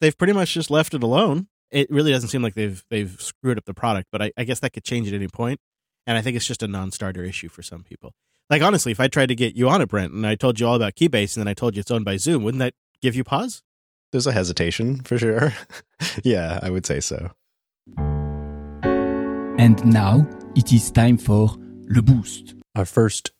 They've 0.00 0.16
pretty 0.16 0.32
much 0.32 0.52
just 0.52 0.70
left 0.70 0.94
it 0.94 1.02
alone. 1.02 1.48
It 1.70 1.90
really 1.90 2.10
doesn't 2.10 2.30
seem 2.30 2.42
like 2.42 2.54
they've 2.54 2.84
they've 2.90 3.20
screwed 3.20 3.58
up 3.58 3.64
the 3.64 3.74
product, 3.74 4.08
but 4.10 4.20
I, 4.20 4.32
I 4.36 4.44
guess 4.44 4.60
that 4.60 4.72
could 4.72 4.84
change 4.84 5.08
at 5.08 5.14
any 5.14 5.28
point. 5.28 5.60
And 6.06 6.18
I 6.18 6.22
think 6.22 6.36
it's 6.36 6.46
just 6.46 6.62
a 6.62 6.68
non-starter 6.68 7.22
issue 7.22 7.48
for 7.48 7.62
some 7.62 7.84
people. 7.84 8.12
Like 8.48 8.62
honestly, 8.62 8.92
if 8.92 9.00
I 9.00 9.08
tried 9.08 9.28
to 9.28 9.34
get 9.34 9.54
you 9.54 9.68
on 9.68 9.80
it, 9.80 9.88
Brent, 9.88 10.12
and 10.12 10.26
I 10.26 10.34
told 10.34 10.58
you 10.58 10.66
all 10.66 10.74
about 10.74 10.96
Keybase, 10.96 11.36
and 11.36 11.42
then 11.42 11.48
I 11.48 11.54
told 11.54 11.76
you 11.76 11.80
it's 11.80 11.90
owned 11.90 12.04
by 12.04 12.16
Zoom, 12.16 12.42
wouldn't 12.42 12.58
that 12.58 12.74
give 13.00 13.14
you 13.14 13.22
pause? 13.22 13.62
There's 14.10 14.26
a 14.26 14.32
hesitation 14.32 15.02
for 15.02 15.16
sure. 15.18 15.52
yeah, 16.24 16.58
I 16.62 16.70
would 16.70 16.84
say 16.84 16.98
so. 17.00 17.30
And 17.96 19.84
now 19.84 20.26
it 20.56 20.72
is 20.72 20.90
time 20.90 21.18
for 21.18 21.56
Le 21.88 22.02
Boost. 22.02 22.54
Our 22.76 22.84
first 22.84 23.32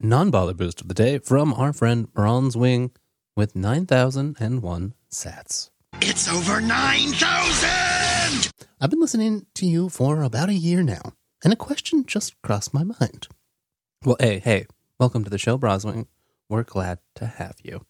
non 0.00 0.32
bother 0.32 0.54
boost 0.54 0.80
of 0.80 0.88
the 0.88 0.94
day 0.94 1.18
from 1.18 1.54
our 1.54 1.72
friend 1.72 2.12
Bronzewing 2.12 2.90
with 3.36 3.54
9,001 3.54 4.94
sats. 5.08 5.70
It's 6.00 6.28
over 6.28 6.60
9,000! 6.60 8.50
I've 8.80 8.90
been 8.90 9.00
listening 9.00 9.46
to 9.54 9.66
you 9.66 9.88
for 9.88 10.22
about 10.22 10.48
a 10.48 10.54
year 10.54 10.82
now, 10.82 11.12
and 11.44 11.52
a 11.52 11.56
question 11.56 12.04
just 12.04 12.34
crossed 12.42 12.74
my 12.74 12.82
mind. 12.82 13.28
Well, 14.04 14.16
hey, 14.18 14.40
hey, 14.40 14.66
welcome 14.98 15.22
to 15.22 15.30
the 15.30 15.38
show, 15.38 15.56
Broswing. 15.56 16.08
We're 16.48 16.64
glad 16.64 16.98
to 17.14 17.26
have 17.26 17.54
you. 17.62 17.86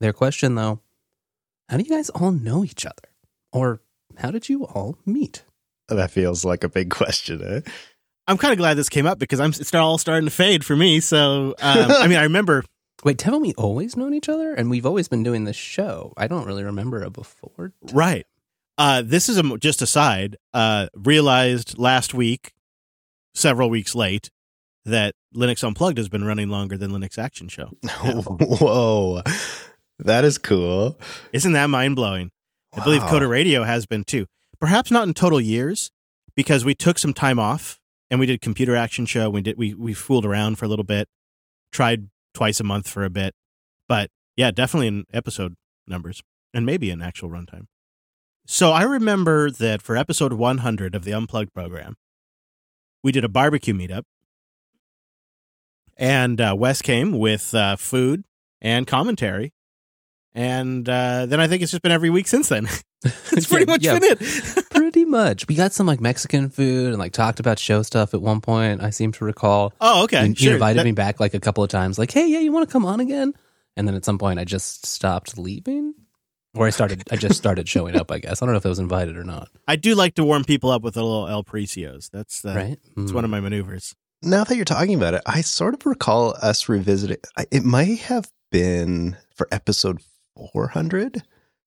Their 0.00 0.12
question, 0.12 0.56
though, 0.56 0.80
how 1.70 1.78
do 1.78 1.84
you 1.84 1.90
guys 1.90 2.10
all 2.10 2.32
know 2.32 2.62
each 2.62 2.84
other? 2.84 3.08
Or 3.50 3.80
how 4.18 4.30
did 4.30 4.50
you 4.50 4.64
all 4.64 4.98
meet? 5.06 5.44
That 5.88 6.10
feels 6.10 6.44
like 6.44 6.62
a 6.62 6.68
big 6.68 6.90
question, 6.90 7.40
eh? 7.42 7.60
I'm 8.26 8.38
kind 8.38 8.52
of 8.52 8.58
glad 8.58 8.74
this 8.74 8.88
came 8.88 9.06
up 9.06 9.18
because 9.18 9.40
I'm 9.40 9.50
it's 9.50 9.74
all 9.74 9.98
starting 9.98 10.26
to 10.26 10.30
fade 10.34 10.64
for 10.64 10.74
me. 10.76 11.00
So 11.00 11.54
um, 11.60 11.90
I 11.90 12.06
mean, 12.06 12.18
I 12.18 12.24
remember 12.24 12.64
Wait, 13.04 13.20
haven't 13.20 13.42
we 13.42 13.52
always 13.54 13.96
known 13.98 14.14
each 14.14 14.30
other? 14.30 14.54
And 14.54 14.70
we've 14.70 14.86
always 14.86 15.08
been 15.08 15.22
doing 15.22 15.44
this 15.44 15.56
show. 15.56 16.14
I 16.16 16.26
don't 16.26 16.46
really 16.46 16.64
remember 16.64 17.02
a 17.02 17.10
before. 17.10 17.72
time. 17.86 17.96
Right. 17.96 18.26
Uh, 18.78 19.02
this 19.04 19.28
is 19.28 19.36
a, 19.36 19.58
just 19.58 19.82
a 19.82 19.86
side. 19.86 20.36
Uh, 20.54 20.88
realized 20.94 21.78
last 21.78 22.14
week, 22.14 22.54
several 23.34 23.68
weeks 23.68 23.94
late, 23.94 24.30
that 24.86 25.14
Linux 25.36 25.62
Unplugged 25.62 25.98
has 25.98 26.08
been 26.08 26.24
running 26.24 26.48
longer 26.48 26.78
than 26.78 26.92
Linux 26.92 27.18
Action 27.18 27.48
Show. 27.48 27.70
Whoa. 27.82 29.22
That 29.98 30.24
is 30.24 30.38
cool. 30.38 30.98
Isn't 31.32 31.52
that 31.52 31.68
mind 31.68 31.96
blowing? 31.96 32.30
I 32.74 32.82
believe 32.82 33.02
Coder 33.02 33.28
Radio 33.28 33.64
has 33.64 33.84
been 33.86 34.04
too. 34.04 34.26
Perhaps 34.58 34.90
not 34.90 35.06
in 35.06 35.14
total 35.14 35.40
years, 35.40 35.90
because 36.34 36.64
we 36.64 36.74
took 36.74 36.98
some 36.98 37.12
time 37.12 37.38
off 37.38 37.78
and 38.10 38.20
we 38.20 38.26
did 38.26 38.40
Computer 38.40 38.76
Action 38.76 39.06
Show. 39.06 39.30
We 39.30 39.42
did 39.42 39.56
we 39.56 39.74
we 39.74 39.94
fooled 39.94 40.24
around 40.26 40.56
for 40.56 40.64
a 40.64 40.68
little 40.68 40.84
bit, 40.84 41.08
tried 41.72 42.08
twice 42.32 42.60
a 42.60 42.64
month 42.64 42.88
for 42.88 43.04
a 43.04 43.10
bit, 43.10 43.34
but 43.88 44.10
yeah, 44.36 44.50
definitely 44.50 44.88
in 44.88 45.04
episode 45.12 45.54
numbers 45.86 46.22
and 46.52 46.66
maybe 46.66 46.90
in 46.90 47.02
actual 47.02 47.28
runtime. 47.28 47.66
So 48.46 48.72
I 48.72 48.82
remember 48.82 49.50
that 49.50 49.80
for 49.80 49.96
episode 49.96 50.34
100 50.34 50.94
of 50.94 51.04
the 51.04 51.12
Unplugged 51.12 51.54
program, 51.54 51.96
we 53.02 53.10
did 53.10 53.24
a 53.24 53.28
barbecue 53.28 53.74
meetup, 53.74 54.02
and 55.96 56.40
uh, 56.40 56.54
Wes 56.56 56.82
came 56.82 57.18
with 57.18 57.54
uh, 57.54 57.76
food 57.76 58.24
and 58.60 58.86
commentary, 58.86 59.52
and 60.34 60.88
uh, 60.88 61.26
then 61.26 61.40
I 61.40 61.46
think 61.46 61.62
it's 61.62 61.72
just 61.72 61.82
been 61.82 61.92
every 61.92 62.10
week 62.10 62.26
since 62.26 62.48
then. 62.48 62.68
That's 63.30 63.46
pretty 63.46 63.64
Yeah, 63.66 63.72
much 63.72 63.82
yeah. 63.84 63.98
been 63.98 64.16
it. 64.18 64.64
Pretty 64.70 65.04
much. 65.04 65.46
We 65.48 65.54
got 65.54 65.72
some 65.72 65.86
like 65.86 66.00
Mexican 66.00 66.48
food 66.50 66.88
and 66.88 66.98
like 66.98 67.12
talked 67.12 67.40
about 67.40 67.58
show 67.58 67.82
stuff 67.82 68.14
at 68.14 68.20
one 68.22 68.40
point. 68.40 68.82
I 68.82 68.90
seem 68.90 69.12
to 69.12 69.24
recall. 69.24 69.72
Oh, 69.80 70.04
okay, 70.04 70.22
You, 70.22 70.28
you 70.30 70.34
sure. 70.36 70.52
invited 70.54 70.80
That- 70.80 70.84
me 70.84 70.92
back 70.92 71.20
like 71.20 71.34
a 71.34 71.40
couple 71.40 71.62
of 71.64 71.70
times, 71.70 71.98
like, 71.98 72.10
"Hey, 72.10 72.26
yeah, 72.28 72.38
you 72.40 72.52
want 72.52 72.68
to 72.68 72.72
come 72.72 72.84
on 72.84 73.00
again?" 73.00 73.32
And 73.76 73.86
then 73.88 73.94
at 73.94 74.04
some 74.04 74.18
point, 74.18 74.38
I 74.38 74.44
just 74.44 74.86
stopped 74.86 75.36
leaving, 75.38 75.94
or 76.54 76.66
I 76.66 76.70
started. 76.70 77.02
I 77.10 77.16
just 77.16 77.36
started 77.36 77.68
showing 77.68 77.96
up. 77.96 78.10
I 78.12 78.18
guess 78.20 78.40
I 78.42 78.46
don't 78.46 78.52
know 78.52 78.58
if 78.58 78.66
I 78.66 78.68
was 78.68 78.78
invited 78.78 79.16
or 79.16 79.24
not. 79.24 79.48
I 79.66 79.76
do 79.76 79.94
like 79.94 80.14
to 80.16 80.24
warm 80.24 80.44
people 80.44 80.70
up 80.70 80.82
with 80.82 80.96
a 80.96 81.02
little 81.02 81.26
El 81.28 81.42
Precios. 81.44 82.10
That's 82.10 82.44
uh, 82.44 82.54
Right? 82.54 82.78
It's 82.96 83.10
Mm. 83.10 83.14
one 83.14 83.24
of 83.24 83.30
my 83.30 83.40
maneuvers. 83.40 83.94
Now 84.22 84.44
that 84.44 84.56
you're 84.56 84.64
talking 84.64 84.94
about 84.94 85.14
it, 85.14 85.22
I 85.26 85.40
sort 85.42 85.74
of 85.74 85.84
recall 85.84 86.34
us 86.40 86.68
revisiting. 86.68 87.18
It 87.50 87.64
might 87.64 87.98
have 88.00 88.30
been 88.50 89.16
for 89.34 89.46
episode 89.52 90.00
400 90.52 91.16
uh, 91.16 91.20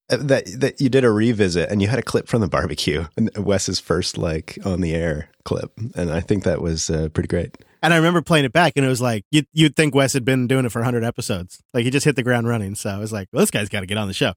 that 0.10 0.46
that 0.60 0.82
you 0.82 0.90
did 0.90 1.04
a 1.04 1.12
revisit 1.12 1.70
and 1.70 1.82
you 1.82 1.88
had 1.88 2.00
a 2.00 2.04
clip 2.04 2.28
from 2.28 2.42
the 2.42 2.48
barbecue, 2.48 3.06
and 3.16 3.30
Wes's 3.38 3.80
first 3.80 4.18
like 4.18 4.58
on 4.66 4.82
the 4.82 4.94
air 4.94 5.30
clip, 5.44 5.72
and 5.96 6.12
I 6.12 6.22
think 6.22 6.44
that 6.44 6.62
was 6.62 6.90
uh, 6.90 7.10
pretty 7.10 7.28
great. 7.28 7.58
And 7.82 7.94
I 7.94 7.98
remember 7.98 8.22
playing 8.22 8.46
it 8.46 8.54
back, 8.54 8.74
and 8.76 8.86
it 8.86 8.90
was 8.90 9.02
like 9.02 9.24
you'd, 9.32 9.48
you'd 9.54 9.76
think 9.76 9.94
Wes 9.94 10.14
had 10.14 10.26
been 10.26 10.48
doing 10.48 10.66
it 10.66 10.72
for 10.72 10.80
100 10.80 11.04
episodes. 11.04 11.62
Like 11.74 11.84
he 11.84 11.92
just 11.92 12.06
hit 12.06 12.16
the 12.16 12.24
ground 12.24 12.48
running. 12.48 12.76
So 12.76 12.90
I 12.90 12.98
was 12.98 13.14
like, 13.14 13.30
well, 13.32 13.42
this 13.42 13.52
guy's 13.52 13.70
got 13.70 13.82
to 13.82 13.86
get 13.86 13.98
on 13.98 14.08
the 14.08 14.14
show. 14.14 14.34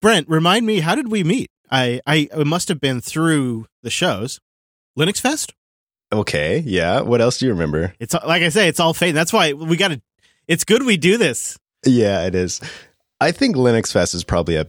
Brent, 0.00 0.28
remind 0.28 0.66
me, 0.66 0.80
how 0.80 0.94
did 0.94 1.10
we 1.10 1.24
meet? 1.24 1.50
I, 1.70 2.00
I 2.06 2.28
it 2.32 2.46
must 2.46 2.68
have 2.68 2.80
been 2.80 3.00
through 3.00 3.66
the 3.82 3.90
shows. 3.90 4.40
Linux 4.98 5.20
Fest? 5.20 5.52
Okay, 6.12 6.58
yeah. 6.60 7.00
What 7.00 7.20
else 7.20 7.38
do 7.38 7.46
you 7.46 7.52
remember? 7.52 7.94
It's 7.98 8.14
like 8.14 8.42
I 8.42 8.50
say, 8.50 8.68
it's 8.68 8.78
all 8.78 8.94
fate. 8.94 9.12
That's 9.12 9.32
why 9.32 9.52
we 9.52 9.76
got 9.76 9.88
to. 9.88 10.00
It's 10.46 10.64
good 10.64 10.84
we 10.84 10.96
do 10.96 11.16
this. 11.16 11.58
Yeah, 11.84 12.26
it 12.26 12.34
is. 12.34 12.60
I 13.20 13.32
think 13.32 13.56
Linux 13.56 13.92
Fest 13.92 14.14
is 14.14 14.24
probably 14.24 14.56
a, 14.56 14.66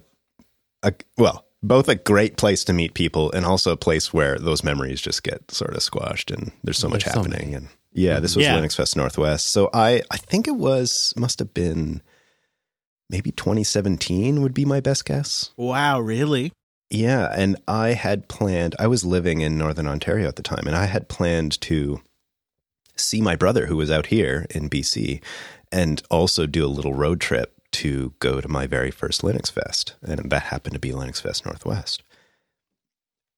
a 0.84 0.94
well, 1.18 1.46
both 1.64 1.88
a 1.90 1.96
great 1.96 2.38
place 2.38 2.64
to 2.66 2.74
meet 2.74 2.94
people 2.94 3.32
and 3.32 3.46
also 3.46 3.72
a 3.72 3.78
place 3.78 4.14
where 4.14 4.38
those 4.38 4.64
memories 4.64 5.02
just 5.02 5.24
get 5.24 5.50
sort 5.52 5.76
of 5.76 5.82
squashed 5.84 6.30
and 6.32 6.52
there's 6.64 6.78
so 6.78 6.90
much 6.90 7.04
so 7.04 7.12
happening. 7.12 7.40
many. 7.40 7.54
and 7.54 7.68
yeah, 7.94 8.20
this 8.20 8.36
was 8.36 8.46
Yeah. 8.46 8.60
Linux 8.60 8.76
Fest 8.76 8.96
Northwest. 8.96 9.48
So 9.50 9.70
I 9.74 10.02
I 10.12 10.18
think 10.18 10.48
it 10.48 10.56
was 10.58 11.14
must 11.18 11.40
have 11.40 11.54
been 11.54 12.02
maybe 13.10 13.32
2017 13.32 14.42
would 14.42 14.54
be 14.54 14.66
my 14.66 14.80
best 14.80 15.06
guess. 15.06 15.52
Wow, 15.58 16.00
really? 16.02 16.52
Yeah, 16.92 17.32
and 17.36 17.56
I 17.68 17.90
had 17.90 18.28
planned, 18.28 18.76
I 18.80 18.88
was 18.88 19.04
living 19.04 19.42
in 19.42 19.58
Northern 19.58 19.88
Ontario 19.88 20.28
at 20.28 20.36
the 20.36 20.44
time, 20.44 20.68
and 20.68 20.76
I 20.76 20.86
had 20.86 21.10
planned 21.10 21.60
to 21.62 22.00
see 22.96 23.22
my 23.22 23.36
brother 23.36 23.66
who 23.66 23.76
was 23.76 23.90
out 23.92 24.06
here 24.08 24.46
in 24.52 24.70
BC 24.70 25.22
and 25.72 26.02
also 26.12 26.46
do 26.46 26.64
a 26.64 26.68
little 26.68 26.94
road 26.94 27.20
trip 27.20 27.54
to 27.76 28.14
go 28.20 28.40
to 28.40 28.48
my 28.48 28.68
very 28.68 28.92
first 28.92 29.22
Linux 29.22 29.52
Fest. 29.52 29.96
And 30.02 30.30
that 30.32 30.44
happened 30.44 30.74
to 30.74 30.80
be 30.80 30.92
Linux 30.92 31.22
Fest 31.22 31.46
Northwest. 31.46 32.04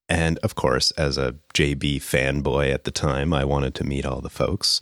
And 0.08 0.38
of 0.38 0.54
course, 0.54 0.90
as 0.92 1.18
a 1.18 1.34
JB 1.54 1.96
fanboy 1.96 2.72
at 2.72 2.84
the 2.84 2.90
time, 2.90 3.34
I 3.34 3.44
wanted 3.44 3.74
to 3.76 3.84
meet 3.84 4.06
all 4.06 4.20
the 4.20 4.30
folks. 4.30 4.80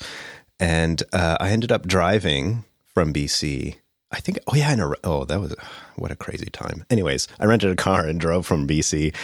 And 0.61 1.03
uh, 1.13 1.37
I 1.41 1.51
ended 1.51 1.73
up 1.73 1.87
driving 1.87 2.65
from 2.85 3.13
BC. 3.13 3.77
I 4.13 4.21
think, 4.21 4.39
oh 4.47 4.55
yeah, 4.55 4.73
in 4.73 4.81
a, 4.81 4.93
oh, 5.03 5.25
that 5.25 5.41
was, 5.41 5.55
what 5.97 6.13
a 6.13 6.17
crazy 6.17 6.51
time. 6.51 6.85
Anyways, 6.91 7.29
I 7.41 7.47
rented 7.47 7.71
a 7.71 7.77
car 7.77 8.07
and 8.07 8.21
drove 8.21 8.47
from 8.47 8.69
BC 8.69 9.15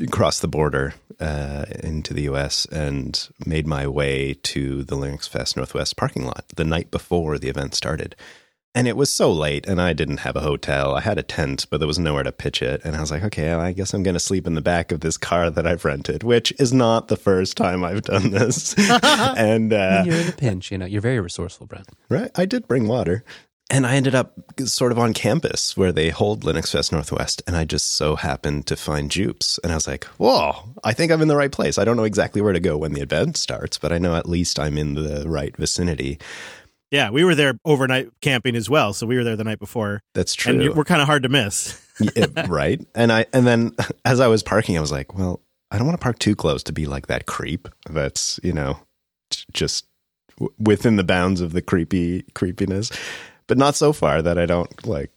across 0.00 0.40
the 0.40 0.48
border 0.48 0.94
uh, 1.18 1.66
into 1.82 2.14
the 2.14 2.22
US 2.22 2.64
and 2.66 3.28
made 3.44 3.66
my 3.66 3.86
way 3.86 4.34
to 4.44 4.84
the 4.84 4.96
Linux 4.96 5.28
Fest 5.28 5.56
Northwest 5.56 5.96
parking 5.96 6.24
lot 6.24 6.44
the 6.56 6.64
night 6.64 6.90
before 6.90 7.38
the 7.38 7.48
event 7.48 7.74
started. 7.74 8.14
And 8.72 8.86
it 8.86 8.96
was 8.96 9.12
so 9.12 9.32
late, 9.32 9.66
and 9.66 9.80
I 9.80 9.92
didn't 9.92 10.18
have 10.18 10.36
a 10.36 10.42
hotel. 10.42 10.94
I 10.94 11.00
had 11.00 11.18
a 11.18 11.24
tent, 11.24 11.66
but 11.70 11.78
there 11.78 11.88
was 11.88 11.98
nowhere 11.98 12.22
to 12.22 12.30
pitch 12.30 12.62
it. 12.62 12.80
And 12.84 12.94
I 12.94 13.00
was 13.00 13.10
like, 13.10 13.24
okay, 13.24 13.50
I 13.50 13.72
guess 13.72 13.92
I'm 13.92 14.04
going 14.04 14.14
to 14.14 14.20
sleep 14.20 14.46
in 14.46 14.54
the 14.54 14.60
back 14.60 14.92
of 14.92 15.00
this 15.00 15.16
car 15.16 15.50
that 15.50 15.66
I've 15.66 15.84
rented, 15.84 16.22
which 16.22 16.52
is 16.60 16.72
not 16.72 17.08
the 17.08 17.16
first 17.16 17.56
time 17.56 17.82
I've 17.82 18.02
done 18.02 18.30
this. 18.30 18.76
and 19.02 19.72
uh, 19.72 20.04
you're 20.06 20.14
in 20.14 20.28
a 20.28 20.32
pinch, 20.32 20.70
you 20.70 20.78
know, 20.78 20.86
you're 20.86 21.00
very 21.00 21.18
resourceful, 21.18 21.66
Brent. 21.66 21.88
Right. 22.08 22.30
I 22.36 22.46
did 22.46 22.68
bring 22.68 22.86
water. 22.86 23.24
And 23.72 23.86
I 23.86 23.94
ended 23.94 24.16
up 24.16 24.34
sort 24.64 24.90
of 24.90 24.98
on 24.98 25.14
campus 25.14 25.76
where 25.76 25.92
they 25.92 26.10
hold 26.10 26.42
Linux 26.42 26.72
Fest 26.72 26.90
Northwest. 26.90 27.40
And 27.46 27.56
I 27.56 27.64
just 27.64 27.94
so 27.94 28.16
happened 28.16 28.66
to 28.66 28.76
find 28.76 29.10
Jupes. 29.10 29.60
And 29.62 29.70
I 29.70 29.76
was 29.76 29.86
like, 29.86 30.04
whoa, 30.16 30.74
I 30.82 30.92
think 30.92 31.12
I'm 31.12 31.22
in 31.22 31.28
the 31.28 31.36
right 31.36 31.52
place. 31.52 31.78
I 31.78 31.84
don't 31.84 31.96
know 31.96 32.02
exactly 32.04 32.42
where 32.42 32.52
to 32.52 32.58
go 32.58 32.76
when 32.76 32.94
the 32.94 33.00
event 33.00 33.36
starts, 33.36 33.78
but 33.78 33.92
I 33.92 33.98
know 33.98 34.16
at 34.16 34.28
least 34.28 34.58
I'm 34.58 34.76
in 34.76 34.94
the 34.94 35.28
right 35.28 35.56
vicinity. 35.56 36.18
Yeah, 36.90 37.10
we 37.10 37.22
were 37.24 37.34
there 37.34 37.54
overnight 37.64 38.08
camping 38.20 38.56
as 38.56 38.68
well, 38.68 38.92
so 38.92 39.06
we 39.06 39.16
were 39.16 39.22
there 39.24 39.36
the 39.36 39.44
night 39.44 39.60
before, 39.60 40.02
That's 40.14 40.34
true. 40.34 40.52
and 40.54 40.62
you- 40.62 40.72
we're 40.72 40.84
kind 40.84 41.00
of 41.00 41.06
hard 41.06 41.22
to 41.22 41.28
miss. 41.28 41.80
Yeah, 42.16 42.26
right. 42.48 42.80
And 42.94 43.12
I 43.12 43.26
and 43.32 43.46
then 43.46 43.72
as 44.04 44.20
I 44.20 44.26
was 44.26 44.42
parking, 44.42 44.76
I 44.76 44.80
was 44.80 44.90
like, 44.90 45.16
well, 45.16 45.40
I 45.70 45.78
don't 45.78 45.86
want 45.86 46.00
to 46.00 46.02
park 46.02 46.18
too 46.18 46.34
close 46.34 46.62
to 46.64 46.72
be 46.72 46.86
like 46.86 47.06
that 47.08 47.26
creep. 47.26 47.68
That's 47.88 48.40
you 48.42 48.52
know, 48.52 48.78
just 49.52 49.84
w- 50.38 50.52
within 50.58 50.96
the 50.96 51.04
bounds 51.04 51.40
of 51.40 51.52
the 51.52 51.62
creepy 51.62 52.22
creepiness, 52.34 52.90
but 53.46 53.58
not 53.58 53.76
so 53.76 53.92
far 53.92 54.22
that 54.22 54.38
I 54.38 54.46
don't 54.46 54.86
like. 54.86 55.10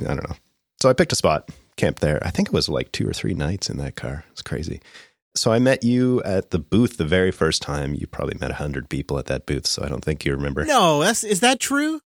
I 0.00 0.04
don't 0.14 0.28
know. 0.28 0.36
So 0.82 0.88
I 0.88 0.94
picked 0.94 1.12
a 1.12 1.16
spot, 1.16 1.50
camped 1.76 2.00
there. 2.00 2.18
I 2.24 2.30
think 2.30 2.48
it 2.48 2.54
was 2.54 2.68
like 2.68 2.90
two 2.92 3.06
or 3.08 3.12
three 3.12 3.34
nights 3.34 3.68
in 3.68 3.76
that 3.78 3.94
car. 3.96 4.24
It's 4.32 4.42
crazy. 4.42 4.80
So 5.38 5.52
I 5.52 5.58
met 5.58 5.82
you 5.84 6.22
at 6.24 6.50
the 6.50 6.58
booth 6.58 6.96
the 6.96 7.04
very 7.06 7.30
first 7.30 7.62
time. 7.62 7.94
You 7.94 8.06
probably 8.06 8.36
met 8.40 8.50
a 8.50 8.54
hundred 8.54 8.88
people 8.88 9.18
at 9.18 9.26
that 9.26 9.46
booth, 9.46 9.66
so 9.66 9.82
I 9.84 9.88
don't 9.88 10.04
think 10.04 10.24
you 10.24 10.32
remember. 10.32 10.64
No, 10.64 11.00
that's 11.00 11.24
is 11.24 11.40
that 11.40 11.60
true? 11.60 12.00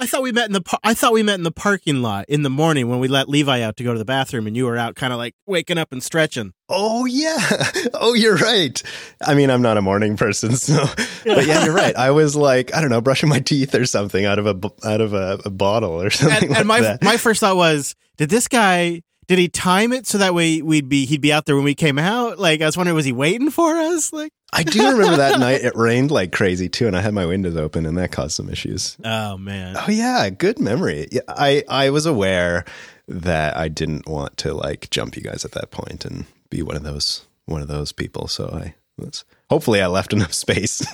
I 0.00 0.06
thought 0.06 0.22
we 0.22 0.30
met 0.30 0.46
in 0.46 0.52
the 0.52 0.60
par- 0.60 0.78
I 0.84 0.94
thought 0.94 1.12
we 1.12 1.24
met 1.24 1.34
in 1.34 1.42
the 1.42 1.50
parking 1.50 2.02
lot 2.02 2.24
in 2.28 2.42
the 2.42 2.50
morning 2.50 2.88
when 2.88 3.00
we 3.00 3.08
let 3.08 3.28
Levi 3.28 3.62
out 3.62 3.76
to 3.78 3.82
go 3.84 3.92
to 3.92 3.98
the 3.98 4.04
bathroom, 4.04 4.46
and 4.46 4.56
you 4.56 4.64
were 4.64 4.76
out 4.76 4.94
kind 4.94 5.12
of 5.12 5.18
like 5.18 5.34
waking 5.44 5.76
up 5.76 5.90
and 5.90 6.00
stretching. 6.02 6.52
Oh 6.68 7.04
yeah. 7.04 7.38
Oh, 8.00 8.14
you're 8.14 8.36
right. 8.36 8.80
I 9.26 9.34
mean, 9.34 9.50
I'm 9.50 9.60
not 9.60 9.76
a 9.76 9.82
morning 9.82 10.16
person, 10.16 10.54
so 10.54 10.84
but 11.24 11.46
yeah, 11.46 11.64
you're 11.64 11.74
right. 11.74 11.96
I 11.96 12.12
was 12.12 12.36
like, 12.36 12.72
I 12.74 12.80
don't 12.80 12.90
know, 12.90 13.00
brushing 13.00 13.28
my 13.28 13.40
teeth 13.40 13.74
or 13.74 13.86
something 13.86 14.24
out 14.24 14.38
of 14.38 14.46
a 14.46 14.70
out 14.86 15.00
of 15.00 15.14
a, 15.14 15.40
a 15.44 15.50
bottle 15.50 16.00
or 16.00 16.10
something 16.10 16.42
And, 16.42 16.50
like 16.50 16.58
and 16.60 16.68
my 16.68 16.80
that. 16.80 17.02
my 17.02 17.16
first 17.16 17.40
thought 17.40 17.56
was, 17.56 17.96
did 18.18 18.30
this 18.30 18.46
guy? 18.46 19.02
Did 19.28 19.38
he 19.38 19.48
time 19.48 19.92
it 19.92 20.06
so 20.06 20.18
that 20.18 20.34
way 20.34 20.62
we'd 20.62 20.88
be 20.88 21.04
he'd 21.06 21.20
be 21.20 21.32
out 21.32 21.44
there 21.46 21.54
when 21.54 21.64
we 21.64 21.74
came 21.74 21.98
out? 21.98 22.38
Like 22.38 22.62
I 22.62 22.66
was 22.66 22.76
wondering, 22.76 22.96
was 22.96 23.04
he 23.04 23.12
waiting 23.12 23.50
for 23.50 23.76
us? 23.76 24.10
Like, 24.12 24.32
I 24.52 24.62
do 24.62 24.90
remember 24.92 25.18
that 25.18 25.38
night. 25.40 25.60
It 25.62 25.76
rained 25.76 26.10
like 26.10 26.32
crazy 26.32 26.68
too, 26.68 26.86
and 26.86 26.96
I 26.96 27.02
had 27.02 27.12
my 27.12 27.26
windows 27.26 27.56
open, 27.56 27.84
and 27.84 27.96
that 27.98 28.10
caused 28.10 28.34
some 28.34 28.48
issues. 28.48 28.96
oh 29.04 29.36
man, 29.36 29.76
Oh 29.76 29.90
yeah, 29.90 30.30
good 30.30 30.58
memory. 30.58 31.08
Yeah, 31.12 31.20
I 31.28 31.62
I 31.68 31.90
was 31.90 32.06
aware 32.06 32.64
that 33.06 33.56
I 33.56 33.68
didn't 33.68 34.08
want 34.08 34.36
to 34.38 34.54
like 34.54 34.88
jump 34.90 35.16
you 35.16 35.22
guys 35.22 35.44
at 35.44 35.52
that 35.52 35.70
point 35.70 36.04
and 36.04 36.24
be 36.50 36.62
one 36.62 36.76
of 36.76 36.82
those 36.82 37.26
one 37.44 37.60
of 37.60 37.68
those 37.68 37.92
people. 37.92 38.28
So 38.28 38.48
I 38.48 38.74
was 38.98 39.24
hopefully 39.50 39.80
I 39.80 39.86
left 39.86 40.12
enough 40.12 40.32
space. 40.32 40.84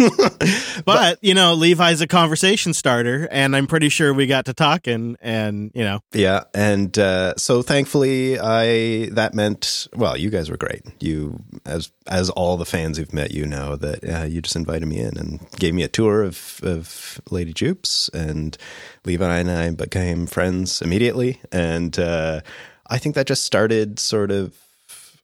but 0.85 1.19
you 1.23 1.35
know, 1.35 1.55
Levi's 1.55 2.01
a 2.01 2.07
conversation 2.07 2.73
starter, 2.73 3.29
and 3.31 3.55
I'm 3.57 3.67
pretty 3.67 3.89
sure 3.89 4.13
we 4.15 4.27
got 4.27 4.47
to 4.47 4.55
talking, 4.55 5.17
and 5.21 5.71
you 5.75 5.83
know, 5.83 6.01
Yeah, 6.13 6.45
and 6.55 6.97
uh, 6.99 7.35
so 7.37 7.63
thankfully, 7.63 8.39
I 8.39 9.09
that 9.13 9.35
meant 9.35 9.89
well, 9.95 10.17
you 10.17 10.31
guys 10.31 10.51
were 10.51 10.57
great. 10.57 10.83
You, 11.01 11.43
as 11.67 11.91
as 12.07 12.31
all 12.31 12.57
the 12.57 12.65
fans 12.65 12.99
who've 12.99 13.13
met 13.13 13.33
you 13.33 13.47
know, 13.47 13.77
that 13.77 14.05
uh, 14.05 14.25
you 14.25 14.43
just 14.43 14.57
invited 14.57 14.87
me 14.87 15.01
in 15.01 15.17
and 15.17 15.41
gave 15.59 15.75
me 15.75 15.83
a 15.83 15.89
tour 15.89 16.23
of 16.23 16.61
of 16.63 17.21
Lady 17.31 17.53
Jupes, 17.53 18.09
and 18.13 18.57
Levi 19.05 19.39
and 19.39 19.51
I 19.51 19.71
became 19.71 20.27
friends 20.27 20.81
immediately, 20.81 21.41
and 21.51 21.99
uh, 21.99 22.41
I 22.87 22.99
think 22.99 23.15
that 23.15 23.27
just 23.27 23.45
started 23.45 23.99
sort 23.99 24.31
of 24.31 24.55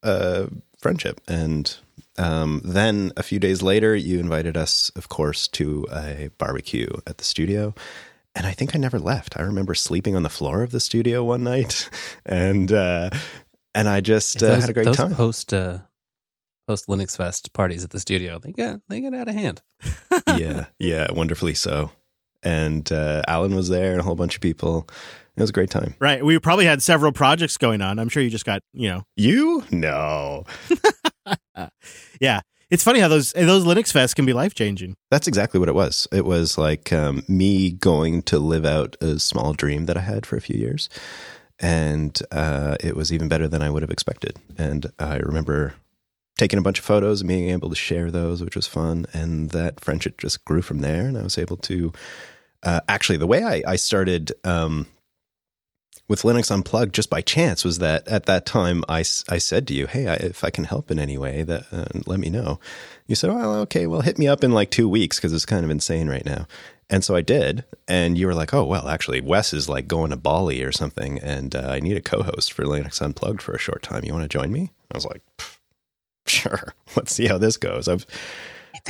uh, 0.02 0.46
friendship. 0.80 1.20
And 1.28 1.74
um, 2.18 2.60
then 2.64 3.12
a 3.16 3.22
few 3.22 3.38
days 3.38 3.62
later, 3.62 3.94
you 3.94 4.18
invited 4.18 4.56
us, 4.56 4.90
of 4.96 5.08
course, 5.08 5.48
to 5.48 5.86
a 5.92 6.30
barbecue 6.38 6.88
at 7.06 7.18
the 7.18 7.24
studio. 7.24 7.74
And 8.34 8.46
I 8.46 8.52
think 8.52 8.74
I 8.74 8.78
never 8.78 8.98
left. 8.98 9.38
I 9.38 9.42
remember 9.42 9.74
sleeping 9.74 10.14
on 10.16 10.22
the 10.22 10.28
floor 10.28 10.62
of 10.62 10.70
the 10.70 10.80
studio 10.80 11.24
one 11.24 11.42
night, 11.42 11.90
and 12.26 12.70
uh, 12.70 13.10
and 13.74 13.88
I 13.88 14.00
just 14.00 14.40
uh, 14.42 14.46
those, 14.46 14.60
had 14.60 14.70
a 14.70 14.72
great 14.72 14.84
those 14.84 14.96
time. 14.96 15.14
Post 15.14 15.52
uh, 15.52 15.78
post 16.68 16.86
Linux 16.86 17.16
Fest 17.16 17.52
parties 17.52 17.82
at 17.82 17.90
the 17.90 17.98
studio, 17.98 18.38
they 18.38 18.52
get 18.52 18.80
they 18.88 19.00
get 19.00 19.14
out 19.14 19.28
of 19.28 19.34
hand. 19.34 19.62
yeah, 20.36 20.66
yeah, 20.78 21.10
wonderfully 21.12 21.54
so. 21.54 21.90
And 22.42 22.90
uh, 22.92 23.22
Alan 23.26 23.56
was 23.56 23.68
there, 23.68 23.90
and 23.90 24.00
a 24.00 24.04
whole 24.04 24.14
bunch 24.14 24.36
of 24.36 24.40
people. 24.40 24.88
It 25.40 25.44
was 25.44 25.50
a 25.50 25.54
great 25.54 25.70
time. 25.70 25.94
right? 25.98 26.24
We 26.24 26.38
probably 26.38 26.66
had 26.66 26.82
several 26.82 27.12
projects 27.12 27.56
going 27.56 27.80
on. 27.80 27.98
I'm 27.98 28.08
sure 28.08 28.22
you 28.22 28.30
just 28.30 28.44
got 28.44 28.62
you 28.72 28.88
know, 28.88 29.02
You? 29.16 29.64
No. 29.70 30.44
yeah. 32.20 32.40
It's 32.70 32.84
funny 32.84 33.00
how 33.00 33.08
those 33.08 33.32
those 33.32 33.64
Linux 33.64 33.92
fests 33.92 34.14
can 34.14 34.26
be 34.26 34.32
life 34.32 34.54
changing. 34.54 34.94
That's 35.10 35.26
exactly 35.26 35.58
what 35.58 35.68
it 35.68 35.74
was. 35.74 36.06
It 36.12 36.24
was 36.24 36.56
like 36.56 36.92
um, 36.92 37.24
me 37.26 37.70
going 37.70 38.22
to 38.22 38.38
live 38.38 38.64
out 38.64 38.96
a 39.00 39.18
small 39.18 39.54
dream 39.54 39.86
that 39.86 39.96
I 39.96 40.00
had 40.00 40.24
for 40.26 40.36
a 40.36 40.40
few 40.40 40.58
years. 40.58 40.88
And 41.58 42.18
uh, 42.30 42.76
it 42.80 42.94
was 42.94 43.12
even 43.12 43.28
better 43.28 43.48
than 43.48 43.60
I 43.60 43.70
would 43.70 43.82
have 43.82 43.90
expected. 43.90 44.36
And 44.56 44.86
I 44.98 45.16
remember 45.16 45.74
taking 46.38 46.58
a 46.58 46.62
bunch 46.62 46.78
of 46.78 46.84
photos 46.84 47.20
and 47.20 47.28
being 47.28 47.50
able 47.50 47.70
to 47.70 47.74
share 47.74 48.10
those, 48.10 48.42
which 48.42 48.56
was 48.56 48.66
fun. 48.66 49.06
And 49.12 49.50
that 49.50 49.80
friendship 49.80 50.18
just 50.18 50.44
grew 50.44 50.62
from 50.62 50.78
there. 50.78 51.06
And 51.06 51.18
I 51.18 51.22
was 51.22 51.38
able 51.38 51.56
to 51.58 51.92
uh, 52.62 52.80
actually, 52.88 53.18
the 53.18 53.26
way 53.26 53.42
I, 53.42 53.62
I 53.72 53.76
started 53.76 54.32
um, 54.44 54.86
with 56.10 56.22
Linux 56.22 56.50
Unplugged 56.50 56.92
just 56.92 57.08
by 57.08 57.20
chance 57.20 57.64
was 57.64 57.78
that 57.78 58.06
at 58.08 58.26
that 58.26 58.44
time 58.44 58.82
I, 58.88 58.98
I 59.28 59.38
said 59.38 59.68
to 59.68 59.74
you, 59.74 59.86
Hey, 59.86 60.08
I, 60.08 60.14
if 60.14 60.42
I 60.42 60.50
can 60.50 60.64
help 60.64 60.90
in 60.90 60.98
any 60.98 61.16
way, 61.16 61.44
that 61.44 61.66
uh, 61.72 61.84
let 62.04 62.18
me 62.18 62.28
know. 62.28 62.58
You 63.06 63.14
said, 63.14 63.30
Well, 63.30 63.54
okay, 63.60 63.86
well, 63.86 64.00
hit 64.00 64.18
me 64.18 64.26
up 64.26 64.42
in 64.42 64.50
like 64.50 64.72
two 64.72 64.88
weeks 64.88 65.18
because 65.18 65.32
it's 65.32 65.46
kind 65.46 65.64
of 65.64 65.70
insane 65.70 66.08
right 66.08 66.24
now. 66.26 66.48
And 66.90 67.04
so 67.04 67.14
I 67.14 67.20
did. 67.20 67.64
And 67.86 68.18
you 68.18 68.26
were 68.26 68.34
like, 68.34 68.52
Oh, 68.52 68.64
well, 68.64 68.88
actually, 68.88 69.20
Wes 69.20 69.52
is 69.54 69.68
like 69.68 69.86
going 69.86 70.10
to 70.10 70.16
Bali 70.16 70.64
or 70.64 70.72
something. 70.72 71.20
And 71.20 71.54
uh, 71.54 71.68
I 71.70 71.78
need 71.78 71.96
a 71.96 72.00
co 72.02 72.24
host 72.24 72.52
for 72.52 72.64
Linux 72.64 73.00
Unplugged 73.00 73.40
for 73.40 73.52
a 73.52 73.58
short 73.58 73.80
time. 73.84 74.04
You 74.04 74.12
want 74.12 74.28
to 74.28 74.38
join 74.38 74.50
me? 74.50 74.72
I 74.92 74.96
was 74.96 75.06
like, 75.06 75.22
Sure. 76.26 76.74
Let's 76.96 77.14
see 77.14 77.28
how 77.28 77.38
this 77.38 77.56
goes. 77.56 77.86
I've, 77.86 78.04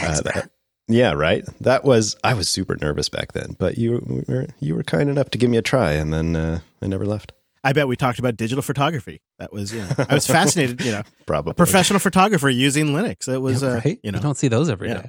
uh, 0.03 0.23
that- 0.23 0.51
yeah, 0.91 1.13
right. 1.13 1.45
That 1.61 1.85
was 1.85 2.17
I 2.25 2.35
was 2.35 2.49
super 2.49 2.77
nervous 2.77 3.09
back 3.09 3.33
then, 3.33 3.57
but 3.59 3.79
you 3.79 4.25
were 4.29 4.47
you 4.59 4.75
were 4.75 4.83
kind 4.83 5.09
enough 5.09 5.31
to 5.31 5.39
give 5.39 5.51
me 5.51 5.57
a 5.57 5.63
try, 5.63 5.93
and 5.93 6.13
then 6.13 6.37
uh, 6.37 6.61
I 6.83 6.87
never 6.87 7.07
left. 7.07 7.33
I 7.63 7.73
bet 7.73 7.89
we 7.89 7.97
talked 7.97 8.19
about 8.19 8.37
digital 8.37 8.63
photography. 8.63 9.21
That 9.39 9.53
was, 9.53 9.73
you 9.75 9.81
know, 9.81 9.89
I 10.09 10.15
was 10.15 10.27
fascinated. 10.27 10.83
You 10.83 10.93
know, 10.93 11.03
Probably 11.27 11.51
a 11.51 11.55
professional 11.55 12.01
photographer 12.01 12.49
using 12.49 12.87
Linux. 12.87 13.29
It 13.29 13.39
was, 13.39 13.63
Yeah, 13.63 13.83
uh, 13.85 13.95
you 14.03 14.13
know, 14.13 14.19
don't 14.19 14.37
see 14.37 14.49
those 14.49 14.71
every 14.71 14.89
day. 14.89 14.95
Yeah. 15.05 15.09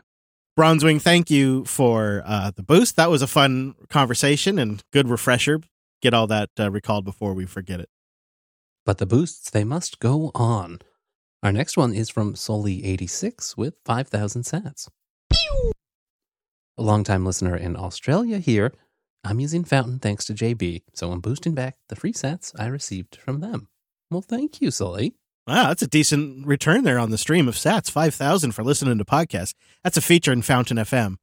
Bronzewing. 0.60 1.02
Thank 1.02 1.32
you 1.32 1.64
for 1.64 2.24
uh, 2.26 2.52
the 2.54 2.62
boost. 2.64 2.98
That 2.98 3.10
was 3.10 3.22
a 3.22 3.28
fun 3.28 3.76
conversation 3.90 4.60
and 4.60 4.84
good 4.92 5.08
refresher. 5.08 5.62
Get 6.02 6.14
all 6.14 6.28
that 6.28 6.50
uh, 6.60 6.70
recalled 6.70 7.06
before 7.06 7.34
we 7.34 7.46
forget 7.46 7.80
it. 7.80 7.88
But 8.86 8.98
the 8.98 9.06
boosts, 9.06 9.50
they 9.50 9.64
must 9.64 10.00
go 10.00 10.32
on. 10.36 10.80
Our 11.44 11.54
next 11.54 11.78
one 11.78 11.94
is 11.94 12.10
from 12.10 12.34
Soli86 12.34 13.56
with 13.56 13.76
5,000 13.86 14.42
sats. 14.42 14.90
A 16.78 16.82
longtime 16.82 17.26
listener 17.26 17.56
in 17.56 17.76
Australia 17.76 18.40
here. 18.40 18.74
I'm 19.24 19.40
using 19.40 19.64
Fountain 19.64 20.00
thanks 20.00 20.26
to 20.26 20.34
JB, 20.34 20.82
so 20.94 21.12
I'm 21.12 21.20
boosting 21.22 21.54
back 21.54 21.76
the 21.90 21.96
free 21.96 22.14
sats 22.14 22.54
I 22.58 22.66
received 22.68 23.18
from 23.18 23.40
them. 23.40 23.68
Well, 24.10 24.22
thank 24.22 24.62
you, 24.62 24.72
Sully. 24.72 25.14
Wow, 25.48 25.68
that's 25.68 25.84
a 25.84 25.88
decent 25.88 26.48
return 26.48 26.84
there 26.84 27.00
on 27.00 27.12
the 27.12 27.18
stream 27.18 27.48
of 27.48 27.56
Sats. 27.56 27.90
Five 27.92 28.16
thousand 28.16 28.54
for 28.54 28.64
listening 28.64 28.98
to 28.98 29.06
podcasts. 29.06 29.54
That's 29.84 29.98
a 29.98 30.02
feature 30.02 30.32
in 30.32 30.42
Fountain 30.42 30.78
FM. 30.78 31.18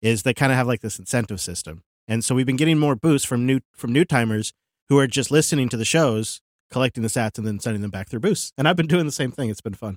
Is 0.00 0.22
they 0.22 0.34
kind 0.34 0.52
of 0.52 0.58
have 0.58 0.66
like 0.66 0.80
this 0.80 0.98
incentive 0.98 1.40
system, 1.40 1.82
and 2.08 2.24
so 2.24 2.34
we've 2.34 2.46
been 2.46 2.56
getting 2.56 2.78
more 2.78 2.96
boosts 2.96 3.26
from 3.26 3.46
new 3.46 3.60
from 3.74 3.92
new 3.92 4.04
timers 4.04 4.52
who 4.88 4.98
are 4.98 5.06
just 5.06 5.30
listening 5.30 5.68
to 5.68 5.76
the 5.76 5.84
shows 5.84 6.40
collecting 6.70 7.02
the 7.02 7.08
sats 7.08 7.38
and 7.38 7.46
then 7.46 7.60
sending 7.60 7.82
them 7.82 7.90
back 7.90 8.08
through 8.08 8.20
Boost. 8.20 8.52
And 8.58 8.66
I've 8.66 8.76
been 8.76 8.86
doing 8.86 9.06
the 9.06 9.12
same 9.12 9.30
thing. 9.30 9.48
It's 9.48 9.60
been 9.60 9.74
fun. 9.74 9.96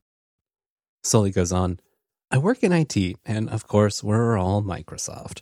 Sully 1.04 1.32
goes 1.32 1.52
on 1.52 1.80
I 2.30 2.38
work 2.38 2.62
in 2.62 2.74
IT, 2.74 2.98
and 3.26 3.50
of 3.50 3.68
course, 3.68 4.04
we're 4.04 4.38
all 4.38 4.62
Microsoft. 4.62 5.42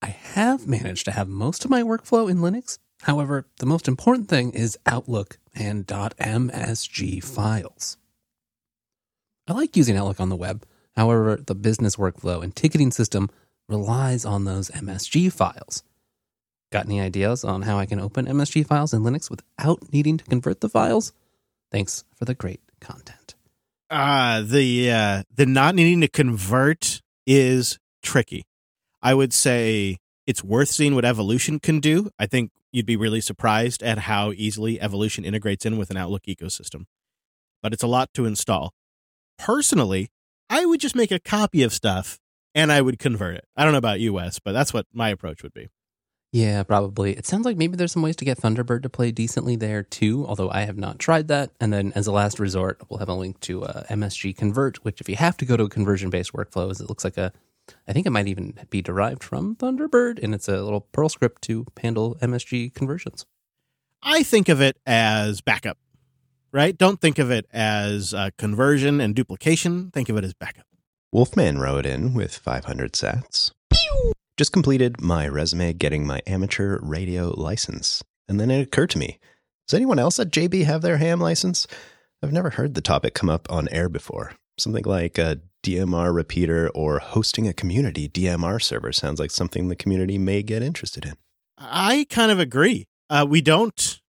I 0.00 0.06
have 0.06 0.68
managed 0.68 1.04
to 1.06 1.10
have 1.10 1.28
most 1.28 1.64
of 1.64 1.70
my 1.70 1.82
workflow 1.82 2.30
in 2.30 2.38
Linux. 2.38 2.78
However, 3.02 3.46
the 3.58 3.66
most 3.66 3.88
important 3.88 4.28
thing 4.28 4.52
is 4.52 4.78
Outlook 4.86 5.38
and 5.54 5.84
.msg 5.86 7.24
files. 7.24 7.96
I 9.48 9.52
like 9.52 9.76
using 9.76 9.96
Outlook 9.96 10.20
on 10.20 10.28
the 10.28 10.36
web. 10.36 10.64
However, 10.94 11.36
the 11.44 11.56
business 11.56 11.96
workflow 11.96 12.42
and 12.42 12.54
ticketing 12.54 12.92
system 12.92 13.28
relies 13.68 14.24
on 14.24 14.44
those 14.44 14.70
MSG 14.70 15.32
files. 15.32 15.82
Got 16.70 16.86
any 16.86 17.00
ideas 17.00 17.42
on 17.42 17.62
how 17.62 17.78
I 17.78 17.86
can 17.86 17.98
open 17.98 18.26
MSG 18.26 18.66
files 18.66 18.94
in 18.94 19.02
Linux 19.02 19.28
without 19.28 19.92
needing 19.92 20.18
to 20.18 20.24
convert 20.24 20.60
the 20.60 20.68
files? 20.68 21.12
Thanks 21.72 22.04
for 22.14 22.26
the 22.26 22.34
great 22.34 22.60
content. 22.80 23.21
Uh 23.92 24.40
the 24.40 24.90
uh 24.90 25.22
the 25.34 25.44
not 25.44 25.74
needing 25.74 26.00
to 26.00 26.08
convert 26.08 27.02
is 27.26 27.78
tricky. 28.02 28.46
I 29.02 29.12
would 29.12 29.34
say 29.34 29.98
it's 30.26 30.42
worth 30.42 30.70
seeing 30.70 30.94
what 30.94 31.04
Evolution 31.04 31.60
can 31.60 31.78
do. 31.78 32.08
I 32.18 32.24
think 32.24 32.52
you'd 32.72 32.86
be 32.86 32.96
really 32.96 33.20
surprised 33.20 33.82
at 33.82 33.98
how 33.98 34.32
easily 34.32 34.80
Evolution 34.80 35.26
integrates 35.26 35.66
in 35.66 35.76
with 35.76 35.90
an 35.90 35.98
Outlook 35.98 36.22
ecosystem. 36.22 36.84
But 37.62 37.74
it's 37.74 37.82
a 37.82 37.86
lot 37.86 38.08
to 38.14 38.24
install. 38.24 38.72
Personally, 39.38 40.08
I 40.48 40.64
would 40.64 40.80
just 40.80 40.96
make 40.96 41.10
a 41.10 41.20
copy 41.20 41.62
of 41.62 41.74
stuff 41.74 42.18
and 42.54 42.72
I 42.72 42.80
would 42.80 42.98
convert 42.98 43.36
it. 43.36 43.44
I 43.56 43.64
don't 43.64 43.72
know 43.72 43.78
about 43.78 44.00
you, 44.00 44.14
Wes, 44.14 44.38
but 44.38 44.52
that's 44.52 44.72
what 44.72 44.86
my 44.92 45.10
approach 45.10 45.42
would 45.42 45.52
be. 45.52 45.68
Yeah, 46.32 46.62
probably. 46.62 47.12
It 47.12 47.26
sounds 47.26 47.44
like 47.44 47.58
maybe 47.58 47.76
there's 47.76 47.92
some 47.92 48.00
ways 48.00 48.16
to 48.16 48.24
get 48.24 48.38
Thunderbird 48.38 48.82
to 48.84 48.88
play 48.88 49.10
decently 49.12 49.54
there 49.54 49.82
too, 49.82 50.24
although 50.26 50.50
I 50.50 50.62
have 50.62 50.78
not 50.78 50.98
tried 50.98 51.28
that. 51.28 51.50
And 51.60 51.70
then 51.70 51.92
as 51.94 52.06
a 52.06 52.12
last 52.12 52.40
resort, 52.40 52.80
we'll 52.88 53.00
have 53.00 53.10
a 53.10 53.14
link 53.14 53.38
to 53.40 53.64
uh, 53.64 53.82
MSG 53.90 54.34
Convert, 54.34 54.82
which 54.82 55.02
if 55.02 55.10
you 55.10 55.16
have 55.16 55.36
to 55.36 55.44
go 55.44 55.58
to 55.58 55.64
a 55.64 55.68
conversion 55.68 56.08
based 56.08 56.32
workflow, 56.32 56.70
is 56.70 56.80
it 56.80 56.88
looks 56.88 57.04
like 57.04 57.18
a, 57.18 57.32
I 57.86 57.92
think 57.92 58.06
it 58.06 58.10
might 58.10 58.28
even 58.28 58.54
be 58.70 58.80
derived 58.80 59.22
from 59.22 59.56
Thunderbird, 59.56 60.22
and 60.22 60.34
it's 60.34 60.48
a 60.48 60.62
little 60.62 60.80
Perl 60.80 61.10
script 61.10 61.42
to 61.42 61.66
handle 61.82 62.16
MSG 62.22 62.72
conversions. 62.72 63.26
I 64.02 64.22
think 64.22 64.48
of 64.48 64.62
it 64.62 64.78
as 64.86 65.42
backup, 65.42 65.76
right? 66.50 66.76
Don't 66.76 67.00
think 67.00 67.18
of 67.18 67.30
it 67.30 67.46
as 67.52 68.14
uh, 68.14 68.30
conversion 68.38 69.02
and 69.02 69.14
duplication. 69.14 69.90
Think 69.90 70.08
of 70.08 70.16
it 70.16 70.24
as 70.24 70.32
backup. 70.32 70.64
Wolfman 71.12 71.58
wrote 71.58 71.84
in 71.84 72.14
with 72.14 72.34
500 72.34 72.92
sats. 72.92 73.52
Just 74.38 74.52
completed 74.52 75.00
my 75.00 75.28
resume 75.28 75.72
getting 75.74 76.06
my 76.06 76.22
amateur 76.26 76.78
radio 76.82 77.28
license. 77.36 78.02
And 78.28 78.40
then 78.40 78.50
it 78.50 78.62
occurred 78.62 78.90
to 78.90 78.98
me 78.98 79.18
does 79.68 79.76
anyone 79.76 79.98
else 79.98 80.18
at 80.18 80.30
JB 80.30 80.64
have 80.64 80.82
their 80.82 80.98
ham 80.98 81.20
license? 81.20 81.66
I've 82.22 82.32
never 82.32 82.50
heard 82.50 82.74
the 82.74 82.80
topic 82.80 83.14
come 83.14 83.30
up 83.30 83.50
on 83.50 83.68
air 83.68 83.88
before. 83.88 84.32
Something 84.58 84.84
like 84.84 85.18
a 85.18 85.40
DMR 85.62 86.14
repeater 86.14 86.68
or 86.74 86.98
hosting 86.98 87.48
a 87.48 87.52
community 87.52 88.08
DMR 88.08 88.62
server 88.62 88.92
sounds 88.92 89.20
like 89.20 89.30
something 89.30 89.68
the 89.68 89.76
community 89.76 90.18
may 90.18 90.42
get 90.42 90.62
interested 90.62 91.04
in. 91.04 91.14
I 91.56 92.06
kind 92.10 92.30
of 92.30 92.38
agree. 92.38 92.86
Uh, 93.08 93.24
we 93.28 93.40
don't 93.40 94.00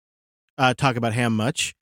uh, 0.57 0.73
talk 0.73 0.95
about 0.95 1.13
ham 1.13 1.35
much. 1.35 1.75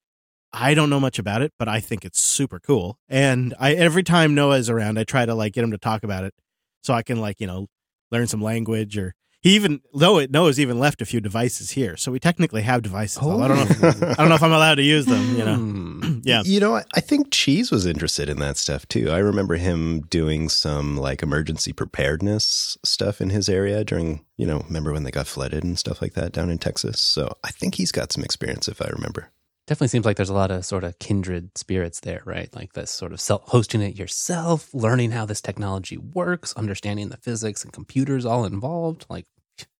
I 0.52 0.74
don't 0.74 0.90
know 0.90 1.00
much 1.00 1.18
about 1.18 1.40
it, 1.40 1.52
but 1.58 1.68
I 1.68 1.80
think 1.80 2.04
it's 2.04 2.20
super 2.20 2.60
cool. 2.60 2.98
And 3.08 3.54
I 3.58 3.72
every 3.72 4.02
time 4.02 4.34
Noah 4.34 4.58
is 4.58 4.68
around, 4.68 4.98
I 4.98 5.04
try 5.04 5.24
to 5.24 5.34
like 5.34 5.54
get 5.54 5.64
him 5.64 5.70
to 5.70 5.78
talk 5.78 6.04
about 6.04 6.24
it, 6.24 6.34
so 6.82 6.92
I 6.92 7.02
can 7.02 7.20
like 7.20 7.40
you 7.40 7.46
know 7.46 7.68
learn 8.12 8.28
some 8.28 8.42
language 8.42 8.96
or 8.96 9.14
he 9.40 9.56
even 9.56 9.80
though 9.92 10.18
it 10.18 10.30
Noah's 10.30 10.60
even 10.60 10.78
left 10.78 11.02
a 11.02 11.04
few 11.04 11.20
devices 11.20 11.72
here, 11.72 11.96
so 11.96 12.12
we 12.12 12.20
technically 12.20 12.62
have 12.62 12.82
devices. 12.82 13.18
I 13.18 13.22
don't 13.48 13.56
know. 13.56 13.62
If, 13.62 14.02
I 14.02 14.14
don't 14.14 14.28
know 14.28 14.36
if 14.36 14.42
I'm 14.42 14.52
allowed 14.52 14.76
to 14.76 14.84
use 14.84 15.04
them. 15.06 15.36
You 15.36 15.44
know, 15.44 15.56
Hmm. 15.56 16.20
yeah. 16.22 16.42
You 16.44 16.60
know, 16.60 16.76
I 16.76 17.00
think 17.00 17.32
Cheese 17.32 17.70
was 17.72 17.84
interested 17.86 18.28
in 18.28 18.38
that 18.38 18.56
stuff 18.56 18.86
too. 18.86 19.10
I 19.10 19.18
remember 19.18 19.56
him 19.56 20.02
doing 20.02 20.48
some 20.48 20.96
like 20.96 21.22
emergency 21.22 21.72
preparedness 21.72 22.76
stuff 22.84 23.20
in 23.20 23.30
his 23.30 23.48
area 23.48 23.84
during, 23.84 24.24
you 24.36 24.46
know, 24.46 24.62
remember 24.66 24.92
when 24.92 25.02
they 25.02 25.10
got 25.10 25.26
flooded 25.26 25.64
and 25.64 25.78
stuff 25.78 26.00
like 26.00 26.14
that 26.14 26.32
down 26.32 26.50
in 26.50 26.58
Texas. 26.58 27.00
So 27.00 27.36
I 27.42 27.50
think 27.50 27.74
he's 27.74 27.92
got 27.92 28.12
some 28.12 28.22
experience 28.24 28.68
if 28.68 28.80
I 28.80 28.88
remember. 28.90 29.30
Definitely 29.66 29.88
seems 29.88 30.04
like 30.04 30.16
there's 30.16 30.28
a 30.28 30.34
lot 30.34 30.50
of 30.50 30.64
sort 30.64 30.82
of 30.82 30.98
kindred 30.98 31.56
spirits 31.56 32.00
there, 32.00 32.22
right? 32.24 32.52
Like 32.54 32.72
this 32.72 32.90
sort 32.90 33.12
of 33.12 33.20
self 33.20 33.42
hosting 33.48 33.80
it 33.80 33.96
yourself, 33.96 34.74
learning 34.74 35.12
how 35.12 35.24
this 35.24 35.40
technology 35.40 35.96
works, 35.96 36.52
understanding 36.54 37.10
the 37.10 37.16
physics 37.16 37.62
and 37.62 37.72
computers 37.72 38.26
all 38.26 38.44
involved. 38.44 39.06
Like, 39.08 39.26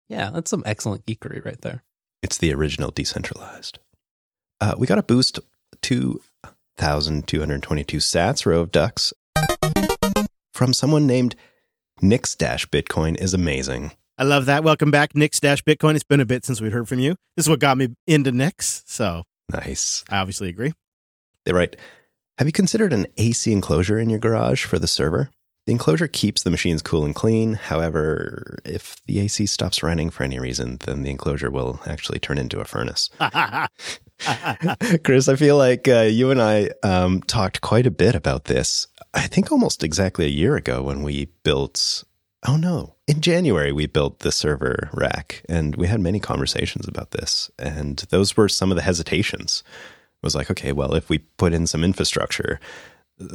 yeah, 0.08 0.30
that's 0.30 0.50
some 0.50 0.62
excellent 0.64 1.04
geekery 1.04 1.44
right 1.44 1.60
there. 1.62 1.82
It's 2.22 2.38
the 2.38 2.54
original 2.54 2.92
decentralized. 2.92 3.80
Uh, 4.60 4.74
we 4.78 4.86
got 4.86 4.98
a 4.98 5.02
boost 5.02 5.40
to 5.82 6.20
1,222 6.78 7.96
sats, 7.96 8.46
row 8.46 8.60
of 8.60 8.70
ducks, 8.70 9.12
from 10.52 10.72
someone 10.72 11.08
named 11.08 11.34
Nix 12.00 12.36
Dash 12.36 12.68
Bitcoin 12.68 13.20
is 13.20 13.34
amazing. 13.34 13.92
I 14.16 14.22
love 14.22 14.46
that. 14.46 14.62
Welcome 14.62 14.92
back, 14.92 15.16
Nix 15.16 15.40
Dash 15.40 15.64
Bitcoin. 15.64 15.96
It's 15.96 16.04
been 16.04 16.20
a 16.20 16.24
bit 16.24 16.44
since 16.44 16.60
we've 16.60 16.72
heard 16.72 16.86
from 16.88 17.00
you. 17.00 17.16
This 17.36 17.46
is 17.46 17.50
what 17.50 17.58
got 17.58 17.76
me 17.76 17.88
into 18.06 18.30
Nix, 18.30 18.84
so 18.86 19.24
Nice. 19.50 20.04
I 20.08 20.18
obviously 20.18 20.48
agree. 20.48 20.72
They 21.44 21.52
write, 21.52 21.76
Have 22.38 22.46
you 22.48 22.52
considered 22.52 22.92
an 22.92 23.06
AC 23.16 23.50
enclosure 23.52 23.98
in 23.98 24.10
your 24.10 24.18
garage 24.18 24.64
for 24.64 24.78
the 24.78 24.86
server? 24.86 25.30
The 25.66 25.72
enclosure 25.72 26.08
keeps 26.08 26.42
the 26.42 26.50
machines 26.50 26.82
cool 26.82 27.04
and 27.04 27.14
clean. 27.14 27.54
However, 27.54 28.58
if 28.64 28.96
the 29.06 29.20
AC 29.20 29.46
stops 29.46 29.82
running 29.82 30.10
for 30.10 30.24
any 30.24 30.40
reason, 30.40 30.78
then 30.78 31.02
the 31.02 31.10
enclosure 31.10 31.50
will 31.52 31.80
actually 31.86 32.18
turn 32.18 32.36
into 32.36 32.58
a 32.58 32.64
furnace. 32.64 33.10
Chris, 35.04 35.28
I 35.28 35.36
feel 35.36 35.56
like 35.56 35.86
uh, 35.86 36.02
you 36.02 36.32
and 36.32 36.42
I 36.42 36.70
um, 36.82 37.22
talked 37.22 37.60
quite 37.60 37.86
a 37.86 37.92
bit 37.92 38.16
about 38.16 38.44
this. 38.44 38.88
I 39.14 39.28
think 39.28 39.52
almost 39.52 39.84
exactly 39.84 40.24
a 40.24 40.30
year 40.30 40.56
ago 40.56 40.82
when 40.82 41.02
we 41.02 41.26
built. 41.44 42.02
Oh 42.46 42.56
no! 42.56 42.96
In 43.12 43.20
January, 43.20 43.72
we 43.72 43.84
built 43.84 44.20
the 44.20 44.32
server 44.32 44.88
rack, 44.94 45.44
and 45.46 45.76
we 45.76 45.86
had 45.86 46.00
many 46.00 46.18
conversations 46.18 46.88
about 46.88 47.10
this. 47.10 47.50
And 47.58 47.98
those 48.08 48.38
were 48.38 48.48
some 48.48 48.72
of 48.72 48.76
the 48.76 48.82
hesitations. 48.82 49.62
It 50.22 50.24
was 50.24 50.34
like, 50.34 50.50
okay, 50.50 50.72
well, 50.72 50.94
if 50.94 51.10
we 51.10 51.18
put 51.18 51.52
in 51.52 51.66
some 51.66 51.84
infrastructure, 51.84 52.58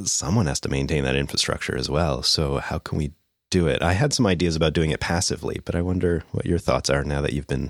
someone 0.05 0.47
has 0.47 0.59
to 0.61 0.69
maintain 0.69 1.03
that 1.03 1.15
infrastructure 1.15 1.77
as 1.77 1.91
well. 1.91 2.23
So 2.23 2.57
how 2.57 2.79
can 2.79 2.97
we 2.97 3.11
do 3.51 3.67
it? 3.67 3.83
I 3.83 3.93
had 3.93 4.13
some 4.13 4.25
ideas 4.25 4.55
about 4.55 4.73
doing 4.73 4.89
it 4.89 4.99
passively, 4.99 5.61
but 5.63 5.75
I 5.75 5.83
wonder 5.83 6.23
what 6.31 6.47
your 6.47 6.57
thoughts 6.57 6.89
are 6.89 7.03
now 7.03 7.21
that 7.21 7.33
you've 7.33 7.45
been 7.45 7.69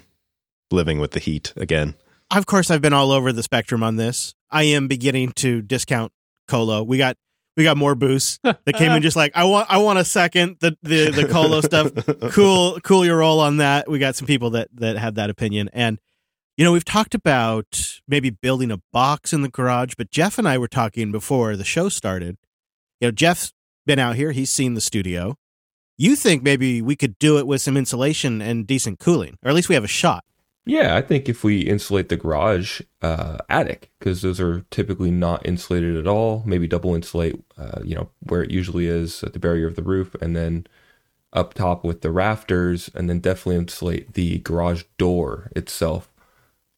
living 0.71 1.01
with 1.01 1.11
the 1.11 1.19
heat 1.19 1.51
again. 1.57 1.95
of 2.31 2.45
course 2.45 2.71
I've 2.71 2.81
been 2.81 2.93
all 2.93 3.11
over 3.11 3.33
the 3.33 3.43
spectrum 3.43 3.83
on 3.83 3.97
this. 3.97 4.33
I 4.49 4.63
am 4.63 4.87
beginning 4.87 5.33
to 5.33 5.61
discount 5.61 6.13
Colo. 6.47 6.83
We 6.83 6.97
got 6.97 7.17
we 7.57 7.63
got 7.63 7.75
more 7.75 7.95
boosts 7.95 8.39
that 8.43 8.75
came 8.75 8.91
in 8.91 9.01
just 9.01 9.17
like 9.17 9.33
I 9.35 9.43
want 9.43 9.69
I 9.69 9.79
want 9.79 9.99
a 9.99 10.05
second 10.05 10.57
the 10.61 10.77
the 10.83 11.09
the 11.11 11.27
Colo 11.27 11.59
stuff. 11.61 11.91
Cool 12.31 12.79
cool 12.83 13.03
your 13.03 13.17
roll 13.17 13.39
on 13.39 13.57
that. 13.57 13.89
We 13.89 13.99
got 13.99 14.15
some 14.15 14.27
people 14.27 14.51
that 14.51 14.69
that 14.75 14.97
had 14.97 15.15
that 15.15 15.29
opinion 15.29 15.69
and 15.73 15.99
you 16.57 16.63
know, 16.63 16.71
we've 16.71 16.83
talked 16.83 17.13
about 17.13 17.99
maybe 18.07 18.31
building 18.31 18.71
a 18.71 18.81
box 18.91 19.31
in 19.31 19.43
the 19.43 19.49
garage, 19.49 19.93
but 19.95 20.09
Jeff 20.09 20.39
and 20.39 20.47
I 20.47 20.57
were 20.57 20.67
talking 20.67 21.11
before 21.11 21.55
the 21.55 21.63
show 21.63 21.87
started. 21.87 22.37
You 22.99 23.07
know, 23.07 23.11
Jeff's 23.11 23.53
been 23.85 23.99
out 23.99 24.15
here, 24.15 24.31
he's 24.31 24.49
seen 24.51 24.73
the 24.73 24.81
studio. 24.81 25.37
You 25.99 26.15
think 26.15 26.41
maybe 26.41 26.81
we 26.81 26.95
could 26.95 27.17
do 27.19 27.37
it 27.37 27.45
with 27.45 27.61
some 27.61 27.77
insulation 27.77 28.41
and 28.41 28.65
decent 28.65 28.99
cooling, 28.99 29.37
or 29.43 29.49
at 29.49 29.55
least 29.55 29.69
we 29.69 29.75
have 29.75 29.83
a 29.83 29.87
shot. 29.87 30.23
Yeah, 30.67 30.97
I 30.97 31.01
think 31.01 31.29
if 31.29 31.43
we 31.43 31.61
insulate 31.61 32.09
the 32.09 32.17
garage 32.17 32.81
uh, 33.01 33.37
attic, 33.49 33.89
because 33.97 34.21
those 34.21 34.39
are 34.39 34.65
typically 34.69 35.11
not 35.11 35.45
insulated 35.45 35.95
at 35.95 36.07
all, 36.07 36.43
maybe 36.45 36.67
double 36.67 36.93
insulate, 36.93 37.41
uh, 37.57 37.79
you 37.83 37.95
know, 37.95 38.09
where 38.19 38.43
it 38.43 38.51
usually 38.51 38.85
is 38.85 39.23
at 39.23 39.31
the 39.31 39.39
barrier 39.39 39.65
of 39.65 39.75
the 39.75 39.81
roof, 39.81 40.13
and 40.21 40.35
then 40.35 40.67
up 41.31 41.53
top 41.53 41.85
with 41.85 42.01
the 42.01 42.11
rafters, 42.11 42.91
and 42.93 43.09
then 43.09 43.19
definitely 43.19 43.55
insulate 43.55 44.13
the 44.13 44.39
garage 44.39 44.83
door 44.97 45.49
itself. 45.55 46.11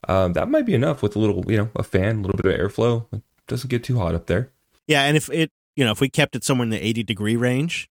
Um, 0.07 0.34
that 0.34 0.49
might 0.49 0.66
be 0.66 0.76
enough 0.76 1.02
with 1.02 1.16
a 1.16 1.20
little, 1.20 1.44
you 1.52 1.57
know, 1.57 1.70
a 1.76 1.84
fan, 1.84 2.20
a 2.20 2.22
little 2.22 2.38
bit 2.38 2.45
of 2.45 2.60
airflow. 2.60 3.06
It 3.11 3.24
doesn't 3.48 3.70
get 3.70 3.84
too 3.84 3.98
hot 3.98 4.14
up 4.14 4.28
there. 4.28 4.52
Yeah, 4.88 5.03
and 5.03 5.18
if 5.18 5.30
it, 5.30 5.52
you 5.76 5.84
know, 5.84 5.91
if 5.91 5.99
we 5.99 6.10
kept 6.10 6.36
it 6.36 6.44
somewhere 6.44 6.64
in 6.64 6.70
the 6.70 6.86
80 6.86 7.03
degree 7.03 7.36
range, 7.36 7.90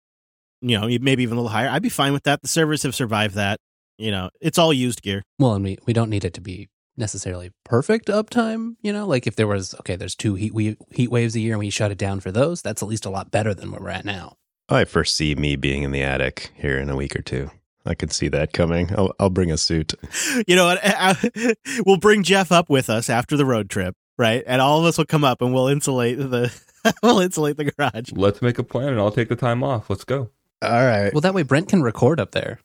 you 0.61 0.79
know, 0.79 0.87
maybe 1.01 1.23
even 1.23 1.37
a 1.37 1.41
little 1.41 1.51
higher, 1.51 1.69
I'd 1.69 1.83
be 1.83 1.89
fine 1.89 2.13
with 2.13 2.25
that. 2.25 2.43
The 2.43 2.49
servers 2.49 2.83
have 2.85 2.95
survived 2.95 3.35
that. 3.35 3.61
You 3.99 4.11
know, 4.11 4.31
it's 4.41 4.59
all 4.59 4.73
used 4.73 5.03
gear. 5.03 5.23
Well, 5.39 5.55
and 5.55 5.65
we, 5.65 5.79
we 5.87 5.93
don't 5.93 6.09
need 6.11 6.25
it 6.25 6.35
to 6.35 6.41
be 6.41 6.69
necessarily 6.97 7.51
perfect 7.65 8.07
uptime. 8.09 8.77
You 8.81 8.93
know, 8.93 9.07
like 9.07 9.27
if 9.27 9.37
there 9.37 9.47
was, 9.47 9.75
okay, 9.81 9.97
there's 9.97 10.15
two 10.15 10.35
heat, 10.37 10.55
we, 10.55 10.77
heat 10.93 11.11
waves 11.11 11.35
a 11.37 11.41
year 11.41 11.55
and 11.55 11.59
we 11.61 11.71
shut 11.71 11.91
it 11.91 11.99
down 11.99 12.21
for 12.21 12.31
those, 12.33 12.63
that's 12.63 12.83
at 12.83 12.89
least 12.89 13.05
a 13.07 13.11
lot 13.11 13.31
better 13.31 13.55
than 13.55 13.71
where 13.71 13.81
we're 13.81 13.91
at 13.91 14.05
now. 14.05 14.37
I 14.69 14.85
foresee 14.85 15.35
me 15.35 15.57
being 15.57 15.83
in 15.83 15.91
the 15.93 16.03
attic 16.03 16.53
here 16.55 16.79
in 16.79 16.91
a 16.91 16.97
week 16.97 17.17
or 17.17 17.23
two. 17.23 17.51
I 17.87 17.95
can 17.95 18.11
see 18.11 18.29
that 18.29 18.53
coming. 18.53 18.93
I'll, 18.95 19.13
I'll 19.19 19.31
bring 19.31 19.51
a 19.51 19.57
suit. 19.57 19.95
You 20.47 20.57
know, 20.57 20.67
what? 20.67 20.79
I- 20.85 21.55
we'll 21.87 21.97
bring 21.97 22.23
Jeff 22.23 22.53
up 22.53 22.69
with 22.71 22.89
us 22.91 23.09
after 23.11 23.37
the 23.37 23.45
road 23.47 23.69
trip, 23.71 23.95
right? 24.19 24.45
And 24.47 24.61
all 24.61 24.79
of 24.79 24.85
us 24.85 24.99
will 24.99 25.07
come 25.07 25.25
up 25.25 25.41
and 25.43 25.53
we'll 25.55 25.69
insulate 25.69 26.19
the 26.19 26.53
we'll 27.03 27.19
insulate 27.21 27.57
the 27.57 27.65
garage. 27.73 28.13
Let's 28.13 28.41
make 28.43 28.59
a 28.59 28.63
plan, 28.63 28.89
and 28.89 28.99
I'll 29.01 29.11
take 29.11 29.29
the 29.29 29.37
time 29.37 29.63
off. 29.65 29.91
Let's 29.91 30.05
go. 30.05 30.31
All 30.63 30.71
right. 30.71 31.13
Well, 31.13 31.21
that 31.23 31.35
way 31.35 31.43
Brent 31.43 31.69
can 31.69 31.83
record 31.83 32.21
up 32.21 32.31
there. 32.33 32.61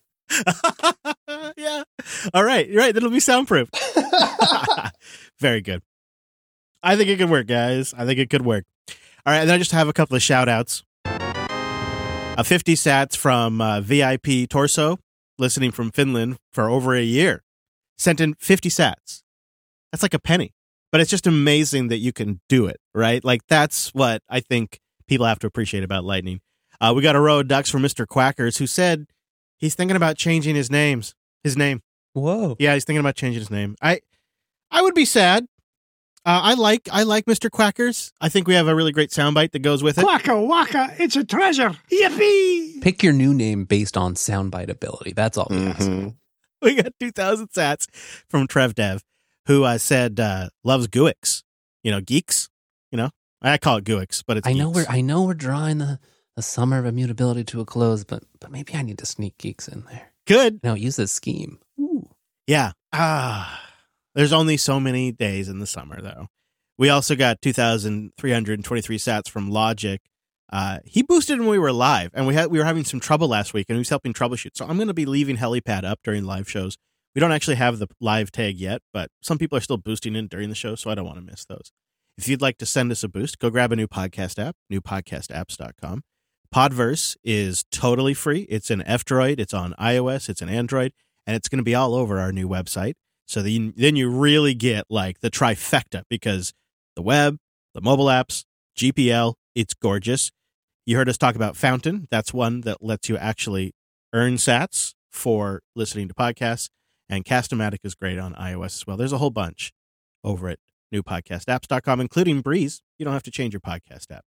All 2.32 2.44
right. 2.44 2.68
You're 2.68 2.80
right. 2.80 2.94
That'll 2.94 3.10
be 3.10 3.20
soundproof. 3.20 3.68
Very 5.40 5.60
good. 5.60 5.82
I 6.82 6.96
think 6.96 7.08
it 7.08 7.16
could 7.18 7.30
work, 7.30 7.46
guys. 7.46 7.94
I 7.96 8.04
think 8.04 8.18
it 8.18 8.30
could 8.30 8.44
work. 8.44 8.64
All 9.26 9.32
right, 9.32 9.38
and 9.38 9.48
then 9.48 9.54
I 9.54 9.58
just 9.58 9.72
have 9.72 9.88
a 9.88 9.92
couple 9.94 10.16
of 10.16 10.22
shout 10.22 10.48
outs. 10.48 10.82
A 11.06 12.44
50 12.44 12.74
sats 12.74 13.16
from 13.16 13.60
uh, 13.60 13.80
VIP 13.80 14.48
Torso, 14.50 14.98
listening 15.38 15.70
from 15.70 15.90
Finland 15.90 16.36
for 16.52 16.68
over 16.68 16.94
a 16.94 17.02
year. 17.02 17.42
Sent 17.96 18.20
in 18.20 18.34
50 18.34 18.68
sats. 18.68 19.22
That's 19.90 20.02
like 20.02 20.14
a 20.14 20.18
penny. 20.18 20.52
But 20.92 21.00
it's 21.00 21.10
just 21.10 21.26
amazing 21.26 21.88
that 21.88 21.98
you 21.98 22.12
can 22.12 22.40
do 22.48 22.66
it, 22.66 22.76
right? 22.94 23.24
Like, 23.24 23.46
that's 23.48 23.94
what 23.94 24.22
I 24.28 24.40
think 24.40 24.78
people 25.08 25.26
have 25.26 25.38
to 25.40 25.46
appreciate 25.46 25.84
about 25.84 26.04
Lightning. 26.04 26.40
Uh, 26.80 26.92
we 26.94 27.02
got 27.02 27.16
a 27.16 27.20
row 27.20 27.40
of 27.40 27.48
ducks 27.48 27.70
from 27.70 27.82
Mr. 27.82 28.06
Quackers 28.06 28.58
who 28.58 28.66
said 28.66 29.06
he's 29.56 29.74
thinking 29.74 29.96
about 29.96 30.16
changing 30.18 30.54
his 30.54 30.70
names. 30.70 31.14
His 31.42 31.56
name. 31.56 31.80
Whoa. 32.14 32.56
Yeah, 32.58 32.74
he's 32.74 32.84
thinking 32.84 33.00
about 33.00 33.16
changing 33.16 33.40
his 33.40 33.50
name. 33.50 33.76
I 33.82 34.00
I 34.70 34.82
would 34.82 34.94
be 34.94 35.04
sad. 35.04 35.46
Uh, 36.26 36.40
I 36.42 36.54
like 36.54 36.88
I 36.90 37.02
like 37.02 37.26
Mr. 37.26 37.50
Quackers. 37.50 38.12
I 38.20 38.30
think 38.30 38.48
we 38.48 38.54
have 38.54 38.66
a 38.66 38.74
really 38.74 38.92
great 38.92 39.10
soundbite 39.10 39.52
that 39.52 39.58
goes 39.58 39.82
with 39.82 39.98
it. 39.98 40.04
Quacka 40.04 40.46
waka, 40.48 40.94
it's 40.98 41.16
a 41.16 41.24
treasure. 41.24 41.76
Yippee! 41.92 42.80
Pick 42.80 43.02
your 43.02 43.12
new 43.12 43.34
name 43.34 43.64
based 43.64 43.96
on 43.98 44.14
soundbite 44.14 44.70
ability. 44.70 45.12
That's 45.12 45.36
all 45.36 45.48
we. 45.50 45.58
Mm-hmm. 45.58 46.08
We 46.62 46.76
got 46.76 46.94
2,000 46.98 47.48
sats 47.50 47.86
from 48.26 48.46
Trev 48.46 48.74
Dev, 48.74 49.04
who 49.46 49.64
uh, 49.64 49.76
said 49.76 50.18
uh, 50.18 50.48
loves 50.62 50.86
Guix. 50.86 51.42
You 51.82 51.90
know, 51.90 52.00
geeks. 52.00 52.48
You 52.90 52.96
know, 52.96 53.10
I 53.42 53.58
call 53.58 53.76
it 53.76 53.84
Guix, 53.84 54.22
but 54.26 54.38
it's 54.38 54.48
I 54.48 54.54
know 54.54 54.70
we're 54.70 54.86
I 54.88 55.02
know 55.02 55.24
we're 55.24 55.34
drawing 55.34 55.76
the, 55.76 55.98
the 56.36 56.42
summer 56.42 56.78
of 56.78 56.86
immutability 56.86 57.44
to 57.44 57.60
a 57.60 57.66
close, 57.66 58.04
but 58.04 58.22
but 58.40 58.50
maybe 58.50 58.74
I 58.74 58.80
need 58.80 58.96
to 58.98 59.06
sneak 59.06 59.36
Guix 59.36 59.70
in 59.70 59.84
there. 59.90 60.12
good. 60.26 60.60
No, 60.64 60.72
use 60.72 60.96
this 60.96 61.12
scheme. 61.12 61.58
Yeah. 62.46 62.72
Ah, 62.92 63.60
there's 64.14 64.32
only 64.32 64.56
so 64.56 64.78
many 64.78 65.12
days 65.12 65.48
in 65.48 65.58
the 65.58 65.66
summer, 65.66 66.00
though. 66.00 66.28
We 66.76 66.88
also 66.88 67.14
got 67.14 67.40
2,323 67.40 68.98
sats 68.98 69.28
from 69.28 69.50
Logic. 69.50 70.00
Uh, 70.52 70.78
he 70.84 71.02
boosted 71.02 71.38
when 71.40 71.48
we 71.48 71.58
were 71.58 71.72
live, 71.72 72.10
and 72.14 72.26
we 72.26 72.34
had 72.34 72.50
we 72.50 72.58
were 72.58 72.64
having 72.64 72.84
some 72.84 73.00
trouble 73.00 73.28
last 73.28 73.54
week, 73.54 73.66
and 73.68 73.76
he 73.76 73.80
was 73.80 73.88
helping 73.88 74.12
troubleshoot. 74.12 74.50
So 74.54 74.66
I'm 74.66 74.76
going 74.76 74.88
to 74.88 74.94
be 74.94 75.06
leaving 75.06 75.36
Helipad 75.36 75.84
up 75.84 76.00
during 76.04 76.24
live 76.24 76.48
shows. 76.48 76.76
We 77.14 77.20
don't 77.20 77.32
actually 77.32 77.56
have 77.56 77.78
the 77.78 77.88
live 78.00 78.30
tag 78.30 78.56
yet, 78.58 78.82
but 78.92 79.10
some 79.22 79.38
people 79.38 79.56
are 79.56 79.60
still 79.60 79.76
boosting 79.76 80.16
in 80.16 80.26
during 80.26 80.48
the 80.48 80.54
show, 80.54 80.74
so 80.74 80.90
I 80.90 80.94
don't 80.94 81.06
want 81.06 81.18
to 81.18 81.24
miss 81.24 81.44
those. 81.44 81.72
If 82.18 82.28
you'd 82.28 82.42
like 82.42 82.58
to 82.58 82.66
send 82.66 82.92
us 82.92 83.02
a 83.02 83.08
boost, 83.08 83.38
go 83.38 83.50
grab 83.50 83.72
a 83.72 83.76
new 83.76 83.88
podcast 83.88 84.44
app, 84.44 84.56
newpodcastapps.com. 84.72 86.02
Podverse 86.54 87.16
is 87.24 87.64
totally 87.72 88.14
free. 88.14 88.42
It's 88.42 88.70
an 88.70 88.82
F 88.82 89.04
Droid, 89.04 89.40
it's 89.40 89.54
on 89.54 89.74
iOS, 89.80 90.28
it's 90.28 90.42
an 90.42 90.48
Android, 90.48 90.92
and 91.26 91.36
it's 91.36 91.48
going 91.48 91.58
to 91.58 91.64
be 91.64 91.74
all 91.74 91.94
over 91.94 92.18
our 92.18 92.32
new 92.32 92.48
website. 92.48 92.94
So 93.26 93.42
then, 93.42 93.72
then 93.76 93.96
you 93.96 94.10
really 94.10 94.54
get 94.54 94.84
like 94.90 95.20
the 95.20 95.30
trifecta 95.30 96.02
because 96.08 96.52
the 96.94 97.02
web, 97.02 97.38
the 97.74 97.80
mobile 97.80 98.06
apps, 98.06 98.44
GPL, 98.76 99.34
it's 99.54 99.74
gorgeous. 99.74 100.30
You 100.86 100.96
heard 100.96 101.08
us 101.08 101.16
talk 101.16 101.34
about 101.34 101.56
Fountain. 101.56 102.06
That's 102.10 102.34
one 102.34 102.60
that 102.62 102.82
lets 102.82 103.08
you 103.08 103.16
actually 103.16 103.72
earn 104.12 104.34
sats 104.34 104.94
for 105.10 105.62
listening 105.74 106.08
to 106.08 106.14
podcasts. 106.14 106.68
And 107.08 107.24
Castamatic 107.24 107.78
is 107.84 107.94
great 107.94 108.18
on 108.18 108.34
iOS 108.34 108.76
as 108.76 108.86
well. 108.86 108.96
There's 108.96 109.12
a 109.12 109.18
whole 109.18 109.30
bunch 109.30 109.72
over 110.22 110.48
at 110.48 110.58
newpodcastapps.com, 110.92 112.00
including 112.00 112.42
Breez. 112.42 112.80
You 112.98 113.04
don't 113.04 113.14
have 113.14 113.22
to 113.24 113.30
change 113.30 113.54
your 113.54 113.60
podcast 113.60 114.10
app. 114.10 114.24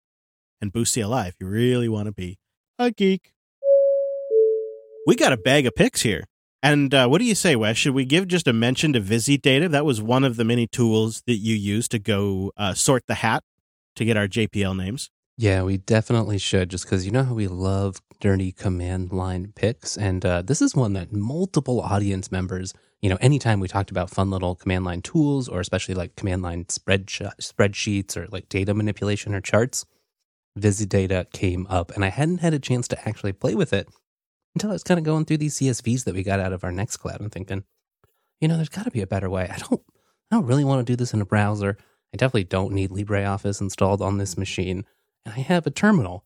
And 0.59 0.71
Boost 0.71 0.93
CLI 0.93 1.27
if 1.27 1.35
you 1.39 1.47
really 1.47 1.89
want 1.89 2.07
to 2.07 2.11
be 2.11 2.37
a 2.79 2.91
geek. 2.91 3.33
We 5.05 5.15
got 5.15 5.33
a 5.33 5.37
bag 5.37 5.65
of 5.65 5.75
picks 5.75 6.01
here. 6.01 6.25
And 6.63 6.93
uh, 6.93 7.07
what 7.07 7.19
do 7.19 7.25
you 7.25 7.35
say, 7.35 7.55
Wes? 7.55 7.77
Should 7.77 7.93
we 7.93 8.05
give 8.05 8.27
just 8.27 8.47
a 8.47 8.53
mention 8.53 8.93
to 8.93 8.99
Visi 8.99 9.37
Data? 9.37 9.69
That 9.69 9.85
was 9.85 10.01
one 10.01 10.23
of 10.23 10.37
the 10.37 10.43
many 10.43 10.65
tools 10.67 11.21
that 11.27 11.37
you 11.37 11.55
use 11.55 11.87
to 11.89 11.99
go 11.99 12.51
uh, 12.57 12.73
sort 12.73 13.05
the 13.07 13.15
hat 13.15 13.43
to 13.95 14.05
get 14.05 14.17
our 14.17 14.27
JPL 14.27 14.75
names. 14.75 15.09
Yeah, 15.37 15.61
we 15.61 15.77
definitely 15.77 16.39
should, 16.39 16.69
just 16.69 16.85
because 16.85 17.05
you 17.05 17.11
know 17.11 17.23
how 17.23 17.35
we 17.35 17.47
love 17.47 18.01
dirty 18.19 18.51
command 18.51 19.11
line 19.11 19.53
picks, 19.55 19.95
and 19.95 20.25
uh, 20.25 20.41
this 20.41 20.63
is 20.63 20.75
one 20.75 20.93
that 20.93 21.13
multiple 21.13 21.79
audience 21.79 22.31
members, 22.31 22.73
you 23.01 23.09
know, 23.09 23.19
anytime 23.21 23.59
we 23.59 23.67
talked 23.67 23.91
about 23.91 24.09
fun 24.09 24.31
little 24.31 24.55
command 24.55 24.83
line 24.83 25.03
tools, 25.03 25.47
or 25.47 25.59
especially 25.59 25.93
like 25.93 26.15
command 26.15 26.41
line 26.41 26.67
spread 26.69 27.05
spreadsheets 27.05 28.17
or 28.17 28.27
like 28.31 28.49
data 28.49 28.73
manipulation 28.73 29.35
or 29.35 29.41
charts, 29.41 29.85
Visidata 30.57 31.31
came 31.31 31.67
up, 31.69 31.91
and 31.91 32.03
I 32.03 32.09
hadn't 32.09 32.39
had 32.39 32.55
a 32.55 32.59
chance 32.59 32.87
to 32.87 33.07
actually 33.07 33.33
play 33.33 33.53
with 33.53 33.73
it 33.73 33.87
until 34.57 34.71
I 34.71 34.73
was 34.73 34.83
kind 34.83 34.97
of 34.97 35.03
going 35.03 35.25
through 35.25 35.37
these 35.37 35.59
CSVs 35.59 36.05
that 36.05 36.15
we 36.15 36.23
got 36.23 36.39
out 36.39 36.51
of 36.51 36.63
our 36.63 36.71
Nextcloud 36.71 37.19
and 37.19 37.31
thinking, 37.31 37.63
you 38.41 38.47
know, 38.47 38.55
there's 38.55 38.69
got 38.69 38.85
to 38.85 38.91
be 38.91 39.01
a 39.01 39.07
better 39.07 39.29
way. 39.29 39.47
I 39.51 39.57
don't, 39.57 39.81
I 40.31 40.35
don't 40.35 40.47
really 40.47 40.63
want 40.63 40.85
to 40.85 40.91
do 40.91 40.95
this 40.95 41.13
in 41.13 41.21
a 41.21 41.25
browser. 41.25 41.77
I 42.13 42.17
definitely 42.17 42.45
don't 42.45 42.73
need 42.73 42.89
LibreOffice 42.89 43.61
installed 43.61 44.01
on 44.01 44.17
this 44.17 44.35
machine, 44.37 44.83
and 45.25 45.35
I 45.35 45.39
have 45.41 45.67
a 45.67 45.71
terminal. 45.71 46.25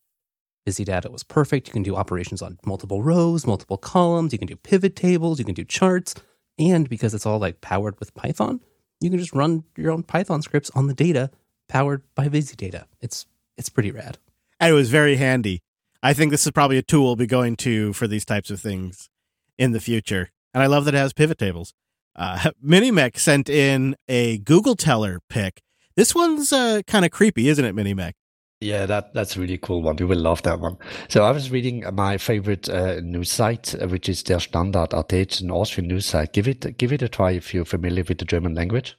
Visidata 0.66 1.12
was 1.12 1.24
perfect. 1.24 1.68
You 1.68 1.74
can 1.74 1.84
do 1.84 1.96
operations 1.96 2.42
on 2.42 2.58
multiple 2.66 3.04
rows, 3.04 3.48
multiple 3.48 3.78
columns. 3.78 4.32
You 4.32 4.40
can 4.40 4.48
do 4.48 4.56
pivot 4.56 4.96
tables. 4.96 5.40
You 5.40 5.46
can 5.46 5.56
do 5.56 5.66
charts, 5.66 6.16
and 6.58 6.88
because 6.88 7.14
it's 7.14 7.26
all 7.26 7.40
like 7.40 7.60
powered 7.62 8.00
with 8.00 8.14
Python, 8.14 8.62
you 9.02 9.10
can 9.10 9.20
just 9.20 9.34
run 9.34 9.64
your 9.76 9.92
own 9.92 10.04
Python 10.04 10.42
scripts 10.42 10.70
on 10.76 10.88
the 10.88 10.94
data 10.94 11.32
powered 11.68 12.04
by 12.16 12.30
Visidata. 12.30 12.86
It's 13.02 13.26
it's 13.58 13.70
pretty 13.70 13.92
rad. 13.92 14.20
And 14.60 14.72
it 14.72 14.76
was 14.76 14.90
very 14.90 15.16
handy. 15.16 15.62
I 16.04 16.14
think 16.14 16.32
this 16.32 16.46
is 16.46 16.52
probably 16.52 16.78
a 16.78 16.82
tool 16.82 17.04
we'll 17.04 17.16
be 17.16 17.28
going 17.28 17.56
to 17.58 17.94
for 17.94 18.08
these 18.08 18.26
types 18.26 18.50
of 18.50 18.60
things 18.60 19.10
in 19.58 19.72
the 19.72 19.80
future. 19.80 20.32
And 20.54 20.64
I 20.64 20.66
love 20.66 20.86
that 20.86 20.96
it 20.96 20.98
has 20.98 21.14
pivot 21.14 21.38
tables. 21.38 21.74
Uh, 22.16 22.52
Minimec 22.66 23.18
sent 23.18 23.50
in 23.50 23.96
a 24.08 24.40
Google 24.40 24.76
Teller 24.76 25.20
pick. 25.30 25.62
This 25.96 26.16
one's 26.16 26.52
uh, 26.52 26.82
kind 26.88 27.06
of 27.06 27.12
creepy, 27.12 27.48
isn't 27.50 27.64
it, 27.64 27.76
Minimec? 27.76 28.16
Yeah, 28.62 28.86
that 28.86 29.16
that's 29.16 29.36
a 29.36 29.40
really 29.40 29.58
cool 29.58 29.82
one. 29.82 29.98
You 29.98 30.08
will 30.08 30.20
love 30.20 30.44
that 30.44 30.60
one. 30.60 30.78
So 31.10 31.24
I 31.24 31.32
was 31.32 31.50
reading 31.50 31.84
my 31.94 32.20
favorite 32.20 32.70
uh, 32.70 33.00
news 33.02 33.32
site, 33.32 33.74
uh, 33.74 33.88
which 33.88 34.08
is 34.08 34.22
Der 34.22 34.40
Standard.at. 34.40 35.12
It's 35.14 35.42
an 35.42 35.50
Austrian 35.50 35.88
news 35.88 36.06
site. 36.06 36.32
Give 36.32 36.48
it 36.48 36.78
give 36.78 36.94
it 36.94 37.02
a 37.02 37.10
try 37.10 37.32
if 37.32 37.56
you're 37.56 37.66
familiar 37.66 38.04
with 38.08 38.20
the 38.20 38.26
German 38.26 38.54
language. 38.54 38.96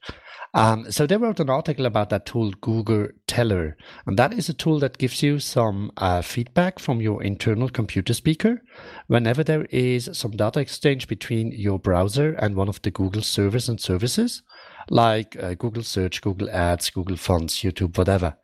Um, 0.55 0.91
so 0.91 1.07
they 1.07 1.17
wrote 1.17 1.39
an 1.39 1.49
article 1.49 1.87
about 1.87 2.11
that 2.11 2.27
tool, 2.27 2.51
Google 2.61 3.09
Teller, 3.29 3.77
and 4.05 4.19
that 4.19 4.35
is 4.35 4.49
a 4.49 4.55
tool 4.55 4.81
that 4.81 4.99
gives 4.99 5.23
you 5.23 5.39
some 5.39 5.93
uh, 5.97 6.23
feedback 6.23 6.79
from 6.79 7.01
your 7.01 7.23
internal 7.23 7.71
computer 7.71 8.13
speaker 8.13 8.61
whenever 9.07 9.43
there 9.45 9.65
is 9.71 10.11
some 10.13 10.33
data 10.33 10.61
exchange 10.61 11.07
between 11.07 11.53
your 11.53 11.79
browser 11.79 12.33
and 12.35 12.57
one 12.57 12.69
of 12.69 12.83
the 12.83 12.91
Google 12.91 13.23
servers 13.23 13.69
and 13.69 13.81
services, 13.81 14.43
like 14.91 15.37
uh, 15.43 15.55
Google 15.55 15.85
Search, 15.85 16.21
Google 16.21 16.51
Ads, 16.51 16.91
Google 16.91 17.17
Fonts, 17.17 17.63
YouTube, 17.63 17.97
whatever. 17.97 18.37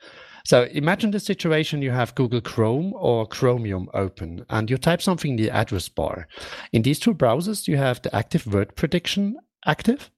So 0.49 0.63
imagine 0.73 1.11
the 1.11 1.21
situation 1.21 1.83
you 1.83 1.91
have 1.91 2.15
Google 2.15 2.41
Chrome 2.41 2.95
or 2.95 3.27
Chromium 3.27 3.91
open 3.93 4.47
and 4.49 4.71
you 4.71 4.79
type 4.79 5.03
something 5.03 5.33
in 5.33 5.37
the 5.37 5.51
address 5.51 5.91
bar. 5.91 6.27
In 6.73 6.81
these 6.81 6.99
two 6.99 7.13
browsers, 7.13 7.69
you 7.69 7.77
have 7.77 8.01
the 8.01 8.17
active 8.17 8.47
word 8.47 8.75
prediction 8.75 9.37
active. 9.67 10.11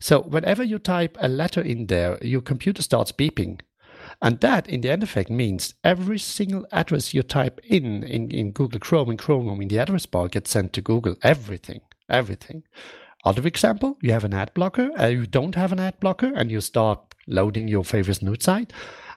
So 0.00 0.22
whenever 0.22 0.64
you 0.64 0.80
type 0.80 1.16
a 1.20 1.28
letter 1.28 1.60
in 1.60 1.86
there, 1.86 2.18
your 2.20 2.40
computer 2.40 2.82
starts 2.82 3.12
beeping. 3.12 3.60
And 4.20 4.40
that, 4.40 4.68
in 4.68 4.80
the 4.80 4.90
end 4.90 5.04
effect, 5.04 5.30
means 5.30 5.74
every 5.84 6.18
single 6.18 6.66
address 6.72 7.14
you 7.14 7.22
type 7.22 7.60
in, 7.62 8.02
in 8.02 8.32
in 8.32 8.50
Google 8.50 8.80
Chrome 8.80 9.10
and 9.10 9.18
Chromium 9.20 9.62
in 9.62 9.68
the 9.68 9.78
address 9.78 10.06
bar 10.06 10.26
gets 10.26 10.50
sent 10.50 10.72
to 10.72 10.80
Google. 10.80 11.14
Everything, 11.22 11.82
everything. 12.08 12.64
Other 13.24 13.46
example, 13.46 13.98
you 14.02 14.10
have 14.10 14.24
an 14.24 14.34
ad 14.34 14.52
blocker, 14.52 14.90
uh, 14.98 15.06
you 15.06 15.26
don't 15.26 15.54
have 15.54 15.70
an 15.70 15.78
ad 15.78 16.00
blocker, 16.00 16.32
and 16.34 16.50
you 16.50 16.60
start 16.60 17.14
loading 17.28 17.68
your 17.68 17.84
favorite 17.84 18.22
news 18.22 18.44
site. 18.44 18.72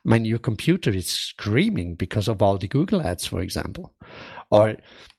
I 0.06 0.10
mean, 0.10 0.26
your 0.26 0.40
computer 0.40 0.92
is 0.92 1.10
screaming 1.10 1.96
because 1.96 2.28
of 2.28 2.42
all 2.42 2.58
the 2.58 2.68
Google 2.68 3.02
ads, 3.02 3.26
for 3.26 3.42
example. 3.42 3.94
Or 4.50 4.76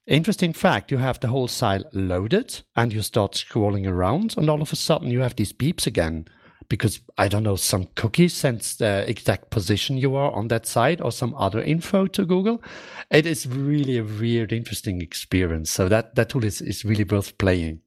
interesting 0.06 0.52
fact, 0.52 0.90
you 0.90 0.98
have 0.98 1.20
the 1.20 1.28
whole 1.28 1.48
site 1.48 1.84
loaded 1.92 2.62
and 2.76 2.92
you 2.92 3.02
start 3.02 3.32
scrolling 3.32 3.86
around, 3.86 4.34
and 4.36 4.48
all 4.48 4.62
of 4.62 4.72
a 4.72 4.76
sudden 4.76 5.10
you 5.10 5.20
have 5.20 5.36
these 5.36 5.52
beeps 5.52 5.86
again 5.86 6.26
because 6.70 7.00
I 7.18 7.28
don't 7.28 7.42
know, 7.42 7.56
some 7.56 7.88
cookie 7.96 8.28
sends 8.28 8.76
the 8.76 9.04
exact 9.06 9.50
position 9.50 9.98
you 9.98 10.14
are 10.14 10.30
on 10.30 10.48
that 10.48 10.64
site 10.64 11.02
or 11.02 11.12
some 11.12 11.34
other 11.34 11.60
info 11.60 12.06
to 12.06 12.24
Google. 12.24 12.62
It 13.10 13.26
is 13.26 13.46
really 13.46 13.98
a 13.98 14.04
weird, 14.04 14.52
interesting 14.52 15.02
experience. 15.02 15.70
So 15.70 15.88
that, 15.88 16.14
that 16.14 16.30
tool 16.30 16.44
is, 16.44 16.62
is 16.62 16.84
really 16.84 17.04
worth 17.04 17.36
playing. 17.36 17.80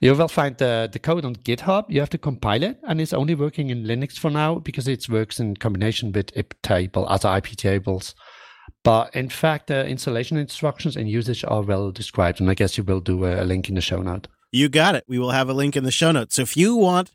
You 0.00 0.14
will 0.14 0.28
find 0.28 0.58
the, 0.58 0.90
the 0.92 0.98
code 0.98 1.24
on 1.24 1.36
GitHub. 1.36 1.84
You 1.88 2.00
have 2.00 2.10
to 2.10 2.18
compile 2.18 2.64
it 2.64 2.78
and 2.82 3.00
it's 3.00 3.14
only 3.14 3.36
working 3.36 3.70
in 3.70 3.84
Linux 3.84 4.18
for 4.18 4.30
now 4.30 4.56
because 4.56 4.88
it 4.88 5.08
works 5.08 5.38
in 5.38 5.56
combination 5.56 6.12
with 6.12 6.36
IP 6.36 6.60
table, 6.62 7.06
other 7.08 7.34
IP 7.34 7.56
tables. 7.56 8.14
But 8.82 9.14
in 9.14 9.28
fact, 9.28 9.68
the 9.68 9.86
installation 9.86 10.36
instructions 10.36 10.96
and 10.96 11.08
usage 11.08 11.44
are 11.44 11.62
well 11.62 11.92
described. 11.92 12.40
And 12.40 12.50
I 12.50 12.54
guess 12.54 12.76
you 12.76 12.82
will 12.82 13.00
do 13.00 13.24
a 13.24 13.44
link 13.44 13.68
in 13.68 13.76
the 13.76 13.80
show 13.80 14.02
note. 14.02 14.26
You 14.50 14.68
got 14.68 14.96
it. 14.96 15.04
We 15.06 15.18
will 15.18 15.30
have 15.30 15.48
a 15.48 15.54
link 15.54 15.76
in 15.76 15.84
the 15.84 15.90
show 15.92 16.10
notes. 16.10 16.34
So 16.34 16.42
if 16.42 16.56
you 16.56 16.74
want 16.76 17.10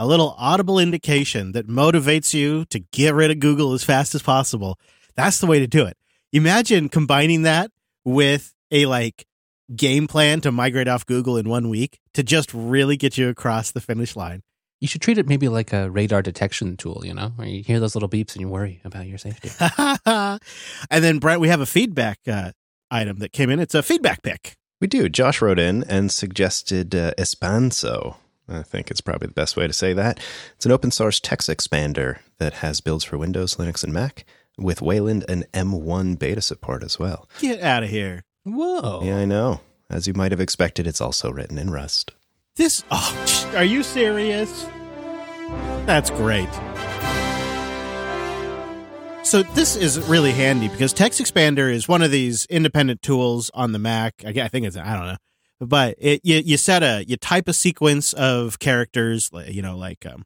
a 0.00 0.06
little 0.06 0.34
audible 0.38 0.78
indication 0.78 1.52
that 1.52 1.68
motivates 1.68 2.32
you 2.32 2.64
to 2.70 2.78
get 2.78 3.14
rid 3.14 3.30
of 3.30 3.38
Google 3.38 3.74
as 3.74 3.84
fast 3.84 4.14
as 4.14 4.22
possible, 4.22 4.78
that's 5.14 5.40
the 5.40 5.46
way 5.46 5.58
to 5.58 5.66
do 5.66 5.84
it. 5.84 5.98
Imagine 6.32 6.88
combining 6.88 7.42
that 7.42 7.70
with 8.02 8.54
a 8.70 8.86
like 8.86 9.26
game 9.76 10.08
plan 10.08 10.40
to 10.40 10.50
migrate 10.50 10.88
off 10.88 11.04
Google 11.04 11.36
in 11.36 11.50
one 11.50 11.68
week 11.68 12.00
to 12.14 12.22
just 12.22 12.54
really 12.54 12.96
get 12.96 13.18
you 13.18 13.28
across 13.28 13.72
the 13.72 13.80
finish 13.80 14.16
line. 14.16 14.42
You 14.80 14.88
should 14.88 15.02
treat 15.02 15.18
it 15.18 15.28
maybe 15.28 15.48
like 15.48 15.74
a 15.74 15.90
radar 15.90 16.22
detection 16.22 16.78
tool, 16.78 17.02
you 17.04 17.12
know, 17.12 17.32
where 17.36 17.46
you 17.46 17.62
hear 17.62 17.78
those 17.78 17.94
little 17.94 18.08
beeps 18.08 18.32
and 18.32 18.40
you 18.40 18.48
worry 18.48 18.80
about 18.86 19.06
your 19.06 19.18
safety. 19.18 19.50
and 20.06 21.04
then 21.04 21.18
Brent, 21.18 21.42
we 21.42 21.48
have 21.48 21.60
a 21.60 21.66
feedback 21.66 22.20
uh, 22.26 22.52
item 22.90 23.18
that 23.18 23.32
came 23.32 23.50
in. 23.50 23.60
It's 23.60 23.74
a 23.74 23.82
feedback 23.82 24.22
pick. 24.22 24.54
We 24.80 24.86
do. 24.86 25.10
Josh 25.10 25.42
wrote 25.42 25.58
in 25.58 25.84
and 25.84 26.10
suggested 26.10 26.94
uh, 26.94 27.12
Espanso. 27.18 28.16
I 28.50 28.62
think 28.62 28.90
it's 28.90 29.00
probably 29.00 29.28
the 29.28 29.34
best 29.34 29.56
way 29.56 29.66
to 29.66 29.72
say 29.72 29.92
that. 29.92 30.18
It's 30.56 30.66
an 30.66 30.72
open 30.72 30.90
source 30.90 31.20
text 31.20 31.48
expander 31.48 32.18
that 32.38 32.54
has 32.54 32.80
builds 32.80 33.04
for 33.04 33.16
Windows, 33.16 33.56
Linux, 33.56 33.84
and 33.84 33.92
Mac 33.92 34.24
with 34.58 34.82
Wayland 34.82 35.24
and 35.28 35.50
M1 35.52 36.18
beta 36.18 36.40
support 36.40 36.82
as 36.82 36.98
well. 36.98 37.28
Get 37.40 37.60
out 37.62 37.82
of 37.82 37.90
here. 37.90 38.24
Whoa. 38.44 39.00
Yeah, 39.02 39.18
I 39.18 39.24
know. 39.24 39.60
As 39.88 40.06
you 40.06 40.14
might 40.14 40.32
have 40.32 40.40
expected, 40.40 40.86
it's 40.86 41.00
also 41.00 41.30
written 41.30 41.58
in 41.58 41.70
Rust. 41.70 42.12
This, 42.56 42.84
oh, 42.90 43.46
are 43.54 43.64
you 43.64 43.82
serious? 43.82 44.66
That's 45.86 46.10
great. 46.10 46.48
So 49.22 49.42
this 49.42 49.76
is 49.76 50.00
really 50.08 50.32
handy 50.32 50.68
because 50.68 50.92
Text 50.92 51.20
Expander 51.20 51.72
is 51.72 51.86
one 51.86 52.02
of 52.02 52.10
these 52.10 52.46
independent 52.46 53.02
tools 53.02 53.50
on 53.54 53.72
the 53.72 53.78
Mac. 53.78 54.14
I 54.24 54.30
I 54.30 54.48
think 54.48 54.66
it's 54.66 54.76
I 54.76 54.96
don't 54.96 55.06
know, 55.06 55.16
but 55.60 55.94
it 55.98 56.22
you, 56.24 56.38
you 56.38 56.56
set 56.56 56.82
a 56.82 57.04
you 57.06 57.16
type 57.16 57.48
a 57.48 57.52
sequence 57.52 58.12
of 58.14 58.58
characters, 58.58 59.30
you 59.46 59.62
know, 59.62 59.76
like 59.76 60.06
um, 60.06 60.24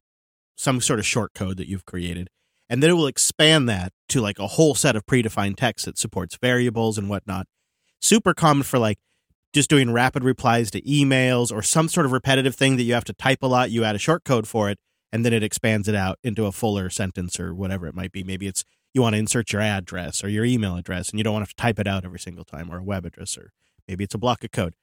some 0.56 0.80
sort 0.80 1.00
of 1.00 1.06
short 1.06 1.34
code 1.34 1.56
that 1.56 1.68
you've 1.68 1.84
created, 1.84 2.28
and 2.70 2.82
then 2.82 2.90
it 2.90 2.94
will 2.94 3.08
expand 3.08 3.68
that 3.68 3.92
to 4.10 4.20
like 4.20 4.38
a 4.38 4.46
whole 4.46 4.74
set 4.74 4.94
of 4.96 5.04
predefined 5.06 5.56
text 5.56 5.86
that 5.86 5.98
supports 5.98 6.36
variables 6.36 6.96
and 6.96 7.08
whatnot. 7.08 7.46
Super 8.00 8.32
common 8.32 8.62
for 8.62 8.78
like 8.78 8.98
just 9.52 9.68
doing 9.68 9.92
rapid 9.92 10.24
replies 10.24 10.70
to 10.70 10.82
emails 10.82 11.52
or 11.52 11.62
some 11.62 11.88
sort 11.88 12.06
of 12.06 12.12
repetitive 12.12 12.54
thing 12.54 12.76
that 12.76 12.82
you 12.84 12.94
have 12.94 13.04
to 13.04 13.12
type 13.12 13.42
a 13.42 13.46
lot. 13.46 13.70
You 13.70 13.84
add 13.84 13.96
a 13.96 14.00
short 14.00 14.24
code 14.24 14.46
for 14.46 14.70
it, 14.70 14.78
and 15.12 15.24
then 15.24 15.32
it 15.32 15.42
expands 15.42 15.88
it 15.88 15.96
out 15.96 16.18
into 16.22 16.46
a 16.46 16.52
fuller 16.52 16.90
sentence 16.90 17.40
or 17.40 17.54
whatever 17.54 17.86
it 17.86 17.94
might 17.94 18.12
be. 18.12 18.22
Maybe 18.22 18.46
it's 18.46 18.64
you 18.92 19.02
want 19.02 19.14
to 19.14 19.18
insert 19.18 19.52
your 19.52 19.62
address 19.62 20.22
or 20.22 20.28
your 20.28 20.44
email 20.44 20.76
address, 20.76 21.10
and 21.10 21.18
you 21.18 21.24
don't 21.24 21.34
want 21.34 21.48
to 21.48 21.54
type 21.56 21.80
it 21.80 21.88
out 21.88 22.04
every 22.04 22.20
single 22.20 22.44
time, 22.44 22.70
or 22.70 22.78
a 22.78 22.84
web 22.84 23.04
address, 23.04 23.36
or 23.36 23.50
maybe 23.88 24.04
it's 24.04 24.14
a 24.14 24.18
block 24.18 24.44
of 24.44 24.52
code. 24.52 24.74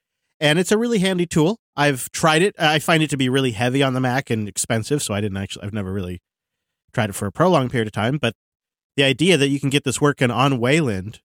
And 0.41 0.57
it's 0.57 0.72
a 0.72 0.77
really 0.77 0.99
handy 0.99 1.27
tool. 1.27 1.59
I've 1.77 2.11
tried 2.11 2.41
it. 2.41 2.55
I 2.57 2.80
find 2.80 3.03
it 3.03 3.11
to 3.11 3.18
be 3.18 3.30
really 3.30 3.51
heavy 3.51 3.84
on 3.84 3.93
the 3.93 3.99
Mac 3.99 4.30
and 4.30 4.49
expensive, 4.49 5.03
so 5.03 5.13
I 5.13 5.22
didn't 5.22 5.38
actually. 5.38 5.63
I've 5.63 5.73
never 5.73 5.93
really 5.93 6.19
tried 6.93 7.11
it 7.11 7.13
for 7.13 7.27
a 7.27 7.31
prolonged 7.31 7.72
period 7.72 7.88
of 7.88 7.93
time. 7.93 8.18
But 8.18 8.34
the 8.97 9.03
idea 9.03 9.38
that 9.38 9.49
you 9.49 9.59
can 9.59 9.69
get 9.69 9.84
this 9.84 10.01
working 10.01 10.31
on 10.31 10.59
Wayland 10.59 11.22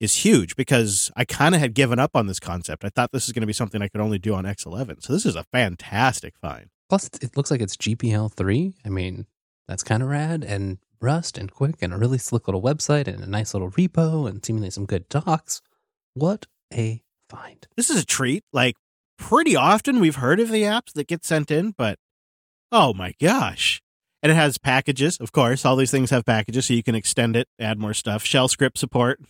is 0.00 0.24
huge 0.24 0.56
because 0.56 1.10
I 1.16 1.26
kind 1.26 1.54
of 1.54 1.60
had 1.60 1.74
given 1.74 1.98
up 1.98 2.16
on 2.16 2.26
this 2.26 2.40
concept. 2.40 2.84
I 2.84 2.88
thought 2.88 3.12
this 3.12 3.26
is 3.26 3.32
going 3.32 3.42
to 3.42 3.46
be 3.46 3.52
something 3.52 3.82
I 3.82 3.88
could 3.88 4.00
only 4.00 4.18
do 4.18 4.34
on 4.34 4.44
X11. 4.44 5.02
So 5.02 5.12
this 5.12 5.26
is 5.26 5.36
a 5.36 5.44
fantastic 5.52 6.34
find. 6.40 6.68
Plus, 6.88 7.10
it 7.20 7.36
looks 7.36 7.50
like 7.50 7.60
it's 7.60 7.76
GPL 7.76 8.32
3. 8.32 8.74
I 8.84 8.88
mean, 8.88 9.26
that's 9.68 9.82
kind 9.82 10.02
of 10.02 10.08
rad 10.08 10.44
and 10.44 10.78
Rust 11.00 11.36
and 11.36 11.52
quick 11.52 11.76
and 11.82 11.92
a 11.92 11.98
really 11.98 12.16
slick 12.16 12.48
little 12.48 12.62
website 12.62 13.06
and 13.06 13.22
a 13.22 13.26
nice 13.26 13.52
little 13.52 13.70
repo 13.70 14.28
and 14.28 14.42
seemingly 14.44 14.70
some 14.70 14.86
good 14.86 15.08
docs. 15.10 15.60
What 16.14 16.46
a 16.72 17.02
find. 17.28 17.66
This 17.76 17.90
is 17.90 18.02
a 18.02 18.06
treat. 18.06 18.44
Like, 18.52 18.76
pretty 19.18 19.56
often 19.56 20.00
we've 20.00 20.16
heard 20.16 20.40
of 20.40 20.50
the 20.50 20.62
apps 20.62 20.92
that 20.94 21.08
get 21.08 21.24
sent 21.24 21.50
in, 21.50 21.72
but 21.76 21.98
oh 22.72 22.92
my 22.94 23.14
gosh. 23.20 23.80
And 24.22 24.32
it 24.32 24.34
has 24.34 24.58
packages, 24.58 25.18
of 25.18 25.30
course. 25.32 25.64
All 25.64 25.76
these 25.76 25.90
things 25.90 26.10
have 26.10 26.24
packages, 26.24 26.66
so 26.66 26.74
you 26.74 26.82
can 26.82 26.94
extend 26.94 27.36
it, 27.36 27.48
add 27.60 27.78
more 27.78 27.94
stuff. 27.94 28.24
Shell 28.24 28.48
script 28.48 28.78
support, 28.78 29.20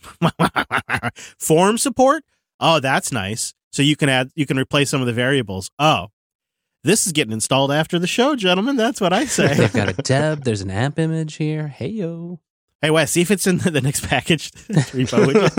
form 1.39 1.77
support. 1.77 2.23
Oh, 2.59 2.79
that's 2.79 3.11
nice. 3.11 3.53
So 3.71 3.83
you 3.83 3.95
can 3.95 4.09
add, 4.09 4.31
you 4.35 4.45
can 4.45 4.57
replace 4.57 4.89
some 4.89 5.01
of 5.01 5.07
the 5.07 5.13
variables. 5.13 5.69
Oh, 5.77 6.07
this 6.83 7.05
is 7.05 7.11
getting 7.11 7.33
installed 7.33 7.71
after 7.71 7.99
the 7.99 8.07
show, 8.07 8.35
gentlemen. 8.35 8.75
That's 8.75 9.01
what 9.01 9.13
I 9.13 9.25
say. 9.27 9.53
They've 9.53 9.73
got 9.73 9.89
a 9.89 9.93
deb. 9.93 10.43
There's 10.43 10.61
an 10.61 10.71
app 10.71 10.97
image 10.97 11.35
here. 11.35 11.67
Hey 11.67 11.89
yo. 11.89 12.39
Hey 12.81 12.91
Wes, 12.91 13.11
see 13.11 13.21
if 13.21 13.31
it's 13.31 13.47
in 13.47 13.57
the, 13.57 13.71
the 13.71 13.81
Nix 13.81 13.99
package 14.05 14.51
repo. 14.51 15.25
Would 15.25 15.35
you? 15.35 15.49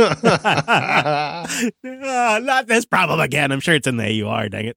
Ah, 1.85 2.39
not 2.43 2.67
this 2.69 2.85
problem 2.85 3.19
again. 3.21 3.51
I'm 3.51 3.61
sure 3.61 3.75
it's 3.75 3.87
in 3.87 3.97
the 3.97 4.23
AUR. 4.23 4.49
Dang 4.49 4.67
it. 4.67 4.77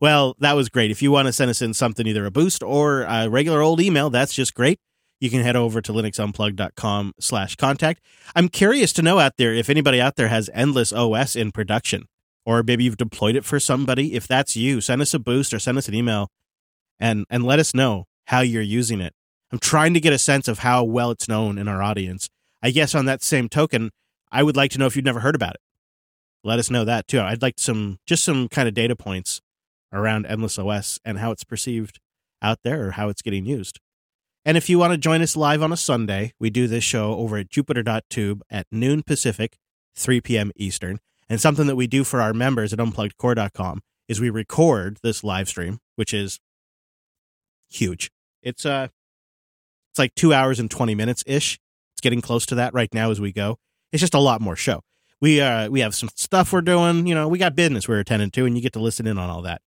Well, 0.00 0.36
that 0.40 0.52
was 0.52 0.68
great. 0.68 0.90
If 0.90 1.02
you 1.02 1.10
want 1.10 1.26
to 1.26 1.32
send 1.32 1.50
us 1.50 1.62
in 1.62 1.74
something, 1.74 2.06
either 2.06 2.26
a 2.26 2.30
boost 2.30 2.62
or 2.62 3.02
a 3.02 3.28
regular 3.28 3.62
old 3.62 3.80
email, 3.80 4.10
that's 4.10 4.34
just 4.34 4.54
great. 4.54 4.78
You 5.20 5.30
can 5.30 5.42
head 5.42 5.56
over 5.56 5.80
to 5.80 5.92
linuxunplug.com 5.92 7.14
slash 7.18 7.56
contact. 7.56 8.00
I'm 8.36 8.48
curious 8.48 8.92
to 8.92 9.02
know 9.02 9.18
out 9.18 9.36
there 9.36 9.52
if 9.52 9.68
anybody 9.68 10.00
out 10.00 10.16
there 10.16 10.28
has 10.28 10.48
Endless 10.54 10.92
OS 10.92 11.34
in 11.34 11.50
production, 11.50 12.04
or 12.46 12.62
maybe 12.62 12.84
you've 12.84 12.96
deployed 12.96 13.34
it 13.34 13.44
for 13.44 13.58
somebody. 13.58 14.14
If 14.14 14.28
that's 14.28 14.54
you, 14.56 14.80
send 14.80 15.02
us 15.02 15.14
a 15.14 15.18
boost 15.18 15.52
or 15.52 15.58
send 15.58 15.78
us 15.78 15.88
an 15.88 15.94
email 15.94 16.28
and, 17.00 17.24
and 17.30 17.42
let 17.42 17.58
us 17.58 17.74
know 17.74 18.04
how 18.26 18.40
you're 18.40 18.62
using 18.62 19.00
it. 19.00 19.14
I'm 19.50 19.58
trying 19.58 19.94
to 19.94 20.00
get 20.00 20.12
a 20.12 20.18
sense 20.18 20.48
of 20.48 20.60
how 20.60 20.84
well 20.84 21.10
it's 21.10 21.28
known 21.28 21.58
in 21.58 21.68
our 21.68 21.82
audience. 21.82 22.28
I 22.62 22.70
guess 22.70 22.94
on 22.94 23.06
that 23.06 23.22
same 23.22 23.48
token, 23.48 23.90
I 24.30 24.42
would 24.42 24.56
like 24.56 24.70
to 24.72 24.78
know 24.78 24.86
if 24.86 24.96
you've 24.96 25.04
never 25.04 25.20
heard 25.20 25.34
about 25.34 25.54
it. 25.54 25.60
Let 26.44 26.58
us 26.58 26.70
know 26.70 26.84
that 26.84 27.08
too. 27.08 27.20
I'd 27.20 27.42
like 27.42 27.58
some, 27.58 27.98
just 28.06 28.24
some 28.24 28.48
kind 28.48 28.68
of 28.68 28.74
data 28.74 28.94
points 28.94 29.40
around 29.92 30.26
Endless 30.26 30.58
OS 30.58 31.00
and 31.04 31.18
how 31.18 31.30
it's 31.30 31.44
perceived 31.44 31.98
out 32.42 32.58
there 32.62 32.88
or 32.88 32.90
how 32.92 33.08
it's 33.08 33.22
getting 33.22 33.46
used. 33.46 33.80
And 34.44 34.56
if 34.56 34.68
you 34.68 34.78
want 34.78 34.92
to 34.92 34.98
join 34.98 35.20
us 35.20 35.36
live 35.36 35.62
on 35.62 35.72
a 35.72 35.76
Sunday, 35.76 36.32
we 36.38 36.50
do 36.50 36.66
this 36.66 36.84
show 36.84 37.14
over 37.14 37.36
at 37.36 37.50
jupiter.tube 37.50 38.42
at 38.50 38.66
noon 38.70 39.02
Pacific, 39.02 39.56
3 39.96 40.20
p.m. 40.20 40.52
Eastern. 40.56 41.00
And 41.28 41.40
something 41.40 41.66
that 41.66 41.76
we 41.76 41.86
do 41.86 42.04
for 42.04 42.22
our 42.22 42.32
members 42.32 42.72
at 42.72 42.78
unpluggedcore.com 42.78 43.80
is 44.08 44.20
we 44.20 44.30
record 44.30 44.98
this 45.02 45.22
live 45.22 45.48
stream, 45.48 45.80
which 45.96 46.14
is 46.14 46.38
huge. 47.68 48.10
It's 48.42 48.64
uh 48.64 48.88
it's 49.98 50.04
like 50.04 50.14
2 50.14 50.32
hours 50.32 50.60
and 50.60 50.70
20 50.70 50.94
minutes 50.94 51.24
ish. 51.26 51.58
It's 51.94 52.00
getting 52.00 52.20
close 52.20 52.46
to 52.46 52.54
that 52.54 52.72
right 52.72 52.92
now 52.94 53.10
as 53.10 53.20
we 53.20 53.32
go. 53.32 53.58
It's 53.92 54.00
just 54.00 54.14
a 54.14 54.20
lot 54.20 54.40
more 54.40 54.54
show. 54.54 54.82
We 55.20 55.40
uh 55.40 55.68
we 55.68 55.80
have 55.80 55.94
some 55.94 56.08
stuff 56.14 56.52
we're 56.52 56.60
doing, 56.60 57.08
you 57.08 57.14
know, 57.14 57.26
we 57.26 57.38
got 57.38 57.56
business 57.56 57.88
we're 57.88 57.98
attending 57.98 58.30
to 58.30 58.46
and 58.46 58.56
you 58.56 58.62
get 58.62 58.72
to 58.74 58.78
listen 58.80 59.08
in 59.08 59.18
on 59.18 59.28
all 59.28 59.42
that. 59.42 59.60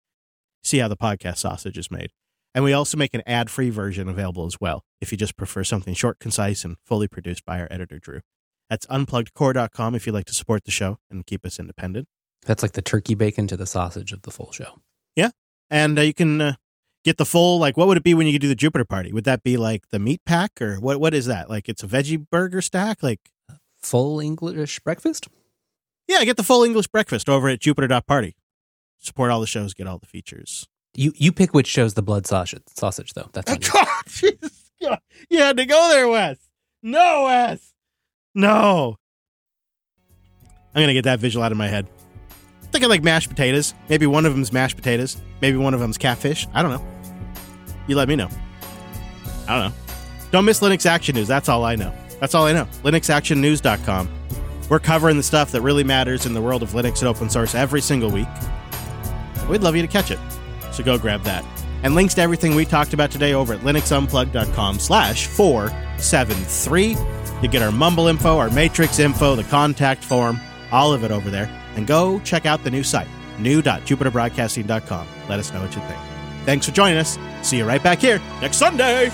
See 0.63 0.77
how 0.77 0.87
the 0.87 0.95
podcast 0.95 1.37
sausage 1.37 1.77
is 1.77 1.91
made. 1.91 2.11
And 2.55 2.63
we 2.63 2.71
also 2.71 2.97
make 2.97 3.13
an 3.13 3.23
ad 3.25 3.49
free 3.49 3.69
version 3.69 4.07
available 4.07 4.45
as 4.45 4.59
well, 4.61 4.83
if 5.01 5.11
you 5.11 5.17
just 5.17 5.35
prefer 5.35 5.63
something 5.63 5.93
short, 5.93 6.19
concise, 6.19 6.63
and 6.63 6.77
fully 6.85 7.07
produced 7.07 7.45
by 7.45 7.59
our 7.59 7.67
editor, 7.71 7.99
Drew. 7.99 8.21
That's 8.69 8.85
unpluggedcore.com 8.87 9.95
if 9.95 10.05
you'd 10.05 10.13
like 10.13 10.25
to 10.25 10.33
support 10.33 10.63
the 10.63 10.71
show 10.71 10.97
and 11.09 11.25
keep 11.25 11.45
us 11.45 11.59
independent. 11.59 12.07
That's 12.45 12.63
like 12.63 12.73
the 12.73 12.81
turkey 12.81 13.15
bacon 13.15 13.47
to 13.47 13.57
the 13.57 13.65
sausage 13.65 14.11
of 14.11 14.21
the 14.21 14.31
full 14.31 14.51
show. 14.51 14.79
Yeah. 15.15 15.31
And 15.69 15.99
uh, 15.99 16.03
you 16.03 16.13
can 16.13 16.41
uh, 16.41 16.53
get 17.03 17.17
the 17.17 17.25
full, 17.25 17.59
like, 17.59 17.77
what 17.77 17.87
would 17.87 17.97
it 17.97 18.03
be 18.03 18.13
when 18.13 18.27
you 18.27 18.37
do 18.39 18.47
the 18.47 18.55
Jupiter 18.55 18.85
party? 18.85 19.11
Would 19.11 19.23
that 19.25 19.43
be 19.43 19.57
like 19.57 19.89
the 19.89 19.99
meat 19.99 20.21
pack 20.25 20.61
or 20.61 20.75
what? 20.77 20.99
what 20.99 21.13
is 21.13 21.25
that? 21.25 21.49
Like, 21.49 21.69
it's 21.69 21.83
a 21.83 21.87
veggie 21.87 22.25
burger 22.29 22.61
stack? 22.61 23.01
Like, 23.03 23.19
full 23.81 24.19
English 24.19 24.79
breakfast? 24.79 25.27
Yeah, 26.07 26.23
get 26.23 26.37
the 26.37 26.43
full 26.43 26.63
English 26.63 26.87
breakfast 26.87 27.29
over 27.29 27.49
at 27.49 27.59
jupiter.party. 27.59 28.35
Support 28.99 29.31
all 29.31 29.39
the 29.39 29.47
shows, 29.47 29.73
get 29.73 29.87
all 29.87 29.97
the 29.97 30.05
features. 30.05 30.67
You 30.93 31.13
you 31.15 31.31
pick 31.31 31.53
which 31.53 31.67
shows 31.67 31.93
the 31.93 32.01
blood 32.01 32.27
sausage, 32.27 32.63
sausage 32.75 33.13
though. 33.13 33.29
That's. 33.31 33.69
God, 33.71 33.87
Jesus 34.07 34.71
God. 34.81 34.99
You 35.29 35.39
had 35.39 35.57
to 35.57 35.65
go 35.65 35.89
there, 35.89 36.07
Wes. 36.07 36.37
No, 36.83 37.23
Wes. 37.25 37.73
No. 38.35 38.97
I'm 40.73 40.81
gonna 40.81 40.93
get 40.93 41.03
that 41.03 41.19
visual 41.19 41.43
out 41.43 41.51
of 41.51 41.57
my 41.57 41.67
head. 41.67 41.87
Thinking 42.71 42.89
like 42.89 43.03
mashed 43.03 43.29
potatoes. 43.29 43.73
Maybe 43.89 44.05
one 44.05 44.25
of 44.25 44.33
them's 44.33 44.53
mashed 44.53 44.77
potatoes. 44.77 45.17
Maybe 45.41 45.57
one 45.57 45.73
of 45.73 45.79
them's 45.79 45.97
catfish. 45.97 46.47
I 46.53 46.61
don't 46.61 46.71
know. 46.71 46.85
You 47.87 47.95
let 47.95 48.07
me 48.07 48.15
know. 48.15 48.29
I 49.47 49.59
don't 49.59 49.71
know. 49.71 49.77
Don't 50.31 50.45
miss 50.45 50.61
Linux 50.61 50.85
Action 50.85 51.15
News. 51.15 51.27
That's 51.27 51.49
all 51.49 51.65
I 51.65 51.75
know. 51.75 51.93
That's 52.21 52.33
all 52.33 52.45
I 52.45 52.53
know. 52.53 52.65
LinuxActionNews.com. 52.83 54.09
We're 54.69 54.79
covering 54.79 55.17
the 55.17 55.23
stuff 55.23 55.51
that 55.51 55.61
really 55.61 55.83
matters 55.83 56.25
in 56.25 56.33
the 56.33 56.41
world 56.41 56.63
of 56.63 56.69
Linux 56.71 56.99
and 56.99 57.09
open 57.09 57.29
source 57.29 57.53
every 57.53 57.81
single 57.81 58.09
week. 58.09 58.27
We'd 59.49 59.63
love 59.63 59.75
you 59.75 59.81
to 59.81 59.87
catch 59.87 60.11
it. 60.11 60.19
So 60.71 60.83
go 60.83 60.97
grab 60.97 61.23
that. 61.23 61.43
And 61.83 61.95
links 61.95 62.13
to 62.13 62.21
everything 62.21 62.55
we 62.55 62.63
talked 62.63 62.93
about 62.93 63.11
today 63.11 63.33
over 63.33 63.53
at 63.53 63.59
linuxunplugged.com 63.61 64.79
slash 64.79 65.27
473. 65.27 66.95
You 67.41 67.47
get 67.49 67.61
our 67.61 67.71
Mumble 67.71 68.07
info, 68.07 68.37
our 68.37 68.49
Matrix 68.51 68.99
info, 68.99 69.35
the 69.35 69.43
contact 69.43 70.05
form, 70.05 70.39
all 70.71 70.93
of 70.93 71.03
it 71.03 71.11
over 71.11 71.29
there. 71.29 71.49
And 71.75 71.87
go 71.87 72.19
check 72.19 72.45
out 72.45 72.63
the 72.63 72.71
new 72.71 72.83
site, 72.83 73.07
new.jupiterbroadcasting.com. 73.39 75.07
Let 75.29 75.39
us 75.39 75.53
know 75.53 75.61
what 75.61 75.75
you 75.75 75.81
think. 75.81 75.99
Thanks 76.45 76.65
for 76.65 76.71
joining 76.71 76.97
us. 76.97 77.17
See 77.41 77.57
you 77.57 77.65
right 77.65 77.81
back 77.81 77.99
here 77.99 78.19
next 78.41 78.57
Sunday. 78.57 79.09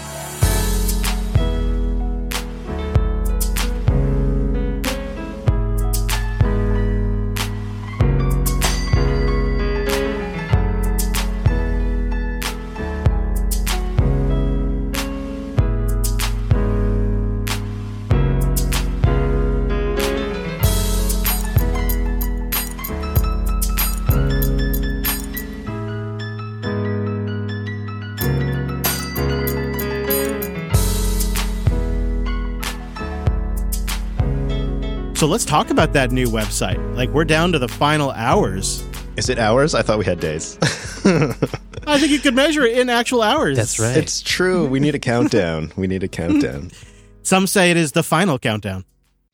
So 35.28 35.32
let's 35.32 35.44
talk 35.44 35.72
about 35.72 35.92
that 35.92 36.14
new 36.14 36.28
website. 36.28 36.96
Like 36.96 37.10
we're 37.10 37.26
down 37.26 37.52
to 37.52 37.60
the 37.60 37.68
final 37.68 38.12
hours. 38.12 38.82
Is 39.18 39.28
it 39.28 39.38
hours? 39.38 39.76
I 39.76 39.82
thought 39.82 40.00
we 40.00 40.06
had 40.06 40.22
days. 40.22 40.58
I 40.64 42.00
think 42.00 42.14
you 42.14 42.20
could 42.20 42.34
measure 42.34 42.64
it 42.64 42.78
in 42.78 42.90
actual 42.90 43.22
hours. 43.22 43.58
That's 43.58 43.78
right. 43.78 43.98
it's 43.98 44.22
true. 44.22 44.66
We 44.66 44.80
need 44.80 44.96
a 44.96 45.00
countdown. 45.00 45.74
We 45.76 45.86
need 45.86 46.02
a 46.02 46.08
countdown. 46.08 46.72
Some 47.24 47.46
say 47.46 47.72
it 47.72 47.76
is 47.76 47.92
the 47.92 48.04
final 48.04 48.40
countdown. 48.40 48.86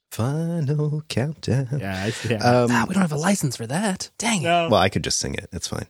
Final 0.09 1.03
countdown. 1.09 1.67
Yeah, 1.79 2.05
I, 2.07 2.27
yeah. 2.27 2.37
Um, 2.37 2.71
ah, 2.71 2.85
we 2.89 2.95
don't 2.95 3.01
have 3.03 3.11
a 3.11 3.15
license 3.15 3.55
for 3.55 3.67
that. 3.67 4.09
Dang 4.17 4.41
it. 4.41 4.45
No. 4.45 4.69
Well, 4.69 4.81
I 4.81 4.89
could 4.89 5.03
just 5.03 5.19
sing 5.19 5.35
it. 5.35 5.47
It's 5.51 5.67
fine. 5.67 5.85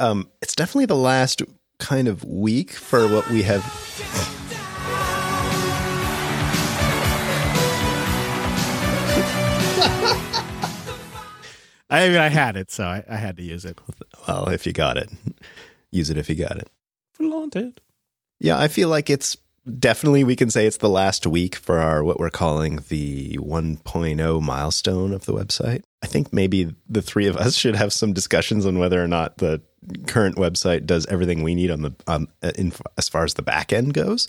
Um, 0.00 0.28
it's 0.42 0.56
definitely 0.56 0.86
the 0.86 0.96
last 0.96 1.42
kind 1.78 2.08
of 2.08 2.24
week 2.24 2.72
for 2.72 3.06
what 3.06 3.30
we 3.30 3.44
have. 3.44 3.62
I 11.90 12.08
mean, 12.08 12.16
I 12.16 12.28
had 12.28 12.56
it, 12.56 12.70
so 12.70 12.84
I, 12.84 13.04
I 13.08 13.16
had 13.16 13.36
to 13.36 13.42
use 13.42 13.64
it. 13.64 13.78
Well, 14.26 14.48
if 14.48 14.66
you 14.66 14.72
got 14.72 14.96
it, 14.96 15.10
use 15.90 16.10
it 16.10 16.16
if 16.16 16.28
you 16.28 16.34
got 16.34 16.56
it. 16.56 16.68
Flaunted. 17.12 17.80
Yeah, 18.40 18.58
I 18.58 18.68
feel 18.68 18.88
like 18.88 19.10
it's 19.10 19.36
definitely 19.78 20.24
we 20.24 20.36
can 20.36 20.50
say 20.50 20.66
it's 20.66 20.78
the 20.78 20.88
last 20.88 21.26
week 21.26 21.54
for 21.56 21.78
our 21.78 22.04
what 22.04 22.18
we're 22.18 22.30
calling 22.30 22.80
the 22.88 23.38
1.0 23.40 24.42
milestone 24.42 25.12
of 25.12 25.24
the 25.26 25.32
website. 25.32 25.82
I 26.02 26.06
think 26.06 26.32
maybe 26.32 26.74
the 26.88 27.02
three 27.02 27.26
of 27.26 27.36
us 27.36 27.54
should 27.54 27.76
have 27.76 27.92
some 27.92 28.12
discussions 28.12 28.66
on 28.66 28.78
whether 28.78 29.02
or 29.02 29.08
not 29.08 29.38
the 29.38 29.62
current 30.06 30.36
website 30.36 30.86
does 30.86 31.06
everything 31.06 31.42
we 31.42 31.54
need 31.54 31.70
on 31.70 31.82
the 31.82 31.94
um, 32.06 32.28
in, 32.56 32.72
as 32.98 33.08
far 33.08 33.24
as 33.24 33.34
the 33.34 33.42
back 33.42 33.72
end 33.72 33.94
goes. 33.94 34.26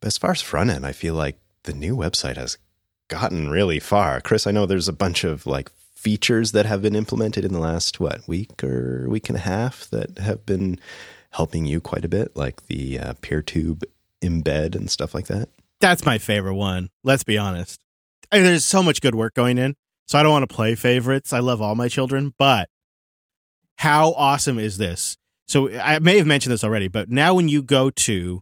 But 0.00 0.08
as 0.08 0.18
far 0.18 0.30
as 0.30 0.42
front 0.42 0.70
end, 0.70 0.86
I 0.86 0.92
feel 0.92 1.14
like 1.14 1.38
the 1.64 1.74
new 1.74 1.96
website 1.96 2.36
has 2.36 2.58
gotten 3.14 3.48
really 3.48 3.78
far. 3.78 4.20
Chris, 4.20 4.46
I 4.46 4.50
know 4.50 4.66
there's 4.66 4.88
a 4.88 4.92
bunch 4.92 5.22
of 5.22 5.46
like 5.46 5.70
features 5.94 6.52
that 6.52 6.66
have 6.66 6.82
been 6.82 6.96
implemented 6.96 7.44
in 7.44 7.52
the 7.52 7.60
last 7.60 8.00
what 8.00 8.26
week 8.26 8.62
or 8.62 9.06
week 9.08 9.28
and 9.28 9.38
a 9.38 9.40
half 9.40 9.88
that 9.90 10.18
have 10.18 10.44
been 10.44 10.78
helping 11.30 11.64
you 11.64 11.80
quite 11.80 12.04
a 12.04 12.08
bit, 12.08 12.36
like 12.36 12.66
the 12.66 12.98
uh, 12.98 13.12
PeerTube 13.14 13.84
embed 14.20 14.74
and 14.74 14.90
stuff 14.90 15.14
like 15.14 15.28
that. 15.28 15.48
That's 15.80 16.04
my 16.04 16.18
favorite 16.18 16.54
one. 16.54 16.90
Let's 17.04 17.24
be 17.24 17.38
honest. 17.38 17.80
I 18.32 18.36
mean, 18.36 18.46
there's 18.46 18.64
so 18.64 18.82
much 18.82 19.00
good 19.00 19.14
work 19.14 19.34
going 19.34 19.58
in, 19.58 19.76
so 20.06 20.18
I 20.18 20.22
don't 20.22 20.32
want 20.32 20.48
to 20.48 20.54
play 20.54 20.74
favorites. 20.74 21.32
I 21.32 21.38
love 21.38 21.62
all 21.62 21.74
my 21.74 21.88
children, 21.88 22.34
but 22.38 22.68
how 23.76 24.12
awesome 24.12 24.58
is 24.58 24.78
this? 24.78 25.16
So 25.46 25.70
I 25.78 26.00
may 26.00 26.18
have 26.18 26.26
mentioned 26.26 26.52
this 26.52 26.64
already, 26.64 26.88
but 26.88 27.08
now 27.08 27.34
when 27.34 27.48
you 27.48 27.62
go 27.62 27.90
to 27.90 28.40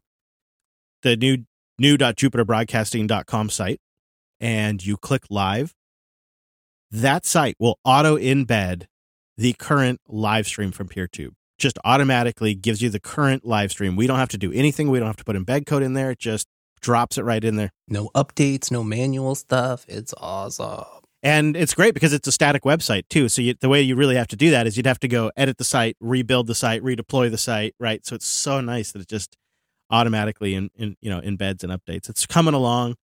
the 1.03 1.17
new 1.17 1.45
new.jupiterbroadcasting.com 1.79 3.51
site 3.51 3.81
and 4.43 4.85
you 4.85 4.99
click 4.99 5.23
live, 5.31 5.75
that 6.91 7.25
site 7.25 7.57
will 7.59 7.79
auto 7.85 8.19
embed 8.19 8.87
the 9.39 9.55
current 9.55 10.01
live 10.09 10.47
stream 10.47 10.73
from 10.73 10.89
PeerTube. 10.89 11.31
Just 11.59 11.79
automatically 11.85 12.55
gives 12.55 12.83
you 12.83 12.91
the 12.91 13.01
current 13.01 13.47
live 13.47 13.71
stream. 13.71 13.97
We 13.97 14.07
don't 14.07 14.19
have 14.19 14.29
to 14.31 14.39
do 14.39 14.53
anything. 14.53 14.91
We 14.91 14.99
don't 14.99 15.07
have 15.07 15.17
to 15.17 15.25
put 15.25 15.37
embed 15.37 15.65
code 15.65 15.83
in 15.83 15.95
there. 15.95 16.11
It 16.11 16.19
just 16.19 16.49
drops 16.81 17.17
it 17.17 17.23
right 17.23 17.43
in 17.43 17.55
there. 17.57 17.71
No 17.89 18.11
updates, 18.17 18.71
no 18.71 18.83
manual 18.83 19.37
stuff. 19.37 19.87
It's 19.89 20.13
awesome. 20.19 20.85
And 21.23 21.57
it's 21.57 21.73
great 21.73 21.95
because 21.95 22.13
it's 22.13 22.27
a 22.27 22.33
static 22.33 22.65
website 22.65 23.05
too. 23.09 23.29
So 23.29 23.43
you, 23.43 23.55
the 23.61 23.69
way 23.69 23.81
you 23.81 23.95
really 23.95 24.17
have 24.17 24.27
to 24.29 24.37
do 24.37 24.51
that 24.51 24.67
is 24.67 24.77
you'd 24.77 24.87
have 24.87 24.99
to 25.01 25.09
go 25.09 25.31
edit 25.37 25.57
the 25.57 25.65
site, 25.65 25.97
rebuild 26.01 26.49
the 26.49 26.55
site, 26.57 26.83
redeploy 26.83 27.31
the 27.31 27.39
site, 27.39 27.77
right? 27.79 28.05
So 28.05 28.17
it's 28.17 28.27
so 28.27 28.61
nice 28.61 28.91
that 28.91 29.03
it 29.03 29.09
just 29.09 29.37
automatically 29.89 30.55
in, 30.55 30.71
in 30.75 30.97
you 31.01 31.11
know 31.11 31.21
embeds 31.21 31.63
and 31.63 31.73
updates. 31.73 32.09
It's 32.09 32.27
coming 32.27 32.55
along. 32.55 32.97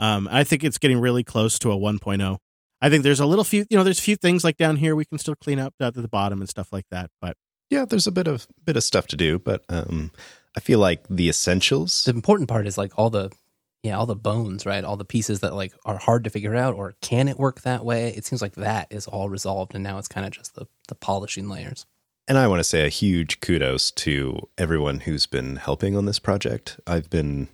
Um, 0.00 0.28
I 0.30 0.44
think 0.44 0.64
it's 0.64 0.78
getting 0.78 0.98
really 0.98 1.22
close 1.22 1.58
to 1.60 1.70
a 1.70 1.76
1.0. 1.76 2.38
I 2.82 2.88
think 2.88 3.04
there's 3.04 3.20
a 3.20 3.26
little 3.26 3.44
few, 3.44 3.66
you 3.68 3.76
know, 3.76 3.84
there's 3.84 3.98
a 3.98 4.02
few 4.02 4.16
things 4.16 4.42
like 4.42 4.56
down 4.56 4.76
here 4.76 4.96
we 4.96 5.04
can 5.04 5.18
still 5.18 5.36
clean 5.36 5.58
up 5.58 5.74
at 5.78 5.94
the 5.94 6.08
bottom 6.08 6.40
and 6.40 6.48
stuff 6.48 6.72
like 6.72 6.86
that. 6.90 7.10
But 7.20 7.36
Yeah, 7.68 7.84
there's 7.84 8.06
a 8.06 8.12
bit 8.12 8.26
of 8.26 8.46
bit 8.64 8.76
of 8.76 8.82
stuff 8.82 9.06
to 9.08 9.16
do, 9.16 9.38
but 9.38 9.64
um, 9.68 10.10
I 10.56 10.60
feel 10.60 10.78
like 10.78 11.06
the 11.08 11.28
essentials. 11.28 12.04
The 12.04 12.12
important 12.12 12.48
part 12.48 12.66
is 12.66 12.78
like 12.78 12.98
all 12.98 13.10
the 13.10 13.30
yeah, 13.82 13.98
all 13.98 14.06
the 14.06 14.16
bones, 14.16 14.66
right? 14.66 14.84
All 14.84 14.96
the 14.96 15.04
pieces 15.04 15.40
that 15.40 15.54
like 15.54 15.72
are 15.84 15.98
hard 15.98 16.24
to 16.24 16.30
figure 16.30 16.56
out 16.56 16.74
or 16.74 16.94
can 17.02 17.28
it 17.28 17.38
work 17.38 17.60
that 17.62 17.84
way? 17.84 18.08
It 18.16 18.24
seems 18.24 18.42
like 18.42 18.54
that 18.54 18.88
is 18.90 19.06
all 19.06 19.28
resolved 19.28 19.74
and 19.74 19.84
now 19.84 19.98
it's 19.98 20.08
kind 20.08 20.26
of 20.26 20.32
just 20.32 20.54
the 20.54 20.66
the 20.88 20.94
polishing 20.94 21.48
layers. 21.50 21.84
And 22.26 22.38
I 22.38 22.46
want 22.46 22.60
to 22.60 22.64
say 22.64 22.86
a 22.86 22.90
huge 22.90 23.40
kudos 23.40 23.90
to 23.92 24.48
everyone 24.56 25.00
who's 25.00 25.26
been 25.26 25.56
helping 25.56 25.96
on 25.96 26.06
this 26.06 26.20
project. 26.20 26.78
I've 26.86 27.10
been 27.10 27.48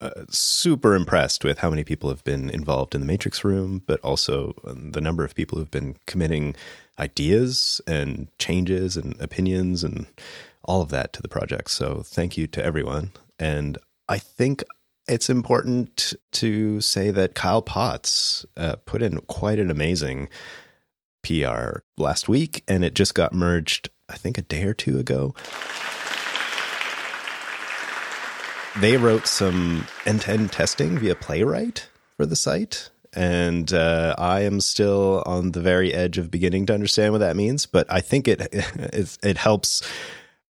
uh, 0.00 0.24
super 0.30 0.94
impressed 0.94 1.44
with 1.44 1.58
how 1.58 1.70
many 1.70 1.84
people 1.84 2.08
have 2.08 2.24
been 2.24 2.50
involved 2.50 2.94
in 2.94 3.00
the 3.00 3.06
Matrix 3.06 3.44
Room, 3.44 3.82
but 3.86 4.00
also 4.00 4.54
um, 4.66 4.92
the 4.92 5.00
number 5.00 5.24
of 5.24 5.34
people 5.34 5.58
who've 5.58 5.70
been 5.70 5.96
committing 6.06 6.54
ideas 6.98 7.80
and 7.86 8.28
changes 8.38 8.96
and 8.96 9.20
opinions 9.20 9.82
and 9.82 10.06
all 10.64 10.82
of 10.82 10.90
that 10.90 11.12
to 11.14 11.22
the 11.22 11.28
project. 11.28 11.70
So 11.70 12.02
thank 12.04 12.36
you 12.36 12.46
to 12.48 12.64
everyone. 12.64 13.12
And 13.38 13.78
I 14.08 14.18
think 14.18 14.62
it's 15.08 15.30
important 15.30 16.14
to 16.32 16.80
say 16.80 17.10
that 17.10 17.34
Kyle 17.34 17.62
Potts 17.62 18.44
uh, 18.56 18.76
put 18.84 19.02
in 19.02 19.18
quite 19.22 19.58
an 19.58 19.70
amazing 19.70 20.28
PR 21.22 21.78
last 21.96 22.28
week, 22.28 22.62
and 22.68 22.84
it 22.84 22.94
just 22.94 23.14
got 23.14 23.32
merged, 23.32 23.88
I 24.08 24.16
think, 24.16 24.38
a 24.38 24.42
day 24.42 24.64
or 24.64 24.74
two 24.74 24.98
ago. 24.98 25.34
They 28.80 28.96
wrote 28.96 29.26
some 29.26 29.88
end 30.06 30.20
to 30.20 30.30
end 30.30 30.52
testing 30.52 30.98
via 30.98 31.16
Playwright 31.16 31.88
for 32.16 32.26
the 32.26 32.36
site. 32.36 32.90
And 33.12 33.72
uh, 33.72 34.14
I 34.16 34.42
am 34.42 34.60
still 34.60 35.24
on 35.26 35.50
the 35.50 35.60
very 35.60 35.92
edge 35.92 36.16
of 36.16 36.30
beginning 36.30 36.66
to 36.66 36.74
understand 36.74 37.10
what 37.12 37.18
that 37.18 37.34
means, 37.34 37.66
but 37.66 37.86
I 37.90 38.00
think 38.00 38.28
it 38.28 38.40
it, 38.52 39.18
it 39.20 39.36
helps 39.36 39.82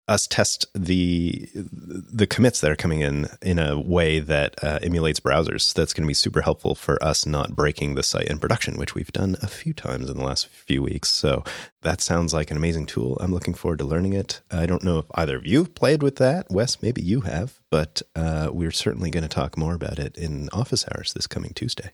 us 0.08 0.26
test 0.26 0.66
the 0.74 1.48
the 1.54 2.26
commits 2.26 2.60
that 2.60 2.70
are 2.70 2.76
coming 2.76 3.00
in 3.00 3.28
in 3.42 3.58
a 3.58 3.78
way 3.78 4.18
that 4.20 4.62
uh, 4.64 4.78
emulates 4.82 5.20
browsers. 5.20 5.72
That's 5.72 5.92
going 5.92 6.04
to 6.04 6.08
be 6.08 6.14
super 6.14 6.40
helpful 6.40 6.74
for 6.74 7.02
us 7.02 7.26
not 7.26 7.54
breaking 7.54 7.94
the 7.94 8.02
site 8.02 8.28
in 8.28 8.38
production, 8.38 8.76
which 8.78 8.94
we've 8.94 9.12
done 9.12 9.36
a 9.42 9.46
few 9.46 9.72
times 9.72 10.10
in 10.10 10.16
the 10.16 10.24
last 10.24 10.48
few 10.48 10.82
weeks. 10.82 11.10
So 11.10 11.44
that 11.82 12.00
sounds 12.00 12.34
like 12.34 12.50
an 12.50 12.56
amazing 12.56 12.86
tool. 12.86 13.16
I'm 13.20 13.32
looking 13.32 13.54
forward 13.54 13.78
to 13.78 13.84
learning 13.84 14.14
it. 14.14 14.40
I 14.50 14.66
don't 14.66 14.82
know 14.82 14.98
if 14.98 15.06
either 15.14 15.36
of 15.36 15.46
you 15.46 15.58
have 15.58 15.74
played 15.74 16.02
with 16.02 16.16
that, 16.16 16.46
Wes. 16.50 16.82
Maybe 16.82 17.02
you 17.02 17.20
have, 17.22 17.60
but 17.70 18.02
uh, 18.16 18.50
we're 18.52 18.70
certainly 18.70 19.10
going 19.10 19.22
to 19.22 19.28
talk 19.28 19.56
more 19.56 19.74
about 19.74 19.98
it 19.98 20.16
in 20.16 20.48
office 20.52 20.84
hours 20.92 21.12
this 21.12 21.26
coming 21.26 21.52
Tuesday. 21.54 21.90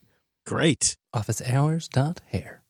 great. 0.47 0.97
Office 1.13 1.43
hours 1.43 1.89
dot 1.89 2.21
hair. 2.31 2.64